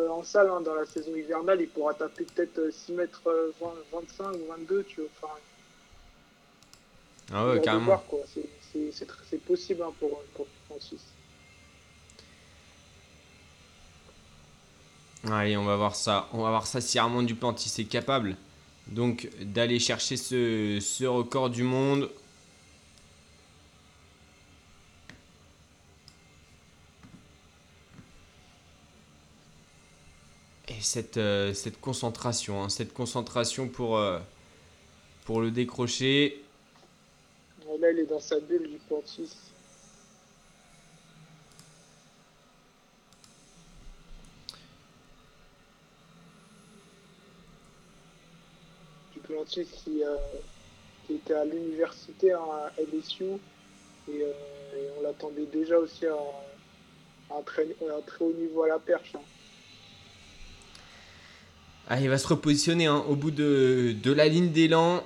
en 0.09 0.23
salle, 0.23 0.49
hein, 0.49 0.61
dans 0.61 0.73
la 0.73 0.85
saison 0.85 1.15
hivernale, 1.15 1.61
il 1.61 1.69
pourra 1.69 1.93
taper 1.93 2.25
peut-être 2.25 2.57
euh, 2.57 2.71
6m25 2.71 4.35
ou 4.35 4.47
22, 4.49 4.83
tu 4.83 5.01
vois. 5.01 5.09
Enfin, 5.21 5.33
Ah 7.31 7.47
ouais, 7.49 7.61
carrément. 7.61 8.01
C'est- 8.33 9.37
possible 9.45 9.83
hein, 9.83 9.93
pour, 9.99 10.21
pour 10.33 10.47
Francis. 10.67 11.01
Allez, 15.23 15.57
on 15.57 15.65
va 15.65 15.75
voir 15.75 15.95
ça. 15.95 16.29
On 16.33 16.43
va 16.43 16.49
voir 16.49 16.67
ça 16.67 16.81
si 16.81 16.99
Armand 16.99 17.23
Duplantis 17.23 17.73
est 17.81 17.85
capable 17.85 18.37
donc 18.91 19.29
d'aller 19.41 19.79
chercher 19.79 20.17
ce, 20.17 21.05
record 21.05 21.49
du 21.49 21.63
monde. 21.63 22.09
Et 30.69 30.81
cette, 30.81 31.17
euh, 31.17 31.53
concentration, 31.81 32.63
hein, 32.63 32.69
cette 32.69 32.93
concentration 32.93 33.67
pour, 33.67 33.97
euh, 33.97 34.19
pour 35.25 35.41
le 35.41 35.49
décrocher. 35.49 36.43
Ouais, 37.65 37.77
Là, 37.79 37.91
il 37.91 37.99
est 37.99 38.05
dans 38.05 38.19
sa 38.19 38.39
bulle 38.39 38.69
du 38.69 38.77
Qui, 49.27 50.03
euh, 50.03 50.15
qui 51.05 51.13
était 51.15 51.33
à 51.33 51.43
l'université 51.43 52.31
à 52.31 52.71
LSU 52.77 53.25
et, 54.09 54.21
euh, 54.23 54.31
et 54.77 54.87
on 54.97 55.01
l'attendait 55.01 55.45
déjà 55.45 55.77
aussi 55.77 56.05
à, 56.05 56.13
à 57.29 57.37
un, 57.37 57.41
très, 57.41 57.63
à 57.63 57.97
un 57.97 58.01
très 58.01 58.23
haut 58.23 58.31
niveau 58.33 58.63
à 58.63 58.69
la 58.69 58.79
perche. 58.79 59.15
hein. 59.15 59.21
Ah, 61.89 61.99
il 61.99 62.09
va 62.09 62.17
se 62.17 62.27
repositionner 62.27 62.85
hein, 62.85 63.03
au 63.09 63.15
bout 63.15 63.31
de, 63.31 63.95
de 64.01 64.11
la 64.13 64.27
ligne 64.29 64.49
d'élan. 64.51 65.03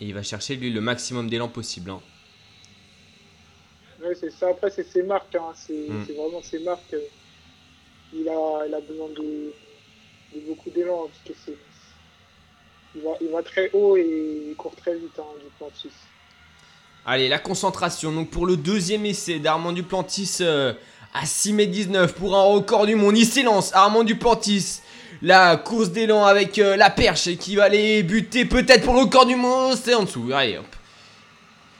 Et 0.00 0.06
il 0.06 0.14
va 0.14 0.22
chercher 0.22 0.56
lui 0.56 0.70
le 0.70 0.80
maximum 0.80 1.28
d'élan 1.28 1.48
possible. 1.48 1.90
hein. 1.90 2.00
Ouais, 4.02 4.14
c'est 4.14 4.30
ça. 4.30 4.48
Après, 4.48 4.70
c'est 4.70 4.84
ses 4.84 5.02
marques. 5.02 5.34
Hein. 5.34 5.52
C'est 5.54 5.72
Mm. 5.72 6.04
c'est 6.06 6.12
vraiment 6.14 6.42
ses 6.42 6.58
marques. 6.60 6.94
euh, 6.94 7.00
Il 8.14 8.28
a, 8.28 8.66
il 8.66 8.74
a 8.74 8.80
besoin 8.80 9.08
de, 9.10 9.52
beaucoup 10.40 10.70
d'élan 10.70 11.04
hein, 11.04 11.10
parce 11.10 11.36
que 11.36 11.42
c'est. 11.44 11.56
Il 12.96 13.02
va, 13.02 13.10
il 13.20 13.28
va 13.28 13.42
très 13.42 13.70
haut 13.72 13.96
et 13.96 14.46
il 14.50 14.54
court 14.54 14.76
très 14.76 14.94
vite 14.94 15.18
hein, 15.18 15.24
du 15.40 15.50
Plantis. 15.58 15.90
Allez, 17.06 17.28
la 17.28 17.38
concentration. 17.38 18.12
Donc 18.12 18.30
pour 18.30 18.46
le 18.46 18.56
deuxième 18.56 19.04
essai 19.04 19.38
d'Armand 19.38 19.72
Duplantis 19.72 20.38
euh, 20.40 20.72
à 21.12 21.24
6m19 21.24 22.12
pour 22.12 22.34
un 22.34 22.42
record 22.42 22.86
du 22.86 22.94
monde. 22.94 23.18
Il 23.18 23.26
s'élance. 23.26 23.74
Armand 23.74 24.04
Duplantis. 24.04 24.80
La 25.22 25.56
course 25.56 25.90
d'élan 25.90 26.24
avec 26.24 26.58
euh, 26.58 26.76
la 26.76 26.90
perche 26.90 27.36
qui 27.36 27.56
va 27.56 27.64
aller 27.64 28.02
buter 28.02 28.44
peut-être 28.44 28.84
pour 28.84 28.94
le 28.94 29.00
record 29.00 29.26
du 29.26 29.36
monde. 29.36 29.76
C'est 29.76 29.94
en 29.94 30.04
dessous. 30.04 30.30
Allez, 30.32 30.58
hop. 30.58 30.66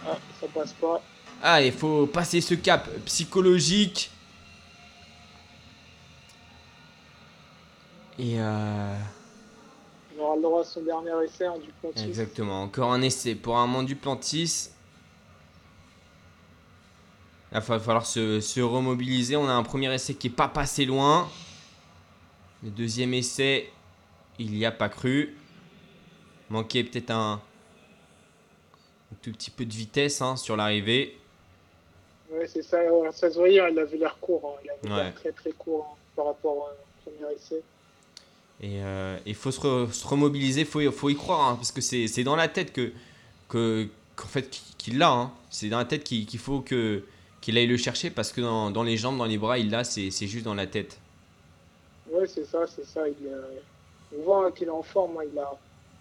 Ah, 0.07 0.19
ça 0.41 0.47
passe 0.53 0.73
pas. 0.73 1.03
Ah, 1.43 1.63
il 1.63 1.73
faut 1.73 2.07
passer 2.07 2.41
ce 2.41 2.55
cap 2.55 2.89
psychologique. 3.07 4.11
Et 8.19 8.41
euh... 8.41 8.97
Il 10.15 10.21
aura 10.21 10.37
le 10.37 10.43
droit 10.43 10.61
à 10.61 10.65
son 10.65 10.83
dernier 10.83 11.11
essai 11.25 11.47
hein, 11.47 11.59
du 11.59 11.71
Plantis. 11.81 12.05
Exactement, 12.05 12.63
encore 12.63 12.93
un 12.93 13.03
essai 13.03 13.35
pour 13.35 13.59
un 13.59 13.83
du 13.83 13.97
Plantis. 13.97 14.71
Il 17.51 17.55
va 17.55 17.61
fa- 17.61 17.81
falloir 17.81 18.07
se, 18.07 18.41
se 18.41 18.61
remobiliser. 18.61 19.37
On 19.37 19.49
a 19.49 19.53
un 19.53 19.63
premier 19.65 19.93
essai 19.93 20.15
qui 20.15 20.29
est 20.29 20.31
pas 20.31 20.49
passé 20.49 20.85
loin. 20.85 21.29
Le 22.63 22.71
deuxième 22.71 23.13
essai, 23.15 23.73
il 24.39 24.53
n'y 24.53 24.65
a 24.65 24.73
pas 24.73 24.89
cru. 24.89 25.37
Manquait 26.51 26.85
peut-être 26.85 27.11
un, 27.11 27.35
un 29.13 29.17
tout 29.23 29.33
petit 29.33 29.51
peu 29.51 29.65
de 29.65 29.73
vitesse 29.73 30.23
hein, 30.23 30.37
sur 30.37 30.57
l'arrivée. 30.57 31.19
Ouais, 32.31 32.47
c'est 32.47 32.63
ça. 32.63 32.79
ça 33.13 33.31
se 33.31 33.37
voyait, 33.39 33.61
hein, 33.61 33.69
il 33.71 33.79
avait 33.79 33.97
l'air 33.97 34.17
court. 34.21 34.57
hein. 34.57 34.61
Il 34.65 34.71
avait 34.91 34.97
Ouais. 34.97 35.05
l'air 35.05 35.15
très 35.15 35.33
très 35.33 35.53
court 35.53 35.89
hein, 35.91 35.97
par 36.15 36.27
rapport 36.27 36.57
au 36.57 36.69
premier 37.11 37.35
essai. 37.35 37.63
Et 38.67 38.81
il 39.27 39.35
faut 39.35 39.51
se, 39.51 39.61
re- 39.61 39.93
se 39.93 40.07
remobiliser, 40.07 40.63
il 40.63 40.67
faut, 40.67 40.81
y- 40.81 40.91
faut 40.91 41.11
y 41.11 41.15
croire, 41.17 41.49
hein, 41.51 41.57
parce 41.57 41.71
que 41.71 41.81
c'est 41.83 42.25
dans 42.25 42.37
la 42.37 42.49
tête 42.49 42.73
que 42.73 42.93
que- 43.49 43.87
qu'en 44.17 44.27
fait 44.27 44.49
qu'il 44.79 44.97
l'a. 44.99 45.11
hein. 45.13 45.33
C'est 45.51 45.69
dans 45.69 45.77
la 45.79 45.85
tête 45.85 46.03
qu'il 46.05 46.39
faut 46.39 46.61
que 46.61 47.03
qu'il 47.43 47.59
aille 47.59 47.67
le 47.67 47.77
chercher, 47.77 48.09
parce 48.09 48.33
que 48.33 48.41
dans, 48.41 48.71
dans 48.71 48.83
les 48.83 48.97
jambes, 48.97 49.19
dans 49.19 49.27
les 49.27 49.37
bras, 49.37 49.59
il 49.59 49.69
l'a, 49.71 49.85
c'est 49.85 50.11
juste 50.11 50.45
dans 50.47 50.55
la 50.55 50.67
tête. 50.67 50.99
Ouais, 52.11 52.27
c'est 52.27 52.47
ça, 52.47 52.67
c'est 52.67 52.87
ça. 52.87 53.07
Il, 53.07 53.15
euh, 53.27 53.43
on 54.19 54.23
voit 54.23 54.47
hein, 54.47 54.51
qu'il 54.51 54.67
est 54.69 54.71
en 54.71 54.83
forme. 54.83 55.19
Il, 55.31 55.39
a, 55.39 55.53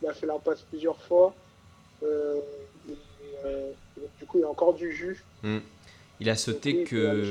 il 0.02 0.08
a 0.08 0.14
fait 0.14 0.26
l'impasse 0.26 0.62
plusieurs 0.70 0.98
fois. 1.04 1.34
Euh, 2.04 2.40
et, 2.90 2.94
euh, 3.46 3.72
du 4.22 4.26
coup, 4.26 4.38
il 4.40 4.46
a 4.46 4.50
encore 4.50 4.74
du 4.74 4.90
jus. 4.96 5.22
Il 6.22 6.30
a 6.30 6.36
sauté 6.38 6.86
que, 6.86 7.30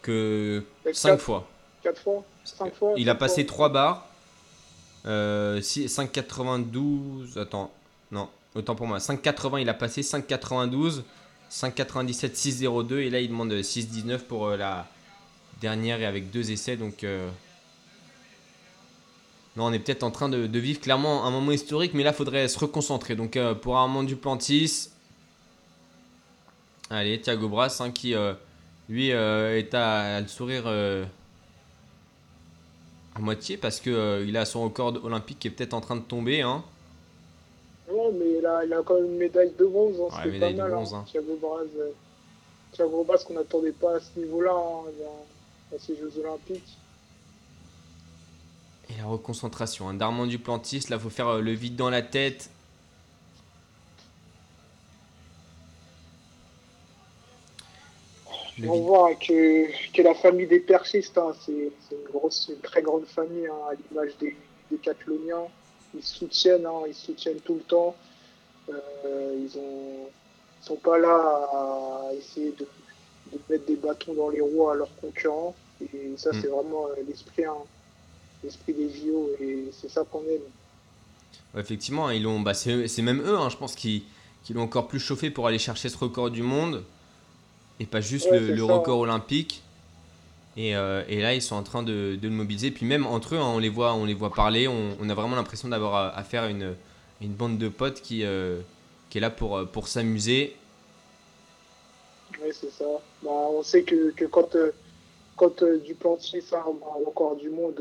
que 0.00 0.62
Peut-être 0.82 0.96
5 0.96 1.08
quatre- 1.10 1.22
fois. 1.22 1.48
Quatre 1.82 2.00
fois 2.00 2.24
Cinq 2.24 2.24
fois 2.74 2.92
Il 2.96 3.08
a 3.10 3.14
passé 3.14 3.42
fois 3.44 3.54
3 3.54 3.68
barres. 3.70 4.06
Euh, 5.06 5.60
si- 5.60 5.88
5,92. 5.88 7.36
Attends, 7.38 7.70
non, 8.10 8.28
autant 8.54 8.74
pour 8.74 8.86
moi. 8.86 8.98
5,80 9.00 9.60
il 9.60 9.68
a 9.68 9.74
passé, 9.74 10.02
5,92. 10.02 11.02
5,97, 11.50 12.34
6,02. 12.36 13.00
Et 13.00 13.10
là, 13.10 13.20
il 13.20 13.28
demande 13.28 13.52
6,19 13.62 14.18
pour 14.24 14.46
euh, 14.48 14.56
la 14.56 14.86
dernière 15.60 16.00
et 16.00 16.06
avec 16.06 16.30
deux 16.30 16.50
essais. 16.50 16.76
Donc, 16.76 17.04
euh, 17.04 17.28
non, 19.56 19.66
on 19.66 19.72
est 19.72 19.78
peut-être 19.78 20.02
en 20.02 20.10
train 20.10 20.28
de, 20.28 20.46
de 20.46 20.58
vivre 20.58 20.80
clairement 20.80 21.24
un 21.26 21.30
moment 21.30 21.52
historique. 21.52 21.92
Mais 21.94 22.02
là, 22.02 22.10
il 22.10 22.16
faudrait 22.16 22.48
se 22.48 22.58
reconcentrer. 22.58 23.14
Donc, 23.14 23.36
euh, 23.36 23.54
pour 23.54 23.76
Armand 23.76 24.02
Duplantis. 24.02 24.88
Allez, 26.90 27.20
Thiago 27.20 27.48
Brass 27.48 27.80
hein, 27.80 27.90
qui, 27.90 28.14
euh, 28.14 28.34
lui, 28.88 29.12
euh, 29.12 29.58
est 29.58 29.74
à, 29.74 30.16
à 30.16 30.20
le 30.20 30.28
sourire. 30.28 30.64
À 33.14 33.20
moitié 33.20 33.56
parce 33.56 33.80
que 33.80 33.90
euh, 33.90 34.24
il 34.26 34.36
a 34.36 34.44
son 34.44 34.64
record 34.64 35.04
olympique 35.04 35.38
qui 35.38 35.48
est 35.48 35.50
peut-être 35.50 35.74
en 35.74 35.80
train 35.80 35.96
de 35.96 36.02
tomber. 36.02 36.42
Hein. 36.42 36.62
Non, 37.90 38.10
mais 38.12 38.38
il 38.38 38.46
a, 38.46 38.64
il 38.64 38.72
a 38.72 38.82
quand 38.82 38.94
même 38.94 39.06
une 39.12 39.18
médaille 39.18 39.52
de 39.58 39.64
bronze. 39.64 39.96
Hein, 40.00 40.18
Ouais, 40.24 40.30
médaille 40.32 40.54
de 40.54 40.58
pas 40.58 40.64
mal. 40.64 40.72
bronze, 40.72 40.94
hein. 40.94 41.04
Thiago 41.06 41.38
Braz, 41.40 41.66
euh, 41.78 41.90
Thiago 42.72 43.04
Braz 43.04 43.24
qu'on 43.24 43.34
n'attendait 43.34 43.72
pas 43.72 43.96
à 43.96 44.00
ce 44.00 44.18
niveau-là 44.18 44.52
hein, 44.52 44.90
dans, 44.98 45.26
dans 45.76 45.82
ces 45.82 45.94
Jeux 45.96 46.12
Olympiques. 46.20 46.76
Et 48.90 48.98
la 48.98 49.06
reconcentration 49.06 49.88
hein, 49.88 49.94
d'Armand 49.94 50.26
Duplantis. 50.26 50.86
Là, 50.90 50.98
faut 50.98 51.10
faire 51.10 51.28
euh, 51.28 51.40
le 51.40 51.52
vide 51.52 51.76
dans 51.76 51.90
la 51.90 52.02
tête. 52.02 52.50
On 58.62 58.80
voit 58.82 59.14
que, 59.16 59.66
que 59.92 60.02
la 60.02 60.14
famille 60.14 60.46
des 60.46 60.60
persistes, 60.60 61.18
hein, 61.18 61.34
c'est 61.44 61.52
une, 61.52 62.04
grosse, 62.12 62.48
une 62.54 62.60
très 62.60 62.82
grande 62.82 63.04
famille, 63.06 63.46
hein, 63.46 63.68
à 63.70 63.74
l'image 63.74 64.12
des, 64.20 64.36
des 64.70 64.76
Cataloniens. 64.76 65.48
Ils 65.94 66.02
soutiennent, 66.02 66.66
hein, 66.66 66.82
ils 66.86 66.94
soutiennent 66.94 67.40
tout 67.40 67.54
le 67.54 67.60
temps. 67.62 67.96
Euh, 68.68 69.34
ils 69.38 69.60
ils 69.60 70.66
sont 70.66 70.76
pas 70.76 70.98
là 70.98 71.10
à 71.52 72.10
essayer 72.16 72.52
de, 72.52 72.66
de 73.32 73.38
mettre 73.50 73.66
des 73.66 73.76
bâtons 73.76 74.14
dans 74.14 74.30
les 74.30 74.40
roues 74.40 74.68
à 74.70 74.74
leurs 74.74 74.94
concurrents. 75.00 75.54
Et 75.82 76.12
ça, 76.16 76.30
Mm. 76.30 76.40
c'est 76.40 76.48
vraiment 76.48 76.86
euh, 76.86 77.02
l'esprit, 77.06 77.42
l'esprit 78.42 78.72
des 78.72 78.88
JO. 78.88 79.30
Et 79.40 79.70
c'est 79.72 79.90
ça 79.90 80.04
qu'on 80.10 80.20
aime. 80.22 80.40
Ouais, 81.54 81.60
effectivement, 81.60 82.08
ils 82.10 82.22
l'ont. 82.22 82.40
Bah, 82.40 82.54
c'est 82.54 83.02
même 83.02 83.20
eux, 83.20 83.36
je 83.50 83.56
pense, 83.56 83.74
qui, 83.74 84.04
qui 84.44 84.54
l'ont 84.54 84.62
encore 84.62 84.88
plus 84.88 85.00
chauffé 85.00 85.30
pour 85.30 85.46
aller 85.46 85.58
chercher 85.58 85.88
ce 85.88 85.98
record 85.98 86.30
du 86.30 86.42
monde. 86.42 86.84
Et 87.80 87.86
pas 87.86 88.00
juste 88.00 88.30
Ouais, 88.30 88.38
le, 88.40 88.64
record 88.64 89.00
olympique. 89.00 89.62
Et, 90.56 90.76
euh, 90.76 91.02
et 91.08 91.20
là, 91.20 91.34
ils 91.34 91.42
sont 91.42 91.56
en 91.56 91.62
train 91.64 91.82
de, 91.82 92.16
de 92.20 92.28
le 92.28 92.34
mobiliser. 92.34 92.70
Puis 92.70 92.86
même 92.86 93.06
entre 93.06 93.34
eux, 93.34 93.38
hein, 93.38 93.52
on, 93.54 93.58
les 93.58 93.68
voit, 93.68 93.94
on 93.94 94.04
les 94.04 94.14
voit 94.14 94.32
parler. 94.32 94.68
On, 94.68 94.96
on 95.00 95.08
a 95.08 95.14
vraiment 95.14 95.34
l'impression 95.36 95.68
d'avoir 95.68 95.94
à- 95.94 96.16
affaire 96.16 96.44
à 96.44 96.50
une, 96.50 96.74
une 97.20 97.32
bande 97.32 97.58
de 97.58 97.68
potes 97.68 98.00
qui, 98.00 98.24
euh, 98.24 98.60
qui 99.10 99.18
est 99.18 99.20
là 99.20 99.30
pour, 99.30 99.56
euh, 99.56 99.64
pour 99.64 99.88
s'amuser. 99.88 100.56
Oui, 102.40 102.50
c'est 102.52 102.70
ça. 102.70 102.84
Bah, 103.22 103.30
on 103.30 103.62
sait 103.62 103.82
que, 103.82 104.10
que 104.12 104.26
quand, 104.26 104.54
euh, 104.54 104.72
quand 105.36 105.64
Duplantis 105.84 106.44
a 106.52 106.58
un 106.58 107.04
record 107.04 107.36
du 107.36 107.50
monde, 107.50 107.80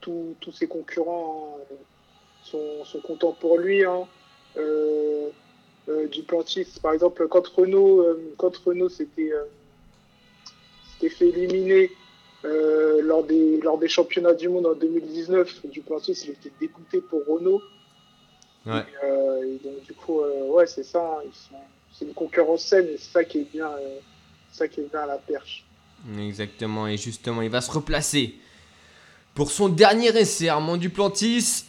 tous 0.00 0.52
ses 0.52 0.66
concurrents 0.66 1.58
hein, 1.60 1.74
sont, 2.42 2.84
sont 2.84 3.00
contents 3.00 3.32
pour 3.32 3.58
lui. 3.58 3.84
Hein. 3.84 4.06
Euh, 5.88 5.92
euh, 6.04 6.06
Duplantis, 6.08 6.66
par 6.82 6.92
exemple, 6.92 7.26
quand 7.28 7.46
Renault, 7.48 8.00
euh, 8.02 8.34
quand 8.36 8.56
Renault 8.58 8.88
s'était 8.88 9.32
euh, 9.32 9.44
s'était 10.94 11.10
fait 11.14 11.28
éliminer 11.28 11.90
lors, 12.44 13.24
des, 13.24 13.60
lors 13.60 13.78
des 13.78 13.88
championnats 13.88 14.32
du 14.34 14.48
monde 14.48 14.66
en 14.66 14.74
2019, 14.74 15.66
Duplantis 15.66 16.12
il 16.24 16.30
était 16.30 16.52
dégoûté 16.60 17.00
pour 17.00 17.20
Renault. 17.26 17.60
Ouais. 18.66 18.84
Et, 19.02 19.54
et 19.54 19.58
donc, 19.64 19.82
du 19.84 19.92
coup, 19.94 20.20
ouais, 20.20 20.66
c'est 20.66 20.84
ça. 20.84 21.00
hein, 21.00 21.22
ils 21.26 21.34
sont- 21.34 21.56
c'est 21.92 22.04
une 22.04 22.14
concurrence 22.14 22.64
saine 22.64 22.86
et 22.86 22.96
c'est 22.96 23.10
ça 23.10 23.24
qui 23.24 23.38
est 23.38 23.50
bien, 23.52 23.66
euh, 23.70 23.98
ça 24.52 24.68
qui 24.68 24.80
est 24.80 24.88
bien 24.90 25.00
à 25.00 25.06
la 25.06 25.16
perche. 25.18 25.64
Exactement, 26.18 26.86
et 26.86 26.96
justement, 26.96 27.42
il 27.42 27.50
va 27.50 27.60
se 27.60 27.72
replacer 27.72 28.34
pour 29.34 29.50
son 29.50 29.68
dernier 29.68 30.16
essai, 30.16 30.48
Armand 30.48 30.76
Duplantis. 30.76 31.64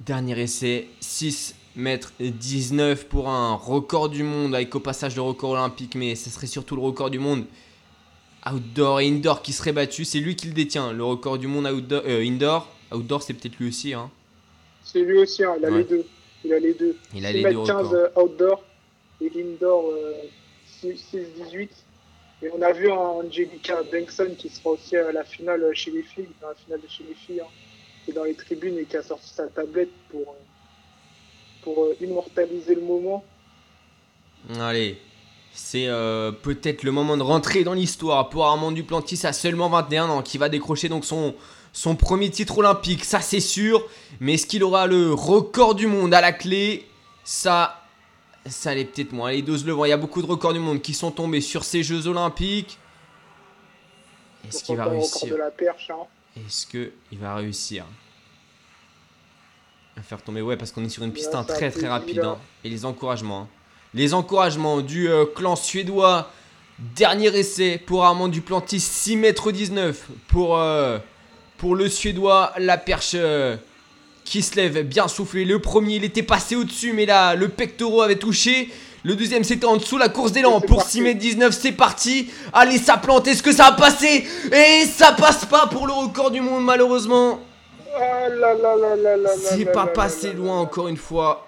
Dernier 0.00 0.40
essai, 0.40 0.88
6 1.00 1.54
mètres 1.76 2.12
19 2.20 3.06
pour 3.08 3.28
un 3.28 3.54
record 3.54 4.08
du 4.08 4.22
monde, 4.22 4.54
avec 4.54 4.74
au 4.74 4.80
passage 4.80 5.16
le 5.16 5.22
record 5.22 5.50
olympique, 5.50 5.94
mais 5.94 6.14
ce 6.14 6.30
serait 6.30 6.46
surtout 6.46 6.76
le 6.76 6.82
record 6.82 7.10
du 7.10 7.18
monde 7.18 7.44
outdoor 8.50 9.00
et 9.00 9.06
indoor 9.08 9.42
qui 9.42 9.52
serait 9.52 9.72
battu. 9.72 10.04
C'est 10.04 10.18
lui 10.18 10.36
qui 10.36 10.48
le 10.48 10.52
détient, 10.52 10.92
le 10.92 11.04
record 11.04 11.38
du 11.38 11.46
monde 11.46 11.66
outdoor, 11.66 12.02
euh, 12.06 12.22
indoor. 12.24 12.68
Outdoor, 12.92 13.22
c'est 13.22 13.34
peut-être 13.34 13.56
lui 13.58 13.68
aussi. 13.68 13.94
Hein. 13.94 14.10
C'est 14.84 15.00
lui 15.00 15.18
aussi, 15.18 15.44
hein, 15.44 15.54
il 15.58 15.64
a 15.64 15.70
Ouais. 15.70 15.78
les 15.78 15.84
deux. 15.84 16.04
Il 16.44 16.52
a 16.52 16.58
les 16.58 16.74
deux. 16.74 16.96
Il 17.14 17.24
a 17.24 17.28
6 17.28 17.34
les 17.34 17.42
deux 17.42 17.48
mètres 17.48 17.64
15 17.66 17.86
records. 17.86 17.94
euh, 17.94 18.22
outdoor 18.22 18.64
et 19.20 19.30
indoor 19.40 19.90
euh, 19.92 20.12
6-18. 20.82 21.68
Et 22.42 22.50
on 22.52 22.60
a 22.60 22.72
vu 22.72 22.90
un 22.90 22.96
Angelica 22.96 23.80
Bengtson 23.92 24.34
qui 24.36 24.48
sera 24.48 24.70
aussi 24.70 24.96
à 24.96 25.12
la 25.12 25.22
finale 25.22 25.64
chez 25.74 25.92
les 25.92 26.02
filles, 26.02 26.26
dans 26.40 26.48
la 26.48 26.54
finale 26.56 26.80
de 26.80 26.88
chez 26.88 27.04
les 27.08 27.14
filles, 27.14 27.40
hein, 27.40 27.46
qui 28.04 28.10
est 28.10 28.14
dans 28.14 28.24
les 28.24 28.34
tribunes 28.34 28.76
et 28.78 28.84
qui 28.84 28.96
a 28.96 29.02
sorti 29.04 29.28
sa 29.32 29.46
tablette 29.46 29.92
pour, 30.10 30.22
euh, 30.22 30.32
pour 31.62 31.84
euh, 31.84 31.96
immortaliser 32.00 32.74
le 32.74 32.82
moment. 32.82 33.24
Allez, 34.58 34.98
c'est 35.54 35.86
euh, 35.86 36.32
peut-être 36.32 36.82
le 36.82 36.92
moment 36.92 37.16
de 37.16 37.22
rentrer 37.22 37.64
dans 37.64 37.74
l'histoire 37.74 38.28
pour 38.28 38.44
Armand 38.44 38.72
Duplantis 38.72 39.20
à 39.24 39.32
seulement 39.32 39.68
21 39.68 40.08
ans, 40.08 40.22
qui 40.22 40.38
va 40.38 40.48
décrocher 40.48 40.88
donc 40.88 41.04
son, 41.04 41.34
son 41.72 41.94
premier 41.96 42.30
titre 42.30 42.58
olympique, 42.58 43.04
ça 43.04 43.20
c'est 43.20 43.40
sûr. 43.40 43.86
Mais 44.20 44.34
est-ce 44.34 44.46
qu'il 44.46 44.64
aura 44.64 44.86
le 44.86 45.12
record 45.12 45.74
du 45.74 45.86
monde 45.86 46.12
à 46.14 46.20
la 46.20 46.32
clé? 46.32 46.86
Ça, 47.24 47.80
ça 48.46 48.74
l'est 48.74 48.84
peut-être 48.84 49.12
moins. 49.12 49.28
Allez, 49.28 49.42
dose 49.42 49.64
le 49.64 49.72
vent, 49.72 49.84
il 49.84 49.90
y 49.90 49.92
a 49.92 49.96
beaucoup 49.96 50.22
de 50.22 50.26
records 50.26 50.52
du 50.54 50.58
monde 50.58 50.82
qui 50.82 50.94
sont 50.94 51.10
tombés 51.10 51.40
sur 51.40 51.64
ces 51.64 51.82
Jeux 51.82 52.06
olympiques. 52.06 52.78
Est-ce 54.48 54.64
qu'il 54.64 54.76
va 54.76 54.86
réussir? 54.86 55.36
Hein. 55.90 56.06
Est-ce 56.36 56.66
qu'il 56.66 57.18
va 57.18 57.36
réussir? 57.36 57.84
À 59.98 60.02
faire 60.02 60.22
tomber 60.22 60.40
Ouais, 60.42 60.56
parce 60.56 60.72
qu'on 60.72 60.84
est 60.84 60.88
sur 60.88 61.02
une 61.04 61.12
piste 61.12 61.32
Là, 61.34 61.44
très 61.44 61.70
très 61.70 61.88
rapide. 61.88 62.20
hein. 62.20 62.38
Et 62.64 62.68
les 62.70 62.84
encouragements. 62.84 63.42
hein. 63.42 63.48
Les 63.94 64.14
encouragements 64.14 64.80
du 64.80 65.08
euh, 65.08 65.24
clan 65.26 65.56
suédois. 65.56 66.30
Dernier 66.96 67.28
essai 67.38 67.78
pour 67.84 68.04
Armand 68.04 68.28
Duplantis, 68.28 68.80
6 68.80 69.16
mètres 69.16 69.52
19 69.52 70.06
pour, 70.28 70.58
euh, 70.58 70.98
pour 71.58 71.74
le 71.76 71.88
suédois. 71.88 72.52
La 72.58 72.78
perche 72.78 73.12
euh, 73.14 73.56
qui 74.24 74.42
se 74.42 74.56
lève 74.56 74.82
bien 74.82 75.06
soufflé. 75.08 75.44
Le 75.44 75.58
premier, 75.60 75.96
il 75.96 76.04
était 76.04 76.22
passé 76.22 76.56
au-dessus, 76.56 76.92
mais 76.94 77.06
là, 77.06 77.34
le 77.34 77.48
pectoral 77.48 78.06
avait 78.06 78.18
touché. 78.18 78.72
Le 79.04 79.14
deuxième, 79.14 79.44
c'était 79.44 79.66
en 79.66 79.76
dessous. 79.76 79.98
La 79.98 80.08
course 80.08 80.32
d'élan 80.32 80.60
pour 80.60 80.78
parti. 80.78 80.92
6 80.92 81.00
mètres 81.02 81.18
19, 81.20 81.52
c'est 81.52 81.72
parti. 81.72 82.30
Allez, 82.52 82.78
ça 82.78 82.96
plante. 82.96 83.26
Est-ce 83.28 83.42
que 83.42 83.52
ça 83.52 83.66
a 83.66 83.72
passé? 83.72 84.26
Et 84.52 84.86
ça 84.86 85.12
passe 85.12 85.44
pas 85.44 85.66
pour 85.66 85.86
le 85.86 85.92
record 85.92 86.30
du 86.30 86.40
monde, 86.40 86.64
malheureusement. 86.64 87.40
Ah 87.94 88.28
C'est 89.36 89.64
là 89.64 89.72
pas 89.72 89.86
passé 89.86 90.32
loin 90.32 90.60
encore 90.60 90.88
une 90.88 90.96
fois. 90.96 91.46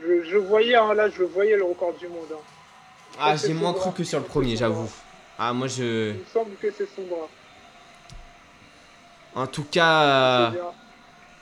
Je, 0.00 0.22
je 0.24 0.36
voyais, 0.36 0.74
hein, 0.74 0.94
là, 0.94 1.08
je 1.08 1.22
voyais 1.22 1.56
le 1.56 1.64
record 1.64 1.94
du 1.94 2.08
monde. 2.08 2.26
hein. 2.32 2.38
Ah, 3.18 3.36
j'ai 3.36 3.54
moins 3.54 3.72
cru 3.72 3.92
que 3.92 4.02
sur 4.04 4.18
le 4.18 4.24
premier, 4.24 4.56
j'avoue. 4.56 4.90
Ah, 5.38 5.52
moi 5.52 5.68
je. 5.68 6.10
Il 6.10 6.18
me 6.18 6.24
semble 6.32 6.56
que 6.56 6.70
c'est 6.76 6.88
son 6.94 7.02
bras. 7.02 7.28
En 9.36 9.46
tout 9.46 9.64
cas, 9.64 10.52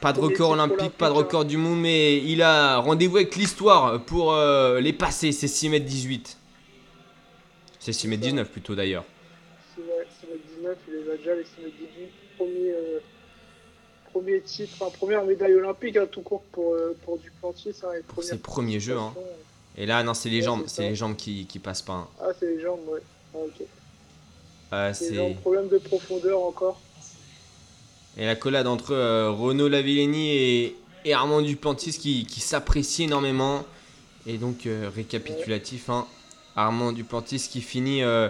pas 0.00 0.12
de 0.12 0.20
record 0.20 0.50
olympique, 0.50 0.92
pas 0.96 1.08
de 1.08 1.14
hein. 1.14 1.18
record 1.18 1.44
du 1.44 1.56
monde, 1.56 1.80
mais 1.80 2.16
il 2.18 2.42
a 2.42 2.78
rendez-vous 2.78 3.16
avec 3.16 3.36
l'histoire 3.36 4.00
pour 4.04 4.32
euh, 4.34 4.80
les 4.80 4.92
passer, 4.92 5.32
c'est 5.32 5.48
6 5.48 5.68
mètres 5.68 5.84
18. 5.86 6.38
C'est 7.78 7.92
6 7.92 8.08
mètres 8.08 8.22
19 8.22 8.48
plutôt 8.50 8.74
d'ailleurs. 8.74 9.04
C'est 9.74 9.82
ouais, 9.82 10.06
c'est 10.20 10.26
le 10.30 10.40
19, 10.56 10.76
il 10.88 10.94
les 10.94 11.10
a 11.12 11.16
déjà 11.16 11.34
les 11.34 11.42
18. 11.42 12.10
Premier, 12.38 12.70
euh, 12.70 12.98
premier 14.12 14.40
titre, 14.40 14.72
enfin, 14.80 14.90
première 14.96 15.24
médaille 15.24 15.54
olympique 15.54 15.96
hein, 15.96 16.06
tout 16.10 16.22
court 16.22 16.42
pour, 16.52 16.74
euh, 16.74 16.96
pour 17.04 17.18
Duplantis. 17.18 17.70
Hein, 17.82 17.88
ses 17.94 18.02
première 18.02 18.38
premiers 18.38 18.80
jeux. 18.80 18.96
Hein. 18.96 19.12
participation. 19.14 19.38
Et 19.78 19.86
là, 19.86 20.02
non, 20.02 20.14
c'est 20.14 20.28
les 20.28 20.38
Ouais, 20.40 20.44
jambes, 20.44 20.62
c'est 20.66 20.76
c'est 20.82 20.88
les 20.90 20.94
jambes 20.94 21.16
qui, 21.16 21.46
qui 21.46 21.58
passent 21.58 21.82
pas. 21.82 21.92
hein. 21.94 22.08
Ah, 22.20 22.26
c'est 22.38 22.46
les 22.46 22.60
jambes, 22.60 22.80
ouais. 22.88 23.00
Ah, 23.34 23.38
ok. 23.38 23.66
Euh, 24.74 24.92
c'est... 24.94 25.14
jambes, 25.14 25.36
problème 25.36 25.68
de 25.68 25.78
profondeur 25.78 26.42
encore. 26.42 26.80
Et 28.18 28.26
la 28.26 28.36
collade 28.36 28.66
entre 28.66 28.92
euh, 28.92 29.30
Renaud 29.30 29.68
Lavillenie 29.68 30.36
et, 30.36 30.76
et 31.06 31.14
Armand 31.14 31.40
Duplantis 31.40 31.98
qui, 31.98 32.26
qui 32.26 32.40
s'apprécie 32.40 33.04
énormément. 33.04 33.64
Et 34.26 34.36
donc, 34.36 34.66
euh, 34.66 34.90
récapitulatif, 34.94 35.88
hein, 35.88 36.06
Armand 36.54 36.92
Duplantis 36.92 37.48
qui 37.50 37.62
finit 37.62 38.02
euh, 38.02 38.28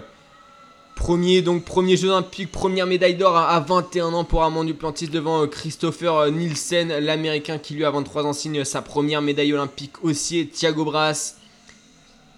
premier, 0.95 1.41
donc 1.41 1.63
premier 1.63 1.97
Jeux 1.97 2.09
Olympiques, 2.09 2.51
première 2.51 2.87
médaille 2.87 3.15
d'or 3.15 3.35
à, 3.35 3.49
à 3.49 3.59
21 3.59 4.13
ans 4.13 4.23
pour 4.23 4.43
Armand 4.43 4.63
Duplantis 4.63 5.07
devant 5.07 5.43
euh, 5.43 5.47
Christopher 5.47 6.15
euh, 6.15 6.29
Nielsen, 6.31 6.99
l'américain 6.99 7.57
qui 7.57 7.73
lui 7.73 7.85
à 7.85 7.91
23 7.91 8.25
ans 8.25 8.33
signe 8.33 8.63
sa 8.63 8.81
première 8.81 9.21
médaille 9.21 9.53
olympique 9.53 10.03
aussi. 10.03 10.47
Thiago 10.47 10.85
Brass, 10.85 11.37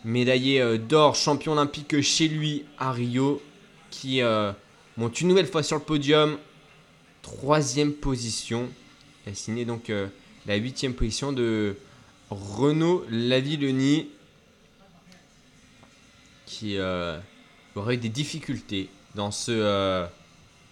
médaillé 0.04 0.62
euh, 0.62 0.78
d'or, 0.78 1.16
champion 1.16 1.54
olympique 1.54 2.02
chez 2.02 2.28
lui 2.28 2.66
à 2.80 2.92
Rio, 2.92 3.42
qui 3.90 4.22
euh, 4.22 4.52
monte 4.98 5.22
une 5.22 5.28
nouvelle 5.28 5.48
fois 5.48 5.64
sur 5.64 5.78
le 5.78 5.84
podium 5.84 6.38
troisième 7.26 7.92
position. 7.92 8.70
Elle 9.26 9.34
a 9.34 9.36
signé 9.36 9.66
donc 9.66 9.90
euh, 9.90 10.08
la 10.46 10.56
huitième 10.56 10.94
position 10.94 11.32
de 11.34 11.76
Renaud 12.30 13.04
Lavillenie 13.10 14.10
qui 16.46 16.78
euh, 16.78 17.18
aurait 17.80 17.96
eu 17.96 17.98
des 17.98 18.10
difficultés 18.10 18.90
dans 19.16 19.32
ce 19.32 19.52
euh, 19.52 20.06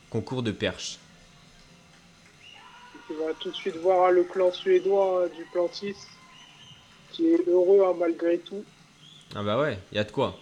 concours 0.10 0.44
de 0.44 0.52
perche. 0.52 1.00
Tu 3.08 3.14
vas 3.16 3.34
tout 3.40 3.52
de 3.52 3.56
suite 3.56 3.76
voir 3.78 4.08
hein, 4.08 4.12
le 4.12 4.24
clan 4.24 4.52
suédois 4.52 5.26
hein, 5.26 5.30
Duplantis 5.36 5.96
qui 7.12 7.28
est 7.28 7.48
heureux 7.48 7.84
hein, 7.86 7.94
malgré 7.98 8.40
tout. 8.40 8.64
Ah 9.36 9.44
bah 9.44 9.60
ouais, 9.60 9.78
il 9.92 9.96
y 9.96 10.00
a 10.00 10.04
de 10.04 10.12
quoi. 10.12 10.38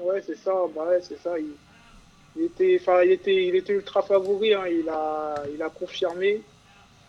Ouais, 0.00 0.22
c'est 0.26 0.36
ça, 0.36 0.52
bah 0.74 0.86
ouais, 0.88 1.00
c'est 1.02 1.20
ça. 1.20 1.38
Il, 1.38 1.52
il 2.36 2.44
était, 2.44 2.78
enfin, 2.80 3.02
il 3.02 3.12
était, 3.12 3.46
il 3.46 3.54
était 3.54 3.72
ultra 3.74 4.02
favori. 4.02 4.54
hein, 4.54 4.66
Il 4.66 4.88
a, 4.88 5.34
il 5.54 5.62
a 5.62 5.68
confirmé. 5.70 6.40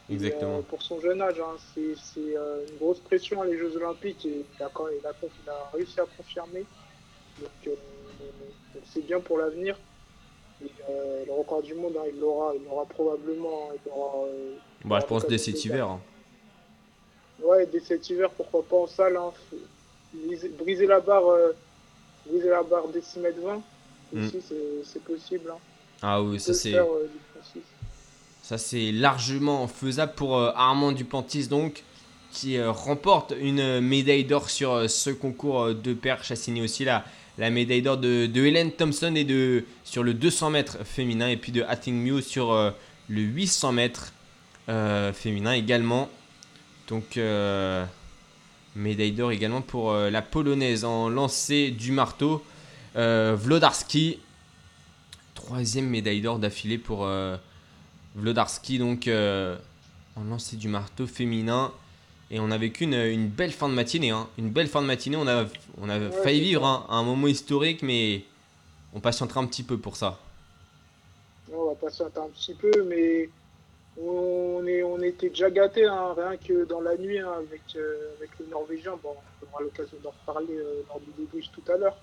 Et, 0.10 0.14
Exactement. 0.14 0.58
euh, 0.58 0.62
pour 0.62 0.82
son 0.82 1.00
jeune 1.00 1.22
âge, 1.22 1.40
hein, 1.40 1.56
c'est 1.74 1.96
c'est, 1.96 2.38
euh, 2.38 2.66
une 2.70 2.78
grosse 2.78 3.00
pression 3.00 3.42
les 3.44 3.58
Jeux 3.58 3.76
Olympiques 3.78 4.26
et 4.26 4.46
il 4.60 4.64
a, 4.64 4.70
il 5.00 5.08
a, 5.08 5.14
il 5.24 5.50
a 5.50 5.70
réussi 5.74 6.00
à 6.00 6.06
confirmer. 6.18 6.66
Donc 7.40 7.50
euh, 7.68 7.70
donc 7.70 7.78
c'est 8.93 9.06
bien 9.06 9.19
pour 9.19 9.38
l'avenir. 9.38 9.77
Euh, 10.90 11.24
le 11.26 11.32
record 11.34 11.61
du 11.61 11.74
monde, 11.74 11.93
hein, 12.00 12.06
il 12.14 12.19
l'aura, 12.19 12.53
il 12.56 12.64
l'aura 12.64 12.85
probablement. 12.85 13.69
hein, 13.72 13.76
il 13.85 13.92
aura, 13.92 14.26
euh, 14.27 14.53
Bah, 14.85 15.00
je 15.02 15.06
pense 15.06 15.27
dès 15.27 15.38
cet 15.38 15.64
hiver. 15.66 15.88
hein. 15.88 16.00
Ouais, 17.43 17.66
dès 17.66 17.80
cet 17.82 18.10
hiver, 18.10 18.30
pourquoi 18.30 18.64
pas 18.64 18.77
en 18.77 18.88
salle. 18.88 19.18
Hein. 19.18 19.32
Briser, 20.60 20.85
la 20.88 21.00
barre, 21.00 21.27
euh, 21.27 21.52
briser 22.26 22.50
la 22.50 22.64
barre 22.64 22.88
des 22.90 23.02
6 23.02 23.19
mètres 23.19 23.42
20 23.42 23.61
Mm. 24.14 24.27
aussi, 24.27 24.42
c'est, 24.48 24.56
c'est 24.85 25.03
possible. 25.03 25.52
Ah 26.02 26.22
oui, 26.22 26.40
ça 26.40 26.53
c'est. 26.53 26.74
Ça, 28.43 28.58
c'est 28.58 28.92
largement 28.92 29.68
faisable 29.68 30.14
pour 30.16 30.38
Armand 30.38 30.92
Duplantis, 30.92 31.48
donc, 31.48 31.84
qui 32.32 32.61
remporte 32.61 33.34
une 33.40 33.80
médaille 33.80 34.26
d'or 34.26 34.50
sur 34.50 34.90
ce 34.90 35.10
concours 35.10 35.74
de 35.74 35.93
perche. 35.93 36.30
A 36.32 36.35
signé 36.35 36.61
aussi 36.61 36.84
la, 36.85 37.03
la 37.38 37.50
médaille 37.50 37.82
d'or 37.82 37.98
de, 37.98 38.28
de 38.28 38.45
Hélène 38.45 38.72
Thompson 38.72 39.14
et 39.16 39.66
sur 39.84 40.03
le 40.03 40.14
200 40.14 40.52
mètres 40.52 40.78
féminin, 40.86 41.30
et 41.30 41.38
puis 41.38 41.52
de 41.52 41.64
Hatting 41.64 41.95
Mew 41.95 42.22
sur 42.22 42.52
euh, 42.52 42.72
le 43.10 43.22
800 43.22 43.72
mètres 43.72 44.14
euh, 44.70 45.12
féminin 45.14 45.53
également. 45.53 46.10
Donc, 46.88 47.18
euh, 47.18 47.86
médaille 48.76 49.14
d'or 49.14 49.32
également 49.32 49.62
pour 49.62 49.94
la 49.94 50.22
polonaise 50.22 50.84
en 50.84 51.10
lancer 51.10 51.72
du 51.72 51.92
marteau. 51.92 52.44
Wlodarski, 52.95 54.20
troisième 55.34 55.88
médaille 55.88 56.22
d'or 56.22 56.40
d'affilée 56.40 56.78
pour. 56.78 57.08
Vlodarski 58.16 58.78
donc 58.78 59.08
en 59.08 60.24
lancer 60.24 60.56
du 60.56 60.68
marteau 60.68 61.08
féminin 61.08 61.72
et 62.32 62.40
on 62.40 62.52
a 62.52 62.58
vécu 62.58 62.84
une, 62.85 62.93
une 62.93 63.27
belle 63.27 63.52
fin 63.52 63.69
de 63.69 63.74
matinée 63.74 64.11
hein. 64.11 64.27
une 64.38 64.50
belle 64.50 64.68
fin 64.68 64.82
de 64.82 64.88
matinée 64.88 65.18
on 65.18 65.27
a 65.27 65.45
on 65.82 65.90
a 65.90 66.00
Ouais, 66.00 66.11
failli 66.24 66.42
vivre 66.42 66.66
hein, 66.66 66.85
un 66.90 67.03
moment 67.03 67.27
historique 67.27 67.82
mais 67.84 68.24
on 68.93 69.00
patientera 69.00 69.42
un 69.42 69.48
petit 69.48 69.64
peu 69.64 69.77
pour 69.77 69.95
ça 69.95 70.19
On 71.52 71.69
va 71.69 71.76
patienter 71.76 72.19
un 72.19 72.30
petit 72.30 72.53
peu, 72.53 72.84
mais 72.84 73.30
on, 73.98 74.66
est, 74.68 74.84
on 74.84 75.00
était 75.02 75.30
déjà 75.30 75.50
gâtés, 75.50 75.85
hein, 75.85 76.14
rien 76.16 76.38
que 76.38 76.66
dans 76.66 76.82
la 76.82 76.95
nuit, 76.98 77.19
hein, 77.19 77.32
avec, 77.38 77.61
euh, 77.76 78.14
avec 78.18 78.30
le 78.40 78.45
Norvégien. 78.48 78.98
Bon, 79.02 79.16
on 79.42 79.53
aura 79.53 79.64
l'occasion 79.64 79.98
d'en 80.03 80.11
reparler 80.11 80.56
euh, 80.56 80.84
lors 80.88 81.00
du 81.00 81.11
débrief 81.18 81.45
tout 81.52 81.72
à 81.72 81.77
l'heure. 81.77 81.98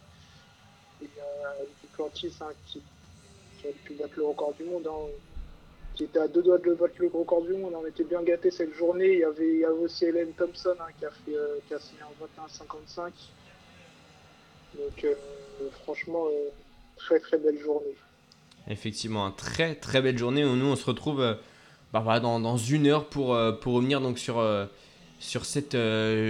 Et 1.03 1.07
euh, 1.19 1.65
Duplantis, 1.83 2.33
hein, 2.41 2.53
qui, 2.67 2.83
qui 3.61 3.69
a 3.69 3.71
pu 3.85 3.95
battre 3.95 4.15
le 4.17 4.27
record 4.27 4.55
du 4.55 4.65
monde, 4.65 4.87
hein, 4.89 5.07
qui 6.01 6.05
était 6.05 6.19
à 6.19 6.29
deux 6.29 6.43
doigts 6.43 6.57
de 6.57 6.73
battre 6.73 6.95
le 6.99 7.09
record 7.09 7.43
du 7.43 7.53
monde. 7.53 7.75
On 7.77 7.87
était 7.87 8.05
bien 8.05 8.23
gâtés 8.23 8.51
cette 8.51 8.73
journée. 8.73 9.13
Il 9.13 9.19
y 9.19 9.25
avait, 9.25 9.67
aussi 9.67 10.07
Hélène 10.07 10.33
Thompson 10.33 10.75
hein, 10.81 10.91
qui, 10.99 11.05
a 11.05 11.11
fait, 11.11 11.37
euh, 11.37 11.59
qui 11.69 11.75
signé 11.79 12.01
en 12.03 12.47
21,55. 12.47 13.13
Donc, 14.79 15.05
euh, 15.05 15.15
franchement, 15.83 16.25
euh, 16.29 16.49
très 16.97 17.21
très 17.21 17.37
belle 17.37 17.59
journée. 17.59 17.95
effectivement 18.67 19.27
une 19.27 19.37
très 19.37 19.75
très 19.75 20.01
belle 20.01 20.17
journée 20.17 20.43
nous 20.43 20.67
on 20.67 20.77
se 20.77 20.85
retrouve 20.87 21.21
euh, 21.21 21.35
bah, 21.93 22.21
dans, 22.21 22.57
une 22.57 22.87
heure 22.87 23.07
pour, 23.07 23.37
pour 23.61 23.75
revenir 23.75 24.01
donc 24.01 24.19
sur 24.19 24.43
sur 25.19 25.45
cette 25.45 25.77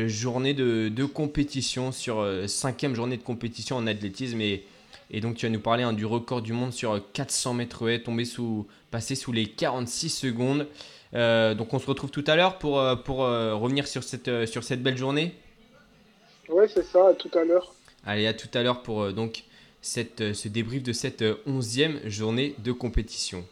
journée 0.09 0.55
de, 0.55 0.89
de 0.89 1.05
compétition, 1.05 1.93
sur 1.93 2.27
cinquième 2.49 2.97
journée 2.97 3.19
de 3.19 3.23
compétition 3.23 3.77
en 3.77 3.87
athlétisme. 3.87 4.41
Et, 4.41 4.65
et 5.11 5.21
donc 5.21 5.37
tu 5.37 5.47
vas 5.47 5.53
nous 5.53 5.61
parler 5.61 5.83
hein, 5.83 5.93
du 5.93 6.07
record 6.07 6.43
du 6.43 6.53
monde 6.53 6.73
sur 6.73 6.93
euh, 6.93 7.01
400 7.13 7.55
mètres 7.55 7.89
haies, 7.89 8.03
tombé 8.03 8.25
sous, 8.25 8.67
passé 8.91 9.15
sous 9.15 9.33
les 9.33 9.47
46 9.47 10.09
secondes. 10.11 10.67
Euh, 11.15 11.55
donc 11.55 11.75
on 11.75 11.79
se 11.79 11.87
retrouve 11.87 12.11
tout 12.11 12.25
à 12.27 12.37
l'heure 12.37 12.59
pour, 12.59 12.79
euh, 12.81 12.95
pour 12.97 13.25
euh, 13.25 13.55
revenir 13.55 13.87
sur 13.87 14.05
cette, 14.05 14.29
euh, 14.29 14.47
sur 14.47 14.63
cette 14.63 14.83
belle 14.83 14.97
journée. 14.97 15.35
Ouais, 16.49 16.69
c'est 16.69 16.85
ça, 16.85 17.09
à 17.09 17.15
tout 17.15 17.31
à 17.39 17.45
l'heure. 17.45 17.75
Allez, 18.07 18.27
à 18.27 18.35
tout 18.35 18.49
à 18.55 18.63
l'heure 18.63 18.83
pour 18.83 19.03
euh, 19.03 19.13
donc 19.13 19.45
cette, 19.83 20.21
euh, 20.21 20.35
ce 20.35 20.49
débrief 20.49 20.83
de 20.83 20.93
cette 20.93 21.23
euh, 21.23 21.37
onzième 21.47 22.01
journée 22.07 22.55
de 22.63 22.73
compétition. 22.73 23.45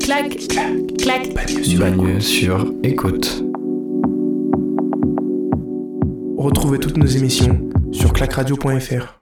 clac, 0.00 0.36
clac. 0.98 1.34
Bagne 1.34 2.20
sur 2.20 2.72
écoute. 2.82 3.42
Retrouvez 6.36 6.78
toutes 6.78 6.96
nos 6.96 7.06
émissions 7.06 7.70
sur 7.92 8.12
clacradio.fr. 8.12 9.21